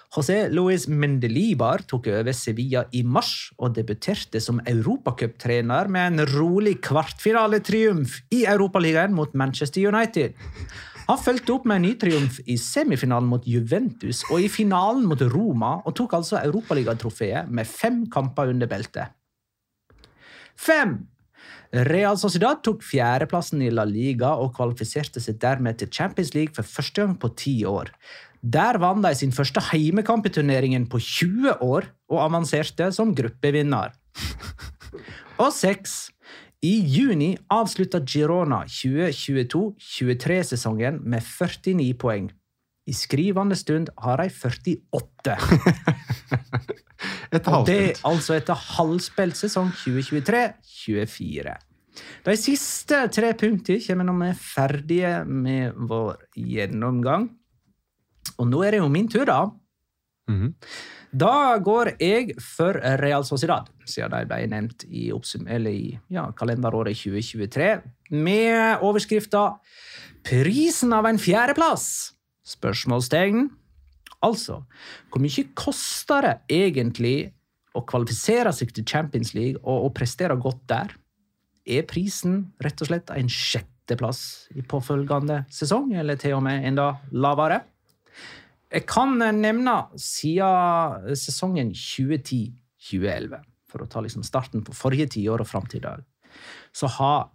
José 0.09 0.47
Luis 0.49 0.87
Mendelibar 0.89 1.83
tok 1.85 2.07
over 2.09 2.33
Sevilla 2.33 2.87
i 2.97 3.03
mars 3.05 3.51
og 3.61 3.75
debuterte 3.77 4.41
som 4.41 4.63
europacuptrener 4.65 5.91
med 5.93 6.15
en 6.15 6.31
rolig 6.31 6.79
kvartfinaletriumf 6.87 8.23
i 8.33 8.47
Europaligaen 8.49 9.13
mot 9.13 9.35
Manchester 9.37 9.85
United. 9.91 10.33
Han 11.09 11.21
fulgte 11.21 11.53
opp 11.53 11.69
med 11.69 11.81
en 11.81 11.87
ny 11.87 11.93
triumf 12.01 12.41
i 12.49 12.57
semifinalen 12.61 13.29
mot 13.29 13.45
Juventus 13.49 14.23
og 14.31 14.41
i 14.45 14.49
finalen 14.53 15.05
mot 15.09 15.21
Roma, 15.33 15.79
og 15.85 15.97
tok 15.97 16.17
altså 16.19 16.41
Europaligatrofeet 16.41 17.53
med 17.53 17.69
fem 17.69 18.03
kamper 18.13 18.53
under 18.53 18.69
beltet. 18.69 19.13
Fem! 20.57 20.99
Real 21.69 22.17
Sociedad 22.17 22.63
tok 22.65 22.81
fjerdeplassen 22.81 23.61
i 23.61 23.69
La 23.69 23.85
Liga 23.85 24.31
og 24.41 24.55
kvalifiserte 24.57 25.21
seg 25.21 25.37
dermed 25.41 25.77
til 25.81 25.91
Champions 25.93 26.33
League 26.33 26.57
for 26.57 26.65
første 26.65 27.05
gang 27.05 27.19
på 27.21 27.29
ti 27.37 27.55
år. 27.69 27.93
Der 28.43 28.79
vant 28.79 29.05
de 29.05 29.15
sin 29.19 29.33
første 29.35 29.61
heimekamp 29.73 30.27
i 30.27 30.31
turneringen 30.31 30.87
på 30.91 30.99
20 31.03 31.63
år 31.65 31.85
og 32.11 32.25
avanserte 32.25 32.93
som 32.95 33.15
gruppevinner. 33.15 33.89
Og 35.43 35.53
seks. 35.55 36.11
I 36.63 36.83
juni 36.91 37.39
avslutta 37.55 38.01
Girona 38.03 38.65
2022-23-sesongen 38.67 41.01
med 41.07 41.23
49 41.23 41.95
poeng. 41.95 42.33
I 42.89 42.93
skrivende 42.97 43.57
stund 43.57 43.89
har 44.03 44.17
de 44.19 44.29
48. 44.91 45.39
Et 47.33 47.47
Og 47.47 47.67
det 47.69 47.79
er 47.79 47.95
altså 48.09 48.35
etter 48.35 48.55
halvspilt 48.57 49.37
sesong 49.37 49.71
2023-24. 49.85 51.55
De 52.27 52.37
siste 52.39 53.09
tre 53.15 53.33
punktene 53.39 53.81
kommer 53.85 54.05
når 54.09 54.17
vi 54.19 54.27
er 54.33 54.43
ferdige 54.43 55.25
med 55.27 55.73
vår 55.91 56.17
gjennomgang. 56.35 57.29
Og 58.39 58.49
nå 58.49 58.63
er 58.65 58.77
det 58.77 58.83
jo 58.83 58.93
min 58.93 59.09
tur, 59.11 59.27
da. 59.29 59.43
Mhm. 60.29 60.55
Da 61.09 61.57
går 61.65 61.95
jeg 61.97 62.35
for 62.43 62.77
Real 63.01 63.25
Sociedad, 63.25 63.71
siden 63.89 64.13
de 64.13 64.27
ble 64.29 64.43
nevnt 64.51 64.85
i, 64.85 65.09
eller 65.49 65.71
i 65.71 65.99
ja, 66.13 66.27
kalenderåret 66.37 66.97
2023, 66.97 67.81
med 68.11 68.85
overskrifta 68.85 69.59
'Prisen 70.23 70.93
av 70.93 71.07
en 71.07 71.17
fjerdeplass?' 71.17 72.13
Spørsmålstegn. 72.45 73.49
Altså, 74.25 74.63
hvor 75.11 75.21
mye 75.21 75.45
koster 75.55 76.23
det 76.23 76.37
egentlig 76.49 77.33
å 77.77 77.85
kvalifisere 77.87 78.53
seg 78.53 78.73
til 78.75 78.85
Champions 78.85 79.35
League 79.35 79.61
og 79.63 79.89
å 79.89 79.95
prestere 79.95 80.37
godt 80.37 80.65
der? 80.69 80.95
Er 81.69 81.85
prisen 81.89 82.53
rett 82.65 82.81
og 82.81 82.89
slett 82.89 83.11
en 83.11 83.29
sjetteplass 83.29 84.49
i 84.57 84.65
påfølgende 84.65 85.45
sesong, 85.53 85.93
eller 85.97 86.17
til 86.17 86.39
og 86.39 86.43
med 86.43 86.65
enda 86.65 86.95
lavere? 87.13 87.63
Jeg 88.69 88.85
kan 88.89 89.17
nevne 89.17 89.77
siden 89.97 91.17
sesongen 91.17 91.73
2010-2011, 91.73 93.41
for 93.69 93.85
å 93.85 93.89
ta 93.89 94.03
liksom 94.05 94.25
starten 94.27 94.65
på 94.65 94.77
forrige 94.77 95.09
tiår 95.17 95.45
og 95.45 95.49
fram 95.49 95.69
til 95.69 95.81
i 95.81 95.87
dag, 95.87 96.05
så 96.77 96.91
har 96.99 97.31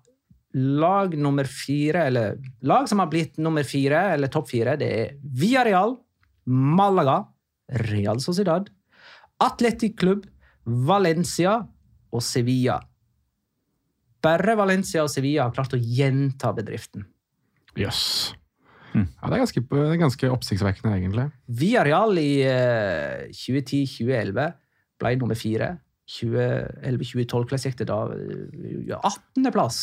lag 0.54 1.16
nummer 1.18 1.50
fire, 1.50 2.06
eller 2.12 2.38
lag 2.62 2.86
som 2.90 3.02
har 3.02 3.10
blitt 3.10 3.40
nummer 3.42 3.66
fire, 3.66 4.14
eller 4.14 4.30
topp 4.34 4.52
fire, 4.52 4.78
det 4.78 4.90
er 4.94 5.16
Villarreal, 5.42 5.98
Malaga, 6.46 7.24
Real 7.90 8.22
Sociedad, 8.22 8.70
Atletic 9.42 9.98
Club, 9.98 10.28
Valencia 10.64 11.58
og 12.14 12.22
Sevilla. 12.24 12.78
Bare 14.24 14.56
Valencia 14.56 15.02
og 15.04 15.12
Sevilla 15.12 15.48
har 15.48 15.56
klart 15.56 15.74
å 15.76 15.82
gjenta 15.82 16.54
bedriften. 16.56 17.10
Jøss. 17.76 18.36
Mm. 18.94 19.08
Ja, 19.10 19.30
det 19.30 19.36
er 19.36 19.42
ganske, 19.42 19.64
ganske 20.02 20.30
oppsiktsvekkende, 20.30 20.94
egentlig. 21.00 21.28
Viareal 21.62 22.20
i 22.22 22.32
uh, 22.46 23.24
2010-2011 23.34 24.54
ble 25.02 25.16
nummer 25.22 25.40
fire. 25.40 25.74
2011-2012 26.14 27.48
hvordan 27.48 27.64
gikk 27.64 27.86
da? 27.88 28.00
Ja, 28.90 29.00
18.-plass. 29.00 29.80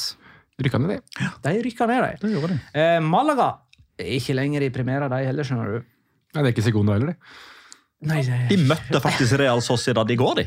Rykka 0.61 0.81
ned, 0.81 0.99
de. 0.99 1.29
De 1.47 1.55
rykka 1.65 1.89
ned, 1.89 2.05
de. 2.21 2.35
Det 2.35 2.51
de. 2.53 2.59
Eh, 2.77 2.99
Malaga 3.05 3.55
er 4.01 4.19
ikke 4.19 4.37
lenger 4.37 4.67
i 4.67 4.73
Primera, 4.75 5.09
de 5.09 5.23
heller, 5.25 5.47
skjønner 5.47 5.79
du. 5.79 5.89
Nei, 6.35 6.43
det 6.43 6.51
er 6.51 6.55
ikke 6.55 6.67
Segundo 6.69 6.95
heller, 6.95 7.15
de. 7.15 7.33
Nei, 8.11 8.21
det... 8.25 8.37
De 8.49 8.59
møtte 8.69 9.01
faktisk 9.05 9.37
Real 9.41 9.61
Sociedad 9.65 10.09
i 10.13 10.17
går, 10.21 10.43
de. 10.43 10.47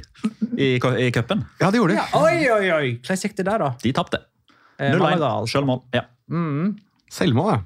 I, 0.54 0.70
i 0.78 1.10
cupen. 1.14 1.44
Ja, 1.60 1.70
det 1.74 1.82
gjorde 1.82 1.96
de. 1.96 2.00
ja, 2.00 2.22
oi, 2.22 2.38
oi, 2.54 2.64
oi! 2.78 2.88
Hvordan 3.02 3.22
gikk 3.26 3.36
det 3.42 3.46
der, 3.50 3.66
da? 3.66 3.74
De 3.82 3.94
tapte. 3.98 4.22
Eh, 4.78 4.94
0-1. 4.94 5.02
Malaga, 5.02 5.36
altså. 5.42 5.60
Selvmål. 5.60 5.84
Ja. 5.94 6.08
Mm. 6.30 6.74
Selvmål, 7.14 7.52
ja. 7.54 7.62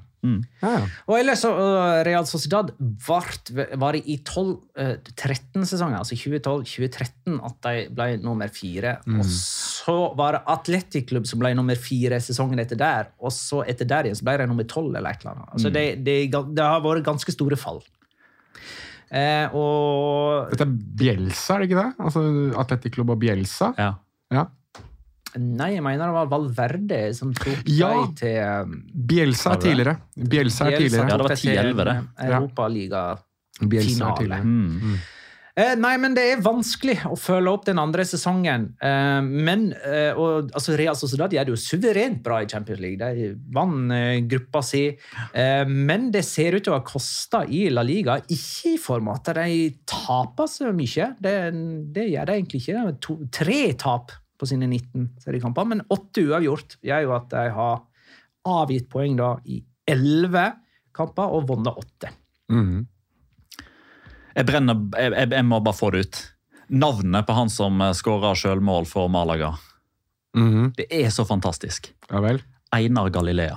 Ja, 0.62 0.70
ja. 0.72 0.80
Og 1.06 1.18
ellers 1.18 1.42
så 1.44 1.50
uh, 1.54 2.00
Real 2.06 2.26
Sociedad 2.28 2.72
vart, 3.06 3.52
var 3.78 3.96
det 3.96 4.02
i 4.10 4.18
12-13-sesongen, 4.26 5.98
altså 6.00 6.18
2012-2013, 6.18 7.38
at 7.48 7.58
de 7.68 7.84
ble 7.94 8.08
nummer 8.24 8.50
fire. 8.52 8.96
Og 9.14 9.22
så 9.30 9.96
var 10.18 10.38
det 10.38 10.42
Atletic 10.56 11.08
Klubb 11.10 11.28
som 11.30 11.42
ble 11.42 11.54
nummer 11.58 11.78
fire 11.78 12.20
sesongen 12.24 12.60
etter 12.62 12.80
der. 12.80 13.12
Og 13.22 13.34
så 13.34 13.62
etter 13.68 13.88
der 13.88 14.08
igjen 14.08 14.18
så 14.18 14.26
ble 14.26 14.38
de 14.42 14.48
nummer 14.50 14.66
tolv 14.68 14.90
eller 14.94 15.14
et 15.14 15.22
eller 15.22 15.36
annet. 15.36 15.54
Altså 15.54 15.72
det, 15.74 15.86
det, 16.06 16.18
det 16.32 16.66
har 16.66 16.82
vært 16.84 17.06
ganske 17.06 17.34
store 17.34 17.58
fall. 17.60 17.80
Eh, 19.08 19.54
og 19.56 20.50
Dette 20.52 20.66
er 20.66 20.74
Bielsa, 21.00 21.54
er 21.54 21.62
det 21.62 21.70
ikke 21.70 21.80
det? 21.80 21.90
Altså 22.04 22.24
Atletic 22.60 22.98
Club 22.98 23.14
og 23.14 23.20
Bielsa? 23.22 23.72
Ja. 23.80 23.92
Ja. 24.34 24.44
Nei, 25.36 25.74
jeg 25.74 25.84
mener 25.84 26.08
det 26.08 26.14
var 26.16 26.30
Valverde 26.32 27.02
som 27.16 27.34
tok 27.36 27.68
Ja. 27.68 27.90
deg 27.92 28.16
til 28.16 28.38
um, 28.40 28.78
Bielsa 29.10 29.52
er 29.52 29.62
tidligere. 29.66 29.96
Bielsa 30.16 30.70
er 30.70 30.78
tidligere. 30.80 31.04
Ja, 31.04 31.18
det 31.18 31.26
var 31.26 31.34
tok 31.34 31.44
til 31.44 31.52
10-11 31.52 31.84
det. 31.84 31.96
en 31.98 32.32
Europaliga-finale. 32.38 33.68
Bielsa 33.68 34.14
er. 34.24 34.42
Mm. 34.42 34.98
Eh, 35.58 35.72
nei, 35.74 35.96
men 35.98 36.14
det 36.14 36.22
er 36.30 36.42
vanskelig 36.42 37.00
å 37.10 37.16
følge 37.18 37.50
opp 37.50 37.64
den 37.66 37.80
andre 37.82 38.04
sesongen. 38.06 38.68
Eh, 38.78 39.18
men 39.26 39.72
eh, 39.74 40.14
og, 40.14 40.52
altså 40.54 40.76
Real 40.78 40.94
Sociedad 40.98 41.34
gjør 41.34 41.48
det 41.48 41.54
jo 41.56 41.58
suverent 41.58 42.20
bra 42.22 42.38
i 42.44 42.46
Champions 42.50 42.78
League. 42.84 43.02
De 43.02 43.32
vant 43.56 43.90
gruppa 44.30 44.62
si. 44.62 44.84
Eh, 45.34 45.64
men 45.66 46.12
det 46.14 46.22
ser 46.28 46.54
ut 46.54 46.62
til 46.62 46.76
å 46.76 46.78
ha 46.78 46.86
kosta 46.86 47.42
i 47.50 47.66
La 47.74 47.82
Liga, 47.82 48.20
ikke 48.22 48.76
i 48.76 48.78
form 48.78 49.10
av 49.10 49.18
at 49.18 49.34
de 49.40 49.66
taper 49.90 50.46
så 50.46 50.70
mye. 50.70 51.10
Det, 51.18 51.34
det 51.96 52.06
gjør 52.12 52.30
de 52.30 52.38
egentlig 52.38 52.62
ikke. 52.62 52.86
To, 53.08 53.18
tre 53.34 53.60
tap 53.82 54.14
på 54.38 54.46
sine 54.46 54.68
19 54.70 55.08
seriekamper, 55.22 55.66
men 55.66 55.82
åtte 55.90 56.22
uavgjort 56.28 56.76
gjør 56.86 57.04
jo 57.06 57.14
at 57.16 57.28
de 57.32 57.44
har 57.56 57.80
avgitt 58.48 58.88
poeng 58.92 59.16
da 59.18 59.32
i 59.50 59.60
11 59.88 60.52
kamper 60.94 61.34
og 61.34 61.48
vunnet 61.50 61.78
åtte. 61.80 62.10
Mm. 62.52 62.86
Jeg, 64.38 64.46
brenner, 64.46 64.78
jeg, 64.94 65.12
jeg, 65.16 65.30
jeg 65.34 65.46
må 65.48 65.58
bare 65.64 65.76
få 65.76 65.90
det 65.94 66.04
ut. 66.06 66.20
Navnet 66.68 67.26
på 67.26 67.34
han 67.36 67.50
som 67.50 67.80
skåra 67.96 68.34
sjølmål 68.36 68.86
for 68.88 69.10
Malaga. 69.12 69.54
Mhm. 70.36 70.72
Det 70.76 70.86
er 70.92 71.10
så 71.10 71.24
fantastisk. 71.26 71.90
Ja 72.10 72.20
vel. 72.22 72.40
Einar 72.76 73.08
Galilea. 73.10 73.56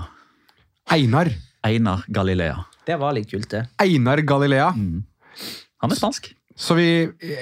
Einar. 0.92 1.30
Einar 1.68 2.06
Galilea. 2.08 2.64
Det 2.88 2.96
var 2.98 3.14
litt 3.14 3.30
kult, 3.30 3.50
det. 3.52 3.66
Einar 3.84 4.24
Galilea. 4.26 4.72
Han 4.72 5.92
er 5.92 6.00
spansk. 6.00 6.32
Så 6.56 6.76
vi 6.80 6.88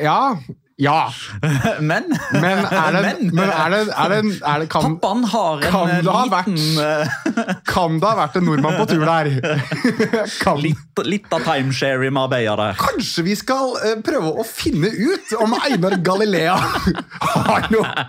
Ja. 0.03 0.35
Ja. 0.79 1.09
Men, 1.89 2.05
Men 2.31 2.61
er 2.71 2.91
det, 2.95 3.01
Men- 3.03 3.31
men 3.35 3.49
er 3.51 3.69
det, 3.73 3.79
er 3.91 4.09
det, 4.13 4.19
er 4.47 4.61
det 4.63 4.67
kan, 4.71 4.93
pappaen 4.95 5.25
har 5.27 5.63
en 5.67 5.73
kan 5.73 5.89
eh, 5.91 6.05
liten 6.05 6.59
eh, 6.79 7.17
kan 7.73 7.97
det 7.99 8.07
ha 8.07 8.13
vært 8.21 8.37
en 8.39 8.45
nordmann 8.47 8.77
på 8.79 8.85
tur 8.93 9.03
der? 9.03 9.27
Kan, 10.45 10.61
litt, 10.63 11.01
litt 11.03 11.27
av 11.35 11.43
timeshare 11.43 12.07
i 12.07 12.11
Marbella 12.15 12.55
der. 12.61 12.79
kanskje 12.79 13.25
vi 13.27 13.35
skal 13.39 13.75
eh, 13.89 13.97
prøve 14.07 14.31
å 14.39 14.45
finne 14.47 14.87
ut 14.95 15.33
om 15.43 15.57
Einar 15.59 15.97
Galilea 16.05 16.55
har 16.55 17.67
noe, 17.75 18.05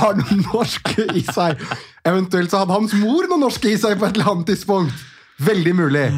har 0.00 0.18
noe 0.18 0.40
norsk 0.48 0.90
i 1.14 1.22
seg. 1.28 1.62
Eventuelt 2.06 2.50
så 2.50 2.64
hadde 2.64 2.74
hans 2.74 2.96
mor 2.98 3.30
noe 3.30 3.38
norsk 3.46 3.70
i 3.70 3.76
seg 3.78 4.00
på 4.02 4.08
et 4.10 4.18
eller 4.18 4.32
annet 4.34 4.50
tidspunkt. 4.50 5.06
Veldig 5.46 5.76
mulig. 5.78 6.08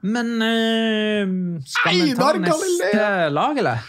Men 0.00 0.28
øh, 0.44 1.32
skal 1.68 1.96
vi 2.04 2.12
ta 2.16 2.30
Einar 2.30 2.38
neste 2.44 2.92
Galilea! 2.92 3.28
lag, 3.36 3.58
eller? 3.64 3.82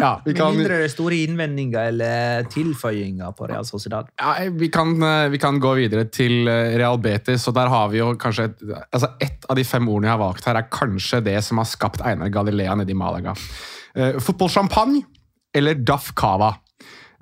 Ja, 0.00 0.12
vi 0.24 0.32
kan, 0.32 0.54
mindre 0.56 0.78
det 0.80 0.86
er 0.86 0.92
store 0.92 1.18
innvendinger 1.26 1.90
eller 1.90 2.46
tilføyinger 2.52 3.34
på 3.36 3.48
Real 3.50 3.66
Sociedad. 3.68 4.08
ja, 4.16 4.48
vi, 4.48 4.70
kan, 4.72 4.94
eh, 5.04 5.28
vi 5.32 5.40
kan 5.40 5.60
gå 5.60 5.74
videre 5.76 6.06
til 6.08 6.48
eh, 6.48 6.76
Real 6.80 6.96
Betis, 7.02 7.44
og 7.48 7.56
der 7.58 7.68
har 7.68 7.90
vi 7.92 8.00
jo 8.00 8.12
kanskje 8.16 8.48
et, 8.48 8.62
altså 8.88 9.12
Ett 9.20 9.44
av 9.50 9.58
de 9.58 9.64
fem 9.68 9.88
ordene 9.88 10.08
jeg 10.08 10.14
har 10.14 10.22
valgt 10.22 10.48
her, 10.48 10.56
er 10.56 10.70
kanskje 10.72 11.20
det 11.26 11.36
som 11.44 11.60
har 11.60 11.68
skapt 11.68 12.00
Einar 12.00 12.32
Galilea 12.32 12.76
nede 12.78 12.94
i 12.94 12.96
Malaga. 12.96 13.34
Uh, 13.92 14.16
Fotballsjampanje 14.22 15.04
eller 15.52 15.74
Daff 15.76 16.12
Cava. 16.16 16.54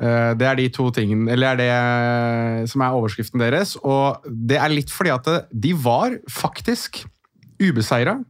Uh, 0.00 0.32
det 0.38 0.46
er 0.46 0.60
de 0.60 0.68
to 0.72 0.86
tingene, 0.94 1.26
eller 1.32 1.50
er 1.50 1.58
det 1.58 1.70
eh, 1.74 2.68
som 2.70 2.84
er 2.86 2.94
overskriften 2.96 3.42
deres. 3.42 3.74
Og 3.82 4.22
det 4.30 4.60
er 4.60 4.72
litt 4.72 4.92
fordi 4.94 5.12
at 5.16 5.32
de 5.50 5.74
var 5.74 6.14
faktisk 6.30 7.02
ubeseira 7.60 8.20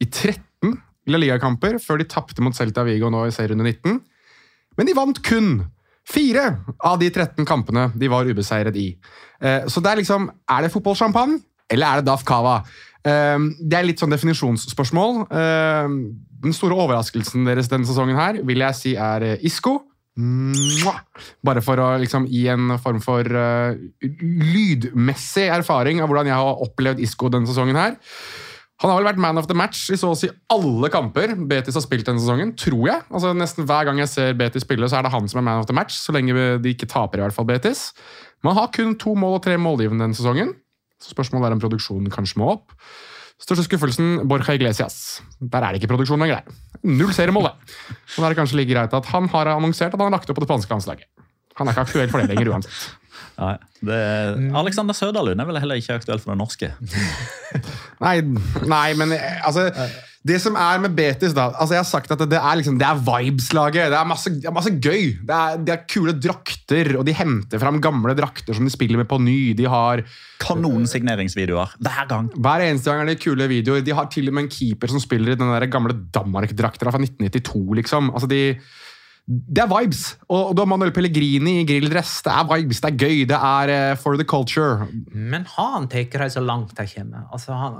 i 0.00 0.08
13 0.08 0.40
La 1.10 1.18
Liga-kamper 1.18 1.78
før 1.82 1.98
de 1.98 2.06
tapte 2.10 2.42
mot 2.44 2.54
Celta 2.54 2.84
Vigo 2.86 3.10
nå 3.10 3.24
i 3.26 3.32
serierunde 3.34 3.64
19. 3.66 4.00
Men 4.78 4.86
de 4.88 4.94
vant 4.96 5.18
kun 5.26 5.64
fire 6.08 6.44
av 6.82 6.98
de 6.98 7.10
13 7.10 7.46
kampene 7.46 7.88
de 7.98 8.08
var 8.10 8.26
ubeseiret 8.26 8.76
i. 8.76 8.88
Eh, 9.42 9.66
Så 9.66 9.80
det 9.82 9.90
er 9.92 9.96
liksom 10.02 10.30
Er 10.50 10.62
det 10.62 10.72
fotballsjampanje, 10.72 11.40
eller 11.70 11.86
er 11.86 11.96
det 12.00 12.06
Daf 12.06 12.24
Cava? 12.24 12.62
Eh, 13.04 13.38
Det 13.60 13.78
er 13.78 13.84
litt 13.84 13.98
sånn 13.98 14.10
definisjonsspørsmål. 14.14 15.26
Eh, 15.30 15.88
Den 16.42 16.52
store 16.52 16.74
overraskelsen 16.74 17.44
deres 17.46 17.68
denne 17.68 17.86
sesongen 17.86 18.16
her 18.16 18.42
vil 18.42 18.58
jeg 18.58 18.74
si 18.74 18.94
er 18.96 19.38
Isco. 19.42 19.82
Bare 21.42 21.62
for 21.62 21.76
å 21.76 21.98
liksom 21.98 22.26
gi 22.28 22.46
en 22.48 22.78
form 22.78 23.00
for 23.00 23.22
lydmessig 24.02 25.48
erfaring 25.54 26.00
av 26.02 26.08
hvordan 26.10 26.26
jeg 26.28 26.34
har 26.40 26.62
opplevd 26.66 27.00
Isco 27.00 27.30
denne 27.32 27.46
sesongen 27.48 27.78
her. 27.78 27.96
Han 28.82 28.90
har 28.90 28.98
vel 28.98 29.06
vært 29.12 29.20
man 29.22 29.38
of 29.38 29.46
the 29.46 29.54
match 29.54 29.84
i 29.94 29.96
så 29.98 30.10
å 30.10 30.16
si 30.18 30.26
alle 30.50 30.88
kamper 30.90 31.36
Betis 31.48 31.76
har 31.78 31.84
spilt 31.84 32.08
denne 32.08 32.18
sesongen, 32.18 32.50
tror 32.58 32.88
jeg. 32.88 33.04
Altså 33.14 33.30
Nesten 33.38 33.68
hver 33.68 33.86
gang 33.86 34.00
jeg 34.02 34.10
ser 34.10 34.34
Betis 34.38 34.66
spille, 34.66 34.88
så 34.90 34.98
er 34.98 35.06
det 35.06 35.12
han 35.14 35.28
som 35.30 35.38
er 35.38 35.46
man 35.46 35.62
of 35.62 35.68
the 35.70 35.76
match. 35.76 35.94
Så 36.02 36.14
lenge 36.14 36.34
de 36.34 36.72
ikke 36.74 36.90
taper, 36.90 37.20
i 37.20 37.24
hvert 37.24 37.36
fall 37.36 37.46
Betis. 37.46 37.90
Man 38.42 38.58
har 38.58 38.72
kun 38.74 38.96
to 38.98 39.14
mål 39.14 39.38
og 39.38 39.44
tre 39.46 39.54
målgivende 39.60 40.02
denne 40.02 40.18
sesongen. 40.18 40.50
Så 40.98 41.14
spørsmålet 41.14 41.50
er 41.50 41.56
om 41.56 41.62
produksjonen 41.62 42.10
kanskje 42.14 42.42
må 42.42 42.50
opp. 42.56 42.74
Største 43.42 43.66
skuffelsen 43.66 44.24
Borja 44.30 44.54
Iglesias. 44.58 45.20
Der 45.38 45.62
er 45.62 45.74
det 45.74 45.82
ikke 45.82 45.92
produksjon 45.94 46.22
lenger. 46.22 46.42
Null 46.86 47.14
seriemål, 47.14 47.50
det. 47.50 47.78
Og 48.16 48.18
da 48.18 48.26
er 48.26 48.34
det 48.34 48.38
kanskje 48.38 48.58
like 48.58 48.74
greit 48.74 48.98
at 48.98 49.12
han 49.14 49.30
har 49.30 49.54
annonsert 49.54 49.94
at 49.94 49.98
han 49.98 50.10
har 50.10 50.18
lagt 50.18 50.30
opp 50.30 50.38
på 50.38 50.44
det 50.44 50.50
spanske 50.50 50.74
landslaget. 50.74 51.06
Han 51.58 51.68
er 51.68 51.74
ikke 51.74 51.86
aktuell 51.86 52.10
for 52.10 52.22
det 52.22 52.34
lenger 52.34 52.52
uansett. 52.54 52.82
Nei, 53.40 53.56
er, 53.88 54.38
Alexander 54.60 54.96
Søderlund 54.96 55.40
er 55.40 55.48
vel 55.48 55.58
heller 55.62 55.80
ikke 55.80 55.96
aktuell 55.96 56.20
for 56.20 56.34
det 56.34 56.40
norske. 56.40 56.72
Nei, 58.04 58.16
nei 58.66 58.86
men 58.98 59.12
eh, 59.14 59.36
altså 59.46 59.68
Det 60.26 60.38
som 60.42 60.56
er 60.58 60.80
med 60.82 60.94
Betis, 60.96 61.34
da 61.36 61.44
altså 61.50 61.76
Jeg 61.76 61.82
har 61.82 61.86
sagt 61.86 62.14
at 62.14 62.22
det 62.26 62.38
er, 62.38 62.56
liksom, 62.58 62.78
det 62.80 62.86
er 62.86 63.00
vibes-laget. 63.06 63.90
Det 63.92 63.98
er 63.98 64.08
masse, 64.08 64.32
masse 64.54 64.72
gøy. 64.74 65.12
Det 65.22 65.36
er, 65.36 65.60
de 65.62 65.74
har 65.74 65.84
kule 65.90 66.14
drakter, 66.16 66.92
og 66.98 67.06
de 67.06 67.14
henter 67.16 67.62
fram 67.62 67.80
gamle 67.82 68.14
drakter 68.18 68.56
som 68.56 68.66
de 68.66 68.74
spiller 68.74 69.00
med 69.00 69.08
på 69.10 69.20
ny. 69.22 69.52
De 69.58 69.68
har 69.70 70.04
Kanonsigneringsvideoer 70.42 71.76
hver 71.82 72.06
gang. 72.10 72.30
Hver 72.34 72.66
eneste 72.66 72.90
gang 72.90 73.02
er 73.02 73.12
det 73.12 73.22
kule 73.22 73.48
videoer. 73.50 73.82
De 73.86 73.96
har 73.96 74.10
til 74.12 74.30
og 74.30 74.38
med 74.38 74.46
en 74.46 74.54
keeper 74.54 74.90
som 74.90 75.02
spiller 75.02 75.34
i 75.34 75.38
den 75.38 75.52
der 75.54 75.68
gamle 75.70 75.96
Danmark-drakta 76.14 76.90
fra 76.90 77.02
1992. 77.02 77.82
liksom. 77.82 78.14
Altså, 78.14 78.30
de... 78.30 78.44
Det 79.26 79.62
er 79.62 79.68
vibes. 79.70 80.02
Og, 80.26 80.50
du 80.56 80.62
har 80.64 80.68
Manuel 80.68 80.90
Pellegrini 80.94 81.60
i 81.60 81.66
grilldress. 81.66 82.16
Det 82.26 82.32
er 82.34 82.46
vibes, 82.48 82.80
det 82.82 82.90
er 82.90 82.96
gøy. 82.98 83.20
Det 83.30 83.38
er 83.38 83.72
eh, 83.72 83.98
for 84.00 84.18
the 84.18 84.26
culture. 84.26 84.88
Men 85.14 85.46
han 85.54 85.86
tatt 85.92 86.16
dem 86.18 86.32
så 86.34 86.42
langt 86.42 86.74
de 86.78 86.86
kommer? 86.90 87.28
Altså, 87.32 87.54
han, 87.56 87.78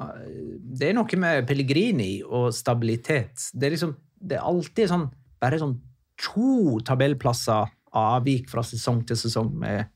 det 0.79 0.91
er 0.91 0.97
noe 0.97 1.19
med 1.19 1.49
Pellegrini 1.49 2.13
og 2.23 2.53
stabilitet. 2.55 3.51
Det 3.53 3.69
er 3.69 3.77
liksom, 3.77 3.97
det 4.23 4.39
er 4.39 4.47
alltid 4.47 4.93
sånn 4.93 5.09
bare 5.43 5.59
sånn 5.59 5.77
to 6.23 6.79
tabellplasser 6.87 7.71
avvik 7.99 8.49
fra 8.53 8.63
sesong 8.65 9.03
til 9.09 9.19
sesong 9.19 9.51
med, 9.59 9.91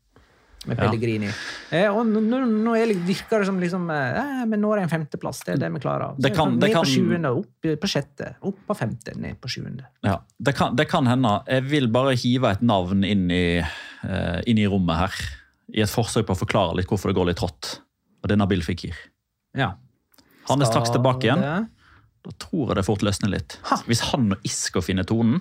med 0.67 0.77
Ja. 0.79 0.85
Pellegrini. 0.89 1.31
Eh, 1.71 1.87
og 1.89 2.07
nå, 2.07 2.21
nå- 2.47 2.75
er 2.77 2.93
virker 3.07 3.39
det 3.41 3.47
som 3.47 3.59
liksom 3.61 3.89
eh, 3.91 4.45
men 4.47 4.61
Nå 4.61 4.73
er 4.73 4.81
det 4.81 4.85
en 4.93 4.93
femteplass. 5.01 5.45
Det 5.45 5.55
er 5.55 5.59
det 5.64 5.73
vi 5.73 5.79
klarer. 5.81 6.14
Så 6.17 6.23
Det 6.23 6.35
kan- 6.35 6.53
ned 6.53 6.61
det 6.61 6.73
kan- 6.73 6.85
på 6.85 6.91
sjuende, 6.91 7.31
opp 7.39 7.62
på 7.81 7.87
sjette, 7.89 8.35
opp 8.43 8.59
på 8.69 8.77
femte, 8.77 9.17
ned 9.17 9.41
på 9.41 9.49
sjuende. 9.49 9.87
Ja, 10.03 10.19
det 10.43 10.55
kan, 10.57 10.75
det 10.77 10.89
kan 10.89 11.07
hende. 11.07 11.43
Jeg 11.47 11.62
vil 11.64 11.89
bare 11.89 12.14
hive 12.17 12.51
et 12.51 12.62
navn 12.62 13.05
inn 13.05 13.31
i, 13.31 13.61
uh, 14.05 14.41
inn 14.47 14.59
i 14.59 14.67
rommet 14.67 14.97
her. 14.97 15.14
I 15.75 15.81
et 15.83 15.89
forsøk 15.91 16.27
på 16.27 16.35
å 16.35 16.39
forklare 16.47 16.77
litt 16.77 16.87
hvorfor 16.89 17.09
det 17.12 17.17
går 17.17 17.27
litt 17.27 17.39
trått. 17.39 17.81
Og 18.23 18.29
det 18.29 18.33
er 18.33 18.39
Nabil 18.45 18.62
Fikir. 18.62 18.95
Ja. 19.55 19.73
Han 20.49 20.61
er 20.62 20.67
straks 20.67 20.91
tilbake 20.91 21.23
igjen. 21.27 21.41
det- 21.41 21.69
Da 22.27 22.31
tror 22.39 22.69
jeg 22.69 22.77
det 22.77 22.85
fort 22.85 23.03
løsner 23.03 23.31
litt. 23.31 23.59
Hvis 23.87 24.01
han 24.11 24.33
og 24.33 24.39
Isko 24.45 24.81
finner 24.83 25.05
tonen, 25.05 25.41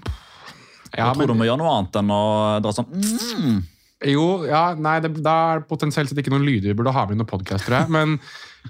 Ja, 0.95 1.07
jeg 1.11 1.15
tror 1.15 1.17
men- 1.17 1.28
du 1.28 1.34
må 1.34 1.45
gjøre 1.45 1.57
noe 1.57 1.71
annet 1.80 1.91
enn 1.93 2.09
å 2.09 2.61
dra 2.61 2.71
sånn 2.71 2.86
mm. 2.93 3.63
Jo, 4.05 4.45
ja, 4.45 4.67
nei, 4.77 4.99
det, 5.01 5.15
da 5.25 5.35
er 5.53 5.61
det 5.61 5.69
potensielt 5.69 6.11
sett 6.11 6.19
ikke 6.21 6.33
noen 6.33 6.45
lyder 6.45 6.71
vi 6.71 6.77
burde 6.77 6.93
ha 6.93 7.05
med 7.07 7.17
i 7.17 7.21
noen 7.21 7.29
podkast. 7.29 7.71
Men 7.91 8.19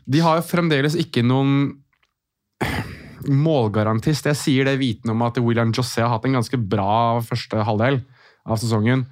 de 0.05 0.21
har 0.23 0.39
jo 0.39 0.47
fremdeles 0.47 0.95
ikke 0.99 1.25
noen 1.25 1.73
målgarantist. 3.25 4.29
Jeg 4.29 4.39
sier 4.39 4.69
det 4.69 4.79
vitende 4.81 5.15
om 5.15 5.23
at 5.25 5.39
William 5.41 5.73
José 5.75 6.03
har 6.03 6.13
hatt 6.13 6.27
en 6.27 6.39
ganske 6.39 6.59
bra 6.61 7.21
første 7.25 7.63
halvdel 7.67 8.01
av 8.45 8.59
sesongen. 8.61 9.05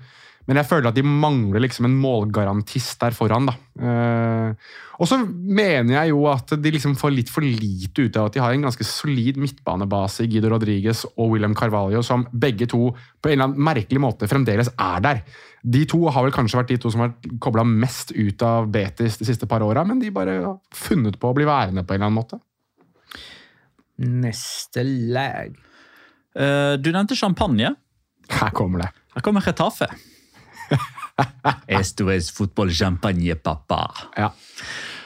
Men 0.44 0.60
jeg 0.60 0.68
føler 0.68 0.90
at 0.90 0.98
de 0.98 1.06
mangler 1.08 1.64
liksom 1.64 1.88
en 1.88 1.96
målgarantist 2.04 3.00
der 3.00 3.16
foran. 3.16 3.48
da. 3.48 3.54
Eh, 3.80 4.74
og 5.00 5.08
så 5.08 5.22
mener 5.24 5.96
jeg 5.96 6.12
jo 6.12 6.26
at 6.32 6.52
de 6.60 6.74
liksom 6.76 6.98
får 7.00 7.16
litt 7.16 7.32
for 7.32 7.46
lite 7.46 8.06
ut 8.06 8.20
av 8.20 8.28
at 8.28 8.36
de 8.36 8.44
har 8.44 8.56
en 8.56 8.68
ganske 8.68 8.88
solid 8.88 9.40
midtbanebase 9.40 10.26
i 10.26 10.30
Guido 10.32 10.52
Rodriguez 10.52 11.06
og 11.16 11.32
William 11.32 11.56
Carvalho, 11.56 12.04
som 12.04 12.28
begge 12.32 12.68
to 12.68 12.92
på 12.94 13.32
en 13.32 13.38
eller 13.38 13.50
annen 13.50 13.66
merkelig 13.72 14.04
måte 14.04 14.30
fremdeles 14.32 14.72
er 14.76 15.04
der. 15.08 15.24
De 15.64 15.86
to 15.88 16.02
har 16.12 16.26
vel 16.26 16.34
kanskje 16.36 16.60
vært 16.60 16.72
de 16.74 16.78
to 16.84 16.90
som 16.92 17.06
har 17.06 17.14
kobla 17.44 17.64
mest 17.64 18.12
ut 18.12 18.42
av 18.44 18.68
Betis 18.72 19.16
de 19.22 19.28
siste 19.30 19.48
par 19.48 19.64
åra, 19.64 19.86
men 19.88 20.02
de 20.02 20.12
bare 20.12 20.40
har 20.44 20.58
funnet 20.76 21.16
på 21.22 21.30
å 21.32 21.38
bli 21.38 21.48
værende 21.48 21.86
på 21.88 21.96
en 21.96 22.02
eller 22.02 22.10
annen 22.10 22.20
måte. 22.20 22.40
Neste 24.04 24.84
lag. 24.84 25.56
uh, 26.36 26.76
Du 26.82 26.92
nevnte 26.92 27.16
champagne. 27.16 27.76
Her 28.34 28.52
kommer 28.56 28.84
det. 28.84 28.90
Her 29.16 29.24
kommer 29.24 29.46
Retafe. 29.46 29.88
Esto 31.80 32.10
es 32.12 32.32
fotball 32.34 32.72
champagne, 32.74 33.36
pappa. 33.36 33.86
Ja. 34.18 34.32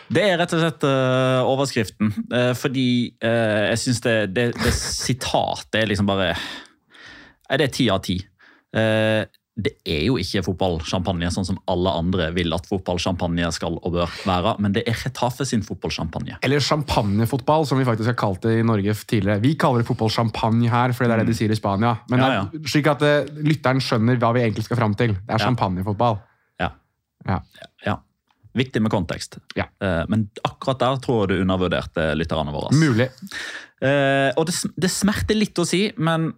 Det 0.07 0.23
er 0.23 0.37
rett 0.39 0.53
og 0.55 0.61
slett 0.63 0.85
uh, 0.87 1.43
overskriften. 1.51 2.13
Uh, 2.31 2.53
fordi 2.55 2.87
uh, 3.21 3.67
jeg 3.73 3.81
syns 3.83 3.99
det, 4.05 4.15
det, 4.33 4.45
det 4.55 4.71
sitatet 4.73 5.81
er 5.81 5.89
liksom 5.91 6.07
bare 6.07 6.31
Er 7.49 7.59
Det 7.61 7.73
ti 7.75 7.89
av 7.91 8.01
ti. 8.03 8.17
Det 9.57 9.71
er 9.89 10.03
jo 10.05 10.19
ikke 10.21 10.43
fotballsjampanje 10.45 11.31
sånn 11.33 11.47
som 11.47 11.55
alle 11.71 11.89
andre 11.97 12.27
vil 12.35 12.53
at 12.53 12.67
fotballsjampanje 12.69 13.47
skal 13.55 13.79
og 13.79 13.95
bør 13.95 14.11
være, 14.29 14.51
men 14.61 14.75
det 14.75 14.83
er 14.85 14.99
Retafe 15.01 15.47
sin 15.49 15.63
fotballsjampanje. 15.65 16.37
Eller 16.45 16.61
champagnefotball, 16.61 17.65
som 17.65 17.79
vi 17.81 17.87
faktisk 17.87 18.11
har 18.11 18.19
kalt 18.21 18.45
det 18.45 18.59
i 18.59 18.65
Norge 18.67 18.93
tidligere. 19.09 19.41
Vi 19.41 19.55
kaller 19.57 19.81
det 19.81 19.89
fotballsjampanje 19.89 20.69
her, 20.69 20.93
fordi 20.93 21.09
det 21.09 21.15
er 21.17 21.23
det 21.23 21.31
de 21.33 21.37
sier 21.39 21.53
i 21.55 21.57
Spania. 21.57 21.95
Men 22.11 22.21
Ja, 22.21 22.29
er 22.45 22.69
slik 22.69 22.87
at 22.93 23.01
uh, 23.01 23.25
lytteren 23.41 23.81
skjønner 23.81 24.21
hva 24.21 24.33
vi 24.37 24.45
egentlig 24.45 24.67
skal 24.69 24.77
fram 24.77 24.93
til. 24.99 25.15
Det 25.17 25.33
er 25.33 25.39
Ja. 25.41 25.45
champagnefotball. 25.49 26.19
Ja. 26.61 26.69
Ja. 27.27 27.41
ja. 27.85 27.97
Viktig 28.57 28.81
med 28.81 28.91
kontekst. 28.93 29.37
Ja. 29.57 29.67
Eh, 29.81 30.03
men 30.09 30.29
akkurat 30.43 30.79
der 30.81 30.95
tror 31.03 31.25
jeg 31.25 31.29
du 31.35 31.41
undervurderte 31.43 32.15
lytterne 32.17 32.53
våre. 32.53 32.71
Mulig. 32.73 33.09
Eh, 33.81 34.31
og 34.33 34.47
det, 34.49 34.55
det 34.81 34.89
smerter 34.89 35.37
litt 35.37 35.59
å 35.61 35.65
si, 35.67 35.83
men 36.01 36.31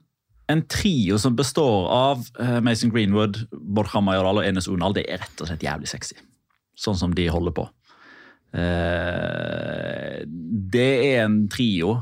en 0.49 0.63
trio 0.65 1.19
som 1.21 1.35
består 1.37 1.87
av 1.93 2.25
eh, 2.41 2.59
Mason 2.65 2.89
Greenwood, 2.89 3.43
Borja 3.51 4.01
Majoral 4.01 4.41
og 4.41 4.47
Enes 4.47 4.67
Unal, 4.67 4.95
det 4.97 5.05
er 5.05 5.21
rett 5.21 5.43
og 5.43 5.49
slett 5.49 5.65
jævlig 5.65 5.89
sexy. 5.91 6.17
Sånn 6.79 6.97
som 6.97 7.13
de 7.13 7.27
holder 7.29 7.53
på. 7.53 7.65
Eh, 8.57 10.23
det 10.73 10.89
er 11.11 11.27
en 11.27 11.43
trio. 11.53 11.99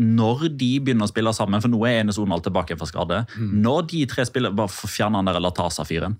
Når 0.00 0.46
de 0.56 0.70
begynner 0.80 1.04
å 1.04 1.10
spille 1.10 1.34
sammen, 1.36 1.60
for 1.60 1.68
nå 1.68 1.82
er 1.84 1.98
Enes 2.00 2.16
Onal 2.22 2.40
tilbake 2.40 2.72
fra 2.80 2.86
skade 2.88 3.18
Når 3.36 3.82
de 3.90 3.98
tre 4.08 4.24
spiller, 4.24 4.54
bare 4.56 4.72
fjerner 4.72 5.20
han 5.20 5.28
der 5.28 5.42
Latasa-fyren 5.44 6.14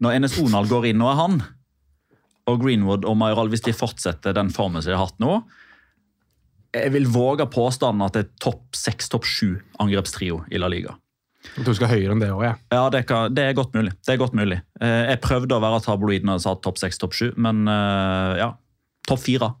Når 0.00 0.14
Enes 0.16 0.38
Onal 0.40 0.70
går 0.70 0.86
inn 0.88 1.02
og 1.04 1.10
er 1.10 1.18
han, 1.18 1.36
og 2.48 2.62
Greenwood 2.62 3.04
og 3.04 3.18
Majoral, 3.20 3.50
hvis 3.52 3.66
de 3.66 3.76
fortsetter 3.76 4.32
den 4.38 4.48
formen 4.54 4.80
som 4.80 4.88
de 4.88 4.96
har 4.96 5.10
hatt 5.10 5.20
nå 5.20 5.34
Jeg 6.78 6.94
vil 6.96 7.10
våge 7.12 7.44
påstanden 7.52 8.06
at 8.06 8.16
det 8.16 8.24
er 8.24 8.32
topp 8.40 8.78
seks, 8.78 9.12
topp 9.12 9.28
sju 9.28 9.58
angrepstrio 9.84 10.46
i 10.48 10.62
La 10.62 10.72
Liga. 10.72 10.96
Jeg 11.54 11.64
tror 11.64 11.72
vi 11.72 11.78
skal 11.78 11.90
høyere 11.92 12.14
enn 12.14 12.22
det 12.22 12.30
òg, 12.34 12.42
jeg. 12.44 12.58
Ja, 12.74 12.82
det, 12.92 13.02
kan, 13.08 13.34
det 13.36 13.44
er 13.46 13.56
godt 13.56 13.76
mulig. 13.76 13.92
Det 14.04 14.14
er 14.14 14.20
godt 14.20 14.36
mulig. 14.36 14.58
Eh, 14.80 15.02
jeg 15.12 15.20
prøvde 15.24 15.56
å 15.56 15.62
være 15.62 15.82
tabloid 15.84 16.26
når 16.26 16.38
jeg 16.38 16.44
sa 16.46 16.54
topp 16.66 16.80
seks, 16.82 16.98
topp 17.00 17.16
sju, 17.16 17.28
men 17.40 17.64
eh, 17.70 18.32
ja. 18.42 18.50
Topp 19.06 19.22
fire. 19.22 19.52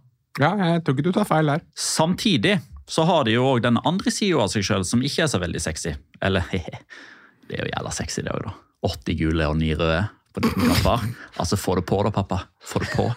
Ja, 0.42 0.50
jeg 0.58 0.82
tror 0.84 0.96
ikke 0.96 1.06
du 1.06 1.14
tar 1.14 1.28
feil 1.28 1.48
der. 1.48 1.62
Samtidig 1.78 2.58
så 2.90 3.06
har 3.06 3.24
de 3.26 3.36
jo 3.36 3.46
òg 3.46 3.62
den 3.64 3.78
andre 3.86 4.12
sida 4.14 4.42
av 4.44 4.50
seg 4.52 4.66
sjøl 4.66 4.84
som 4.86 5.02
ikke 5.06 5.24
er 5.24 5.30
så 5.30 5.40
veldig 5.42 5.62
sexy. 5.62 5.94
Eller 6.24 6.44
hehe, 6.52 6.82
det 7.48 7.58
er 7.58 7.64
jo 7.64 7.72
jævla 7.72 7.94
sexy, 7.94 8.26
det 8.26 8.34
òg, 8.34 8.46
da. 8.50 8.54
80 8.86 9.18
gule 9.18 9.48
og 9.50 9.56
9 9.58 9.72
røde 9.80 10.02
på 10.36 10.42
19 10.44 10.68
kamper. 10.68 11.06
Altså, 11.40 11.56
få 11.58 11.78
det 11.78 11.86
på 11.88 12.02
da, 12.04 12.12
pappa. 12.14 12.42
Få 12.60 12.82
det 12.82 12.90
på. 12.92 13.08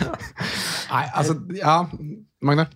Nei, 0.94 1.04
altså, 1.12 1.36
ja, 1.58 1.82
Magne? 2.46 2.66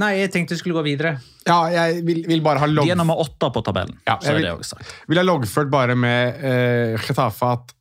Nei, 0.00 0.12
jeg 0.22 0.30
tenkte 0.32 0.54
vi 0.54 0.60
skulle 0.62 0.78
gå 0.78 0.84
videre. 0.86 1.18
Ja, 1.44 1.58
jeg 1.68 1.98
vil, 2.06 2.22
vil 2.24 2.40
bare 2.44 2.62
ha 2.62 2.66
De 2.70 2.86
er 2.90 2.96
nummer 2.96 3.18
åtte 3.20 3.50
på 3.52 3.60
tabellen. 3.66 3.98
Ja, 4.08 4.14
så 4.22 4.30
jeg 4.30 4.32
er 4.32 4.38
vil- 4.38 4.46
det 4.48 4.52
også 4.56 4.76
sagt. 4.78 4.92
vil 5.10 5.20
ha 5.20 5.24
loggført 5.26 5.70
bare 5.74 5.96
med 5.98 6.38
uh, 6.40 6.96
Getafe 7.02 7.50
at 7.58 7.74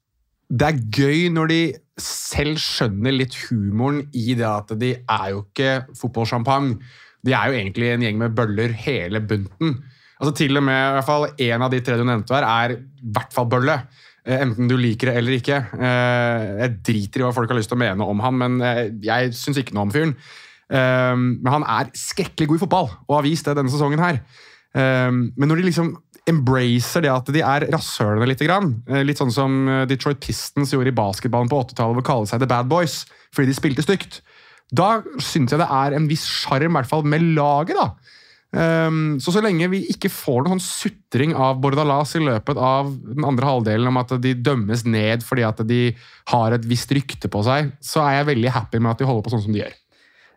det 0.51 0.67
er 0.67 0.81
gøy 0.91 1.29
når 1.31 1.47
de 1.47 1.59
selv 2.01 2.57
skjønner 2.59 3.13
litt 3.15 3.37
humoren 3.47 4.01
i 4.11 4.33
det 4.35 4.43
at 4.49 4.73
de 4.81 4.89
er 4.99 5.29
jo 5.31 5.45
ikke 5.45 5.71
fotballsjampanje. 6.01 6.81
De 7.23 7.31
er 7.37 7.47
jo 7.53 7.57
egentlig 7.61 7.91
en 7.93 8.03
gjeng 8.03 8.17
med 8.19 8.35
bøller 8.35 8.73
hele 8.83 9.21
bunten. 9.23 9.77
Altså 10.19 10.33
Til 10.41 10.57
og 10.59 10.63
med 10.67 10.75
i 10.75 10.93
hvert 10.97 11.07
fall 11.07 11.27
en 11.31 11.63
av 11.63 11.71
de 11.71 11.79
tre 11.85 11.95
du 11.97 12.03
nevnte 12.03 12.35
her, 12.35 12.43
er 12.43 12.75
i 12.75 13.11
hvert 13.15 13.31
fall 13.33 13.47
bølle. 13.49 13.77
Eh, 14.25 14.41
Enten 14.43 14.67
du 14.69 14.75
liker 14.77 15.09
det 15.13 15.15
eller 15.21 15.37
ikke. 15.39 15.61
Eh, 15.79 16.51
Jeg 16.65 16.75
driter 16.85 17.21
i 17.23 17.25
hva 17.29 17.31
folk 17.33 17.49
har 17.49 17.57
lyst 17.61 17.71
til 17.71 17.79
å 17.79 17.83
mene 17.85 18.03
om 18.11 18.19
han, 18.25 18.37
men 18.41 18.59
eh, 18.61 18.83
jeg 19.07 19.31
syns 19.37 19.61
ikke 19.63 19.73
noe 19.77 19.87
om 19.87 19.93
fyren. 19.95 20.17
Eh, 20.71 21.15
Men 21.15 21.51
han 21.51 21.67
er 21.67 21.91
skrekkelig 21.97 22.47
god 22.47 22.61
i 22.61 22.63
fotball, 22.65 22.89
og 23.07 23.17
har 23.19 23.27
vist 23.27 23.45
det 23.45 23.57
denne 23.59 23.73
sesongen 23.73 24.01
her. 24.01 24.21
Um, 24.71 25.33
men 25.35 25.49
når 25.51 25.59
de 25.59 25.67
liksom 25.67 25.89
embracer 26.29 27.03
det 27.03 27.09
at 27.11 27.29
de 27.33 27.41
er 27.43 27.65
rasshølene 27.73 28.27
litt, 28.29 28.43
eh, 28.45 29.01
litt 29.03 29.19
sånn 29.19 29.33
som 29.33 29.55
eh, 29.67 29.85
Detroit 29.89 30.21
Pistons 30.23 30.71
gjorde 30.71 30.93
i 30.93 30.95
basketballen 30.95 31.49
på 31.51 31.59
80-tallet 31.65 31.97
ved 31.97 32.05
å 32.05 32.07
kalle 32.11 32.29
seg 32.29 32.43
The 32.43 32.49
Bad 32.49 32.69
Boys 32.71 33.01
fordi 33.33 33.49
de 33.49 33.57
spilte 33.57 33.83
stygt, 33.85 34.21
da 34.71 35.01
syns 35.19 35.51
jeg 35.51 35.59
det 35.59 35.67
er 35.67 35.97
en 35.97 36.07
viss 36.07 36.23
sjarm 36.23 36.71
i 36.71 36.77
hvert 36.77 36.89
fall 36.89 37.03
med 37.07 37.25
laget. 37.35 37.75
da. 37.75 37.89
Um, 38.51 39.15
så 39.23 39.31
så 39.31 39.41
lenge 39.43 39.69
vi 39.71 39.85
ikke 39.93 40.11
får 40.11 40.43
noen 40.43 40.59
sånn 40.59 40.91
sutring 40.91 41.33
av 41.35 41.59
Bordalas 41.63 42.17
i 42.19 42.23
løpet 42.23 42.59
av 42.59 42.89
den 42.91 43.27
andre 43.27 43.47
halvdelen 43.47 43.87
om 43.87 43.99
at 44.01 44.11
de 44.23 44.33
dømmes 44.35 44.83
ned 44.83 45.23
fordi 45.23 45.45
at 45.47 45.63
de 45.67 45.83
har 46.33 46.55
et 46.55 46.67
visst 46.67 46.91
rykte 46.91 47.31
på 47.31 47.43
seg, 47.47 47.71
så 47.79 48.03
er 48.05 48.19
jeg 48.19 48.31
veldig 48.33 48.55
happy 48.55 48.83
med 48.83 48.93
at 48.93 49.01
de 49.01 49.07
holder 49.07 49.25
på 49.25 49.33
sånn 49.35 49.45
som 49.47 49.55
de 49.55 49.63
gjør. 49.63 49.80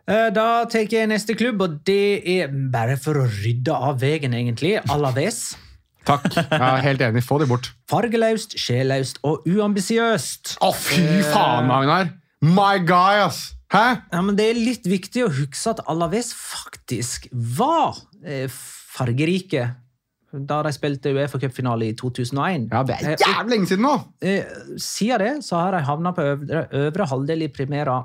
Eh, 0.07 0.29
Da 0.33 0.65
tar 0.69 0.85
jeg 0.91 1.07
neste 1.09 1.35
klubb, 1.37 1.61
og 1.65 1.79
det 1.87 2.21
er 2.29 2.51
bare 2.71 2.97
for 3.01 3.17
å 3.23 3.25
rydde 3.29 3.73
av 3.73 3.99
veien, 4.01 4.33
egentlig. 4.37 4.75
Alaves. 4.91 5.55
Takk. 6.09 6.27
Jeg 6.35 6.61
er 6.61 6.83
helt 6.85 7.01
enig. 7.01 7.23
Få 7.25 7.39
det 7.41 7.47
bort. 7.49 7.71
Fargeløst, 7.89 8.53
sjelløst 8.61 9.17
og 9.25 9.47
uambisiøst. 9.49 10.57
Å, 10.61 10.69
fy 10.77 11.01
faen, 11.31 11.65
Magnar! 11.71 12.11
My 12.45 12.77
guy, 12.85 13.23
ass! 13.25 13.55
Hæ? 13.73 13.81
Ja, 14.13 14.19
men 14.21 14.35
Det 14.37 14.45
er 14.51 14.59
litt 14.59 14.85
viktig 14.85 15.23
å 15.25 15.31
huske 15.33 15.71
at 15.73 15.81
Alaves 15.89 16.29
faktisk 16.37 17.25
var 17.33 17.97
eh, 18.21 18.45
fargerike 18.93 19.71
da 20.35 20.59
de 20.67 20.71
spilte 20.75 21.13
Uefa-cupfinale 21.15 21.87
i 21.89 21.95
2001. 21.97 22.67
Ja, 22.69 22.83
det 22.85 22.97
er 22.99 23.15
Eh, 23.15 23.21
jævlig 23.23 23.55
lenge 23.55 23.69
siden 23.71 23.85
nå! 23.87 23.95
Siden 24.77 25.21
det 25.23 25.33
så 25.47 25.61
har 25.63 25.71
de 25.77 25.81
havna 25.87 26.11
på 26.13 26.25
øvre, 26.27 26.65
øvre 26.85 27.07
halvdel 27.09 27.45
i 27.47 27.51
Primera 27.55 28.01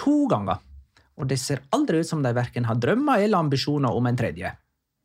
to 0.00 0.24
ganger. 0.32 0.58
Og 1.20 1.28
det 1.30 1.38
ser 1.40 1.62
aldri 1.74 2.02
ut 2.02 2.08
som 2.08 2.22
de 2.24 2.32
verken 2.34 2.66
har 2.68 2.78
drømmer 2.80 3.22
eller 3.22 3.38
ambisjoner 3.38 3.94
om 3.94 4.06
en 4.10 4.18
tredje. 4.18 4.50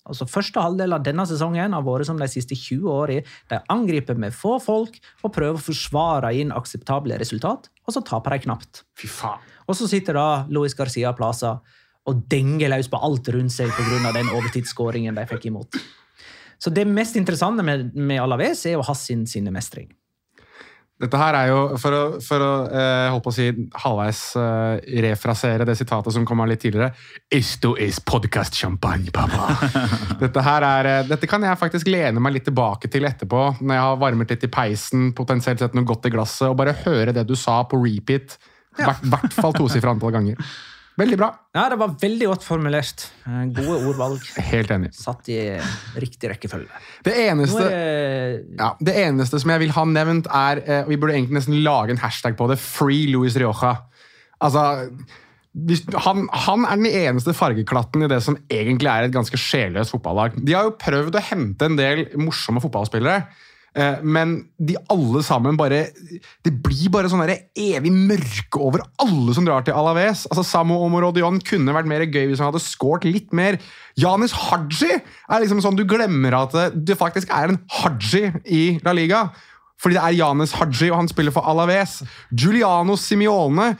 Altså 0.10 0.26
Første 0.26 0.62
halvdel 0.64 0.96
av 0.96 1.04
denne 1.06 1.26
sesongen 1.30 1.76
har 1.76 1.84
vært 1.86 2.08
som 2.10 2.18
de 2.18 2.28
siste 2.32 2.58
20 2.58 2.88
årene. 2.90 3.26
De 3.52 3.60
angriper 3.70 4.18
med 4.18 4.34
få 4.34 4.56
folk 4.64 4.98
og 5.22 5.34
prøver 5.36 5.60
å 5.60 5.68
forsvare 5.68 6.32
inn 6.40 6.54
akseptable 6.56 7.20
resultat, 7.22 7.70
og 7.86 7.94
så 7.94 8.02
taper 8.06 8.36
de 8.36 8.48
knapt. 8.48 8.84
Fy 8.98 9.10
faen. 9.12 9.44
Og 9.70 9.78
så 9.78 9.90
sitter 9.92 10.18
da 10.18 10.48
Luis 10.50 10.74
Garcia 10.74 11.14
Plaza 11.14 11.60
og 12.10 12.26
denger 12.32 12.72
løs 12.74 12.90
på 12.90 12.98
alt 13.06 13.30
rundt 13.36 13.54
seg 13.54 13.70
pga. 13.76 14.14
den 14.16 14.32
overtidsskåringen 14.34 15.20
de 15.20 15.26
fikk 15.30 15.46
imot. 15.52 15.78
Så 16.60 16.74
det 16.74 16.88
mest 16.90 17.16
interessante 17.16 17.64
med, 17.64 17.94
med 17.96 18.20
Alaves 18.20 18.66
er 18.66 18.80
jo 18.80 18.84
Hassin 18.88 19.28
sin 19.28 19.46
sinnemestring. 19.46 19.92
Dette 21.00 21.16
her 21.16 21.36
er 21.40 21.48
jo, 21.48 21.60
for 21.80 21.96
å, 21.96 22.00
for 22.20 22.44
å 22.44 22.52
eh, 22.76 23.06
holdt 23.08 23.24
på 23.24 23.32
å 23.32 23.36
si, 23.38 23.46
halvveis 23.86 24.24
eh, 24.36 24.98
refrasere 25.06 25.68
det 25.68 25.78
sitatet 25.80 26.12
som 26.12 26.26
kom 26.28 26.42
her 26.44 26.50
litt 26.52 26.60
tidligere 26.60 26.92
Esto 27.32 27.72
is 27.80 28.02
podcast 28.04 28.58
champagne, 28.60 29.08
pappa. 29.16 29.48
dette 30.24 30.44
her 30.44 30.66
er, 30.68 30.90
eh, 30.92 31.06
dette 31.08 31.30
kan 31.32 31.46
jeg 31.48 31.62
faktisk 31.62 31.88
lene 31.88 32.20
meg 32.20 32.36
litt 32.36 32.50
tilbake 32.50 32.92
til 32.92 33.08
etterpå, 33.08 33.46
når 33.62 33.78
jeg 33.78 33.86
har 33.86 34.02
varmet 34.04 34.34
litt 34.36 34.44
i 34.44 34.52
peisen, 34.52 35.14
potensielt 35.16 35.64
sett 35.64 35.78
noe 35.78 35.88
godt 35.88 36.10
i 36.10 36.12
glasset, 36.18 36.50
og 36.50 36.60
bare 36.60 36.76
høre 36.84 37.16
det 37.16 37.24
du 37.30 37.38
sa 37.40 37.62
på 37.64 37.80
repeat. 37.80 38.36
I 38.80 38.84
hvert, 38.84 39.08
hvert 39.12 39.40
fall 39.40 39.56
tosifra 39.56 39.96
antall 39.96 40.14
ganger. 40.20 40.36
Veldig 41.00 41.18
bra. 41.20 41.30
Ja, 41.56 41.68
det 41.72 41.78
var 41.80 41.94
veldig 42.02 42.28
godt 42.34 42.44
formulert. 42.44 43.06
Eh, 43.24 43.46
Gode 43.56 43.78
ordvalg. 43.88 44.26
Helt 44.52 44.74
enig. 44.76 44.92
Satt 44.98 45.30
i 45.32 45.40
riktig 46.00 46.32
rekkefølge. 46.34 46.82
Det 47.06 47.16
eneste... 47.24 47.70
jeg... 47.72 48.42
Ja, 48.60 48.74
det 48.84 48.98
eneste 49.06 49.40
som 49.40 49.54
jeg 49.54 49.64
vil 49.64 49.74
ha 49.78 49.86
nevnt, 49.88 50.28
er 50.28 50.64
eh, 50.66 50.84
og 50.84 50.92
Vi 50.92 51.00
burde 51.00 51.16
egentlig 51.16 51.40
nesten 51.40 51.58
lage 51.64 51.96
en 51.96 52.04
hashtag 52.04 52.36
på 52.40 52.50
det. 52.52 52.60
Free 52.60 53.08
Louis 53.14 53.38
Rioja. 53.40 53.78
Altså, 54.44 54.66
han, 56.06 56.28
han 56.46 56.66
er 56.68 56.80
den 56.80 56.90
eneste 56.90 57.34
fargeklatten 57.36 58.06
i 58.06 58.10
det 58.12 58.20
som 58.24 58.38
egentlig 58.52 58.92
er 58.92 59.08
et 59.08 59.16
ganske 59.16 59.40
sjelløst 59.40 59.96
fotballag. 59.96 60.36
De 60.38 60.56
har 60.56 60.68
jo 60.68 60.78
prøvd 60.80 61.18
å 61.18 61.28
hente 61.32 61.70
en 61.70 61.80
del 61.80 62.06
morsomme 62.20 62.62
fotballspillere. 62.64 63.24
Eh, 63.76 63.98
Men 64.04 64.50
de 64.58 64.78
alle 64.90 65.24
sammen 65.26 65.58
bare 65.60 65.88
Det 66.46 66.54
blir 66.64 66.90
bare 66.94 67.10
sånn 67.12 67.30
evig 67.30 67.92
mørke 67.94 68.60
over 68.62 68.80
alle 69.02 69.34
som 69.36 69.46
drar 69.48 69.64
til 69.66 69.78
Alaves. 69.78 70.28
Altså 70.30 70.44
Samo 70.48 70.76
Omorodion 70.86 71.40
kunne 71.46 71.76
vært 71.76 71.90
mer 71.90 72.02
gøy 72.08 72.26
hvis 72.30 72.40
han 72.42 72.50
hadde 72.52 72.64
skåret 72.64 73.06
litt 73.08 73.34
mer. 73.36 73.54
Janis 74.00 74.34
Haji 74.36 74.92
er 74.96 75.40
liksom 75.42 75.62
sånn 75.64 75.78
du 75.78 75.86
glemmer 75.90 76.34
at 76.38 76.52
det 76.76 76.98
faktisk 77.00 77.28
er 77.36 77.46
en 77.52 77.62
Haji 77.80 78.24
i 78.46 78.80
La 78.86 78.92
Liga. 78.96 79.22
fordi 79.80 79.96
det 79.96 80.04
er 80.04 80.20
Janis 80.20 80.52
Haji, 80.60 80.88
og 80.92 80.98
han 81.00 81.08
spiller 81.08 81.32
for 81.32 81.44
Alaves. 81.48 82.04
Giuliano 82.36 82.96
Simione 83.00 83.68
eh, 83.72 83.78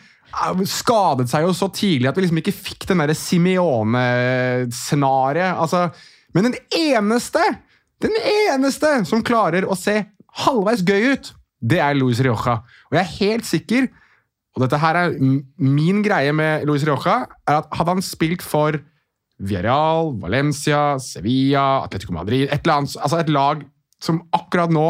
skadet 0.64 1.28
seg 1.32 1.44
jo 1.44 1.52
så 1.56 1.68
tidlig 1.76 2.08
at 2.08 2.16
vi 2.16 2.22
liksom 2.24 2.40
ikke 2.40 2.56
fikk 2.56 2.88
den 2.88 3.00
derre 3.04 3.16
Simione-scenarioet. 3.20 5.60
Altså, 5.60 5.90
men 6.36 6.44
den 6.48 6.56
eneste, 6.78 7.42
den 8.04 8.16
eneste 8.24 8.92
som 9.08 9.24
klarer 9.26 9.68
å 9.68 9.78
se 9.78 10.02
halvveis 10.46 10.84
gøy 10.86 11.14
ut, 11.16 11.34
det 11.60 11.82
er 11.84 11.98
Luis 11.98 12.22
Rioja. 12.24 12.62
Og 12.90 12.96
jeg 12.96 13.04
er 13.04 13.18
helt 13.18 13.48
sikker, 13.48 13.90
og 14.56 14.64
dette 14.64 14.80
her 14.82 14.98
er 14.98 15.18
min 15.20 16.00
greie 16.06 16.32
med 16.36 16.66
Luis 16.68 16.86
Rioja, 16.88 17.26
er 17.48 17.60
at 17.60 17.76
hadde 17.76 17.98
han 17.98 18.06
spilt 18.06 18.46
for 18.46 18.80
Villarreal, 19.40 20.14
Valencia, 20.20 20.98
Sevilla, 21.00 21.86
Atletico 21.86 22.12
Madrid 22.12 22.50
Et 22.52 22.68
annet, 22.68 22.96
altså 23.00 23.22
et 23.22 23.32
lag 23.32 23.62
som 24.04 24.20
akkurat 24.36 24.72
nå 24.72 24.88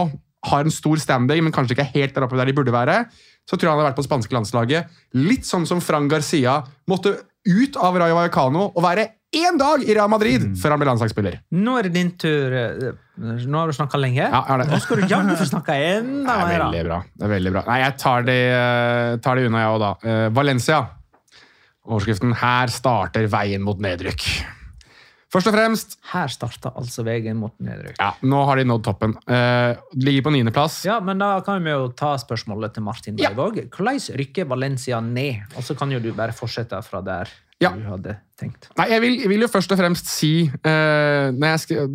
har 0.50 0.64
en 0.64 0.74
stor 0.74 0.98
standing, 1.02 1.44
men 1.44 1.54
kanskje 1.54 1.76
ikke 1.76 1.86
er 1.86 1.96
helt 1.98 2.16
der 2.16 2.26
oppe 2.26 2.38
der 2.40 2.50
de 2.50 2.56
burde 2.56 2.74
være, 2.74 3.04
så 3.46 3.58
tror 3.58 3.68
jeg 3.68 3.74
han 3.74 3.82
hadde 3.82 3.90
vært 3.90 4.00
på 4.00 4.06
spanske 4.06 4.36
landslaget. 4.36 5.00
Litt 5.18 5.48
sånn 5.48 5.66
som 5.70 5.82
Fran 5.84 6.08
Garcia 6.10 6.60
måtte 6.90 7.18
ut 7.50 7.80
av 7.82 7.98
Rayo 7.98 8.18
Vallecano 8.18 8.70
og 8.70 8.84
være 8.86 9.08
én 9.32 9.58
dag 9.60 9.84
i 9.86 9.94
Real 9.94 10.10
Madrid 10.10 10.42
før 10.58 10.74
han 10.74 10.80
ble 10.82 10.88
landslagsspiller. 10.90 11.40
Nå 11.54 11.78
er 11.80 11.84
det 11.90 11.94
din 11.94 12.12
tur. 12.18 12.54
eh, 12.54 12.92
Nå 13.20 13.58
har 13.60 13.68
du 13.68 13.74
snakka 13.76 14.00
lenge. 14.00 14.24
Ja, 14.24 14.44
er 14.50 14.64
det. 14.64 14.70
Nå 14.72 14.80
skal 14.82 15.02
du 15.02 15.08
jammen 15.12 15.36
få 15.38 15.46
snakka 15.46 15.76
enda 15.76 16.38
Det 16.40 16.44
er 16.44 16.48
mer. 16.48 16.64
veldig 16.64 16.84
bra. 16.88 17.00
Det 17.18 17.26
er 17.28 17.34
veldig 17.36 17.52
bra. 17.58 17.64
Nei, 17.68 17.80
jeg 17.84 17.98
tar 18.02 18.24
det, 18.24 18.40
eh, 18.54 19.18
tar 19.22 19.36
det 19.36 19.46
unna, 19.50 19.60
jeg 19.66 19.74
òg, 19.76 19.80
da. 19.84 19.92
Eh, 20.10 20.30
Valencia. 20.30 20.80
Overskriften 21.90 22.34
'Her 22.36 22.68
starter 22.70 23.28
veien 23.28 23.62
mot 23.66 23.78
nedrykk'. 23.82 24.30
Først 25.30 25.48
og 25.48 25.54
fremst 25.54 25.98
Her 26.12 26.28
starta 26.28 26.72
altså 26.76 27.04
veien 27.06 27.38
mot 27.38 27.54
nedrykk. 27.62 27.98
Ja, 28.00 28.14
nå 28.24 28.46
har 28.46 28.56
de 28.58 28.64
nådd 28.66 28.84
toppen. 28.84 29.14
Eh, 29.28 29.76
ligger 29.96 30.24
på 30.26 30.32
niendeplass. 30.34 30.84
Ja, 30.86 31.00
men 31.00 31.20
da 31.20 31.40
kan 31.42 31.64
vi 31.64 31.70
jo 31.70 31.90
ta 31.94 32.16
spørsmålet 32.18 32.74
til 32.74 32.84
Martin 32.84 33.18
Ja. 33.18 33.30
Beivåg. 33.30 33.70
Hvordan 33.70 34.00
rykker 34.18 34.48
Valencia 34.48 35.00
ned? 35.00 35.44
Og 35.56 35.62
så 35.64 35.78
kan 35.78 35.92
jo 35.92 36.00
du 36.00 36.12
bare 36.14 36.32
fortsette 36.34 36.82
fra 36.84 37.02
der 37.02 37.28
Ja. 37.60 37.74
du 37.76 37.84
hadde 37.84 38.16
tenkt. 38.40 38.70
Nei, 38.80 38.88
jeg 38.94 39.04
vil, 39.04 39.20
jeg 39.26 39.30
vil 39.34 39.44
jo 39.44 39.52
først 39.52 39.74
og 39.76 39.80
fremst 39.82 40.08
si, 40.08 40.48
uh, 40.48 41.28
når 41.36 41.54
jeg 41.54 41.64
skri- 41.66 41.88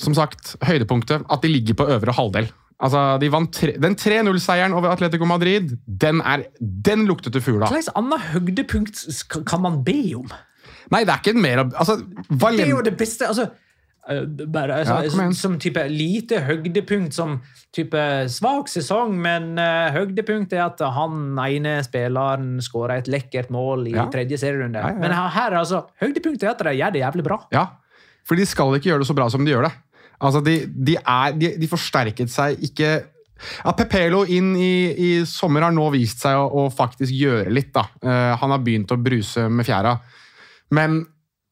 som 0.00 0.14
sagt, 0.16 0.54
høydepunktet, 0.64 1.26
at 1.28 1.42
de 1.42 1.50
ligger 1.50 1.76
på 1.76 1.86
øvre 1.92 2.14
halvdel. 2.16 2.50
Altså, 2.80 3.00
de 3.20 3.28
vant 3.28 3.50
tre, 3.52 3.74
Den 3.76 3.96
3-0-seieren 3.98 4.72
over 4.72 4.94
Atletico 4.94 5.26
Madrid, 5.28 5.74
den, 5.84 6.22
er, 6.24 6.46
den 6.60 7.04
luktet 7.10 7.34
til 7.36 7.44
fugla. 7.44 7.68
Hvilket 7.68 7.92
annet 7.98 8.30
høydepunkt 8.32 9.02
kan 9.46 9.60
man 9.60 9.82
be 9.84 9.98
om? 10.16 10.30
Nei, 10.90 11.02
det 11.04 11.12
er 11.12 11.20
ikke 11.20 11.36
mer 11.38 11.60
altså, 11.68 11.98
Det 12.00 12.64
er 12.64 12.72
jo 12.72 12.80
det 12.82 12.96
beste 12.98 13.28
altså, 13.28 13.50
bare, 14.50 14.80
altså, 14.80 14.96
Ja. 15.04 15.30
Som 15.36 15.58
type 15.58 15.82
lite 15.88 16.40
høydepunkt, 16.46 17.12
som 17.14 17.40
type 17.72 18.00
svak 18.28 18.68
sesong, 18.68 19.12
men 19.20 19.52
uh, 19.58 19.90
høydepunkt 19.94 20.52
er 20.56 20.64
at 20.66 20.80
han 20.96 21.36
ene 21.38 21.76
spilleren 21.86 22.58
skåra 22.64 22.98
et 22.98 23.10
lekkert 23.12 23.50
mål 23.50 23.86
i 23.88 23.94
Ja. 23.94 24.06
tredje 24.10 24.38
serierunde. 24.40 24.80
Ja. 24.80 24.94
Men 24.98 25.12
her 25.12 25.58
altså, 25.60 25.84
høydepunktet 26.00 26.48
er 26.48 26.50
at 26.56 26.64
de 26.64 26.74
gjør 26.78 26.92
det 26.96 27.04
jævlig 27.04 27.24
bra. 27.24 27.38
Ja, 27.52 27.66
for 28.26 28.34
de 28.36 28.46
skal 28.46 28.74
ikke 28.74 28.90
gjøre 28.90 29.04
det 29.04 29.10
så 29.10 29.14
bra 29.14 29.28
som 29.30 29.44
de 29.44 29.52
gjør 29.52 29.68
det. 29.68 29.72
Altså, 30.20 30.40
de, 30.44 30.66
de, 30.66 30.96
er, 30.96 31.32
de, 31.32 31.54
de 31.60 31.68
forsterket 31.68 32.28
seg 32.30 32.58
ikke 32.66 32.90
ja, 33.64 33.72
Pepelo 33.72 34.24
inn 34.28 34.50
i, 34.56 34.92
i 34.92 35.24
sommer 35.24 35.64
har 35.64 35.72
nå 35.72 35.86
vist 35.94 36.20
seg 36.20 36.36
å, 36.36 36.66
å 36.66 36.70
faktisk 36.72 37.12
gjøre 37.14 37.48
litt. 37.52 37.70
da. 37.72 37.86
Uh, 38.04 38.36
han 38.36 38.50
har 38.52 38.60
begynt 38.64 38.92
å 38.92 38.98
bruse 39.00 39.46
med 39.48 39.64
fjæra. 39.64 39.94
Men 40.76 41.00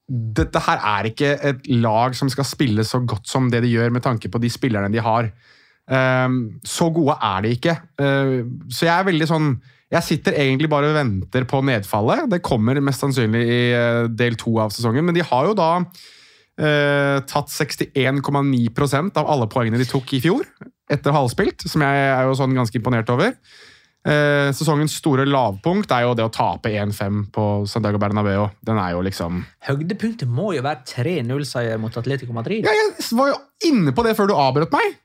dette 0.08 0.60
her 0.64 0.80
er 0.96 1.10
ikke 1.10 1.34
et 1.50 1.66
lag 1.82 2.14
som 2.16 2.30
skal 2.32 2.46
spille 2.48 2.84
så 2.86 3.02
godt 3.04 3.28
som 3.28 3.50
det 3.52 3.60
de 3.64 3.74
gjør, 3.74 3.92
med 3.92 4.04
tanke 4.04 4.30
på 4.32 4.40
de 4.40 4.50
spillerne 4.52 4.88
de 4.92 5.02
har. 5.04 5.28
Ehm, 5.88 6.38
så 6.64 6.88
gode 6.92 7.16
er 7.20 7.44
de 7.44 7.56
ikke. 7.56 7.74
Eh, 8.00 8.38
så 8.72 8.88
jeg 8.88 8.94
er 8.94 9.08
veldig 9.08 9.28
sånn 9.28 9.50
Jeg 9.88 10.04
sitter 10.04 10.34
egentlig 10.36 10.68
bare 10.68 10.90
og 10.90 10.98
venter 10.98 11.46
på 11.48 11.62
nedfallet. 11.64 12.26
Det 12.28 12.42
kommer 12.44 12.76
mest 12.84 13.00
sannsynlig 13.00 13.40
i 13.40 13.60
eh, 13.72 14.08
del 14.12 14.34
to 14.36 14.58
av 14.60 14.68
sesongen, 14.68 15.06
men 15.08 15.16
de 15.16 15.24
har 15.24 15.46
jo 15.48 15.54
da 15.56 15.68
eh, 15.80 17.22
tatt 17.24 17.48
61,9% 17.48 19.16
av 19.16 19.30
alle 19.32 19.46
poengene 19.48 19.80
de 19.80 19.88
tok 19.88 20.12
i 20.12 20.20
fjor, 20.20 20.44
etter 20.92 21.16
halvspilt, 21.16 21.64
som 21.72 21.86
jeg 21.86 22.04
er 22.04 22.28
jo 22.28 22.36
sånn 22.36 22.52
ganske 22.58 22.76
imponert 22.76 23.08
over. 23.14 23.32
Eh, 24.06 24.48
sesongens 24.54 24.94
store 25.00 25.26
lavpunkt 25.26 25.90
er 25.92 26.04
jo 26.06 26.14
det 26.16 26.24
å 26.28 26.30
tape 26.32 26.70
1-5 26.70 27.24
på 27.34 27.46
Santiago 27.68 27.98
Bernabeu. 28.00 28.46
Den 28.64 28.78
er 28.78 28.94
jo 28.94 29.02
liksom 29.04 29.42
Høydepunktet 29.66 30.30
må 30.30 30.52
jo 30.54 30.62
være 30.64 30.86
3-0-seier 30.86 31.82
mot 31.82 31.96
Atletico 31.98 32.36
Madrid. 32.36 32.64
ja, 32.64 32.72
Jeg 32.72 33.18
var 33.18 33.34
jo 33.34 33.42
inne 33.68 33.92
på 33.92 34.06
det 34.06 34.14
før 34.16 34.30
du 34.30 34.38
avbrøt 34.38 34.74
meg! 34.74 34.96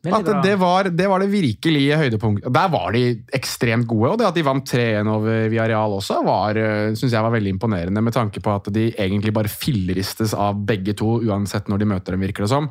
At 0.00 0.24
det 0.40 0.54
var, 0.56 0.88
det 0.96 1.06
var 1.12 1.20
det 1.20 1.28
virkelige 1.28 1.96
høydepunktet. 2.00 2.48
Der 2.56 2.68
var 2.72 2.94
de 2.96 3.02
ekstremt 3.36 3.84
gode, 3.88 4.14
og 4.14 4.16
det 4.18 4.30
at 4.30 4.38
de 4.38 4.44
vant 4.46 4.64
3-1 4.64 5.10
over 5.12 5.50
Villarreal 5.52 5.92
også, 5.98 6.22
var, 6.24 6.56
eh, 6.56 6.94
synes 6.96 7.12
jeg 7.12 7.26
var 7.26 7.34
veldig 7.34 7.52
imponerende, 7.52 8.00
med 8.00 8.16
tanke 8.16 8.40
på 8.40 8.54
at 8.54 8.72
de 8.72 8.86
egentlig 8.96 9.34
bare 9.36 9.52
filleristes 9.52 10.32
av 10.32 10.56
begge 10.56 10.96
to, 10.96 11.18
uansett 11.28 11.68
når 11.68 11.82
de 11.82 11.90
møter 11.92 12.16
dem, 12.16 12.24
virker 12.24 12.48
det 12.48 12.52
som. 12.54 12.70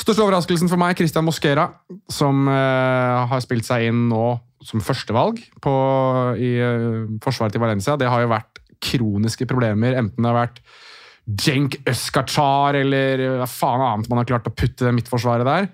Største 0.00 0.24
overraskelsen 0.24 0.68
for 0.72 0.80
meg 0.80 0.96
Christian 0.96 1.24
Mosquera, 1.28 1.68
som 2.12 2.48
uh, 2.48 3.28
har 3.28 3.40
spilt 3.44 3.68
seg 3.68 3.90
inn 3.90 4.08
nå 4.10 4.24
som 4.66 4.82
førstevalg 4.84 5.38
i 5.40 6.50
eh, 6.58 7.04
forsvaret 7.22 7.54
til 7.54 7.62
Valencia. 7.62 7.96
Det 7.98 8.10
har 8.10 8.24
jo 8.24 8.32
vært 8.34 8.60
kroniske 8.82 9.46
problemer, 9.48 9.96
enten 9.96 10.22
det 10.22 10.30
har 10.30 10.42
vært 10.44 10.60
Cenk 11.26 11.80
Øskachar 11.90 12.76
eller 12.78 13.22
hva 13.40 13.48
faen 13.50 13.82
annet 13.82 14.10
man 14.10 14.20
har 14.20 14.28
klart 14.28 14.46
å 14.46 14.54
putte 14.54 14.86
det 14.86 14.94
midtforsvaret 14.94 15.48
der. 15.48 15.66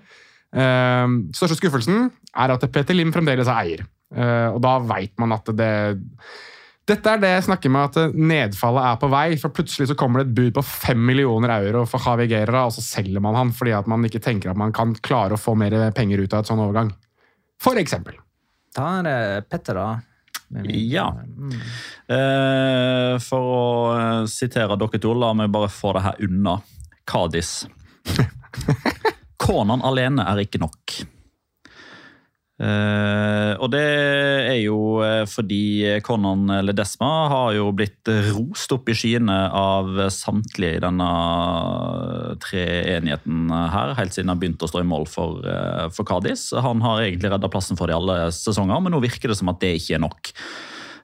Uh, 0.53 1.29
største 1.33 1.57
skuffelsen 1.57 2.07
er 2.37 2.53
at 2.53 2.65
Peter 2.73 2.97
Lim 2.97 3.13
fremdeles 3.13 3.49
er 3.49 3.59
eier. 3.59 3.85
Uh, 4.13 4.53
og 4.53 4.59
da 4.65 4.79
veit 4.85 5.13
man 5.21 5.33
at 5.33 5.53
det 5.57 5.73
Dette 6.83 7.13
er 7.13 7.21
det 7.21 7.29
jeg 7.31 7.45
snakker 7.45 7.71
med 7.71 7.93
at 7.93 8.15
nedfallet 8.17 8.85
er 8.89 8.97
på 8.99 9.07
vei. 9.07 9.27
For 9.39 9.55
plutselig 9.55 9.87
så 9.87 9.95
kommer 9.95 10.19
det 10.19 10.25
et 10.27 10.35
bud 10.35 10.57
på 10.57 10.65
fem 10.67 10.99
millioner 10.99 11.53
euro 11.61 11.85
for 11.87 12.03
Javi 12.03 12.25
Guerra, 12.27 12.65
og 12.67 12.75
så 12.75 12.83
selger 12.83 13.23
man 13.23 13.37
han 13.39 13.53
fordi 13.55 13.71
at 13.77 13.87
man 13.87 14.03
ikke 14.03 14.19
tenker 14.25 14.51
at 14.51 14.59
man 14.59 14.73
kan 14.75 14.91
klare 14.99 15.37
å 15.37 15.39
få 15.39 15.55
mer 15.55 15.77
penger 15.95 16.25
ut 16.25 16.35
av 16.35 16.43
et 16.43 16.51
sånn 16.51 16.59
overgang. 16.59 16.91
For 17.63 17.79
eksempel. 17.79 18.17
Da 18.73 18.89
er 18.99 19.07
det 19.07 19.49
Petter, 19.49 19.77
da. 19.77 19.89
Ja. 20.63 21.07
Mm. 21.13 21.53
Eh, 22.07 23.15
for 23.23 23.49
å 23.53 23.63
eh, 23.97 24.25
sitere 24.29 24.77
dere 24.77 25.01
to, 25.01 25.13
la 25.17 25.31
meg 25.37 25.51
bare 25.53 25.69
få 25.71 25.93
det 25.97 26.05
her 26.05 26.21
unna. 26.27 26.57
Kadis. 27.09 27.63
Konan 29.43 29.83
alene 29.83 30.25
er 30.29 30.43
ikke 30.45 30.61
nok. 30.61 30.97
Eh, 32.61 33.51
og 33.57 33.71
det 33.73 33.81
er 33.81 34.59
jo 34.61 34.99
eh, 35.01 35.23
fordi 35.25 35.97
Conan 36.05 36.45
Ledesma 36.61 37.09
har 37.31 37.55
jo 37.57 37.71
blitt 37.73 38.11
rost 38.29 38.75
opp 38.75 38.91
i 38.93 38.95
skyene 38.97 39.37
av 39.57 39.89
samtlige 40.13 40.77
i 40.77 40.83
denne 40.83 41.07
treenigheten 42.43 43.49
her, 43.49 43.95
helt 43.97 44.13
siden 44.13 44.29
han 44.29 44.43
begynte 44.43 44.67
å 44.67 44.69
stå 44.69 44.83
i 44.83 44.87
mål 44.87 45.09
for, 45.09 45.41
uh, 45.47 45.89
for 45.93 46.05
Kadis. 46.07 46.51
Han 46.53 46.83
har 46.85 47.01
egentlig 47.01 47.33
redda 47.33 47.49
plassen 47.51 47.79
for 47.79 47.89
de 47.89 47.97
alle 47.97 48.29
sesonger, 48.35 48.85
men 48.85 48.93
nå 48.93 49.01
virker 49.03 49.33
det 49.33 49.39
som 49.39 49.49
at 49.51 49.61
det 49.63 49.75
ikke 49.79 49.97
er 49.97 50.05
nok. 50.05 50.31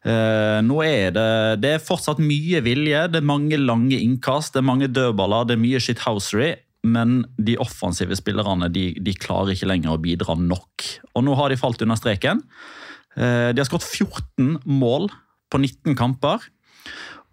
Uh, 0.06 0.62
nå 0.64 0.80
er 0.86 1.12
det, 1.16 1.30
det 1.66 1.76
er 1.76 1.84
fortsatt 1.84 2.22
mye 2.24 2.62
vilje, 2.64 3.08
det 3.12 3.20
er 3.20 3.30
mange 3.34 3.58
lange 3.60 3.98
innkast, 3.98 4.54
det 4.54 4.62
er 4.62 4.70
mange 4.70 4.92
dødballer, 4.92 5.50
det 5.50 5.58
er 5.58 5.64
mye 5.66 5.82
shithousery. 5.84 6.54
Men 6.88 7.26
de 7.38 7.58
offensive 7.60 8.16
spillerne 8.16 8.70
de, 8.72 8.94
de 9.04 9.14
klarer 9.20 9.52
ikke 9.56 9.68
lenger 9.68 9.96
å 9.98 10.00
bidra 10.02 10.36
nok. 10.40 10.86
Og 11.16 11.26
nå 11.28 11.34
har 11.36 11.52
de 11.52 11.58
falt 11.60 11.82
under 11.84 12.00
streken. 12.00 12.40
Eh, 13.20 13.50
de 13.52 13.60
har 13.60 13.68
skåret 13.68 13.84
14 13.84 14.62
mål 14.70 15.10
på 15.52 15.60
19 15.60 15.98
kamper. 16.00 16.46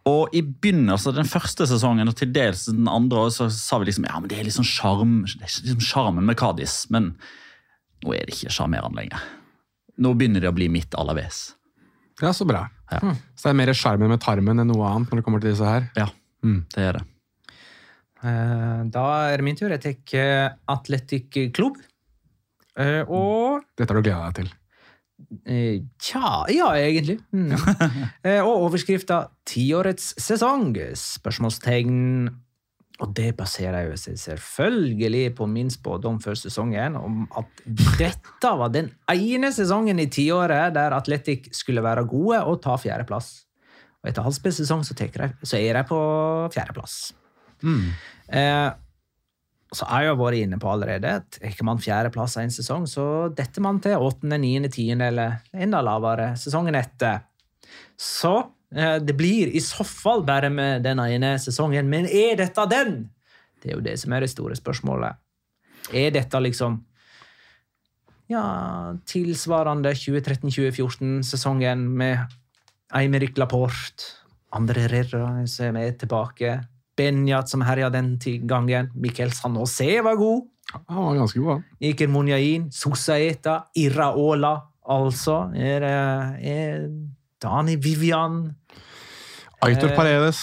Og 0.07 0.34
i 0.34 0.42
begynnelsen 0.42 1.11
av 1.12 1.16
den 1.20 1.30
første 1.30 1.66
sesongen 1.66 2.11
og 2.11 2.14
til 2.18 2.30
dels 2.34 2.66
den 2.70 2.86
andre 2.90 3.24
så 3.34 3.49
sa 3.51 3.78
vi 3.82 3.88
liksom 3.88 4.07
ja, 4.07 4.18
men 4.22 4.30
det 4.30 4.38
er 4.38 4.47
liksom 4.47 4.66
sjarm 4.66 5.16
liksom 5.26 5.82
sjarmen 5.82 6.26
med 6.28 6.38
Kadis. 6.38 6.84
Men 6.94 7.12
nå 8.05 8.14
er 8.14 8.26
det 8.28 8.36
ikke 8.36 8.55
sjarmerende 8.55 8.99
lenger. 9.01 9.24
Nå 10.03 10.12
begynner 10.18 10.42
de 10.44 10.51
å 10.51 10.55
bli 10.55 10.68
mitt 10.70 10.94
Alaves. 10.99 11.53
Ja, 12.22 12.30
så 12.36 12.47
bra. 12.49 12.66
Ja. 12.90 13.01
Så 13.34 13.49
det 13.49 13.53
er 13.55 13.59
mer 13.62 13.72
sjarmen 13.76 14.11
med 14.12 14.22
tarmen 14.22 14.62
enn 14.62 14.70
noe 14.70 14.86
annet 14.90 15.11
når 15.11 15.20
det 15.20 15.26
kommer 15.26 15.42
til 15.42 15.55
disse 15.55 15.66
her. 15.70 15.90
Ja, 15.99 16.11
Mm. 16.44 16.61
det 16.74 16.82
er 16.84 16.92
det. 16.99 17.01
Eh, 18.27 18.85
Da 18.91 19.07
er 19.31 19.37
det 19.41 19.45
min 19.47 19.57
tur. 19.59 19.70
Jeg 19.70 19.81
tar 19.83 20.57
Atletic 20.68 21.37
Club. 21.55 21.77
Eh, 22.77 23.03
Og 23.09 23.62
Dette 23.77 23.93
har 23.93 24.01
du 24.01 24.07
gleda 24.09 24.31
deg 24.31 24.35
til. 24.41 24.51
eh, 25.47 25.79
Tja, 25.99 26.45
ja, 26.53 26.72
egentlig. 26.74 27.20
Mm. 27.33 27.55
Eh, 28.27 28.41
Og 28.43 28.66
overskrifta 28.70 29.29
'Tiårets 29.47 30.14
sesong?' 30.18 30.74
Spørsmålstegn. 30.97 32.29
Og 32.99 33.11
det 33.14 33.35
baserer 33.37 33.91
jo 33.91 33.97
seg 34.01 34.16
selvfølgelig 34.16 35.35
på 35.37 35.47
min 35.47 35.68
spådom 35.68 36.16
før 36.18 36.33
sesongen 36.35 36.97
om 36.97 37.27
at 37.37 37.45
dette 37.99 38.53
var 38.57 38.70
den 38.72 38.89
ene 39.12 39.51
sesongen 39.53 40.01
i 40.01 40.07
tiåret 40.07 40.72
der 40.72 40.95
Atletic 40.97 41.51
skulle 41.53 41.83
være 41.85 42.07
gode 42.09 42.41
og 42.49 42.62
ta 42.62 42.79
fjerdeplass. 42.81 43.45
Og 44.03 44.09
etter 44.09 44.22
halvspillsesong 44.24 44.81
så, 44.87 44.95
så 44.97 45.57
er 45.61 45.74
de 45.77 45.85
på 45.85 46.01
fjerdeplass. 46.57 47.12
Eh, 48.29 48.68
så 49.77 49.87
har 49.91 50.07
jeg 50.07 50.18
vært 50.18 50.41
inne 50.41 50.59
på 50.62 50.70
allerede. 50.70 51.16
at 51.20 51.39
ikke 51.43 51.66
man 51.66 51.83
fjerdeplass 51.83 52.37
en 52.41 52.51
sesong, 52.51 52.87
så 52.87 53.29
detter 53.35 53.62
man 53.62 53.81
til 53.81 53.99
åttende, 53.99 54.39
niende, 54.39 54.70
tiende 54.72 55.11
eller 55.11 55.41
enda 55.53 55.83
lavere 55.83 56.37
sesongen 56.39 56.74
etter. 56.74 57.24
Så 57.99 58.35
eh, 58.74 58.99
det 59.03 59.16
blir 59.16 59.51
i 59.51 59.61
så 59.61 59.85
fall 59.85 60.24
bare 60.24 60.51
med 60.51 60.83
den 60.87 61.01
ene 61.03 61.37
sesongen. 61.39 61.89
Men 61.89 62.07
er 62.07 62.37
dette 62.39 62.66
den? 62.70 63.11
Det 63.62 63.72
er 63.72 63.79
jo 63.79 63.85
det 63.85 63.99
som 63.99 64.12
er 64.12 64.20
det 64.24 64.31
store 64.31 64.57
spørsmålet. 64.57 65.18
Er 65.95 66.11
dette 66.14 66.41
liksom 66.43 66.81
ja, 68.31 68.95
tilsvarende 69.07 69.93
2013-2014-sesongen 69.95 71.85
med 71.99 72.18
Eimerik 72.95 73.39
Laporte, 73.39 74.22
André 74.55 74.87
Rerra 74.91 75.45
som 75.51 75.77
er 75.79 75.95
tilbake, 75.99 76.57
Benjat 76.97 77.51
som 77.53 77.64
herja 77.66 77.90
den 77.92 78.14
gangen, 78.49 78.90
Mikkel 78.94 79.32
Sanose 79.32 80.01
var 80.03 80.16
god, 80.16 80.47
Han 80.88 81.05
var 81.05 81.14
ganske 81.14 81.38
god, 81.40 81.51
han. 81.53 81.64
Iker 81.80 82.09
Munyain, 82.09 82.70
Sosaeta, 82.72 83.66
Iraola, 83.78 84.55
altså 84.88 85.51
er, 85.55 85.84
er 86.40 86.88
Dani 87.42 87.76
Vivian, 87.76 88.55
Aitor 89.62 89.90
Eh, 89.90 89.97
Paredes, 89.97 90.40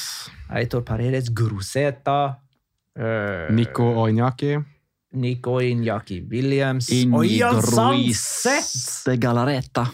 Aitor 0.50 0.82
Paredes, 0.82 1.30
Groseta, 1.30 2.36
eh, 2.96 3.52
Nico 3.54 3.84
Oinyaki. 3.84 4.58
Nico 5.14 5.60
Injaki 5.62 6.24
Williams 6.30 6.90
Oi, 6.90 7.38
Jan 7.38 7.62
de 9.06 9.18
Galareta. 9.18 9.86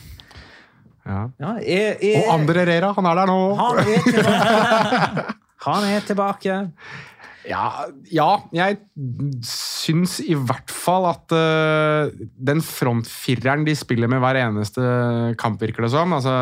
Ja. 1.06 1.30
Ja, 1.40 1.58
er, 1.60 1.98
er, 2.00 2.22
Og 2.22 2.34
Andre 2.38 2.66
Rera, 2.70 2.94
han 2.96 3.06
er 3.10 3.20
der 3.20 3.28
nå! 3.28 3.40
Han 3.60 3.80
er. 3.84 5.36
Han 5.66 5.88
er 5.90 6.04
tilbake. 6.08 6.60
Ja, 7.50 7.88
ja, 8.12 8.30
jeg 8.54 8.78
syns 9.48 10.20
i 10.22 10.36
hvert 10.36 10.70
fall 10.72 11.08
at 11.10 11.34
uh, 11.34 12.12
den 12.36 12.62
frontfireren 12.64 13.64
de 13.68 13.76
spiller 13.80 14.12
med 14.12 14.22
hver 14.22 14.42
eneste 14.42 14.84
kamp, 15.40 15.62
virker 15.64 15.88
det 15.88 15.92
som 15.94 16.14
altså, 16.18 16.36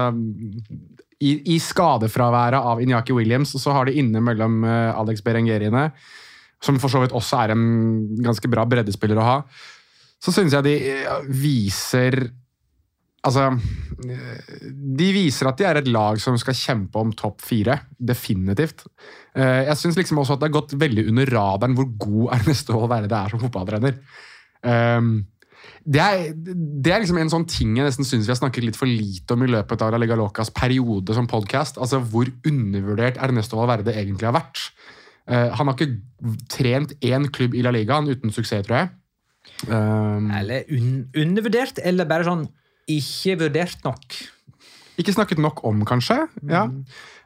i, 1.21 1.37
I 1.53 1.59
skadefraværet 1.63 2.59
av 2.59 2.81
Inyaki 2.83 3.15
Williams 3.15 3.53
og 3.55 3.63
så 3.63 3.77
har 3.77 3.87
de 3.87 3.95
innimellom 4.01 4.59
uh, 4.65 4.97
Alex 4.97 5.23
Berengeriene, 5.25 5.91
som 6.63 6.81
for 6.81 6.91
så 6.91 7.03
vidt 7.03 7.15
også 7.15 7.43
er 7.45 7.53
en 7.53 7.65
ganske 8.25 8.49
bra 8.51 8.65
breddespiller 8.67 9.21
å 9.21 9.29
ha, 9.29 9.39
så 10.17 10.33
syns 10.33 10.55
jeg 10.57 10.65
de 10.65 10.75
eh, 10.89 11.25
viser 11.29 12.23
Altså 13.25 13.47
De 14.97 15.07
viser 15.15 15.49
at 15.49 15.57
de 15.57 15.65
er 15.67 15.79
et 15.79 15.87
lag 15.89 16.19
som 16.21 16.37
skal 16.39 16.55
kjempe 16.57 16.99
om 17.01 17.13
topp 17.17 17.41
fire. 17.43 17.79
Definitivt. 17.97 18.85
Eh, 19.35 19.65
Jeg 19.67 19.77
syns 19.81 19.97
liksom 19.97 20.21
også 20.21 20.37
at 20.37 20.43
det 20.43 20.49
har 20.51 20.59
gått 20.59 20.77
veldig 20.79 21.07
under 21.09 21.33
radaren 21.33 21.75
hvor 21.77 21.89
god 21.97 22.29
Ernesto 22.37 22.77
Valverde 22.77 23.17
er 23.17 23.33
som 23.33 23.41
fotballtrener. 23.41 23.97
Um, 24.61 25.25
det 25.87 26.01
er, 26.03 26.33
det 26.35 26.91
er 26.91 27.01
liksom 27.01 27.17
en 27.21 27.31
sånn 27.31 27.45
ting 27.47 27.77
jeg 27.77 27.87
nesten 27.87 28.07
syns 28.07 28.27
vi 28.27 28.33
har 28.33 28.39
snakket 28.39 28.65
litt 28.65 28.77
for 28.79 28.89
lite 28.89 29.35
om 29.35 29.43
i 29.45 29.49
løpet 29.49 29.83
av 29.83 29.93
La 29.93 29.99
Liga 30.01 30.17
Locas 30.19 30.51
periode 30.55 31.15
som 31.15 31.29
podkast. 31.31 31.79
Altså 31.81 32.01
hvor 32.03 32.29
undervurdert 32.47 33.19
Ernesto 33.23 33.59
Valverde 33.59 33.95
egentlig 33.95 34.27
har 34.29 34.35
vært. 34.35 34.61
Eh, 35.27 35.49
han 35.57 35.67
har 35.67 35.75
ikke 35.75 36.35
trent 36.51 36.93
én 37.03 37.27
klubb 37.33 37.55
i 37.55 37.63
La 37.65 37.73
Ligaen 37.75 38.07
uten 38.11 38.33
suksess, 38.35 38.67
tror 38.67 38.81
jeg. 38.83 38.93
Um, 39.71 40.27
Eller 40.35 40.67
un 40.75 41.07
undervurdert, 41.15 41.79
eller 41.87 42.07
bare 42.09 42.27
sånn 42.27 42.45
ikke 42.87 43.37
vurdert 43.43 43.85
nok. 43.85 44.17
Ikke 44.97 45.13
snakket 45.13 45.41
nok 45.43 45.63
om, 45.67 45.85
kanskje. 45.85 46.23
ja. 46.49 46.65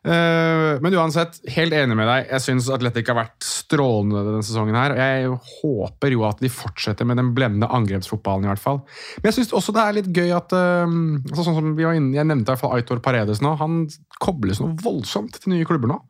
Eh, 0.01 0.79
men 0.81 0.95
uansett, 0.97 1.35
helt 1.53 1.75
enig 1.77 1.93
med 1.93 2.07
deg. 2.09 2.29
Jeg 2.31 2.41
syns 2.41 2.69
Atletic 2.73 3.05
har 3.11 3.19
vært 3.19 3.45
strålende 3.45 4.23
denne 4.25 4.45
sesongen. 4.45 4.73
her, 4.75 4.95
og 4.95 4.97
Jeg 4.97 5.27
håper 5.61 6.15
jo 6.15 6.23
at 6.25 6.41
de 6.41 6.49
fortsetter 6.49 7.05
med 7.05 7.17
den 7.21 7.33
blendende 7.37 7.69
angrepsfotballen. 7.69 8.45
i 8.45 8.49
hvert 8.49 8.63
fall. 8.63 8.81
Men 9.21 9.29
jeg 9.29 9.37
syns 9.37 9.53
også 9.53 9.75
det 9.77 9.83
er 9.83 9.97
litt 9.99 10.09
gøy 10.09 10.33
at 10.33 10.51
uh, 10.57 10.89
altså 11.29 11.45
sånn 11.45 11.59
som 11.59 11.75
vi 11.77 11.85
var 11.85 11.93
inne, 11.93 12.15
Jeg 12.17 12.25
nevnte 12.25 12.49
i 12.49 12.51
hvert 12.55 12.63
fall 12.63 12.73
Aitor 12.79 12.99
Paredes 12.99 13.41
nå. 13.41 13.53
Han 13.61 13.85
kobles 14.19 14.59
noe 14.59 14.73
voldsomt 14.81 15.37
til 15.37 15.53
nye 15.53 15.65
klubber 15.69 15.93
nå. 15.93 16.01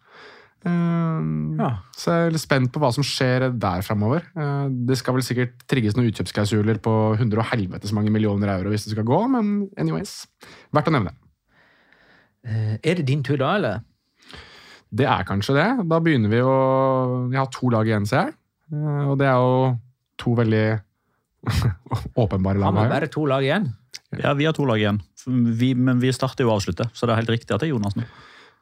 Eh, 0.65 1.21
Ja. 1.61 1.69
Så 1.97 2.09
jeg 2.13 2.27
er 2.27 2.31
litt 2.33 2.41
spent 2.41 2.71
på 2.73 2.79
hva 2.81 2.89
som 2.93 3.03
skjer 3.05 3.47
der 3.59 3.81
framover. 3.85 4.23
Uh, 4.35 4.65
det 4.87 4.95
skal 4.97 5.13
vel 5.13 5.21
sikkert 5.25 5.61
trigges 5.69 5.93
noen 5.97 6.07
utkjøpsklausuler 6.09 6.79
på 6.81 6.93
100 7.19 7.37
og 7.37 7.45
helvetes 7.51 7.93
mange 7.93 8.09
millioner 8.13 8.49
euro 8.55 8.71
hvis 8.73 8.85
det 8.87 8.95
skal 8.95 9.05
gå, 9.05 9.19
men 9.29 9.69
anyways. 9.77 10.25
Verdt 10.73 10.89
å 10.89 10.95
nevne. 10.95 11.13
Uh, 12.47 12.77
Er 12.81 12.95
det 12.97 13.05
din 13.05 13.21
tur 13.23 13.37
da, 13.37 13.55
eller? 13.59 13.81
Det 14.91 15.05
er 15.07 15.23
kanskje 15.27 15.53
det. 15.55 15.67
Da 15.87 15.99
begynner 16.03 16.29
vi 16.33 16.41
å 16.43 16.55
Jeg 17.31 17.39
har 17.39 17.51
to 17.53 17.69
lag 17.69 17.85
igjen, 17.87 18.07
ser 18.09 18.25
jeg. 18.31 18.33
Uh, 18.73 19.11
Og 19.11 19.19
det 19.21 19.27
er 19.29 19.37
jo 19.37 19.77
to 20.17 20.33
veldig 20.39 20.65
åpenbare 22.15 22.57
Har 22.57 22.71
lag. 22.71 22.73
vi 22.73 22.79
her. 22.85 22.89
bare 22.95 23.07
to 23.13 23.25
lag 23.29 23.43
igjen? 23.45 23.69
Ja, 24.19 24.33
vi 24.33 24.45
har 24.45 24.53
to 24.57 24.65
lag 24.65 24.77
igjen. 24.81 24.99
Vi, 25.27 25.73
men 25.77 25.99
vi 26.01 26.11
starter 26.13 26.43
jo 26.45 26.51
å 26.51 26.57
avslutte, 26.57 26.89
så 26.93 27.05
det 27.07 27.13
er 27.13 27.21
helt 27.21 27.29
riktig 27.37 27.53
at 27.53 27.61
det 27.61 27.69
er 27.69 27.75
Jonas 27.75 27.95
nå. 27.95 28.03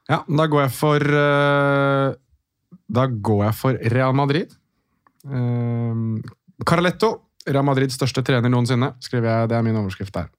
Ja, 0.10 0.24
da 0.26 0.48
går 0.50 0.64
jeg 0.66 0.74
for 0.74 1.06
eh, 1.22 2.08
Da 2.90 3.06
går 3.30 3.44
jeg 3.46 3.58
for 3.60 3.78
Real 3.94 4.16
Madrid. 4.18 4.56
Uh, 5.28 6.18
Carletto, 6.66 7.12
Real 7.50 7.66
Madrids 7.68 7.98
største 8.00 8.24
trener 8.26 8.52
noensinne, 8.52 8.94
skriver 9.04 9.30
jeg. 9.30 9.52
Det 9.52 9.58
er 9.58 9.66
min 9.66 9.78
overskrift 9.80 10.16
der. 10.16 10.30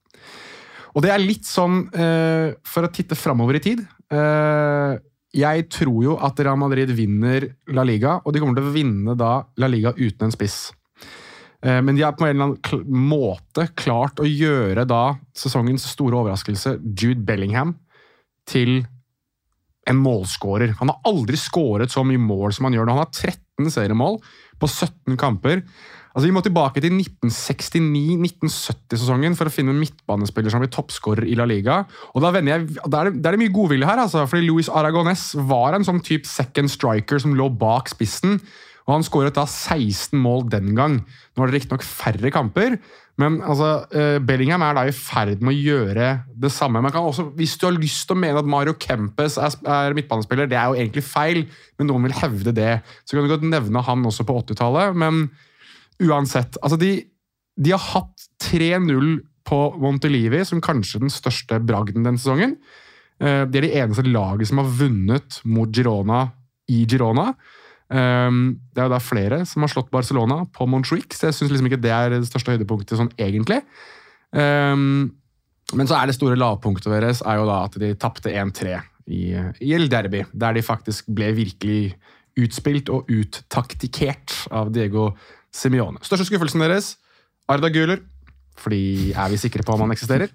Og 0.97 1.05
det 1.05 1.12
er 1.14 1.23
litt 1.23 1.47
sånn 1.47 1.85
eh, 1.95 2.57
for 2.66 2.87
å 2.87 2.91
titte 2.91 3.18
framover 3.18 3.61
i 3.61 3.62
tid. 3.62 3.83
Eh, 4.11 4.97
jeg 5.39 5.66
tror 5.71 6.01
jo 6.03 6.16
at 6.18 6.41
Real 6.43 6.59
Madrid 6.59 6.91
vinner 6.99 7.47
La 7.71 7.85
Liga, 7.87 8.16
og 8.25 8.35
de 8.35 8.43
kommer 8.43 8.59
til 8.59 8.66
å 8.66 8.75
vinne 8.75 9.14
da 9.18 9.37
La 9.62 9.68
Liga 9.71 9.93
uten 9.95 10.27
en 10.27 10.35
spiss. 10.35 10.73
Eh, 11.62 11.79
Men 11.79 11.95
de 11.95 12.03
har 12.03 12.16
på 12.18 12.27
en 12.27 12.35
eller 12.35 12.49
annen 12.51 13.07
måte 13.07 13.68
klart 13.79 14.18
å 14.18 14.27
gjøre 14.27 14.87
da 14.91 15.14
sesongens 15.37 15.87
store 15.93 16.18
overraskelse, 16.25 16.81
Jude 16.83 17.23
Bellingham, 17.23 17.77
til 18.51 18.81
en 19.91 20.01
målskårer. 20.01 20.70
Han 20.80 20.91
har 20.93 20.99
aldri 21.11 21.36
skåret 21.41 21.91
så 21.93 22.01
mye 22.07 22.20
mål 22.22 22.51
som 22.57 22.64
han 22.68 22.76
gjør 22.76 22.86
nå. 22.86 22.93
Han 22.97 23.05
har 23.05 23.12
13 23.12 23.70
seriemål 23.74 24.14
på 24.61 24.66
17 24.68 25.16
kamper. 25.20 25.57
Altså, 26.11 26.26
Vi 26.26 26.34
må 26.34 26.41
tilbake 26.43 26.80
til 26.82 26.93
1969-1970-sesongen 26.97 29.36
for 29.38 29.47
å 29.47 29.55
finne 29.55 29.70
en 29.74 29.82
midtbanespiller 29.82 30.51
som 30.53 30.61
blir 30.62 30.74
toppskårer 30.74 31.24
i 31.28 31.38
La 31.38 31.47
Liga. 31.47 31.74
Og 32.14 32.18
Da, 32.24 32.28
jeg, 32.34 32.43
da 32.82 32.97
er 33.01 33.05
det, 33.11 33.14
da 33.22 33.26
er 33.30 33.34
det 33.36 33.45
mye 33.45 33.55
godvilje 33.55 33.86
her, 33.86 34.03
altså, 34.03 34.20
fordi 34.30 34.49
Luis 34.49 34.68
Aragones 34.68 35.22
var 35.36 35.70
en 35.76 35.86
sånn 35.86 36.03
type 36.03 36.26
second 36.28 36.68
striker 36.72 37.18
som 37.22 37.36
lå 37.38 37.47
bak 37.61 37.84
spissen. 37.93 38.32
Og 38.88 38.93
Han 38.97 39.07
skåret 39.07 39.38
da 39.38 39.45
16 39.47 40.18
mål 40.18 40.41
den 40.51 40.74
gang. 40.74 40.95
Nå 41.36 41.41
er 41.45 41.49
det 41.51 41.57
riktignok 41.61 41.84
færre 41.86 42.30
kamper, 42.34 42.70
men 43.21 43.37
altså, 43.45 43.68
eh, 43.93 44.16
Bellingham 44.25 44.62
er 44.64 44.77
da 44.79 44.87
i 44.89 44.95
ferd 44.97 45.43
med 45.45 45.53
å 45.53 45.61
gjøre 45.61 46.09
det 46.41 46.51
samme. 46.55 46.81
Man 46.83 46.93
kan 46.95 47.05
også, 47.05 47.29
Hvis 47.37 47.57
du 47.61 47.66
har 47.66 47.77
lyst 47.77 48.07
til 48.09 48.16
å 48.16 48.21
mene 48.23 48.41
at 48.41 48.49
Mario 48.49 48.75
Kempes 48.81 49.37
er, 49.39 49.55
er 49.68 49.97
midtbanespiller, 49.97 50.49
det 50.51 50.59
er 50.59 50.71
jo 50.71 50.79
egentlig 50.81 51.05
feil, 51.05 51.45
men 51.79 51.91
noen 51.91 52.09
vil 52.09 52.16
hevde 52.16 52.55
det. 52.57 52.81
Så 53.05 53.16
kan 53.16 53.27
du 53.27 53.33
godt 53.33 53.47
nevne 53.47 53.85
han 53.87 54.07
også 54.09 54.25
på 54.29 54.39
80-tallet, 54.43 54.97
men 54.97 55.27
uansett. 56.01 56.57
altså 56.62 56.79
de, 56.81 56.95
de 57.61 57.75
har 57.75 57.83
hatt 57.93 58.29
3-0 58.47 59.18
på 59.51 59.61
Montelivi, 59.83 60.43
som 60.47 60.62
kanskje 60.62 61.03
den 61.03 61.12
største 61.12 61.59
bragden 61.66 62.07
den 62.07 62.18
sesongen. 62.21 62.57
Eh, 63.21 63.45
De 63.51 63.61
er 63.61 63.66
det 63.66 63.75
eneste 63.77 64.07
laget 64.07 64.49
som 64.49 64.62
har 64.62 64.71
vunnet 64.81 65.41
mot 65.45 65.68
Girona 65.68 66.29
i 66.71 66.85
Girona. 66.89 67.35
Um, 67.91 68.61
det 68.70 68.84
er 68.84 68.86
jo 68.86 68.93
da 68.93 69.01
flere 69.03 69.41
som 69.51 69.64
har 69.64 69.72
slått 69.72 69.91
Barcelona 69.91 70.45
på 70.55 70.66
Montjuic, 70.70 71.11
så 71.16 71.26
jeg 71.28 71.38
syns 71.41 71.51
liksom 71.51 71.66
ikke 71.66 71.80
det 71.82 71.91
er 71.91 72.12
det 72.14 72.28
største 72.28 72.55
høydepunktet 72.55 73.01
sånn 73.01 73.11
egentlig. 73.18 73.59
Um, 74.30 75.11
men 75.74 75.91
så 75.91 75.99
er 75.99 76.11
det 76.11 76.16
store 76.16 76.38
lavpunktet 76.38 76.91
deres 76.91 77.22
er 77.26 77.41
jo 77.41 77.49
da 77.49 77.64
at 77.66 77.76
de 77.82 77.91
tapte 77.99 78.30
1-3 78.30 78.76
i, 79.11 79.22
i 79.34 79.74
El 79.74 79.88
Derby, 79.91 80.22
der 80.30 80.55
de 80.55 80.62
faktisk 80.62 81.11
ble 81.14 81.32
virkelig 81.34 81.95
utspilt 82.38 82.91
og 82.95 83.11
uttaktikert 83.11 84.34
av 84.55 84.70
Diego 84.74 85.11
Simione. 85.55 85.99
Største 86.07 86.28
skuffelsen 86.28 86.62
deres, 86.62 86.95
Arda 87.51 87.70
Guler. 87.74 88.05
fordi 88.61 89.12
er 89.16 89.30
vi 89.32 89.38
sikre 89.41 89.64
på 89.66 89.74
om 89.74 89.86
han 89.86 89.95
eksisterer? 89.95 90.30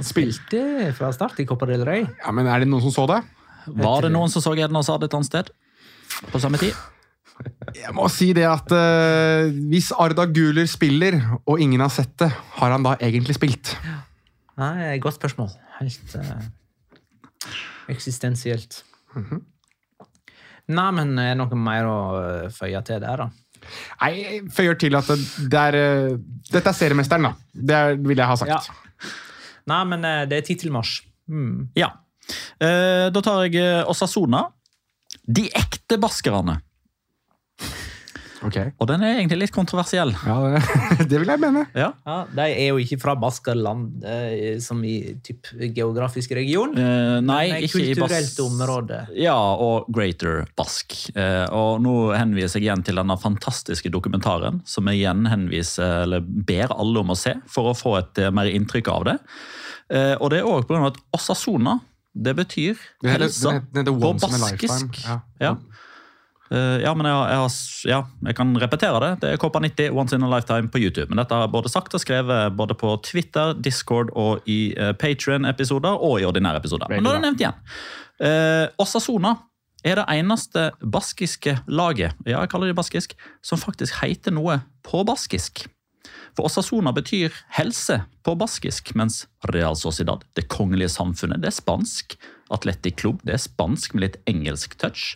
Spilte 0.00 0.92
fra 0.96 1.10
start 1.12 1.40
i 1.42 1.46
Copa 1.48 1.66
del 1.68 1.84
Rey. 1.84 2.06
Ja, 2.22 2.32
men 2.32 2.46
Er 2.46 2.60
det 2.60 2.68
noen 2.68 2.84
som 2.84 2.94
så 2.94 3.06
det? 3.10 3.20
Var 3.66 4.06
det 4.06 4.12
noen 4.14 4.30
som 4.32 4.42
så 4.42 4.54
Edna 4.56 4.82
Sard 4.82 5.04
et 5.04 5.14
annet 5.14 5.28
sted? 5.28 5.50
På 6.28 6.40
samme 6.42 6.60
tid? 6.60 6.76
Jeg 7.76 7.94
må 7.96 8.06
si 8.12 8.30
det 8.36 8.44
at 8.48 8.72
uh, 8.74 9.48
hvis 9.70 9.90
Arda 9.96 10.26
Guler 10.28 10.68
spiller, 10.68 11.16
og 11.48 11.60
ingen 11.62 11.80
har 11.80 11.92
sett 11.92 12.12
det, 12.20 12.28
har 12.58 12.74
han 12.74 12.84
da 12.84 12.96
egentlig 13.00 13.38
spilt? 13.38 13.72
Nei, 14.60 14.98
Godt 15.00 15.16
spørsmål. 15.16 15.52
Helt 15.78 16.16
uh, 16.18 16.34
eksistensielt. 17.88 18.82
Nei, 20.70 20.90
men 20.94 21.16
er 21.18 21.32
det 21.32 21.38
noe 21.40 21.56
mer 21.58 21.88
å 21.88 22.00
eh, 22.20 22.50
føye 22.54 22.78
til 22.86 23.00
der, 23.02 23.24
da? 23.24 23.70
Nei, 24.02 24.10
jeg 24.20 24.42
føyer 24.54 24.76
til 24.78 24.94
at 24.94 25.08
det, 25.10 25.16
det 25.50 25.62
er 25.70 25.78
uh, 25.80 26.20
Dette 26.50 26.70
er 26.70 26.76
seriemesteren, 26.76 27.26
da. 27.26 27.32
Det 27.50 27.80
er, 27.80 27.96
vil 28.04 28.20
jeg 28.20 28.30
ha 28.30 28.36
sagt. 28.38 28.52
Ja. 28.52 29.10
Nei, 29.70 29.82
men 29.90 30.06
det 30.28 30.38
er 30.38 30.46
tittelmarsj. 30.46 31.00
Mm. 31.30 31.68
Ja. 31.78 31.92
Eh, 32.58 33.06
da 33.12 33.22
tar 33.22 33.44
jeg 33.46 33.84
Osasona. 33.90 34.48
De 35.26 35.46
ekte 35.46 35.79
baskerne. 35.98 36.60
Ok. 38.46 38.56
Og 38.80 38.88
den 38.88 39.02
er 39.04 39.18
egentlig 39.18 39.42
litt 39.42 39.52
kontroversiell. 39.52 40.12
Ja, 40.24 40.36
det, 40.54 40.60
det 41.10 41.20
vil 41.20 41.28
jeg 41.28 41.42
mene. 41.42 41.66
Ja. 41.76 41.90
Ja, 42.06 42.16
de 42.32 42.46
er 42.48 42.70
jo 42.70 42.80
ikke 42.80 42.96
fra 43.02 43.14
Baskerland, 43.20 44.04
eh, 44.06 44.56
som 44.64 44.80
i 44.86 44.96
typ 45.24 45.50
geografisk 45.76 46.32
region. 46.38 46.72
Eh, 46.78 47.18
nei, 47.24 47.42
men 47.52 47.66
ikke 47.66 47.82
i 47.82 47.92
kulturelt 47.92 48.40
område. 48.44 49.02
Ja, 49.20 49.36
og 49.36 49.90
Greater 49.92 50.46
Bask. 50.58 50.96
Eh, 51.12 51.44
og 51.52 51.82
nå 51.84 51.96
henviser 52.16 52.60
jeg 52.60 52.70
igjen 52.70 52.86
til 52.86 53.00
denne 53.00 53.18
fantastiske 53.20 53.92
dokumentaren, 53.92 54.62
som 54.68 54.88
jeg 54.88 55.02
igjen 55.02 55.28
henviser, 55.30 56.06
eller 56.06 56.24
ber 56.24 56.72
alle 56.76 57.04
om 57.04 57.12
å 57.12 57.18
se, 57.18 57.36
for 57.50 57.70
å 57.70 57.76
få 57.76 57.98
et 58.00 58.24
eh, 58.24 58.32
mer 58.34 58.48
inntrykk 58.48 58.92
av 58.94 59.08
det. 59.10 59.18
Eh, 59.90 60.14
og 60.16 60.32
det 60.32 60.40
er 60.40 60.48
òg 60.48 60.68
pga. 60.68 60.86
at 60.88 61.00
Osasona, 61.16 61.80
det 62.14 62.34
betyr 62.36 62.74
Det 63.02 63.18
det, 63.20 63.28
det, 63.30 63.52
heter 63.78 63.92
på 63.92 64.12
baskisk. 64.18 65.00
Ja. 65.06 65.20
Ja. 65.40 65.54
Uh, 66.50 66.80
ja, 66.82 66.90
men 66.98 67.06
jeg, 67.06 67.14
jeg, 67.14 67.38
har, 67.38 67.52
ja, 67.86 67.98
jeg 68.26 68.36
kan 68.40 68.56
repetere 68.58 69.00
det. 69.04 69.10
Det 69.22 69.28
er 69.30 69.38
Copa 69.38 69.60
90 69.62 69.94
Once 69.94 70.16
in 70.16 70.24
a 70.26 70.30
Lifetime 70.32 70.66
på 70.68 70.80
YouTube. 70.82 71.06
Men 71.12 71.22
dette 71.22 71.36
har 71.36 71.46
jeg 71.46 71.52
både 71.54 71.70
sagt 71.70 71.94
og 71.94 72.02
skrevet 72.02 72.56
både 72.58 72.74
på 72.74 72.96
Twitter, 73.06 73.54
Discord 73.54 74.10
og 74.18 74.42
i 74.50 74.72
uh, 74.74 74.90
Patrion-episoder 74.98 76.02
og 76.02 76.18
i 76.18 76.26
ordinære 76.26 76.58
episoder. 76.58 76.90
Men 76.90 77.06
nå 77.06 77.12
er 77.12 77.20
det 77.20 77.26
nevnt 77.28 77.44
igjen. 77.44 77.62
Uh, 78.18 78.66
Osasona 78.82 79.36
er 79.86 79.96
det 79.96 80.08
eneste 80.12 80.66
baskiske 80.82 81.54
laget 81.70 82.12
ja, 82.26 82.42
jeg 82.42 82.50
kaller 82.52 82.68
det 82.68 82.76
baskisk, 82.76 83.14
som 83.46 83.60
faktisk 83.60 84.02
heter 84.02 84.34
noe 84.34 84.58
på 84.84 85.04
baskisk. 85.06 85.68
For 86.36 86.48
Osasona 86.48 86.92
betyr 86.96 87.34
helse 87.56 88.00
på 88.26 88.34
baskisk, 88.38 88.92
mens 88.98 89.24
Real 89.52 89.76
Sociedad, 89.78 90.24
det 90.38 90.48
kongelige 90.52 90.92
samfunnet, 90.92 91.42
det 91.42 91.50
er 91.52 91.56
spansk. 91.56 92.16
Atletic 92.50 92.98
Club, 93.00 93.22
det 93.26 93.36
er 93.36 93.42
spansk 93.42 93.94
med 93.94 94.06
litt 94.06 94.18
engelsk 94.30 94.76
touch. 94.80 95.14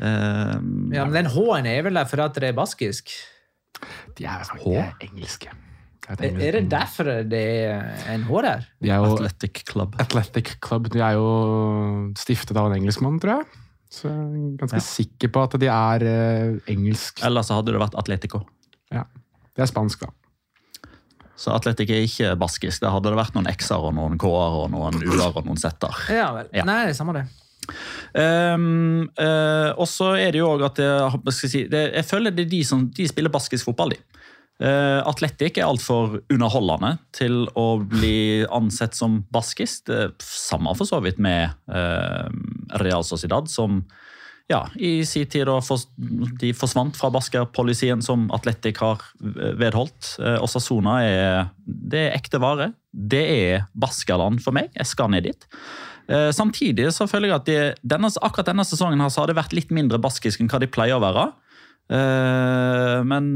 Um, 0.00 0.90
Ja, 0.94 1.04
men 1.04 1.12
den 1.12 1.32
H-en 1.32 1.68
er 1.68 1.82
vel 1.84 1.98
der 1.98 2.08
for 2.08 2.22
at 2.24 2.36
det 2.40 2.52
er 2.52 2.56
baskisk? 2.56 3.12
De 4.16 4.24
er 4.24 4.44
faktisk 4.44 4.66
H? 4.66 4.70
de 4.70 4.78
er 4.80 5.10
engelske. 5.10 5.56
Er 6.10 6.24
er 6.26 6.56
det 6.56 6.70
derfor 6.72 7.06
det 7.30 7.40
er 7.70 8.14
en 8.14 8.24
H 8.26 8.42
der? 8.42 8.64
De 8.82 8.90
er 8.90 8.98
jo 8.98 9.12
Athletic 9.14 9.62
Club. 9.68 9.94
Athletic 10.00 10.56
Club. 10.64 10.88
De 10.90 10.98
er 10.98 11.14
jo 11.14 12.12
stiftet 12.18 12.56
av 12.56 12.66
en 12.70 12.80
engelskmann, 12.80 13.20
tror 13.22 13.38
jeg. 13.38 13.60
Så 13.90 14.08
jeg 14.08 14.16
er 14.18 14.56
ganske 14.58 14.80
sikker 14.86 15.30
på 15.34 15.42
at 15.46 15.54
de 15.60 15.68
er 15.70 16.06
uh, 16.06 16.58
engelsk. 16.70 17.22
Eller 17.26 17.46
så 17.46 17.58
hadde 17.58 17.74
det 17.74 17.82
vært 17.82 17.94
Atletico. 17.98 18.42
Ja. 18.90 19.04
Det 19.54 19.62
er 19.66 19.70
spansk, 19.70 20.02
da. 20.02 20.10
Så 21.40 21.54
Atletic 21.56 21.88
er 21.88 22.04
ikke 22.04 22.34
baskisk. 22.40 22.82
Det 22.82 22.92
hadde 22.92 23.12
det 23.12 23.18
vært 23.18 23.36
noen 23.36 23.48
X-er 23.48 23.86
og 23.88 23.94
noen 23.96 24.18
K-er 24.20 24.58
og 24.62 24.66
noen 24.74 24.98
U-er 25.00 25.30
og 25.30 25.46
noen 25.46 25.60
Z-er. 25.60 26.02
Ja 26.12 26.30
vel. 26.36 26.50
Ja. 26.56 26.66
Nei, 26.68 26.82
samme 26.96 27.16
det. 27.16 27.24
Um, 28.16 29.06
uh, 29.20 29.70
og 29.78 29.86
så 29.88 30.14
er 30.18 30.34
det 30.34 30.40
jo 30.40 30.50
òg 30.50 30.64
at 30.66 30.80
jeg, 30.82 31.34
si, 31.38 31.64
det, 31.70 31.84
jeg 31.94 32.06
føler 32.08 32.34
det 32.34 32.48
er 32.48 32.52
de 32.52 32.62
som 32.66 32.84
de 32.96 33.06
spiller 33.08 33.32
baskisk 33.32 33.70
fotball. 33.70 33.94
de. 33.94 34.00
Uh, 34.60 35.00
Atletic 35.08 35.56
er 35.56 35.64
altfor 35.70 36.18
underholdende 36.28 36.98
til 37.16 37.46
å 37.56 37.80
bli 37.80 38.44
ansett 38.52 38.98
som 38.98 39.22
baskisk. 39.32 39.86
Det 39.88 40.10
samme 40.20 40.74
for 40.76 40.88
så 40.88 41.00
vidt 41.00 41.22
med 41.22 41.54
uh, 41.72 42.28
Real 42.82 43.06
Sociedad, 43.06 43.48
som 43.48 43.80
ja, 44.50 44.64
i 44.74 45.04
sin 45.06 45.28
tid 45.30 45.46
da 45.46 45.58
for, 45.62 45.82
de 46.40 46.50
forsvant 46.56 46.96
fra 46.98 47.10
baskerpolicyen 47.14 48.02
som 48.02 48.26
Atletic 48.34 48.80
har 48.82 49.04
vedholdt. 49.60 50.16
Eh, 50.18 50.38
Osasona 50.42 50.96
er, 51.06 51.52
det 51.64 52.00
er 52.08 52.16
ekte 52.18 52.40
vare. 52.42 52.72
Det 52.90 53.22
er 53.22 53.68
Baskerland 53.78 54.42
for 54.42 54.56
meg. 54.56 54.72
Jeg 54.74 54.90
skal 54.90 55.12
ned 55.14 55.28
dit. 55.28 55.46
Eh, 56.10 56.30
Samtidig 56.34 56.88
så 56.96 57.06
føler 57.10 57.30
jeg 57.30 57.38
at 57.38 57.46
de, 57.46 57.58
denne, 57.94 58.10
akkurat 58.26 58.50
denne 58.50 58.66
sesongen 58.66 59.02
her 59.02 59.12
så 59.14 59.22
har 59.22 59.30
det 59.30 59.38
vært 59.38 59.54
litt 59.54 59.70
mindre 59.74 60.00
baskisk 60.02 60.42
enn 60.42 60.50
hva 60.50 60.60
de 60.62 60.70
pleier 60.70 60.98
å 60.98 61.04
være. 61.04 61.28
Eh, 61.94 62.98
Men 63.06 63.30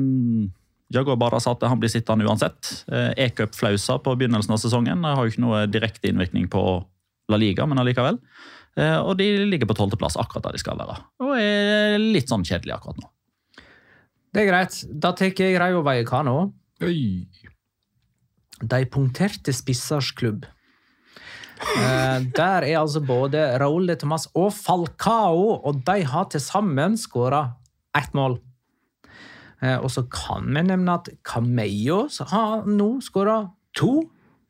Jago 0.94 1.16
Bada 1.18 1.40
sa 1.42 1.54
at 1.54 1.62
han 1.66 1.80
blir 1.82 1.92
sittende 1.92 2.26
uansett. 2.26 2.84
Eh, 2.90 3.12
E-cup-flausa 3.28 4.00
på 4.02 4.16
begynnelsen 4.18 4.54
av 4.54 4.60
sesongen 4.62 5.06
det 5.06 5.14
har 5.14 5.22
jo 5.22 5.34
ikke 5.34 5.46
noe 5.46 5.62
direkte 5.70 6.10
innvirkning 6.10 6.50
på 6.50 6.64
La 7.30 7.38
Liga, 7.40 7.64
men 7.66 7.80
allikevel. 7.80 8.18
Eh, 8.76 8.98
Og 8.98 9.16
de 9.18 9.28
ligger 9.46 9.68
på 9.70 9.76
tolvteplass, 9.78 10.16
akkurat 10.18 10.48
der 10.48 10.56
de 10.56 10.62
skal 10.62 10.78
være. 10.80 10.96
Og 11.22 11.36
er 11.38 11.98
litt 11.98 12.28
sånn 12.30 12.44
kjedelig 12.46 12.74
akkurat 12.76 12.98
nå. 13.02 13.10
Det 14.34 14.42
er 14.42 14.50
greit. 14.50 14.80
Da 14.90 15.12
tar 15.14 15.30
jeg 15.30 15.58
Rayo 15.62 15.82
Vallecano. 15.86 16.52
Oi. 16.82 17.26
De 18.64 18.80
punkterte 18.90 19.54
spissers 19.54 20.10
klubb. 20.18 20.46
Eh, 21.78 22.18
der 22.34 22.66
er 22.66 22.80
altså 22.80 23.00
både 23.04 23.44
Raúl 23.62 23.86
de 23.86 23.94
Tomàs 24.00 24.26
og 24.34 24.50
Falcao, 24.56 25.60
og 25.62 25.84
de 25.86 26.02
har 26.10 26.26
til 26.32 26.42
sammen 26.42 26.98
skåra 26.98 27.44
ett 27.96 28.10
mål. 28.12 28.40
Eh, 29.62 29.78
og 29.78 29.88
så 29.94 30.02
kan 30.10 30.50
vi 30.50 30.64
nevne 30.66 30.98
at 30.98 31.08
Cameo 31.22 32.08
har 32.32 32.66
nå 32.66 32.98
skåra 33.06 33.38
to. 33.78 34.02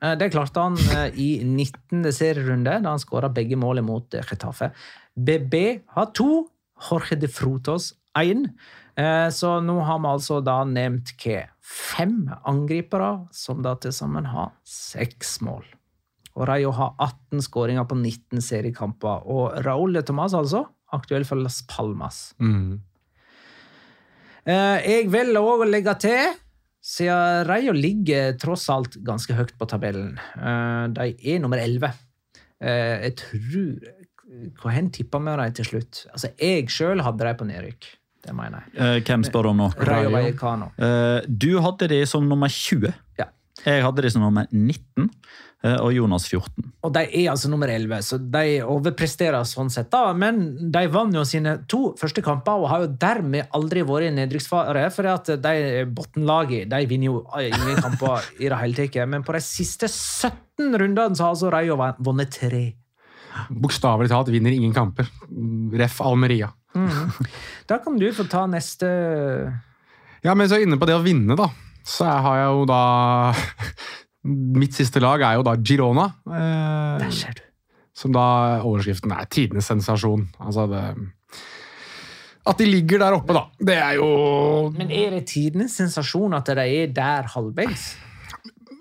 Eh, 0.04 0.14
det 0.18 0.30
klarte 0.34 0.60
han 0.60 0.78
eh, 0.92 1.18
i 1.20 1.28
19. 1.44 2.12
serierunde, 2.12 2.78
da 2.82 2.94
han 2.94 3.02
skåra 3.02 3.30
begge 3.32 3.58
målene 3.60 3.86
mot 3.88 4.14
eh, 4.14 4.24
Getafe. 4.28 4.72
BB 5.14 5.64
har 5.96 6.12
to. 6.16 6.46
Jorge 6.84 7.16
de 7.16 7.28
Frutos 7.30 7.92
én. 8.18 8.48
Så 9.32 9.48
nå 9.62 9.76
har 9.86 10.00
vi 10.02 10.08
altså 10.10 10.40
da 10.44 10.56
nevnt 10.66 11.12
hva? 11.22 11.44
Fem 11.64 12.26
angripere, 12.50 13.28
som 13.32 13.62
da 13.62 13.72
til 13.80 13.94
sammen 13.94 14.26
har 14.28 14.50
seks 14.68 15.38
mål. 15.46 15.62
Og 16.34 16.44
Rayo 16.50 16.74
har 16.74 16.92
18 16.98 17.46
skåringer 17.46 17.86
på 17.88 17.96
19 17.96 18.42
seriekamper. 18.44 19.22
Og 19.30 19.54
Raúl 19.64 19.94
de 19.96 20.02
Tomàs, 20.02 20.34
altså, 20.34 20.64
aktuell 20.92 21.24
for 21.26 21.40
Las 21.40 21.62
Palmas. 21.70 22.34
Mm. 22.42 22.82
Jeg 24.50 25.08
velger 25.14 25.40
òg 25.40 25.64
å 25.64 25.70
legge 25.70 25.94
til, 26.04 26.34
siden 26.84 27.46
Rayo 27.48 27.72
ligger 27.72 28.34
tross 28.40 28.66
alt 28.72 28.98
ganske 29.06 29.32
høyt 29.38 29.54
på 29.58 29.68
tabellen. 29.70 30.18
Eh, 30.36 30.86
De 30.92 31.06
er 31.34 31.40
nummer 31.40 31.58
11. 31.62 31.92
Eh, 32.60 33.08
Jeg 33.08 33.16
tror 33.16 33.90
Hvor 34.60 34.70
hen 34.74 34.90
tippa 34.90 35.18
vi 35.22 35.36
dem 35.36 35.52
til 35.54 35.64
slutt? 35.64 36.06
Altså, 36.12 36.32
Jeg 36.40 36.66
sjøl 36.68 37.00
hadde 37.02 37.18
dem 37.24 37.36
på 37.36 37.46
nedrykk. 37.46 37.84
Det 38.24 38.34
mener 38.34 38.64
jeg. 38.64 38.80
Eh, 38.80 39.00
Hvem 39.04 39.22
spør 39.24 39.42
du 39.42 39.48
om 39.52 39.56
nå? 39.62 39.68
Rayo. 39.78 40.10
Vallecano. 40.10 40.70
Du 41.28 41.60
hadde 41.60 41.88
de 41.88 42.04
som 42.06 42.24
nummer 42.28 42.48
20. 42.48 42.92
Ja. 43.18 43.26
Jeg 43.64 43.82
hadde 43.84 44.02
de 44.02 44.10
som 44.10 44.22
nummer 44.22 44.46
19, 44.50 45.08
eh, 45.08 45.10
og 45.80 45.94
Jonas 45.96 46.26
14. 46.28 46.66
Og 46.84 46.92
de 46.92 47.02
er 47.08 47.30
altså 47.32 47.48
nummer 47.48 47.70
11, 47.72 48.02
så 48.04 48.18
de 48.20 48.58
overpresterer 48.68 49.46
sånn 49.48 49.70
sett. 49.72 49.88
da, 49.92 50.12
Men 50.12 50.70
de 50.72 50.82
vant 50.92 51.14
jo 51.16 51.24
sine 51.24 51.56
to 51.70 51.94
første 52.00 52.20
kamper 52.24 52.60
og 52.60 52.68
har 52.68 52.84
jo 52.84 52.90
dermed 53.00 53.48
aldri 53.56 53.84
vært 53.88 54.10
i 54.10 54.14
nedrykksfare. 54.18 54.84
For 54.92 55.08
at 55.08 55.32
de 55.40 55.84
bunnlaget 55.88 56.68
de 56.68 56.82
vinner 56.90 57.08
jo 57.08 57.22
ingen 57.40 57.80
kamper 57.80 58.28
i 58.42 58.50
det 58.52 58.60
hele 58.60 58.76
tatt. 58.76 59.00
Men 59.08 59.24
på 59.24 59.36
de 59.36 59.42
siste 59.44 59.88
17 59.88 60.76
rundene 60.76 61.16
så 61.16 61.24
har 61.28 61.36
altså 61.36 61.52
Rayo 61.54 61.78
vunnet 62.04 62.34
tre. 62.36 62.64
Bokstavelig 63.50 64.12
talt 64.12 64.30
vinner 64.30 64.52
ingen 64.54 64.74
kamper. 64.76 65.08
Ref. 65.74 66.00
Almeria. 66.04 66.52
Da 67.66 67.78
kan 67.78 67.96
du 67.98 68.08
få 68.12 68.26
ta 68.26 68.44
neste 68.50 68.88
Ja, 70.24 70.34
men 70.34 70.48
så 70.50 70.58
inne 70.58 70.78
på 70.80 70.88
det 70.88 70.96
å 70.96 71.04
vinne, 71.04 71.36
da. 71.38 71.48
Så 71.84 72.06
har 72.08 72.38
jeg 72.40 72.48
jo 72.50 72.64
da 72.66 72.82
Mitt 74.24 74.72
siste 74.72 75.02
lag 75.04 75.20
er 75.20 75.34
jo 75.38 75.42
da 75.44 75.54
Girona. 75.60 76.06
Eh, 76.26 76.98
Der 77.04 77.10
ser 77.12 77.34
du. 77.36 77.42
som 77.94 78.12
da 78.12 78.60
overskriften 78.64 79.12
er 79.12 79.26
'tidenes 79.26 79.68
sensasjon'. 79.70 80.26
Altså 80.40 80.66
det 80.66 81.10
At 82.46 82.58
de 82.58 82.64
ligger 82.66 82.98
der 82.98 83.12
oppe, 83.12 83.32
da. 83.32 83.44
Det 83.58 83.76
er 83.76 83.94
jo 83.94 84.70
Men 84.70 84.90
er 84.90 85.10
det 85.10 85.26
tidenes 85.26 85.76
sensasjon 85.76 86.34
at 86.34 86.44
de 86.46 86.52
er 86.60 86.86
der 86.92 87.22
halvveis? 87.22 87.96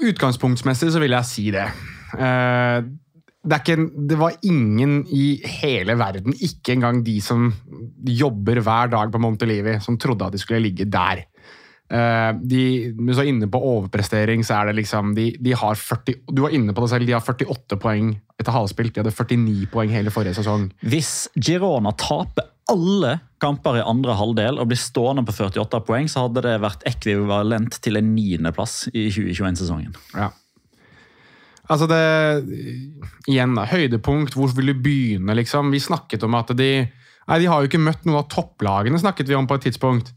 Utgangspunktsmessig 0.03 0.91
så 0.91 0.99
vil 0.99 1.11
jeg 1.11 1.25
si 1.25 1.51
det. 1.51 1.67
Eh, 2.17 2.81
det, 3.43 3.59
ikke, 3.59 4.07
det 4.09 4.17
var 4.19 4.35
ingen 4.43 5.05
i 5.07 5.41
hele 5.61 5.95
verden, 5.99 6.33
ikke 6.33 6.73
engang 6.73 7.03
de 7.05 7.19
som 7.21 7.53
jobber 8.07 8.61
hver 8.63 8.87
dag 8.91 9.11
på 9.11 9.19
Montelivi, 9.19 9.79
som 9.79 9.97
trodde 9.97 10.25
at 10.25 10.33
de 10.33 10.37
skulle 10.37 10.61
ligge 10.63 10.85
der. 10.85 11.23
Eh, 11.91 12.29
hvis 12.47 13.17
du 13.17 13.21
er 13.21 13.29
inne 13.29 13.49
på 13.51 13.59
overprestering, 13.59 14.45
så 14.47 14.61
er 14.61 14.71
det 14.71 14.79
liksom 14.79 15.11
de, 15.17 15.27
de 15.43 15.53
har 15.57 15.75
40, 15.77 16.23
Du 16.31 16.43
var 16.45 16.55
inne 16.55 16.73
på 16.73 16.85
det 16.85 16.93
selv, 16.93 17.07
de 17.09 17.15
har 17.15 17.21
48 17.21 17.77
poeng 17.81 18.13
etter 18.39 18.55
halvspilt. 18.55 18.95
De 18.95 19.03
hadde 19.03 19.13
49 19.13 19.69
poeng 19.73 19.93
hele 19.93 20.13
forrige 20.13 20.37
sesong. 20.39 20.69
Hvis 20.81 21.27
Girona 21.35 21.93
taper 21.99 22.49
alle 22.71 23.17
kamper 23.43 23.81
i 23.81 23.83
andre 23.83 24.15
halvdel 24.15 24.61
og 24.61 24.69
blir 24.71 24.79
stående 24.79 25.25
på 25.27 25.35
48 25.35 25.83
poeng, 25.85 26.07
så 26.09 26.25
hadde 26.25 26.45
det 26.45 26.55
vært 26.63 26.85
ekvivalent 26.89 27.77
til 27.83 27.99
en 27.99 28.13
niendeplass 28.15 28.87
i 28.93 29.09
2021-sesongen. 29.11 29.93
Ja. 30.15 30.31
Altså 31.71 31.87
det 31.87 32.03
Igjen, 33.29 33.53
da. 33.55 33.67
Høydepunkt. 33.69 34.35
Hvor 34.35 34.51
vil 34.55 34.73
du 34.73 34.81
begynne, 34.83 35.35
liksom? 35.37 35.71
Vi 35.71 35.79
snakket 35.83 36.25
om 36.27 36.35
at 36.39 36.51
de 36.57 36.73
Nei, 37.23 37.37
de 37.39 37.47
har 37.47 37.61
jo 37.61 37.69
ikke 37.69 37.79
møtt 37.79 38.01
noen 38.03 38.19
av 38.19 38.25
topplagene, 38.27 38.99
snakket 38.99 39.29
vi 39.29 39.35
om 39.37 39.45
på 39.47 39.55
et 39.55 39.69
tidspunkt. 39.69 40.09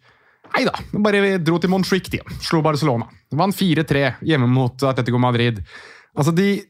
Nei 0.57 0.64
da, 0.64 0.72
bare 1.04 1.36
dro 1.44 1.59
til 1.61 1.68
Montjuic, 1.68 2.09
de. 2.14 2.22
Slo 2.40 2.62
Barcelona. 2.64 3.11
Vant 3.36 3.52
4-3 3.52 4.07
hjemme 4.24 4.48
mot 4.48 4.86
Atletico 4.88 5.20
Madrid. 5.20 5.61
Altså, 6.16 6.32
de, 6.32 6.62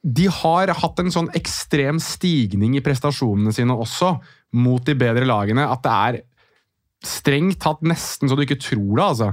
de 0.00 0.30
har 0.32 0.72
hatt 0.80 1.02
en 1.02 1.12
sånn 1.12 1.28
ekstrem 1.36 2.00
stigning 2.00 2.78
i 2.78 2.84
prestasjonene 2.84 3.52
sine 3.52 3.76
også, 3.76 4.14
mot 4.56 4.80
de 4.86 4.96
bedre 4.96 5.28
lagene, 5.28 5.66
at 5.68 5.84
det 5.84 5.92
er 5.92 6.20
strengt 7.04 7.60
tatt 7.60 7.82
nesten 7.84 8.30
så 8.30 8.38
du 8.38 8.46
ikke 8.46 8.56
tror 8.62 8.94
det. 8.96 9.04
altså. 9.04 9.30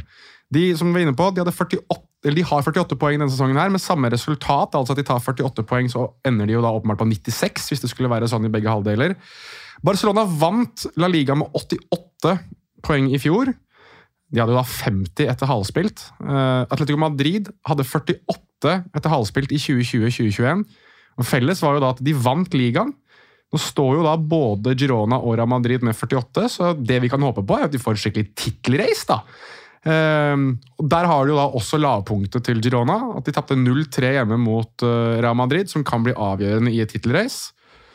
De 0.54 0.66
som 0.78 0.89
vi 0.89 0.97
var 0.97 1.06
inne 1.08 1.16
på, 1.16 1.30
de, 1.32 1.45
hadde 1.45 1.56
48, 1.56 2.04
eller 2.28 2.39
de 2.41 2.45
har 2.49 2.68
48 2.68 2.99
poeng 2.99 3.18
denne 3.22 3.32
sesongen 3.32 3.60
her, 3.62 3.72
med 3.72 3.82
samme 3.82 4.12
resultat. 4.12 4.76
altså 4.76 4.97
at 4.97 4.99
De 4.99 5.08
tar 5.08 5.24
48 5.24 5.64
poeng, 5.70 5.88
så 5.91 6.10
ender 6.28 6.49
de 6.49 6.58
jo 6.58 6.66
da 6.66 6.76
åpenbart 6.76 6.99
på 7.06 7.08
96, 7.08 7.72
hvis 7.72 7.86
det 7.86 7.91
skulle 7.93 8.12
være 8.12 8.28
sånn 8.32 8.49
i 8.49 8.51
begge 8.51 8.72
halvdeler. 8.72 9.16
Barcelona 9.84 10.28
vant 10.28 10.89
La 10.99 11.08
Liga 11.08 11.39
med 11.39 11.56
88 11.56 12.38
poeng 12.84 13.10
i 13.12 13.22
fjor. 13.22 13.56
De 14.34 14.42
hadde 14.42 14.56
jo 14.56 14.58
da 14.58 14.66
50 14.66 15.30
etter 15.30 15.50
halvspilt. 15.50 16.08
Uh, 16.24 16.66
Atletico 16.66 16.98
Madrid 17.02 17.52
hadde 17.70 17.86
48 17.86 18.74
etter 18.98 19.14
halvspilt 19.14 19.54
i 19.54 19.62
2020-2021. 19.62 20.64
Og 21.22 21.28
Felles 21.30 21.62
var 21.62 21.78
jo 21.78 21.84
da 21.84 21.92
at 21.94 22.02
de 22.02 22.16
vant 22.18 22.58
ligaen. 22.58 22.96
Nå 23.54 23.62
står 23.62 24.00
jo 24.00 24.06
da 24.06 24.16
både 24.18 24.74
Girona 24.80 25.20
og 25.22 25.36
Real 25.38 25.50
Madrid 25.52 25.84
med 25.86 25.94
48, 25.94 26.48
så 26.50 26.72
det 26.74 26.98
vi 27.04 27.12
kan 27.14 27.22
håpe 27.22 27.44
på, 27.46 27.60
er 27.60 27.68
at 27.68 27.76
de 27.76 27.82
får 27.82 27.94
et 27.94 28.04
skikkelig 28.08 28.32
tittelrace. 28.34 29.06
da. 29.12 29.22
Uh, 29.84 30.58
der 30.82 31.10
har 31.12 31.22
du 31.22 31.36
jo 31.36 31.38
da 31.38 31.46
også 31.60 31.78
lavpunktet 31.78 32.48
til 32.50 32.64
Girona. 32.64 32.98
At 33.20 33.30
de 33.30 33.36
tapte 33.36 33.60
0-3 33.60 34.16
hjemme 34.18 34.42
mot 34.42 34.88
uh, 34.88 35.22
Real 35.22 35.38
Madrid, 35.38 35.70
som 35.70 35.86
kan 35.86 36.02
bli 36.06 36.18
avgjørende 36.18 36.74
i 36.74 36.82
et 36.82 36.90
tittelrace. 36.90 37.54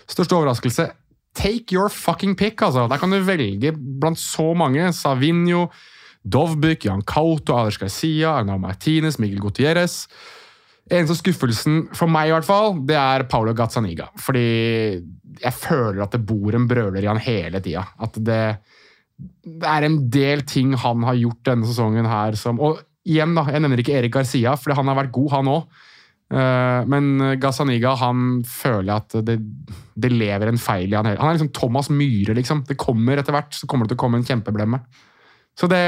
Største 0.09 0.39
overraskelse 0.39 0.91
Take 1.39 1.74
your 1.74 1.91
fucking 1.93 2.34
pick, 2.39 2.62
altså. 2.62 2.86
Der 2.91 2.99
kan 2.99 3.12
du 3.12 3.20
velge 3.22 3.74
blant 3.74 4.18
så 4.18 4.55
mange. 4.59 4.89
Savinho, 4.97 5.68
Dovbyk, 6.29 6.89
Jan 6.89 7.05
Cauto, 7.09 7.57
Alex 7.57 7.79
Garcia, 7.81 8.37
Arnau 8.39 8.59
Martinez, 8.61 9.18
Miguel 9.22 9.43
Gutierrez. 9.43 10.05
Eneste 10.89 11.18
skuffelsen, 11.18 11.83
for 11.97 12.09
meg 12.09 12.31
i 12.31 12.33
hvert 12.33 12.49
fall, 12.49 12.79
det 12.89 12.97
er 12.97 13.26
Paulo 13.29 13.53
Gazzaniga. 13.57 14.09
Fordi 14.24 14.45
jeg 15.39 15.55
føler 15.55 16.03
at 16.05 16.14
det 16.16 16.24
bor 16.26 16.57
en 16.57 16.68
brøler 16.70 17.05
i 17.05 17.11
han 17.11 17.20
hele 17.20 17.61
tida. 17.64 17.85
At 18.01 18.16
det, 18.16 18.43
det, 19.18 19.68
er 19.68 19.87
en 19.87 20.01
del 20.12 20.47
ting 20.49 20.72
han 20.81 21.05
har 21.07 21.18
gjort 21.18 21.45
denne 21.51 21.68
sesongen 21.68 22.09
her 22.09 22.39
som 22.41 22.61
Og 22.61 22.81
igjen, 23.09 23.37
da, 23.37 23.47
jeg 23.53 23.64
nevner 23.64 23.83
ikke 23.83 23.99
Erik 24.01 24.16
Garcia, 24.16 24.57
for 24.61 24.76
han 24.76 24.89
har 24.91 24.99
vært 25.03 25.14
god, 25.14 25.31
han 25.37 25.53
òg. 25.53 25.85
Eh, 26.29 26.81
men 26.93 27.37
Gazzaniga 27.41 27.95
han 28.01 28.41
føler 28.45 28.99
at 28.99 29.16
det, 29.24 29.39
det, 29.97 30.11
lever 30.12 30.51
en 30.51 30.61
feil 30.61 30.93
i 30.93 30.97
han. 30.97 31.09
hele. 31.09 31.20
Han 31.20 31.31
er 31.31 31.39
liksom 31.39 31.53
Thomas 31.57 31.93
Myhre, 31.93 32.37
liksom. 32.37 32.64
Det 32.68 32.81
kommer 32.81 33.20
etter 33.20 33.37
hvert 33.37 33.53
så 33.57 33.68
kommer 33.68 33.87
det 33.87 33.95
til 33.95 34.01
å 34.01 34.05
komme 34.07 34.20
en 34.20 34.29
kjempeblemme. 34.29 34.83
Så 35.59 35.66
det, 35.70 35.82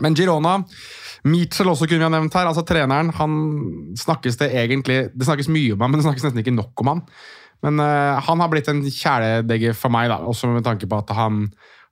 Men 0.00 0.16
Girona 0.18 0.58
Mitchell 1.28 1.70
også 1.70 1.86
kunne 1.86 2.02
vi 2.02 2.08
ha 2.08 2.12
nevnt 2.12 2.34
her. 2.34 2.48
altså 2.50 2.64
Treneren 2.66 3.12
han 3.14 3.36
snakkes 3.98 4.40
det 4.40 4.50
egentlig 4.58 5.04
Det 5.14 5.28
snakkes 5.28 5.50
mye 5.52 5.76
om 5.76 5.84
ham, 5.84 5.92
men 5.92 6.00
det 6.00 6.06
snakkes 6.08 6.26
nesten 6.26 6.42
ikke 6.42 6.56
nok 6.56 6.82
om 6.82 6.92
ham. 6.94 7.04
Men 7.62 7.78
uh, 7.78 8.18
han 8.26 8.42
har 8.42 8.50
blitt 8.50 8.70
en 8.72 8.82
kjæledegge 8.82 9.74
for 9.78 9.94
meg, 9.94 10.08
da, 10.10 10.18
også 10.26 10.50
med 10.50 10.66
tanke 10.66 10.88
på 10.90 10.98
at 10.98 11.12
han 11.14 11.44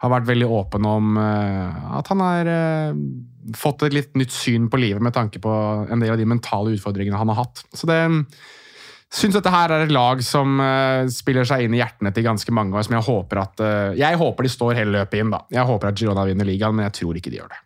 har 0.02 0.10
vært 0.10 0.26
veldig 0.30 0.48
åpen 0.50 0.86
om 0.88 1.18
uh, 1.20 1.98
at 2.00 2.10
han 2.10 2.24
har 2.24 2.50
uh, 2.50 3.02
fått 3.54 3.84
et 3.86 3.94
litt 3.94 4.16
nytt 4.18 4.34
syn 4.34 4.66
på 4.72 4.80
livet 4.80 5.04
med 5.04 5.14
tanke 5.14 5.38
på 5.42 5.52
en 5.86 6.02
del 6.02 6.16
av 6.16 6.18
de 6.18 6.26
mentale 6.26 6.74
utfordringene 6.74 7.20
han 7.20 7.30
har 7.30 7.44
hatt. 7.44 7.62
Så 7.70 7.86
det 7.86 8.00
syns 9.10 9.34
dette 9.34 9.50
her 9.52 9.72
er 9.74 9.84
et 9.86 9.94
lag 9.94 10.20
som 10.24 10.60
uh, 10.62 11.08
spiller 11.10 11.46
seg 11.48 11.66
inn 11.66 11.74
i 11.74 11.80
hjertene 11.80 12.12
til 12.14 12.26
ganske 12.26 12.54
mange. 12.54 12.76
og 12.76 12.86
som 12.86 12.96
Jeg 12.98 13.06
håper 13.08 13.42
at 13.42 13.62
uh, 13.64 13.98
jeg 13.98 14.20
håper 14.20 14.46
de 14.46 14.52
står 14.52 14.78
hele 14.78 14.94
løpet 15.00 15.22
inn. 15.22 15.32
da. 15.34 15.42
Jeg 15.50 15.66
håper 15.66 15.90
at 15.90 15.98
Girona 15.98 16.26
vinner 16.28 16.48
ligaen, 16.48 16.76
men 16.76 16.86
jeg 16.88 17.00
tror 17.00 17.18
ikke 17.18 17.32
de 17.32 17.40
gjør 17.40 17.50
det. 17.54 17.60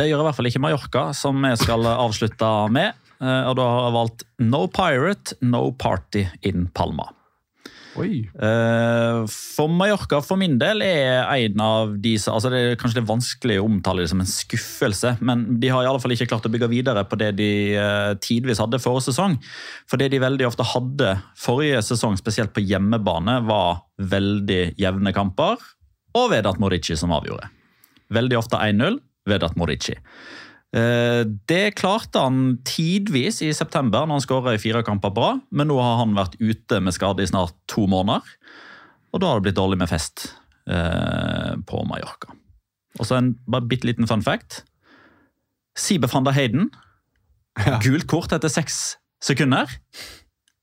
Det 0.00 0.08
gjør 0.08 0.22
i 0.22 0.26
hvert 0.26 0.38
fall 0.38 0.48
ikke 0.48 0.62
Mallorca, 0.64 1.04
som 1.16 1.38
vi 1.44 1.52
skal 1.60 1.86
avslutte 2.06 2.50
med. 2.74 2.98
Uh, 3.20 3.50
og 3.52 3.56
da 3.60 3.68
har 3.68 3.86
jeg 3.86 3.96
valgt 3.98 4.26
No 4.42 4.66
Pirate, 4.72 5.38
No 5.44 5.64
Party 5.76 6.26
in 6.48 6.68
Palma. 6.74 7.10
Uh, 8.36 9.26
for 9.26 9.70
Mallorca 9.72 10.20
for 10.22 10.38
min 10.38 10.54
del 10.60 10.84
er 10.84 11.24
en 11.26 11.62
av 11.64 11.96
de 11.98 12.12
altså 12.14 12.52
Det 12.52 12.60
er 12.60 12.78
kanskje 12.78 13.00
det 13.00 13.02
er 13.02 13.08
vanskelig 13.10 13.56
å 13.58 13.66
omtale 13.66 14.04
det 14.04 14.12
som 14.12 14.22
en 14.22 14.30
skuffelse, 14.30 15.16
men 15.26 15.44
de 15.62 15.72
har 15.72 15.84
i 15.84 15.90
alle 15.90 16.02
fall 16.02 16.14
ikke 16.14 16.28
klart 16.30 16.46
å 16.46 16.52
bygge 16.52 16.70
videre 16.70 17.04
på 17.08 17.18
det 17.20 17.32
de 17.40 17.50
uh, 17.74 18.12
tidvis 18.22 18.62
hadde 18.62 18.82
forrige 18.82 19.08
sesong. 19.10 19.38
For 19.90 20.00
det 20.00 20.12
de 20.14 20.22
veldig 20.22 20.46
ofte 20.48 20.66
hadde 20.72 21.16
forrige 21.38 21.82
sesong, 21.90 22.18
spesielt 22.20 22.54
på 22.54 22.64
hjemmebane, 22.64 23.40
var 23.48 23.82
veldig 24.00 24.62
jevne 24.80 25.14
kamper 25.16 25.58
og 26.16 26.30
Vedat 26.32 26.60
Morici 26.62 26.96
som 26.98 27.12
avgjorde. 27.14 27.50
Veldig 28.10 28.38
ofte 28.38 28.58
1-0 28.58 28.98
Vedat 29.30 29.58
Morici. 29.58 29.94
Eh, 30.76 31.22
det 31.50 31.74
klarte 31.80 32.22
han 32.22 32.60
tidvis 32.66 33.40
i 33.42 33.50
september, 33.56 34.06
når 34.06 34.20
han 34.20 34.26
skåra 34.26 34.54
i 34.54 34.62
fire 34.62 34.84
kamper 34.86 35.12
bra. 35.14 35.32
Men 35.50 35.70
nå 35.70 35.78
har 35.82 35.98
han 36.02 36.14
vært 36.18 36.38
ute 36.40 36.80
med 36.82 36.94
skade 36.96 37.24
i 37.24 37.30
snart 37.30 37.56
to 37.70 37.88
måneder. 37.90 38.22
Og 39.10 39.22
da 39.22 39.30
har 39.30 39.40
det 39.40 39.48
blitt 39.48 39.58
dårlig 39.58 39.80
med 39.80 39.90
fest 39.90 40.28
eh, 40.70 41.56
på 41.66 41.82
Mallorca. 41.88 42.36
Og 42.98 43.06
så 43.06 43.18
en 43.18 43.34
bare 43.50 43.66
bitte 43.70 43.88
liten 43.88 44.08
fun 44.10 44.22
fact. 44.22 44.62
Sibe 45.78 46.10
van 46.10 46.26
der 46.26 46.36
Heiden. 46.36 46.70
Gult 47.84 48.06
kort 48.10 48.34
etter 48.34 48.50
seks 48.52 49.00
sekunder 49.20 49.68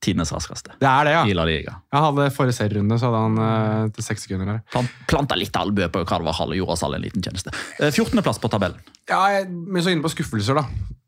tidenes 0.07 0.31
raskeste. 0.33 0.75
Det 0.79 0.87
er 0.87 1.07
det, 1.07 1.13
ja. 1.15 1.23
I 1.27 1.35
La 1.35 1.45
Liga. 1.47 1.75
Jeg 1.93 2.03
hadde 2.05 2.27
Forrige 2.35 2.55
serierunde 2.57 2.97
så 2.99 3.09
hadde 3.09 3.23
han 3.25 3.41
uh, 3.41 3.91
til 3.95 4.05
seks 4.05 4.25
sekunder. 4.27 4.49
der. 4.49 4.63
Plant, 4.73 4.95
planta 5.09 5.37
litt 5.39 5.59
albue 5.59 5.89
på 5.93 6.03
Carvajal 6.07 6.53
og 6.55 6.59
gjorde 6.61 6.77
oss 6.77 6.85
alle 6.87 6.99
en 7.01 7.05
liten 7.05 7.25
tjeneste. 7.25 7.53
Uh, 7.77 7.87
eh, 7.89 7.91
14.-plass 7.91 8.41
på 8.43 8.51
tabellen. 8.53 8.79
Ja, 9.09 9.21
jeg, 9.35 9.49
Men 9.51 9.83
så 9.83 9.93
inne 9.93 10.05
på 10.05 10.13
skuffelser, 10.13 10.61
da. 10.61 10.65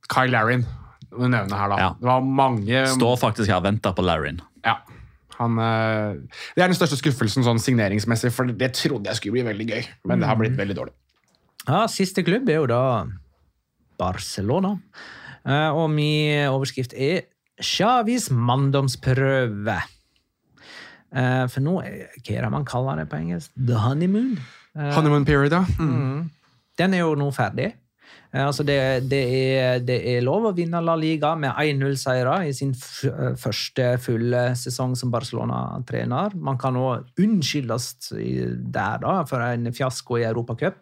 Kyle 0.09 0.33
Larrin. 0.33 0.65
Du 1.09 1.23
nevner 1.25 1.55
her 1.55 1.71
da. 1.71 1.79
Ja. 1.81 1.89
Det 1.97 2.09
var 2.09 2.25
mange 2.43 2.85
Står 2.93 3.19
faktisk 3.21 3.49
her 3.49 3.61
og 3.61 3.67
venter 3.69 3.95
på 3.97 4.05
Larrin. 4.05 4.41
Ja. 4.65 4.77
Han, 5.39 5.55
uh, 5.55 6.19
det 6.57 6.65
er 6.65 6.67
den 6.67 6.77
største 6.77 6.99
skuffelsen 6.99 7.47
sånn 7.47 7.61
signeringsmessig, 7.63 8.33
for 8.35 8.49
det 8.51 8.73
trodde 8.77 9.11
jeg 9.11 9.21
skulle 9.21 9.39
bli 9.39 9.47
veldig 9.47 9.69
gøy. 9.71 9.89
Men 10.11 10.21
det 10.21 10.29
har 10.29 10.39
blitt 10.39 10.59
veldig 10.59 10.77
dårlig. 10.81 10.95
Ja, 11.65 11.85
Siste 11.91 12.25
klubb 12.27 12.49
er 12.51 12.61
jo 12.61 12.69
da 12.69 12.83
Barcelona. 13.99 14.77
og 15.75 15.85
min 15.91 16.47
overskrift 16.51 16.93
er 16.95 17.27
Xavis 17.59 18.29
manndomsprøve. 18.31 19.79
Uh, 21.09 21.45
for 21.49 21.65
nå 21.65 21.79
Hva 21.81 22.33
er 22.37 22.43
det 22.45 22.53
man 22.53 22.65
kaller 22.69 22.99
det 23.01 23.09
på 23.09 23.17
engelsk? 23.17 23.53
The 23.57 23.77
honeymoon? 23.81 24.35
Uh, 24.77 24.91
honeymoon 24.93 25.25
period, 25.25 25.55
ja. 25.57 25.65
Mm. 25.79 25.93
Mm. 25.93 26.25
Den 26.77 26.93
er 26.93 27.01
jo 27.01 27.15
nå 27.17 27.31
ferdig. 27.33 27.71
Uh, 28.29 28.45
altså 28.45 28.63
det, 28.63 28.77
det, 29.09 29.23
er, 29.57 29.79
det, 29.81 29.97
er, 30.11 30.21
lov 30.25 30.51
å 30.51 30.53
vinne 30.55 30.83
La 30.85 30.93
Liga 30.99 31.33
med 31.39 31.57
1-0-seire 31.57 32.37
i 32.45 32.53
sin 32.53 32.75
første 32.77 33.95
fulle 34.03 34.43
sesong 34.59 34.93
som 34.99 35.11
Barcelona-trener. 35.13 36.37
Man 36.37 36.61
kan 36.61 36.77
òg 36.77 37.09
unnskyldes 37.19 37.91
der 38.13 39.01
da, 39.01 39.19
for 39.29 39.43
en 39.49 39.73
fiasko 39.73 40.21
i 40.21 40.27
Europacup. 40.29 40.77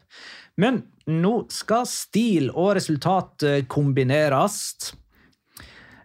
Men 0.60 0.84
nå 1.08 1.34
skal 1.54 1.88
stil 1.88 2.50
og 2.52 2.76
resultat 2.82 3.46
kombineres. 3.72 4.58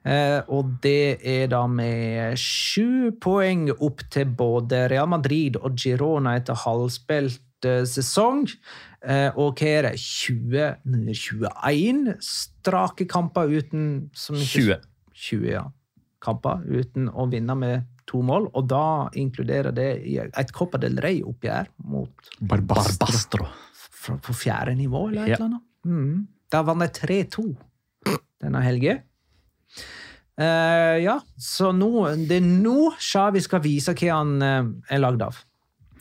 Eh, 0.03 0.41
og 0.51 0.79
det 0.83 1.23
er 1.23 1.47
da 1.53 1.63
med 1.71 2.39
sju 2.41 3.13
poeng 3.23 3.69
opp 3.77 4.03
til 4.11 4.33
både 4.39 4.89
Real 4.91 5.11
Madrid 5.13 5.59
og 5.61 5.77
Girona 5.79 6.35
etter 6.41 6.59
halvspilt 6.65 7.69
eh, 7.69 7.85
sesong. 7.87 8.49
Eh, 9.03 9.31
og 9.39 9.61
hva 9.61 9.71
er 9.71 9.89
det? 9.91 9.95
20, 10.03 10.67
21 11.15 12.17
strake 12.27 13.07
kamper 13.11 13.53
uten 13.53 13.87
20. 14.19 14.81
20 15.23 15.49
ja, 15.53 15.67
kamper 16.23 16.67
uten 16.67 17.07
å 17.07 17.29
vinne 17.31 17.57
med 17.59 17.89
to 18.11 18.25
mål. 18.27 18.51
Og 18.59 18.67
da 18.71 18.85
inkluderer 19.19 19.75
det 19.77 19.91
et 20.27 20.55
Copa 20.55 20.83
del 20.83 20.99
Rey-oppgjør 21.03 21.71
mot 21.87 22.35
Barbastro. 22.41 23.07
Barbastro. 23.07 23.53
På 24.03 24.35
fjerde 24.35 24.75
nivå, 24.75 25.07
eller 25.13 25.29
et 25.29 25.37
eller 25.37 25.47
annet. 25.47 25.67
Mm. 25.87 26.27
Da 26.51 26.65
vant 26.67 26.83
de 26.83 26.91
3-2 26.91 27.45
denne 28.43 28.63
helgen. 28.67 29.05
Uh, 30.43 30.99
ja, 30.99 31.19
så 31.39 31.71
nå, 31.77 31.91
det 32.27 32.41
er 32.41 32.47
nå 32.47 32.93
Xavi 32.99 33.43
skal 33.45 33.63
vise 33.63 33.95
hva 33.95 34.17
han 34.17 34.33
uh, 34.43 34.71
er 34.91 35.03
lagd 35.03 35.23
av. 35.23 35.39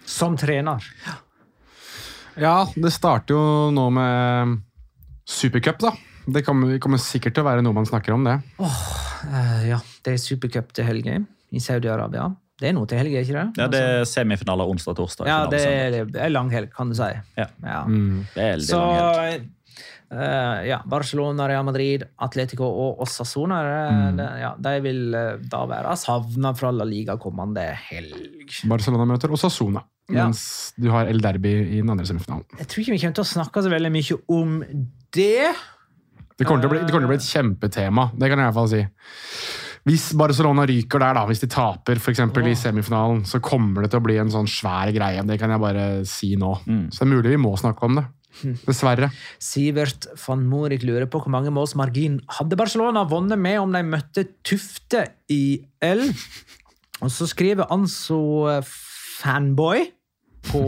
Som 0.08 0.38
trener. 0.40 0.86
Ja, 2.42 2.64
det 2.74 2.94
starter 2.96 3.36
jo 3.36 3.44
nå 3.76 3.90
med 3.94 4.56
supercup, 5.30 5.82
da. 5.84 5.94
Det 6.32 6.44
kommer, 6.46 6.74
kommer, 6.82 7.02
sikkert 7.02 7.36
til 7.36 7.44
å 7.44 7.50
være 7.50 7.64
noe 7.66 7.76
man 7.76 7.88
snakker 7.90 8.16
om, 8.16 8.26
det. 8.26 8.40
Oh, 8.62 8.82
uh, 9.30 9.62
ja, 9.68 9.82
det 10.06 10.16
er 10.16 10.24
supercup 10.24 10.74
til 10.74 10.90
helgen 10.90 11.28
i 11.52 11.62
Saudi-Arabia. 11.62 12.32
Det 12.62 12.70
er 12.70 12.76
noe 12.78 12.90
til 12.90 13.02
helga, 13.02 13.22
ikke 13.26 13.38
det? 13.38 13.46
Ja, 13.58 13.68
Det 13.74 13.80
er 13.82 14.04
semifinaler 14.06 14.70
onsdag-torsdag. 14.70 15.30
Ja, 15.30 15.40
det 15.50 15.62
er, 15.66 16.04
det 16.06 16.22
er 16.22 16.34
lang 16.34 16.52
helg, 16.54 16.70
kan 16.76 16.92
du 16.92 16.98
si. 16.98 17.10
Ja. 17.38 17.48
ja. 17.66 17.80
Mm. 17.90 18.22
Veldig 18.36 18.68
så, 18.68 18.82
lang 18.82 19.26
helg. 19.26 19.50
Uh, 20.12 20.68
ja, 20.68 20.82
Barcelona, 20.92 21.46
Real 21.48 21.64
Madrid, 21.64 22.02
Atletico 22.20 22.68
og 22.68 22.98
Osasona 23.06 23.62
mm. 23.64 24.18
det, 24.18 24.26
ja, 24.42 24.50
de 24.60 24.74
vil 24.84 25.16
uh, 25.16 25.38
da 25.54 25.62
være 25.70 25.94
savna 25.96 26.52
fra 26.58 26.74
La 26.76 26.84
Liga 26.84 27.16
kommende 27.22 27.64
helg. 27.88 28.58
Barcelona 28.68 29.06
møter 29.08 29.32
Osasona, 29.32 29.86
ja. 30.12 30.26
mens 30.26 30.74
du 30.76 30.90
har 30.92 31.08
El 31.08 31.24
Derby 31.24 31.54
i 31.62 31.80
den 31.80 31.94
andre 31.96 32.10
semifinalen. 32.10 32.44
Jeg 32.60 32.68
tror 32.68 32.84
ikke 32.84 32.98
vi 32.98 33.00
kommer 33.06 33.22
til 33.22 33.24
å 33.24 33.32
snakke 33.32 33.64
så 33.64 33.72
veldig 33.72 33.94
mye 33.96 34.20
om 34.36 34.60
det. 35.16 35.56
Det 36.36 36.50
kommer, 36.50 36.60
til 36.60 36.68
å 36.68 36.76
bli, 36.76 36.84
det 36.84 36.92
kommer 36.92 37.06
til 37.06 37.08
å 37.08 37.14
bli 37.16 37.22
et 37.22 37.32
kjempetema, 37.32 38.10
det 38.12 38.28
kan 38.28 38.42
jeg 38.42 38.44
i 38.44 38.52
hvert 38.52 38.60
fall 38.60 38.72
si. 38.76 38.84
Hvis 39.88 40.12
Barcelona 40.20 40.68
ryker 40.68 41.02
der, 41.02 41.16
da, 41.18 41.28
hvis 41.30 41.48
de 41.48 41.54
taper 41.56 42.04
for 42.04 42.12
eksempel, 42.12 42.52
i 42.52 42.58
semifinalen, 42.60 43.24
så 43.26 43.40
kommer 43.40 43.88
det 43.88 43.96
til 43.96 44.04
å 44.04 44.10
bli 44.12 44.20
en 44.20 44.30
sånn 44.34 44.50
svær 44.52 44.92
greie. 44.94 45.24
Det 45.26 45.40
kan 45.42 45.56
jeg 45.56 45.64
bare 45.64 45.86
si 46.06 46.36
nå. 46.38 46.52
Så 46.92 47.00
det 47.00 47.08
er 47.08 47.16
mulig 47.16 47.32
vi 47.32 47.46
må 47.48 47.56
snakke 47.58 47.88
om 47.88 47.98
det. 47.98 48.12
Dessverre. 48.68 49.12
Sivert 49.42 50.08
van 50.26 50.44
Morik 50.50 50.86
lurer 50.88 51.10
på 51.12 51.22
hvor 51.22 51.34
mange 51.34 51.54
måls 51.54 51.76
margin 51.80 52.20
hadde 52.40 52.60
Barcelona 52.60 53.06
vunnet 53.10 53.40
med 53.40 53.60
om 53.62 53.74
de 53.76 53.84
møtte 53.86 54.28
Tufte 54.48 55.06
i 55.32 55.62
L. 55.86 56.08
Og 57.02 57.12
så 57.14 57.28
skriver 57.30 57.72
Anso 57.74 58.22
eh, 58.52 58.62
Fanboy 59.22 59.88
på, 60.48 60.64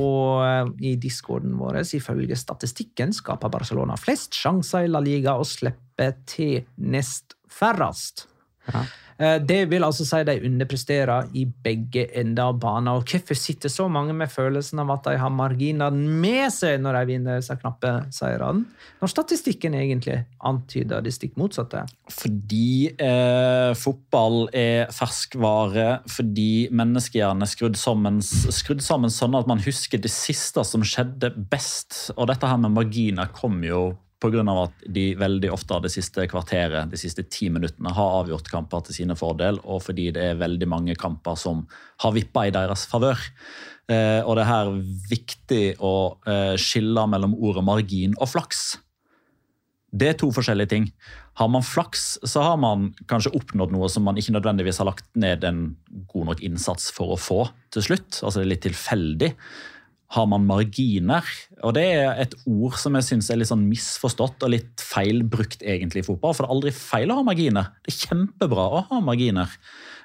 eh, 0.46 0.68
i 0.86 0.96
discorden 1.02 1.56
vår 1.60 1.82
ifølge 1.98 2.38
statistikken 2.38 3.14
skaper 3.16 3.52
Barcelona 3.54 3.98
flest 4.00 4.38
sjanser 4.38 4.88
i 4.88 4.92
La 4.92 5.02
Liga 5.04 5.38
og 5.40 5.48
slipper 5.50 6.18
til 6.30 6.62
nest 6.78 7.38
færrest. 7.50 8.28
Eh, 8.70 8.94
Det 9.18 9.60
vil 9.70 9.86
altså 9.86 10.06
si 10.08 10.20
de 10.26 10.36
underpresterer 10.48 11.30
i 11.38 11.46
begge 11.46 12.06
ender 12.20 12.50
av 12.52 12.60
banen. 12.62 12.90
Og 12.94 13.06
hvorfor 13.08 13.38
sitter 13.38 13.72
så 13.72 13.88
mange 13.92 14.16
med 14.18 14.32
følelsen 14.32 14.82
av 14.84 14.92
at 14.96 15.08
de 15.08 15.18
har 15.22 15.34
marginene 15.34 16.20
med 16.24 16.48
seg 16.54 16.82
når 16.82 16.98
de 16.98 17.04
vinner 17.12 17.42
disse 17.42 17.56
knappe 17.60 17.92
seirene, 18.14 18.66
når 19.02 19.12
statistikken 19.12 19.78
egentlig 19.78 20.20
antyder 20.44 21.04
det 21.06 21.14
stikk 21.16 21.38
motsatte? 21.40 21.84
Fordi 22.12 22.94
eh, 22.94 23.72
fotball 23.78 24.48
er 24.56 24.92
ferskvare, 24.94 26.02
fordi 26.10 26.70
menneskehjernen 26.74 27.46
er 27.46 27.52
skrudd 27.52 27.80
sammen, 27.80 28.22
skrudd 28.24 28.84
sammen 28.84 29.14
sånn 29.14 29.38
at 29.40 29.50
man 29.50 29.62
husker 29.64 30.02
det 30.02 30.12
siste 30.14 30.64
som 30.68 30.86
skjedde 30.86 31.34
best. 31.52 32.10
Og 32.18 32.28
dette 32.32 32.50
her 32.50 32.60
med 32.62 32.76
marginer 32.76 33.32
kom 33.36 33.62
jo 33.66 33.94
pga. 34.24 34.44
at 34.64 34.88
de 34.88 35.04
veldig 35.20 35.52
ofte 35.52 35.80
det 35.84 35.92
siste 35.92 36.26
kvarteret, 36.32 36.90
de 36.90 37.00
siste 37.00 37.26
ti 37.28 37.50
minuttene, 37.54 37.92
har 37.94 38.20
avgjort 38.24 38.50
kamper 38.50 38.88
til 38.88 39.02
sine 39.02 39.18
fordel, 39.20 39.60
og 39.64 39.84
fordi 39.84 40.12
det 40.16 40.24
er 40.32 40.42
veldig 40.42 40.68
mange 40.68 40.96
kamper 40.96 41.36
som 41.36 41.68
har 42.04 42.16
vippa 42.16 42.48
i 42.48 42.56
deres 42.56 42.88
favør. 42.88 43.20
Eh, 43.92 44.22
og 44.24 44.38
det 44.38 44.46
er 44.46 44.52
her 44.52 44.72
viktig 45.12 45.64
å 45.84 46.18
eh, 46.26 46.56
skille 46.56 47.04
mellom 47.12 47.36
ordet 47.36 47.66
margin 47.68 48.16
og 48.20 48.32
flaks. 48.32 48.64
Det 49.94 50.08
er 50.10 50.16
to 50.18 50.32
forskjellige 50.34 50.72
ting. 50.72 50.88
Har 51.38 51.50
man 51.54 51.66
flaks, 51.66 52.18
så 52.26 52.42
har 52.46 52.58
man 52.62 52.92
kanskje 53.10 53.34
oppnådd 53.38 53.74
noe 53.76 53.90
som 53.92 54.06
man 54.08 54.18
ikke 54.18 54.34
nødvendigvis 54.34 54.80
har 54.82 54.90
lagt 54.90 55.06
ned 55.18 55.46
en 55.46 55.62
god 56.10 56.32
nok 56.32 56.42
innsats 56.46 56.90
for 56.94 57.14
å 57.14 57.20
få 57.20 57.44
til 57.74 57.86
slutt. 57.90 58.22
Altså 58.22 58.40
det 58.40 58.48
er 58.48 58.52
litt 58.56 58.66
tilfeldig. 58.66 59.32
Har 60.14 60.28
man 60.30 60.46
marginer, 60.46 61.26
og 61.66 61.74
det 61.78 61.86
er 61.96 62.20
et 62.22 62.36
ord 62.46 62.76
som 62.78 62.94
jeg 63.00 63.08
synes 63.08 63.32
er 63.34 63.40
litt 63.42 63.50
sånn 63.50 63.66
misforstått 63.66 64.44
og 64.46 64.52
litt 64.54 64.84
feil 64.84 65.24
brukt 65.26 65.64
egentlig 65.66 66.04
i 66.04 66.08
fotball, 66.08 66.36
for 66.36 66.46
det 66.46 66.50
er 66.52 66.56
aldri 66.58 66.74
feil 66.78 67.14
å 67.14 67.18
ha 67.18 67.26
marginer. 67.26 67.72
Det 67.82 67.94
er 67.96 68.02
kjempebra 68.08 68.66
å 68.68 68.84
ha 68.92 69.00
marginer. 69.02 69.56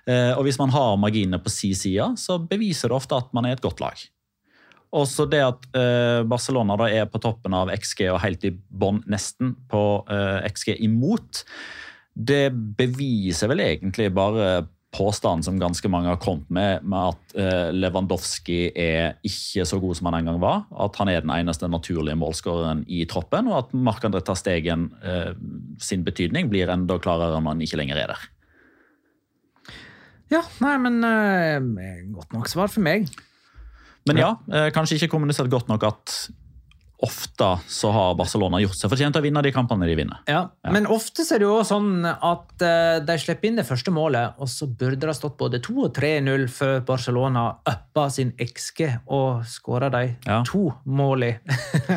Eh, 0.09 0.33
Og 0.39 0.47
hvis 0.47 0.61
man 0.61 0.73
har 0.73 0.97
marginer 1.01 1.43
på 1.45 1.53
si 1.53 1.75
side, 1.77 2.15
så 2.17 2.39
beviser 2.41 2.89
det 2.89 2.97
ofte 2.97 3.19
at 3.21 3.35
man 3.37 3.45
er 3.45 3.59
et 3.59 3.65
godt 3.65 3.83
lag. 3.85 4.01
Også 4.97 5.27
det 5.29 5.43
at 5.45 5.69
eh, 5.77 6.23
Barcelona 6.25 6.79
da 6.81 6.89
er 6.89 7.05
på 7.13 7.21
toppen 7.21 7.53
av 7.53 7.69
XG 7.75 8.07
og 8.09 8.23
helt 8.23 8.47
i 8.49 8.55
bånn 8.57 9.03
nesten 9.13 9.53
på 9.69 9.83
eh, 10.09 10.49
XG 10.49 10.79
imot, 10.87 11.43
det 12.17 12.49
beviser 12.79 13.53
vel 13.53 13.61
egentlig 13.67 14.09
bare 14.17 14.65
påstanden 14.94 15.44
som 15.44 15.59
ganske 15.60 15.89
mange 15.93 16.09
har 16.09 16.20
kommet 16.20 16.48
med, 16.51 16.85
med 16.89 17.12
at 17.12 17.35
eh, 17.36 17.69
Lewandowski 17.77 18.70
er 18.73 19.19
ikke 19.27 19.66
så 19.69 19.77
god 19.82 19.98
som 19.98 20.09
han 20.09 20.19
en 20.20 20.31
gang 20.31 20.40
var. 20.40 20.65
At 20.73 20.97
han 21.01 21.10
er 21.12 21.24
den 21.24 21.32
eneste 21.35 21.69
naturlige 21.69 22.16
målskåreren 22.16 22.86
i 22.89 23.02
troppen, 23.10 23.51
og 23.52 23.59
at 23.60 23.77
Marc-André 23.77 24.23
Ter 24.24 24.39
Stegen 24.40 24.89
eh, 25.05 25.35
sin 25.82 26.06
betydning 26.06 26.48
blir 26.48 26.73
enda 26.73 26.97
klarere 27.02 27.36
når 27.36 27.56
han 27.56 27.65
ikke 27.66 27.81
lenger 27.82 28.01
er 28.01 28.15
der. 28.15 28.27
Ja, 30.32 30.43
nei, 30.60 30.74
men 30.85 30.98
uh, 31.01 32.09
godt 32.12 32.35
nok 32.36 32.51
svar 32.52 32.69
for 32.69 32.85
meg. 32.85 33.06
Men 34.09 34.20
ja, 34.20 34.35
kanskje 34.73 34.98
ikke 34.98 35.15
kommunisert 35.15 35.48
godt 35.52 35.70
nok 35.73 35.86
at 35.89 36.12
ofte 36.99 37.47
så 37.70 37.91
har 37.95 38.15
Barcelona 38.19 38.59
gjort 38.59 38.75
seg 38.75 38.91
fortjent 38.91 39.15
til 39.15 39.23
å 39.23 39.25
vinne 39.29 39.43
de 39.47 39.53
kampene 39.55 39.87
de 39.87 39.95
vinner. 39.95 40.19
Ja, 40.27 40.41
Men 40.73 40.89
ofte 40.91 41.23
så 41.23 41.37
er 41.37 41.43
det 41.45 41.47
jo 41.47 41.59
sånn 41.62 42.03
at 42.09 42.65
eh, 42.66 42.99
de 43.07 43.15
slipper 43.23 43.47
inn 43.47 43.61
det 43.61 43.65
første 43.69 43.93
målet, 43.95 44.35
og 44.43 44.51
så 44.51 44.66
burde 44.66 44.99
det 45.05 45.11
ha 45.12 45.15
stått 45.15 45.37
både 45.39 45.61
2 45.62 45.77
og 45.85 45.93
3-0 45.95 46.49
før 46.51 46.81
Barcelona 46.89 47.45
uppa 47.70 48.09
sin 48.11 48.33
XG 48.43 48.89
og 49.15 49.45
skåra 49.47 49.93
de 49.95 50.03
Ja. 50.27 50.41
to 50.49 50.73
målene 50.91 51.39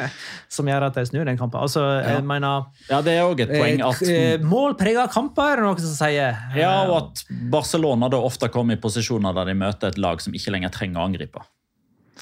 som 0.55 0.69
gjør 0.69 0.85
at 0.91 0.99
de 1.01 1.05
snur 1.09 1.25
den 1.25 1.39
kampen. 1.39 1.57
Altså, 1.61 1.81
jeg 2.05 2.21
mener 2.23 2.69
Ja, 2.89 3.01
Det 3.01 3.17
er 3.17 3.25
òg 3.25 3.41
et 3.47 3.55
poeng 3.55 3.81
at 3.89 4.01
eh, 4.05 4.37
Mål 4.45 4.77
preger 4.77 5.09
kamper, 5.09 5.55
er 5.55 5.63
det 5.63 5.65
noen 5.65 5.81
som 5.81 5.97
sier. 5.97 6.37
Ja, 6.57 6.75
og 6.85 6.95
at 7.01 7.25
Barcelona 7.51 8.09
da 8.11 8.21
ofte 8.21 8.49
kommer 8.53 8.77
i 8.77 8.81
posisjoner 8.81 9.33
der 9.33 9.49
de 9.49 9.57
møter 9.57 9.89
et 9.89 9.97
lag 9.97 10.21
som 10.21 10.33
ikke 10.37 10.53
lenger 10.53 10.69
trenger 10.77 11.01
å 11.01 11.09
angripe. 11.09 11.41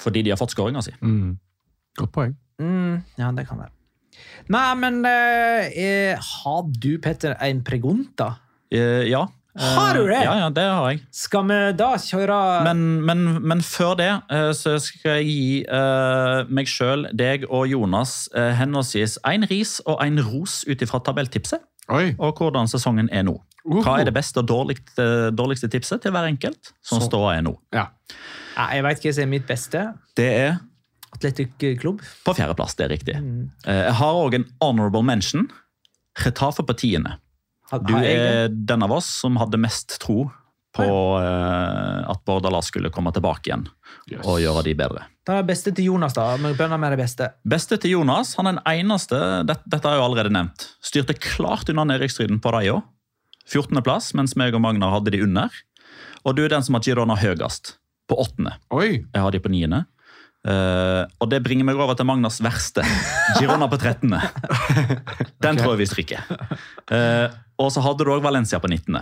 Fordi 0.00 0.22
de 0.24 0.32
har 0.32 0.40
fått 0.40 0.54
skåringa 0.56 0.80
si. 0.86 0.96
Godt 1.98 2.12
poeng. 2.14 2.36
Mm, 2.60 3.00
ja, 3.18 3.32
det 3.36 3.46
kan 3.48 3.62
være. 3.64 3.72
Nei, 4.52 4.68
men 4.80 5.02
eh, 5.08 5.68
eh, 5.80 6.30
har 6.44 6.64
du, 6.82 6.94
Petter, 7.02 7.36
en 7.40 7.62
pregunta? 7.64 8.34
Eh, 8.72 9.06
ja. 9.10 9.26
Har 9.58 9.96
du 9.98 10.04
det? 10.06 10.20
Ja, 10.22 10.36
ja, 10.44 10.48
det 10.54 10.62
har 10.62 10.84
jeg. 10.92 11.00
Skal 11.16 11.48
vi 11.48 11.56
da 11.74 11.88
kjøre 11.98 12.36
Men, 12.68 12.82
men, 13.06 13.24
men 13.50 13.62
før 13.66 13.96
det 13.98 14.10
eh, 14.30 14.50
så 14.54 14.76
skal 14.82 15.18
jeg 15.18 15.26
gi 15.26 15.56
eh, 15.66 16.44
meg 16.54 16.70
sjøl, 16.70 17.08
deg 17.18 17.48
og 17.48 17.66
Jonas 17.72 18.28
eh, 18.38 18.52
henholdsvis 18.60 19.18
én 19.26 19.46
ris 19.50 19.80
og 19.90 19.98
én 20.04 20.20
ros 20.22 20.60
ut 20.70 20.84
ifra 20.86 21.02
tabelltipset, 21.02 21.64
Oi. 21.90 22.12
og 22.22 22.38
hvordan 22.38 22.70
sesongen 22.70 23.10
er 23.10 23.26
nå. 23.26 23.40
Hva 23.66 23.98
er 24.00 24.06
det 24.08 24.14
beste 24.16 24.40
og 24.40 24.46
dårligste, 24.48 25.04
dårligste 25.36 25.68
tipset 25.72 26.00
til 26.00 26.14
hver 26.14 26.30
enkelt? 26.30 26.70
som 26.86 27.02
Så. 27.02 27.10
ståa 27.10 27.34
er 27.40 27.42
nå. 27.44 27.56
Ja. 27.74 27.88
Ja, 28.54 28.70
jeg 28.76 28.86
veit 28.86 29.02
hva 29.04 29.12
som 29.16 29.26
er 29.26 29.30
mitt 29.34 29.46
beste. 29.50 29.82
Det 30.16 30.30
er 30.30 30.54
Atletic 31.20 31.80
Klubb. 31.82 32.00
på 32.24 32.34
fjerdeplass, 32.34 32.74
det 32.80 32.86
er 32.88 32.92
riktig. 32.96 33.16
Mm. 33.20 33.50
Jeg 33.68 33.92
har 34.00 34.18
òg 34.24 34.34
en 34.40 34.46
honorable 34.64 35.04
mention. 35.06 35.46
Retafe 36.24 36.64
på 36.66 36.74
tiende. 36.80 37.18
Du 37.86 37.92
er 38.00 38.48
den 38.50 38.82
av 38.82 38.90
oss 38.96 39.06
som 39.20 39.36
hadde 39.38 39.60
mest 39.62 40.00
tro 40.02 40.24
på 40.74 40.86
eh, 41.20 42.10
at 42.10 42.20
Bordalas 42.26 42.66
skulle 42.70 42.90
komme 42.94 43.12
tilbake 43.14 43.50
igjen 43.50 43.68
Yes. 44.10 44.24
og 44.26 44.40
gjøre 44.42 44.62
de 44.66 44.72
bedre. 44.78 45.04
Da 45.26 45.36
er 45.36 45.42
det 45.44 45.50
beste 45.52 45.70
til 45.74 45.86
Jonas, 45.90 46.14
da. 46.16 46.24
Men 46.38 46.54
bønner 46.58 46.78
med 46.82 46.94
det 46.94 46.98
beste. 47.02 47.28
Beste 47.46 47.76
til 47.78 47.92
Jonas. 47.94 48.32
Han 48.38 48.46
er 48.50 48.56
den 48.58 48.62
eneste 48.80 49.18
dette, 49.46 49.66
dette 49.70 49.86
er 49.90 49.98
jo 50.00 50.04
allerede 50.08 50.32
nevnt. 50.34 50.64
Styrte 50.82 51.14
klart 51.18 51.70
unna 51.70 51.84
nedrykksstriden 51.90 52.40
på 52.42 52.52
dem 52.56 52.74
òg. 52.74 52.82
14.-plass, 53.50 54.12
mens 54.18 54.36
meg 54.38 54.54
og 54.54 54.62
Magnar 54.62 54.94
hadde 54.96 55.12
de 55.14 55.22
under. 55.26 55.50
Og 56.24 56.36
du 56.38 56.44
er 56.44 56.52
den 56.52 56.62
som 56.66 56.76
har 56.78 56.84
Girona 56.86 57.16
høyest, 57.18 57.76
på 58.10 58.18
åttende. 58.22 58.56
Jeg 58.70 59.04
har 59.14 59.30
de 59.34 59.40
på 59.42 59.50
niende. 59.52 59.84
Eh, 60.40 61.02
og 61.20 61.28
det 61.28 61.42
bringer 61.44 61.66
meg 61.68 61.80
over 61.80 61.96
til 61.98 62.08
Magnas 62.08 62.40
verste. 62.44 62.84
Girona 63.38 63.68
på 63.70 63.78
13. 63.80 64.08
Den 65.44 65.60
tror 65.60 65.74
jeg 65.74 65.82
vi 65.82 65.88
stryker. 65.90 66.28
Uh, 66.90 67.28
og 67.60 67.68
så 67.74 67.82
hadde 67.84 68.06
du 68.06 68.12
òg 68.14 68.22
Valencia 68.24 68.60
på 68.62 68.70
19. 68.70 68.96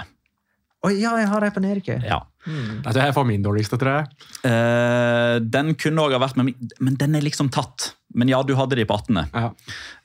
Oh, 0.87 0.93
ja, 0.95 1.13
jeg 1.19 1.27
har 1.31 1.43
dem 1.43 1.55
på 1.55 1.63
nedrykket. 1.63 2.05
Ja. 2.07 2.21
Jeg 2.47 2.91
tror 2.91 3.03
jeg 3.03 3.15
får 3.17 3.27
min 3.29 3.45
dårligste, 3.45 3.79
tror 3.81 3.97
jeg. 3.97 4.27
Uh, 4.47 5.39
den 5.43 5.73
kunne 5.79 6.05
òg 6.07 6.15
ha 6.15 6.23
vært 6.23 6.39
med, 6.39 6.55
men 6.83 6.99
den 6.99 7.19
er 7.19 7.27
liksom 7.27 7.51
tatt. 7.55 7.93
Men 8.15 8.31
ja, 8.31 8.41
du 8.43 8.55
hadde 8.59 8.79
de 8.79 8.87
på 8.89 8.97
18. 8.97 9.19
Ja. 9.35 9.49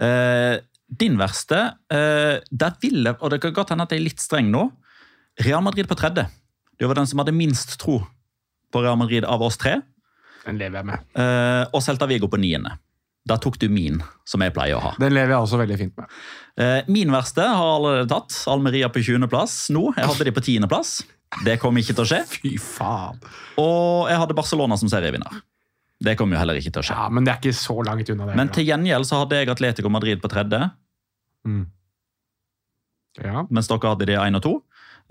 Eh, 0.06 0.56
din 0.94 1.16
verste 1.18 1.60
eh, 1.90 2.44
der 2.52 2.74
ville, 2.82 3.16
Og 3.22 3.32
det 3.32 3.40
kan 3.42 3.54
godt 3.56 3.72
hende 3.74 3.86
at 3.88 3.94
jeg 3.94 4.02
er 4.02 4.08
litt 4.10 4.24
streng 4.24 4.52
nå. 4.54 4.68
Real 5.42 5.64
Madrid 5.66 5.88
på 5.90 5.98
tredje. 5.98 6.28
Du 6.78 6.86
var 6.88 7.00
den 7.00 7.08
som 7.10 7.22
hadde 7.22 7.36
minst 7.36 7.78
tro 7.82 8.02
på 8.74 8.82
Real 8.84 8.98
Madrid 9.00 9.26
av 9.26 9.42
oss 9.46 9.58
tre. 9.62 9.80
Den 10.46 10.58
lever 10.60 10.82
jeg 10.82 10.86
med. 10.90 11.06
Uh, 11.16 11.64
og 11.74 11.82
Celta 11.86 12.08
Vigo 12.10 12.28
på 12.32 12.40
niende. 12.42 12.76
Da 13.26 13.38
tok 13.40 13.56
du 13.62 13.70
min, 13.72 14.02
som 14.28 14.42
jeg 14.44 14.52
pleier 14.52 14.76
å 14.76 14.82
ha. 14.84 14.90
Den 15.00 15.14
lever 15.16 15.32
jeg 15.32 15.46
også 15.46 15.60
veldig 15.62 15.78
fint 15.80 15.94
med. 16.02 16.10
Uh, 16.60 16.82
min 16.92 17.12
verste 17.14 17.46
har 17.48 17.70
allerede 17.78 18.10
tatt. 18.12 18.36
Almeria 18.52 18.90
på 18.92 19.00
20.-plass 19.00 19.70
nå. 19.72 19.86
Jeg 19.96 20.10
hadde 20.10 20.28
de 20.28 20.34
på 20.36 20.44
10.-plass. 20.44 20.98
Det 21.48 21.56
kom 21.62 21.78
ikke 21.80 21.96
til 21.96 22.04
å 22.04 22.10
skje. 22.12 22.20
Fy 22.36 22.52
faen. 22.62 23.22
Og 23.64 24.10
jeg 24.12 24.20
hadde 24.22 24.36
Barcelona 24.38 24.76
som 24.78 24.92
serievinner. 24.92 25.40
Det 26.04 26.18
kom 26.20 26.34
jo 26.36 26.40
heller 26.42 26.60
ikke 26.60 26.74
til 26.76 26.84
å 26.84 26.86
skje. 26.90 26.98
Ja, 27.00 27.08
Men 27.16 27.24
det 27.24 27.32
er 27.32 27.40
ikke 27.40 27.56
så 27.56 27.78
langt 27.88 28.10
unna 28.12 28.28
det. 28.28 28.36
Men 28.36 28.52
til 28.52 28.68
gjengjeld 28.68 29.08
så 29.08 29.22
hadde 29.22 29.40
jeg 29.40 29.54
Atletico 29.56 29.92
Madrid 29.94 30.20
på 30.24 30.32
tredje, 30.34 30.60
Mm. 31.44 31.66
Ja. 33.20 33.42
mens 33.52 33.68
dere 33.68 33.90
hadde 33.92 34.08
de 34.10 34.16
1 34.18 34.38
og 34.40 34.44
2. 34.46 34.52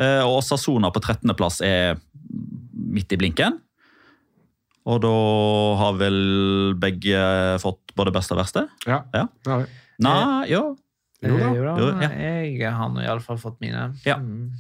Eh, 0.03 0.23
Og 0.27 0.41
Sassona 0.45 0.91
på 0.91 1.01
13.-plass 1.05 1.61
er 1.65 1.99
midt 2.93 3.13
i 3.13 3.19
blinken. 3.21 3.59
Og 4.87 4.99
da 5.05 5.13
har 5.79 5.99
vel 6.01 6.75
begge 6.83 7.21
fått 7.63 7.93
både 7.99 8.13
beste 8.15 8.35
og 8.35 8.41
verste? 8.43 8.65
Ja. 8.87 9.03
Ja. 9.15 9.27
vi. 9.47 9.67
Nei, 10.03 10.49
jo. 10.51 10.63
Jo 11.23 11.37
da. 11.39 11.47
Eh, 11.47 11.55
Jo 11.55 11.63
da, 11.63 11.75
Jo, 11.79 11.89
ja. 12.03 12.09
Jeg 12.59 12.73
har 12.75 12.97
iallfall 13.05 13.39
fått 13.39 13.61
mine. 13.63 13.93
Ja. 14.05 14.17
Mm. 14.19 14.51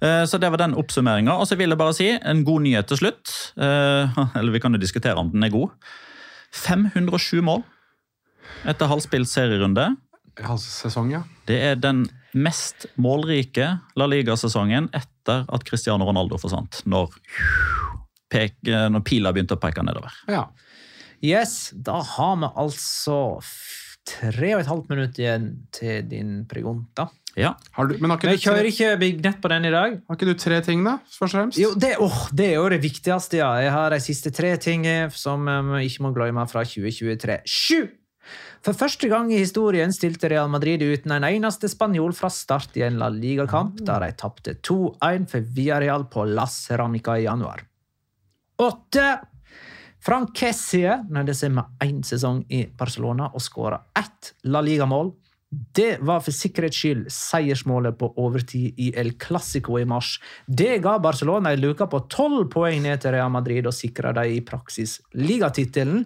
Eh, 0.00 0.24
Så 0.24 0.40
det 0.40 0.48
var 0.50 0.56
den 0.62 0.74
oppsummeringa. 0.74 1.36
Og 1.36 1.46
så 1.46 1.56
vil 1.60 1.68
jeg 1.68 1.78
bare 1.78 1.92
si 1.96 2.08
en 2.16 2.44
god 2.44 2.62
nyhet 2.64 2.88
til 2.88 2.96
slutt. 3.02 3.52
Eh, 3.60 4.16
Eller 4.38 4.52
vi 4.52 4.60
kan 4.60 4.72
jo 4.72 4.80
diskutere 4.80 5.16
om 5.20 5.30
den 5.34 5.44
er 5.44 5.52
god. 5.52 5.68
507 6.56 7.42
mål 7.44 7.62
etter 8.66 8.88
halvspilt 8.88 9.28
serierunde. 9.28 9.90
Halvsesong, 10.40 11.10
ja. 11.12 11.22
Det 11.46 11.58
er 11.60 11.76
den 11.76 12.06
mest 12.32 12.86
målrike 13.00 13.66
La 13.98 14.06
Liga-sesongen 14.08 14.88
etter 14.96 15.44
at 15.48 15.64
Cristiano 15.68 16.06
Ronaldo 16.08 16.38
forsvant. 16.40 16.80
Når, 16.88 17.12
pek, 18.30 18.56
når 18.64 19.04
pila 19.06 19.32
begynte 19.34 19.56
å 19.56 19.62
peke 19.62 19.84
nedover. 19.86 20.14
Ja. 20.30 20.46
Yes, 21.24 21.72
da 21.74 21.98
har 22.04 22.36
vi 22.38 22.50
altså 22.62 23.18
tre 24.08 24.52
og 24.54 24.62
et 24.62 24.70
halvt 24.70 24.92
minutt 24.92 25.18
igjen 25.20 25.48
til 25.74 26.04
din 26.08 26.42
pregunta. 26.48 27.08
Ja. 27.38 27.52
Har 27.76 27.86
du, 27.86 27.94
men 28.00 28.10
har 28.10 28.18
ikke, 28.18 28.32
Vi 28.32 28.40
du 28.40 28.44
kjører 28.46 28.68
ikke 28.70 28.90
Big 28.98 29.20
Net 29.22 29.38
på 29.42 29.50
den 29.52 29.68
i 29.68 29.70
dag. 29.70 29.98
har 30.08 30.16
ikke 30.16 30.26
du 30.26 30.34
tre 30.38 30.58
ting, 30.64 30.82
da? 30.86 30.96
Først 31.06 31.34
og 31.34 31.36
fremst? 31.36 31.60
Jo, 31.60 31.70
det, 31.78 31.94
oh, 32.02 32.24
det 32.34 32.48
er 32.50 32.56
jo 32.56 32.66
det 32.72 32.80
viktigste, 32.82 33.38
ja. 33.42 33.52
Jeg 33.62 33.74
har 33.74 33.94
de 33.94 34.00
siste 34.02 34.32
tre 34.34 34.56
tingene 34.56 35.12
som 35.14 35.46
um, 35.46 35.76
ikke 35.78 36.06
må 36.06 36.12
glemme 36.16 36.46
fra 36.50 36.64
2023. 36.66 37.40
Sju! 37.46 37.86
For 38.64 38.76
første 38.76 39.08
gang 39.08 39.30
i 39.32 39.38
historien 39.38 39.92
stilte 39.94 40.28
Real 40.32 40.50
Madrid 40.50 40.82
uten 40.82 41.14
en 41.14 41.24
eneste 41.28 41.70
spanjol 41.70 42.12
fra 42.16 42.28
start 42.32 42.74
i 42.76 42.84
en 42.84 42.98
La 43.00 43.08
Liga-kamp, 43.12 43.78
der 43.86 44.02
de 44.04 44.10
tapte 44.18 44.58
2-1 44.66 45.28
for 45.30 45.54
Villarreal 45.54 46.08
på 46.10 46.26
Las 46.34 46.58
Ceramica 46.66 47.16
i 47.16 47.24
januar. 47.28 47.62
Åtte! 48.58 49.20
Frank 50.02 50.32
Kessie 50.34 50.96
nøyde 51.10 51.50
med 51.54 51.82
én 51.84 52.02
sesong 52.06 52.40
i 52.54 52.64
Barcelona 52.78 53.28
og 53.34 53.42
skåra 53.42 53.80
ett 53.98 54.32
La 54.50 54.62
Liga-mål. 54.62 55.12
Det 55.48 56.00
var 56.04 56.20
for 56.20 56.34
sikkerhets 56.34 56.76
skyld 56.76 57.04
seiersmålet 57.12 57.96
på 57.98 58.10
overtid 58.20 58.78
i 58.78 58.90
El 58.98 59.14
Clásico 59.20 59.78
i 59.80 59.86
mars. 59.88 60.16
Det 60.46 60.80
ga 60.84 60.98
Barcelona 60.98 61.54
en 61.54 61.62
luke 61.62 61.86
på 61.86 62.02
tolv 62.10 62.50
poeng 62.52 62.82
ned 62.84 63.00
til 63.02 63.14
Real 63.14 63.30
Madrid 63.32 63.66
og 63.66 63.76
sikra 63.76 64.12
dem 64.16 64.34
i 64.34 64.42
praksis 64.44 64.98
ligatittelen. 65.14 66.04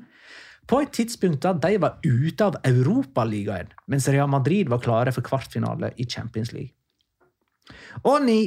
På 0.69 0.83
et 0.85 0.93
tidspunkt 0.95 1.43
da 1.43 1.55
de 1.57 1.81
var 1.83 1.99
ute 2.05 2.47
av 2.47 2.61
Europaligaen, 2.69 3.73
mens 3.91 4.07
Real 4.12 4.31
Madrid 4.31 4.70
var 4.70 4.85
klare 4.85 5.12
for 5.12 5.27
kvartfinale 5.27 5.91
i 5.97 6.07
Champions 6.07 6.53
League. 6.53 6.77
Og 8.05 8.23
ni. 8.24 8.41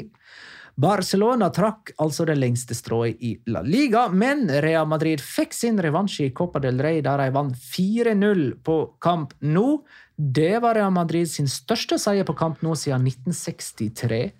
Barcelona 0.76 1.47
trakk 1.56 1.93
altså 2.03 2.26
det 2.27 2.35
lengste 2.35 2.76
strået 2.76 3.22
i 3.23 3.35
La 3.47 3.61
Liga, 3.64 4.10
men 4.11 4.49
Real 4.49 4.88
Madrid 4.88 5.22
fikk 5.23 5.53
sin 5.56 5.80
revansj 5.80 6.26
i 6.26 6.31
Copa 6.35 6.60
del 6.60 6.81
Rey, 6.84 6.99
der 7.06 7.22
de 7.23 7.30
vant 7.31 7.56
4-0 7.56 8.57
på 8.65 8.76
Camp 9.03 9.31
Nou. 9.39 9.85
Det 10.18 10.57
var 10.64 10.76
Real 10.76 10.91
Madrid 10.91 11.30
sin 11.31 11.47
største 11.47 11.99
seier 11.99 12.27
på 12.27 12.35
Camp 12.35 12.60
Nou 12.65 12.76
siden 12.76 13.07
1963. 13.07 14.34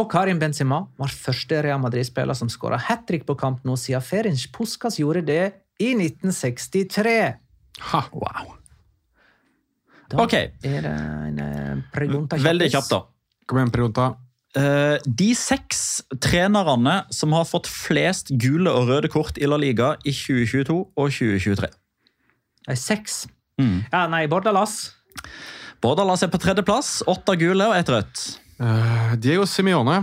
Og 0.00 0.08
Karim 0.08 0.38
Benzema 0.40 0.78
var 0.96 1.12
første 1.12 1.60
Real 1.66 1.80
Madrid-spiller 1.82 2.36
som 2.36 2.48
skåra 2.48 2.78
hat 2.80 3.04
trick 3.08 3.26
på 3.28 3.36
Camp 3.36 3.60
Nou 3.68 3.76
siden 3.76 4.00
Ferenc 4.00 4.46
Puskas 4.56 4.96
gjorde 5.02 5.26
det 5.28 5.42
i 5.82 5.92
1963. 5.92 7.16
Ha. 7.92 8.02
Wow. 8.16 8.56
Da 10.08 10.24
Ok. 10.24 10.32
er 10.32 10.80
det 10.84 10.96
en 10.96 11.84
pregunta 11.92 12.36
pregunta 12.36 12.36
Veldig 12.36 12.70
kjapt, 12.72 12.90
da. 12.90 13.02
Kom 13.46 13.58
igjen, 13.58 13.70
Pregunta. 13.72 14.14
Eh, 14.52 14.98
de 15.08 15.30
seks 15.32 16.02
trenerne 16.20 16.98
som 17.14 17.32
har 17.32 17.46
fått 17.48 17.70
flest 17.72 18.34
gule 18.36 18.72
og 18.72 18.90
røde 18.90 19.08
kort 19.12 19.38
i 19.40 19.48
La 19.48 19.56
Liga 19.56 19.94
i 20.04 20.12
2022 20.12 20.76
og 20.76 21.06
2023. 21.08 21.70
Det 22.62 22.74
er 22.74 22.78
seks. 22.78 23.22
Mm. 23.60 23.78
Ja, 23.88 24.04
nei, 24.12 24.26
Bordalas. 24.30 24.92
Bordalas 25.82 26.22
er 26.22 26.30
på 26.32 26.40
tredjeplass. 26.42 27.00
Åtte 27.08 27.34
gule 27.40 27.70
og 27.70 27.76
ett 27.78 27.90
rødt. 27.90 28.24
Uh, 28.60 29.16
Diego 29.16 29.48
Simione. 29.48 30.02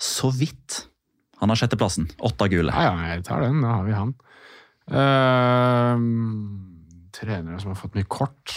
Så 0.00 0.32
vidt. 0.34 0.86
Han 1.42 1.52
har 1.52 1.60
sjetteplassen. 1.60 2.08
Åtte 2.24 2.48
gule. 2.50 2.72
Ja, 2.72 2.96
ja, 2.96 3.12
jeg 3.14 3.26
tar 3.28 3.44
den. 3.44 3.60
Da 3.62 3.76
har 3.76 3.84
vi 3.86 3.98
han. 4.00 4.16
Uh, 4.86 5.96
trenere 7.16 7.60
som 7.60 7.74
har 7.74 7.78
fått 7.78 7.96
mye 7.98 8.08
kort. 8.08 8.56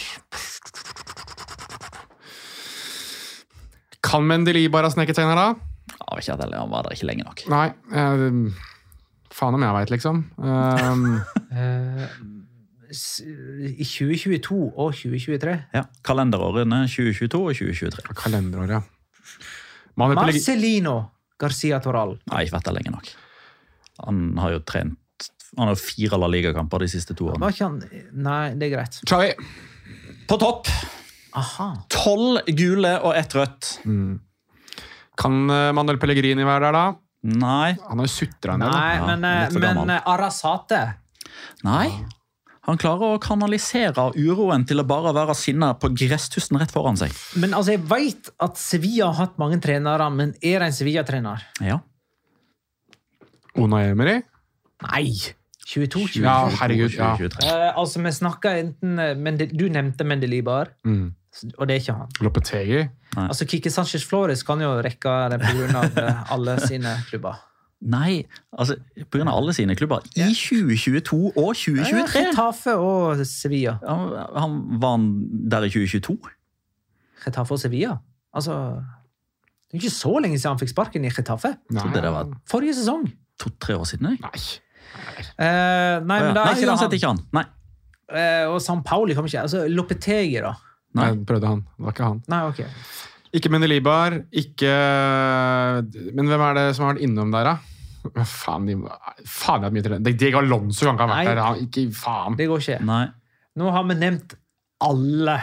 Kan 4.04 4.26
Mendeli 4.28 4.66
bare 4.72 4.88
ha 4.88 4.94
sneket 4.94 5.18
seg 5.18 5.26
inn 5.26 5.34
her, 5.34 5.40
da? 5.40 5.70
vet 6.14 6.24
ikke 6.24 6.36
at 6.36 6.54
Han 6.54 6.70
var 6.72 6.86
der 6.86 6.96
ikke 6.96 7.08
lenge 7.10 7.24
nok. 7.26 7.42
Nei. 7.50 7.66
eh, 7.92 8.68
faen 9.34 9.56
om 9.56 9.64
jeg 9.66 9.76
veit, 9.78 9.94
liksom. 9.96 10.24
Eh, 11.50 12.06
I 12.90 13.84
2022 13.86 14.56
og 14.74 14.94
2023. 14.94 15.52
Ja, 15.76 15.84
Kalenderårene 16.06 16.84
2022 16.90 17.38
og 17.38 17.54
2023. 17.54 18.14
kalenderår, 18.18 18.72
ja. 18.78 18.80
Marcelino 19.98 20.96
Garcia 21.40 21.78
Toral. 21.82 22.16
Nei, 22.30 22.44
ikke 22.44 22.56
vært 22.56 22.68
der 22.70 22.76
lenge 22.78 22.94
nok. 22.94 23.10
Han 24.06 24.22
har 24.40 24.54
jo 24.56 24.62
trent 24.64 25.28
Han 25.58 25.68
har 25.68 25.78
fire 25.78 26.18
La 26.18 26.28
Liga-kamper 26.30 26.82
de 26.84 26.88
siste 26.90 27.14
to 27.18 27.28
årene. 27.30 27.42
Var 27.42 27.54
ikke 27.54 27.68
han 27.68 28.06
Nei, 28.26 28.54
det 28.58 28.68
er 28.70 28.74
greit. 28.76 29.00
Xavi. 29.06 29.32
På 30.30 30.38
topp! 30.40 30.70
Aha. 31.36 31.68
Tolv 31.92 32.40
gule 32.58 32.94
og 33.06 33.14
ett 33.16 33.34
rødt. 33.36 33.68
Kan 35.20 35.50
eh, 35.52 35.70
Manuel 35.76 35.98
Pellegrini 36.00 36.44
være 36.46 36.70
der, 36.70 36.72
da? 36.78 36.84
Nei. 37.30 37.74
Han 37.88 38.00
har 38.00 38.06
jo 38.08 38.12
sutra 38.14 38.54
en 38.56 38.62
del. 38.64 38.72
Nei, 38.72 38.94
Ja, 38.96 39.04
men, 39.10 39.24
eh, 39.28 39.58
men 39.60 39.90
eh, 39.92 40.06
Arasate 40.08 40.78
Nei. 41.66 41.90
Han 42.68 42.78
klarer 42.80 43.16
å 43.16 43.20
kanalisere 43.20 44.06
uroen 44.20 44.64
til 44.68 44.80
å 44.82 44.84
bare 44.86 45.12
være 45.16 45.34
sinna 45.36 45.72
på 45.80 45.90
gresstusten 45.96 46.58
rett 46.60 46.72
foran 46.72 46.96
seg. 47.00 47.12
Men 47.40 47.54
altså, 47.56 47.72
jeg 47.74 47.82
veit 47.88 48.28
at 48.44 48.58
Sevilla 48.60 49.08
har 49.10 49.16
hatt 49.26 49.38
mange 49.40 49.58
trenere, 49.64 50.06
men 50.12 50.34
er 50.40 50.60
det 50.60 50.68
en 50.68 50.76
Sevilla-trener? 50.76 51.44
Ja. 51.64 51.78
Ona 53.60 53.80
Emery? 53.88 54.20
Nei! 54.86 55.12
22 55.70 56.20
Ja, 56.24 56.48
herregud. 56.60 56.94
Ja. 56.96 57.12
2023. 57.16 57.46
Eh, 57.48 57.70
altså, 57.78 58.00
vi 58.04 58.12
snakka 58.16 58.52
enten 58.58 58.98
eh, 58.98 59.12
Mende, 59.16 59.46
Du 59.52 59.68
nevnte 59.70 60.04
Mendelibar, 60.08 60.72
Mm. 60.84 61.10
Og 61.58 61.68
det 61.68 61.74
er 61.76 61.80
ikke 61.80 61.94
han. 61.94 62.08
Lopetegi? 62.26 62.80
Altså, 63.16 63.46
Kiki 63.46 63.70
Sanchez 63.70 64.04
Flores 64.06 64.42
kan 64.46 64.60
jo 64.62 64.72
rekke 64.82 65.12
det 65.32 65.40
pga. 65.44 65.84
alle 66.34 66.56
sine 66.66 66.96
klubber. 67.08 67.38
Nei, 67.80 68.26
altså 68.52 68.76
pga. 69.08 69.24
alle 69.32 69.54
sine 69.56 69.76
klubber. 69.78 70.02
I 70.16 70.26
2022 70.34 71.32
og 71.36 71.54
2023! 71.56 72.26
Getafe 72.26 72.74
og 72.76 73.22
Sevilla. 73.26 73.78
Han, 73.86 74.10
han 74.36 74.58
Var 74.82 74.96
han 74.96 75.06
der 75.50 75.64
i 75.68 75.70
2022? 75.72 76.18
Getafe 77.24 77.56
og 77.56 77.60
Sevilla? 77.62 77.96
Altså 78.34 78.52
Det 79.70 79.78
er 79.78 79.82
ikke 79.84 79.94
så 79.94 80.12
lenge 80.18 80.38
siden 80.38 80.52
han 80.56 80.60
fikk 80.60 80.74
sparken 80.74 81.04
i 81.06 81.10
var 82.12 82.28
Forrige 82.50 82.74
sesong. 82.74 83.06
to-tre 83.40 83.76
år 83.78 83.84
siden. 83.88 84.10
jeg. 84.10 84.20
Nei. 84.20 84.42
Eh, 85.38 86.00
nei, 86.04 86.18
men 86.20 86.34
da 86.34 86.42
er 86.42 86.50
Nei, 86.50 86.54
ikke 86.58 86.68
uansett 86.68 86.90
han. 86.90 86.96
ikke 86.98 87.06
han. 87.14 87.20
Nei. 87.32 87.44
Eh, 88.10 88.46
og 88.50 88.60
San 88.60 88.82
Pauli 88.82 89.14
kommer 89.14 89.30
ikke 89.30 89.44
Altså, 89.46 89.64
Lopetegi, 89.70 90.40
da. 90.42 90.52
Nei. 90.98 91.06
Jeg 91.12 91.24
prøvde 91.28 91.50
han. 91.50 91.62
Det 91.76 91.86
var 91.86 91.94
ikke 91.94 92.08
han. 92.08 92.20
Nei, 92.32 92.40
ok. 92.50 92.62
Ikke 93.38 93.50
Mendelibar, 93.54 94.16
ikke 94.34 94.70
Men 96.16 96.26
hvem 96.26 96.42
er 96.48 96.56
det 96.58 96.64
som 96.74 96.86
har 96.88 96.96
vært 96.96 97.04
innom 97.06 97.30
der, 97.34 97.46
da? 97.52 98.24
Faen, 98.26 98.66
de, 98.66 98.74
faen, 99.28 99.60
jeg 99.62 99.68
har 99.68 99.74
mye 99.76 99.84
trener. 99.84 100.14
Diego 100.18 100.40
Alonso 100.40 100.86
kan 100.88 100.96
ikke 100.96 101.04
ha 101.04 101.10
vært 101.12 101.18
Nei. 101.20 101.24
der. 101.28 101.40
Han, 101.44 101.64
ikke 101.68 101.84
faen. 101.94 102.38
Det 102.38 102.46
går 102.50 102.64
ikke. 102.64 102.78
Nei. 102.88 103.02
Nå 103.60 103.72
har 103.74 103.84
vi 103.86 103.96
nevnt 104.00 104.34
alle 104.80 105.36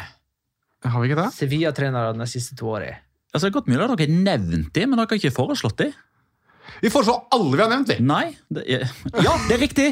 Har 0.88 1.03
vi 1.03 1.10
ikke 1.11 1.19
det? 1.22 1.28
Sevilla-trenere 1.36 2.15
de 2.18 2.28
siste 2.32 2.57
to 2.57 2.72
årene. 2.74 2.98
Altså, 3.34 3.45
det 3.45 3.52
er 3.52 3.57
godt 3.60 3.69
mulig 3.69 3.84
at 3.84 3.91
dere 3.94 4.07
har 4.07 4.22
nevnt 4.26 4.69
dem, 4.74 4.90
men 4.90 4.98
dere 4.99 5.07
har 5.11 5.19
ikke 5.19 5.36
foreslått 5.36 5.78
dem. 5.84 5.95
Vi 6.82 6.91
foreslår 6.91 7.28
alle 7.36 7.53
vi 7.53 7.64
har 7.64 7.72
nevnt, 7.72 7.91
vi! 7.94 8.03
Nei. 8.03 8.26
Det 8.52 8.64
er, 8.65 8.88
ja, 9.24 9.36
det 9.48 9.57
er 9.57 9.61
riktig! 9.64 9.88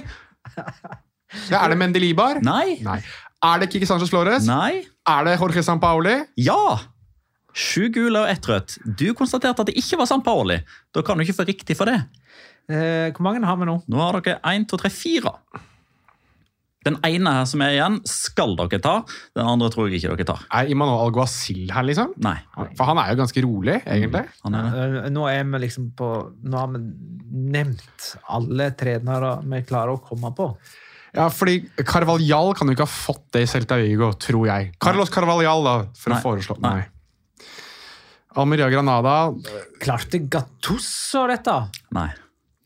Ja, 1.49 1.61
er 1.65 1.73
det 1.73 1.77
Mendelibar? 1.82 2.40
Nei. 2.45 2.77
Nei. 2.86 2.99
Er 3.44 3.60
det 3.62 3.70
Kiki 3.74 3.86
Sanchez 3.90 4.10
Flores? 4.10 4.45
Nei. 4.48 4.84
Er 5.07 5.26
det 5.28 5.36
Jorge 5.40 5.64
Sampaoli? 5.66 6.16
Ja! 6.41 6.80
Sju 7.56 7.88
gule 7.94 8.20
og 8.26 8.28
ett 8.32 8.48
rødt. 8.49 8.78
Du 8.99 9.07
konstaterte 9.16 9.64
at 9.64 9.70
det 9.70 9.78
ikke 9.80 9.99
var 10.02 10.10
San 10.10 10.24
Paoli. 10.26 10.57
Da 10.95 11.03
kan 11.06 11.18
du 11.18 11.24
ikke 11.24 11.38
få 11.38 11.45
riktig 11.48 11.78
for 11.80 11.88
det. 11.88 12.02
Eh, 12.68 13.12
hvor 13.14 13.24
mange 13.28 13.45
har 13.45 13.60
vi 13.62 13.68
nå? 13.70 13.78
Nå 13.88 14.02
har 14.02 14.18
dere 14.20 14.41
én, 14.52 14.66
to, 14.68 14.80
tre, 14.82 14.90
fire. 14.91 15.36
Den 16.86 16.99
ene 17.07 17.32
her 17.40 17.48
som 17.49 17.64
er 17.66 17.74
igjen, 17.78 17.95
skal 18.10 18.53
dere 18.60 18.78
ta. 18.84 18.95
Den 19.38 19.48
andre 19.49 19.72
tror 19.74 19.88
jeg 19.88 20.02
ikke 20.02 20.18
dere 20.18 20.28
tar. 20.30 20.44
Er 20.53 20.70
Imanol 20.74 21.06
Alguacil 21.07 21.72
her, 21.74 21.86
liksom? 21.88 22.12
Nei. 22.22 22.36
For 22.78 22.86
han 22.91 22.99
er 23.02 23.14
jo 23.14 23.22
ganske 23.24 23.45
rolig, 23.45 23.80
egentlig. 23.86 24.26
Han 24.45 24.57
er 24.60 24.68
det. 24.68 24.88
Eh, 25.06 25.12
Nå 25.16 25.26
er 25.32 25.45
vi 25.49 25.62
liksom 25.66 25.91
på 25.98 26.10
Nå 26.45 26.60
har 26.60 26.74
vi 26.76 26.84
nevnt 27.56 28.12
alle 28.36 28.70
trenere 28.78 29.38
vi 29.45 29.64
klarer 29.66 29.95
å 29.95 30.03
komme 30.03 30.34
på. 30.38 30.52
Ja, 31.15 31.29
fordi 31.31 31.61
Carvalhall 31.87 32.51
kan 32.57 32.67
jo 32.67 32.75
ikke 32.75 32.85
ha 32.87 32.91
fått 32.91 33.23
det 33.35 33.45
i 33.45 33.49
Celta 33.49 33.77
Vigo, 33.79 34.11
tror 34.19 34.49
jeg. 34.49 34.73
Carlos 34.83 35.11
Carvalhall, 35.13 35.63
da, 35.63 35.75
for 35.95 36.11
Nei. 36.11 36.19
å 36.19 36.25
foreslå 36.25 36.57
Nei. 36.59 36.73
Nei. 36.81 36.91
Almeria 38.35 38.67
Granada 38.67 39.13
Klarte 39.79 40.19
Gattusso 40.27 41.23
dette? 41.31 41.53
Nei. 41.95 42.09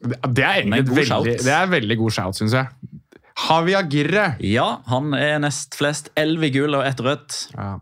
Det 0.01 0.45
er 0.45 0.63
egentlig 0.63 0.80
et 0.81 0.89
veldig, 0.95 1.35
det 1.43 1.53
er 1.53 1.69
veldig 1.69 1.97
god 1.99 2.15
shout, 2.15 2.38
syns 2.39 2.55
jeg. 2.55 2.95
Javi 3.39 3.76
Agirre. 3.77 4.26
Ja, 4.43 4.80
han 4.89 5.13
er 5.15 5.38
nest 5.43 5.76
flest. 5.80 6.09
Elleve 6.19 6.49
gule 6.55 6.80
og 6.80 6.88
ett 6.88 6.99
rødt. 7.03 7.38
Ja. 7.53 7.77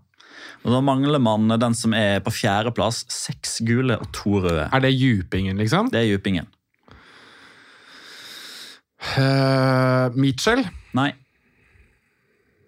Og 0.65 0.73
Da 0.73 0.81
mangler 0.83 1.21
man 1.23 1.47
den 1.61 1.75
som 1.77 1.93
er 1.95 2.19
på 2.25 2.33
fjerdeplass. 2.33 3.05
Seks 3.13 3.59
gule 3.65 3.99
og 4.01 4.09
to 4.15 4.41
røde. 4.43 4.67
Er 4.67 4.83
det 4.83 4.91
Djupingen, 4.97 5.57
liksom? 5.61 5.91
Det 5.93 6.01
er 6.01 6.09
Djupingen. 6.11 6.49
Uh, 8.97 10.09
Mitchell. 10.17 10.65
Nei. 10.97 11.11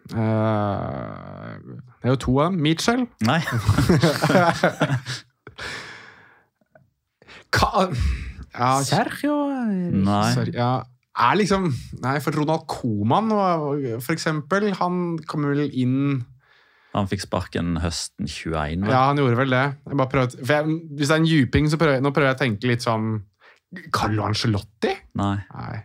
Uh, 0.10 1.58
det 2.02 2.08
er 2.08 2.14
jo 2.14 2.20
to 2.22 2.40
av 2.40 2.52
dem. 2.52 2.62
Mitchell. 2.64 3.08
Nei. 3.26 3.42
Ka 7.54 7.90
ja, 8.60 8.70
Sergio 8.86 9.36
Nei. 9.50 10.34
sorry, 10.34 10.54
ja. 10.54 10.84
Er 11.20 11.36
liksom 11.40 11.68
Nei, 12.04 12.20
for 12.24 12.36
Ronald 12.38 12.68
Coman, 12.70 13.30
for 14.00 14.14
eksempel, 14.14 14.70
han 14.80 15.18
kom 15.28 15.48
vel 15.50 15.66
inn 15.68 16.24
Han 16.96 17.10
fikk 17.10 17.26
sparken 17.26 17.78
høsten 17.84 18.30
21. 18.30 18.86
vel? 18.86 18.94
Ja, 18.94 19.02
han 19.10 19.20
gjorde 19.22 19.38
vel 19.38 19.54
det. 19.54 19.66
For 19.86 20.24
jeg, 20.24 20.80
hvis 20.98 21.10
det 21.12 21.14
er 21.14 21.20
en 21.22 21.28
djuping, 21.30 21.70
så 21.70 21.78
prøver 21.78 22.00
jeg, 22.00 22.06
nå 22.06 22.14
prøver 22.16 22.32
jeg 22.32 22.38
å 22.38 22.40
tenke 22.40 22.72
litt 22.72 22.86
sånn 22.86 23.12
Carlo 23.94 24.26
Angelotti? 24.26 24.96
Nei. 25.20 25.36
Nei. 25.54 25.76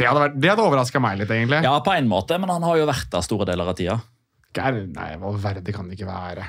Det 0.00 0.08
hadde, 0.08 0.20
vært- 0.24 0.38
det 0.40 0.48
hadde 0.50 0.64
overraska 0.64 1.00
meg 1.04 1.18
litt, 1.20 1.28
egentlig. 1.34 1.60
Ja, 1.66 1.74
på 1.84 1.92
en 1.92 2.08
måte, 2.08 2.38
men 2.40 2.48
han 2.48 2.64
har 2.64 2.78
jo 2.80 2.86
vært 2.88 3.10
der 3.12 3.24
store 3.26 3.44
deler 3.50 3.68
av 3.68 3.76
tida. 3.76 3.98
Geir, 4.56 4.80
nei, 4.90 5.10
Valverde 5.20 5.72
kan 5.76 5.86
det 5.90 5.98
ikke 5.98 6.08
være. 6.08 6.46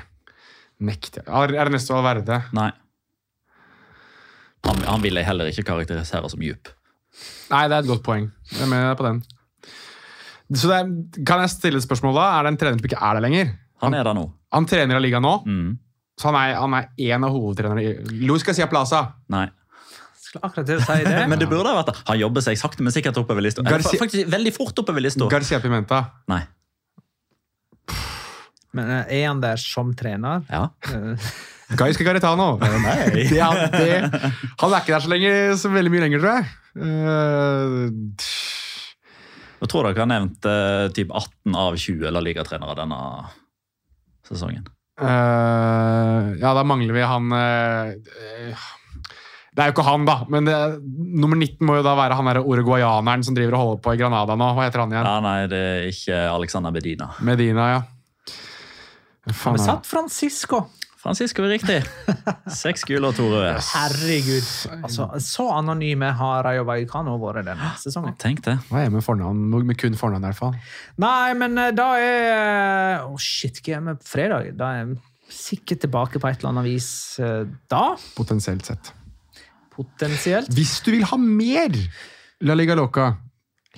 Nekter 0.82 1.22
Er 1.28 1.52
det 1.68 1.74
neste 1.76 1.92
Valverde? 1.94 2.40
Nei. 2.56 2.70
Han, 4.66 4.80
han 4.86 5.02
vil 5.04 5.18
jeg 5.18 5.26
heller 5.26 5.50
ikke 5.50 5.64
karakterisere 5.66 6.30
som 6.30 6.42
djup. 6.42 6.70
Nei, 7.52 7.64
det 7.68 7.76
er 7.76 7.82
et 7.84 7.90
godt 7.90 8.02
poeng. 8.06 8.28
Jeg 8.54 8.64
er 8.64 8.70
med 8.70 8.96
på 8.98 9.06
den. 9.06 9.22
Så 10.56 10.70
er, 10.74 10.88
Kan 11.28 11.42
jeg 11.42 11.50
stille 11.54 11.80
et 11.80 11.86
spørsmål 11.86 12.14
da? 12.16 12.26
Er 12.38 12.46
det 12.46 12.52
en 12.52 12.60
trener 12.60 12.78
som 12.80 12.88
ikke 12.88 13.00
er 13.02 13.18
der 13.18 13.24
lenger? 13.26 13.52
Han 13.82 13.94
er 13.98 14.04
der 14.06 14.14
nå. 14.16 14.26
Han 14.54 14.66
trener 14.70 14.96
i 15.00 15.02
ligaen 15.06 15.24
nå, 15.24 15.34
Mm. 15.48 15.78
så 16.20 16.30
han 16.30 16.36
er, 16.38 16.54
han 16.60 16.74
er 16.74 16.88
en 17.14 17.24
av 17.24 17.32
hovedtrenerne 17.34 17.82
i 17.82 18.26
Luis 18.28 18.42
Garcia 18.46 18.66
Plaza. 18.70 19.14
Nei. 19.32 19.46
Skulle 20.32 20.48
akkurat 20.48 20.64
til 20.70 20.78
å 20.80 20.84
si 20.86 20.98
det. 21.04 21.18
Men 21.30 21.36
det 21.42 21.48
burde 21.50 21.68
ha 21.68 21.76
vært 21.82 21.90
det. 21.92 21.96
Han 22.08 22.20
jobber 22.22 22.44
seg 22.46 22.56
sakte, 22.56 22.80
men 22.86 22.94
sikkert 22.94 23.18
oppover 23.20 23.44
lista. 23.44 23.60
Garcia- 23.68 24.00
Faktisk 24.00 24.30
veldig 24.32 24.52
fort 24.56 24.78
oppover 24.80 25.04
lista. 25.04 25.28
Garcia 25.28 25.60
Pimenta. 25.60 25.98
Nei. 26.32 26.40
Men 28.72 28.88
eh, 28.88 29.10
er 29.20 29.26
han 29.28 29.42
der 29.42 29.60
som 29.60 29.90
trener? 29.98 30.46
Ja. 30.48 30.70
Eh, 30.88 31.28
Gaisca 31.76 32.04
Garitano. 32.06 32.54
Nei. 32.62 32.96
Det, 33.12 33.26
er- 33.36 33.68
det, 33.76 34.00
han 34.62 34.72
er 34.72 34.80
ikke 34.80 34.94
der 34.94 35.04
så, 35.04 35.10
lenge, 35.12 35.32
så 35.60 35.68
veldig 35.72 35.92
mye 35.92 36.04
lenger, 36.06 36.24
tror 36.24 36.38
jeg. 36.38 36.44
Eh, 36.88 38.32
Jeg 39.62 39.70
tror 39.70 39.86
dere 39.86 40.00
har 40.02 40.08
nevnt 40.10 40.48
uh, 40.48 40.88
typ 40.96 41.12
18 41.14 41.54
av 41.54 41.76
20 41.78 42.08
La 42.16 42.22
Liga-trenere 42.24 42.74
denne 42.80 42.96
sesongen. 44.26 44.64
Uh, 44.98 46.32
ja, 46.40 46.50
da 46.56 46.64
mangler 46.66 46.96
vi 46.96 47.04
han 47.06 47.28
eh, 47.36 48.64
Det 49.52 49.60
er 49.60 49.68
jo 49.68 49.74
ikke 49.74 49.84
han, 49.84 50.04
da. 50.08 50.14
Men 50.32 50.46
det, 50.48 50.58
nummer 50.96 51.36
19 51.36 51.66
må 51.68 51.76
jo 51.76 51.84
da 51.84 51.92
være 51.98 52.16
han 52.16 52.30
der 52.30 52.40
uruguayaneren 52.40 53.24
som 53.26 53.36
driver 53.36 53.58
og 53.58 53.64
holder 53.64 53.82
på 53.84 53.92
i 53.92 53.98
Granada 54.00 54.36
nå. 54.40 54.52
Hva 54.56 54.64
heter 54.64 54.84
han 54.84 54.94
igjen? 54.94 55.08
Ja, 55.08 55.18
nei, 55.24 55.40
det 55.52 55.64
er 55.72 55.88
ikke 55.90 56.20
Alexander 56.32 56.72
Medina. 56.72 57.10
Medina, 57.20 57.66
ja. 57.74 57.82
Faen, 59.28 59.58
vi 59.58 59.62
satt 59.62 59.86
Francisco? 59.86 60.64
Francisco 61.02 61.42
er 61.42 61.56
riktig. 61.56 61.76
Seks 62.62 62.84
gule 62.86 63.10
og 63.10 63.16
to 63.18 63.26
røde. 63.26 63.56
Herregud. 63.72 64.48
Altså, 64.86 65.08
så 65.20 65.48
anonyme 65.50 66.12
har 66.16 66.46
Rayo 66.46 66.62
Vallecano 66.68 67.16
vært 67.20 67.48
denne 67.50 67.72
sesongen. 67.82 68.14
Tenk 68.22 68.44
det. 68.46 68.54
Hva 68.70 68.84
er 68.86 68.94
med 68.94 69.02
fornavn? 69.02 69.40
Med 69.66 69.78
kun 69.82 69.98
fornavn, 69.98 70.22
i 70.22 70.30
hvert 70.30 70.38
fall. 70.38 70.54
Nei, 71.02 71.34
men 71.38 71.58
eh, 71.58 71.74
da 71.74 71.88
er 71.98 73.02
Å, 73.02 73.18
shit, 73.20 73.58
hva 73.66 73.80
er 73.80 73.86
med 73.90 74.06
fredag? 74.06 74.52
Da 74.56 74.70
er 74.70 74.84
jeg 74.84 75.00
sikkert 75.32 75.82
tilbake 75.84 76.22
på 76.22 76.30
et 76.30 76.38
eller 76.40 76.54
annet 76.54 76.70
vis 76.70 76.90
eh, 77.20 77.50
da. 77.72 77.84
Potensielt 78.14 78.70
sett. 78.70 78.94
Potensielt. 79.82 80.50
Hvis 80.54 80.78
du 80.84 80.92
vil 80.94 81.04
ha 81.08 81.18
mer 81.20 81.76
La 82.42 82.56
Liga 82.58 82.76
Loca 82.78 83.12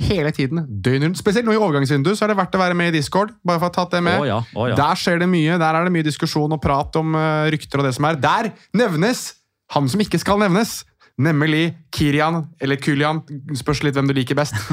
hele 0.01 0.33
tiden, 0.35 0.65
døgnet 0.67 1.07
rundt, 1.07 1.21
spesielt 1.21 1.47
nå 1.47 1.55
i 1.55 1.61
overgangsvinduet, 1.61 2.19
så 2.19 2.27
er 2.27 2.33
det 2.33 2.39
verdt 2.41 2.57
å 2.57 2.63
være 2.63 2.75
med 2.79 2.91
i 2.91 2.97
Discord. 2.97 3.31
bare 3.47 3.61
for 3.61 3.69
å 3.69 3.71
ha 3.71 3.77
tatt 3.77 3.95
det 3.95 4.03
med. 4.03 4.19
Oh 4.23 4.27
ja, 4.27 4.41
oh 4.59 4.67
ja. 4.71 4.79
Der 4.79 4.99
skjer 4.99 5.21
det 5.23 5.29
mye. 5.31 5.59
Der 5.61 5.79
er 5.79 5.87
det 5.87 5.95
mye 5.95 6.07
diskusjon 6.07 6.57
og 6.57 6.61
prat 6.63 6.99
om 6.99 7.15
uh, 7.15 7.47
rykter 7.55 7.83
og 7.83 7.87
det 7.87 7.95
som 7.95 8.09
er. 8.11 8.19
Der 8.19 8.51
nevnes 8.75 9.29
han 9.75 9.89
som 9.89 10.03
ikke 10.03 10.21
skal 10.21 10.43
nevnes, 10.43 10.83
nemlig 11.17 11.73
Kirian, 11.95 12.45
eller 12.61 12.81
Kulian, 12.83 13.23
spørs 13.57 13.85
litt 13.87 13.97
hvem 13.97 14.11
du 14.11 14.17
liker 14.19 14.39
best. 14.39 14.59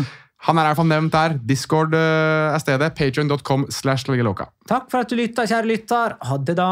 Han 0.42 0.58
er 0.58 0.66
i 0.66 0.72
hvert 0.72 0.80
fall 0.80 0.90
nevnt 0.90 1.14
der. 1.14 1.36
Discord 1.46 1.94
uh, 1.94 2.56
er 2.56 2.62
stedet. 2.64 2.96
Patreon.com 2.98 3.68
slash. 3.70 4.10
Takk 4.10 4.90
for 4.90 5.04
at 5.04 5.14
du 5.14 5.20
lytta, 5.20 5.46
kjære 5.46 5.70
lytter. 5.70 6.18
Ha 6.18 6.42
det, 6.42 6.58
da. 6.58 6.72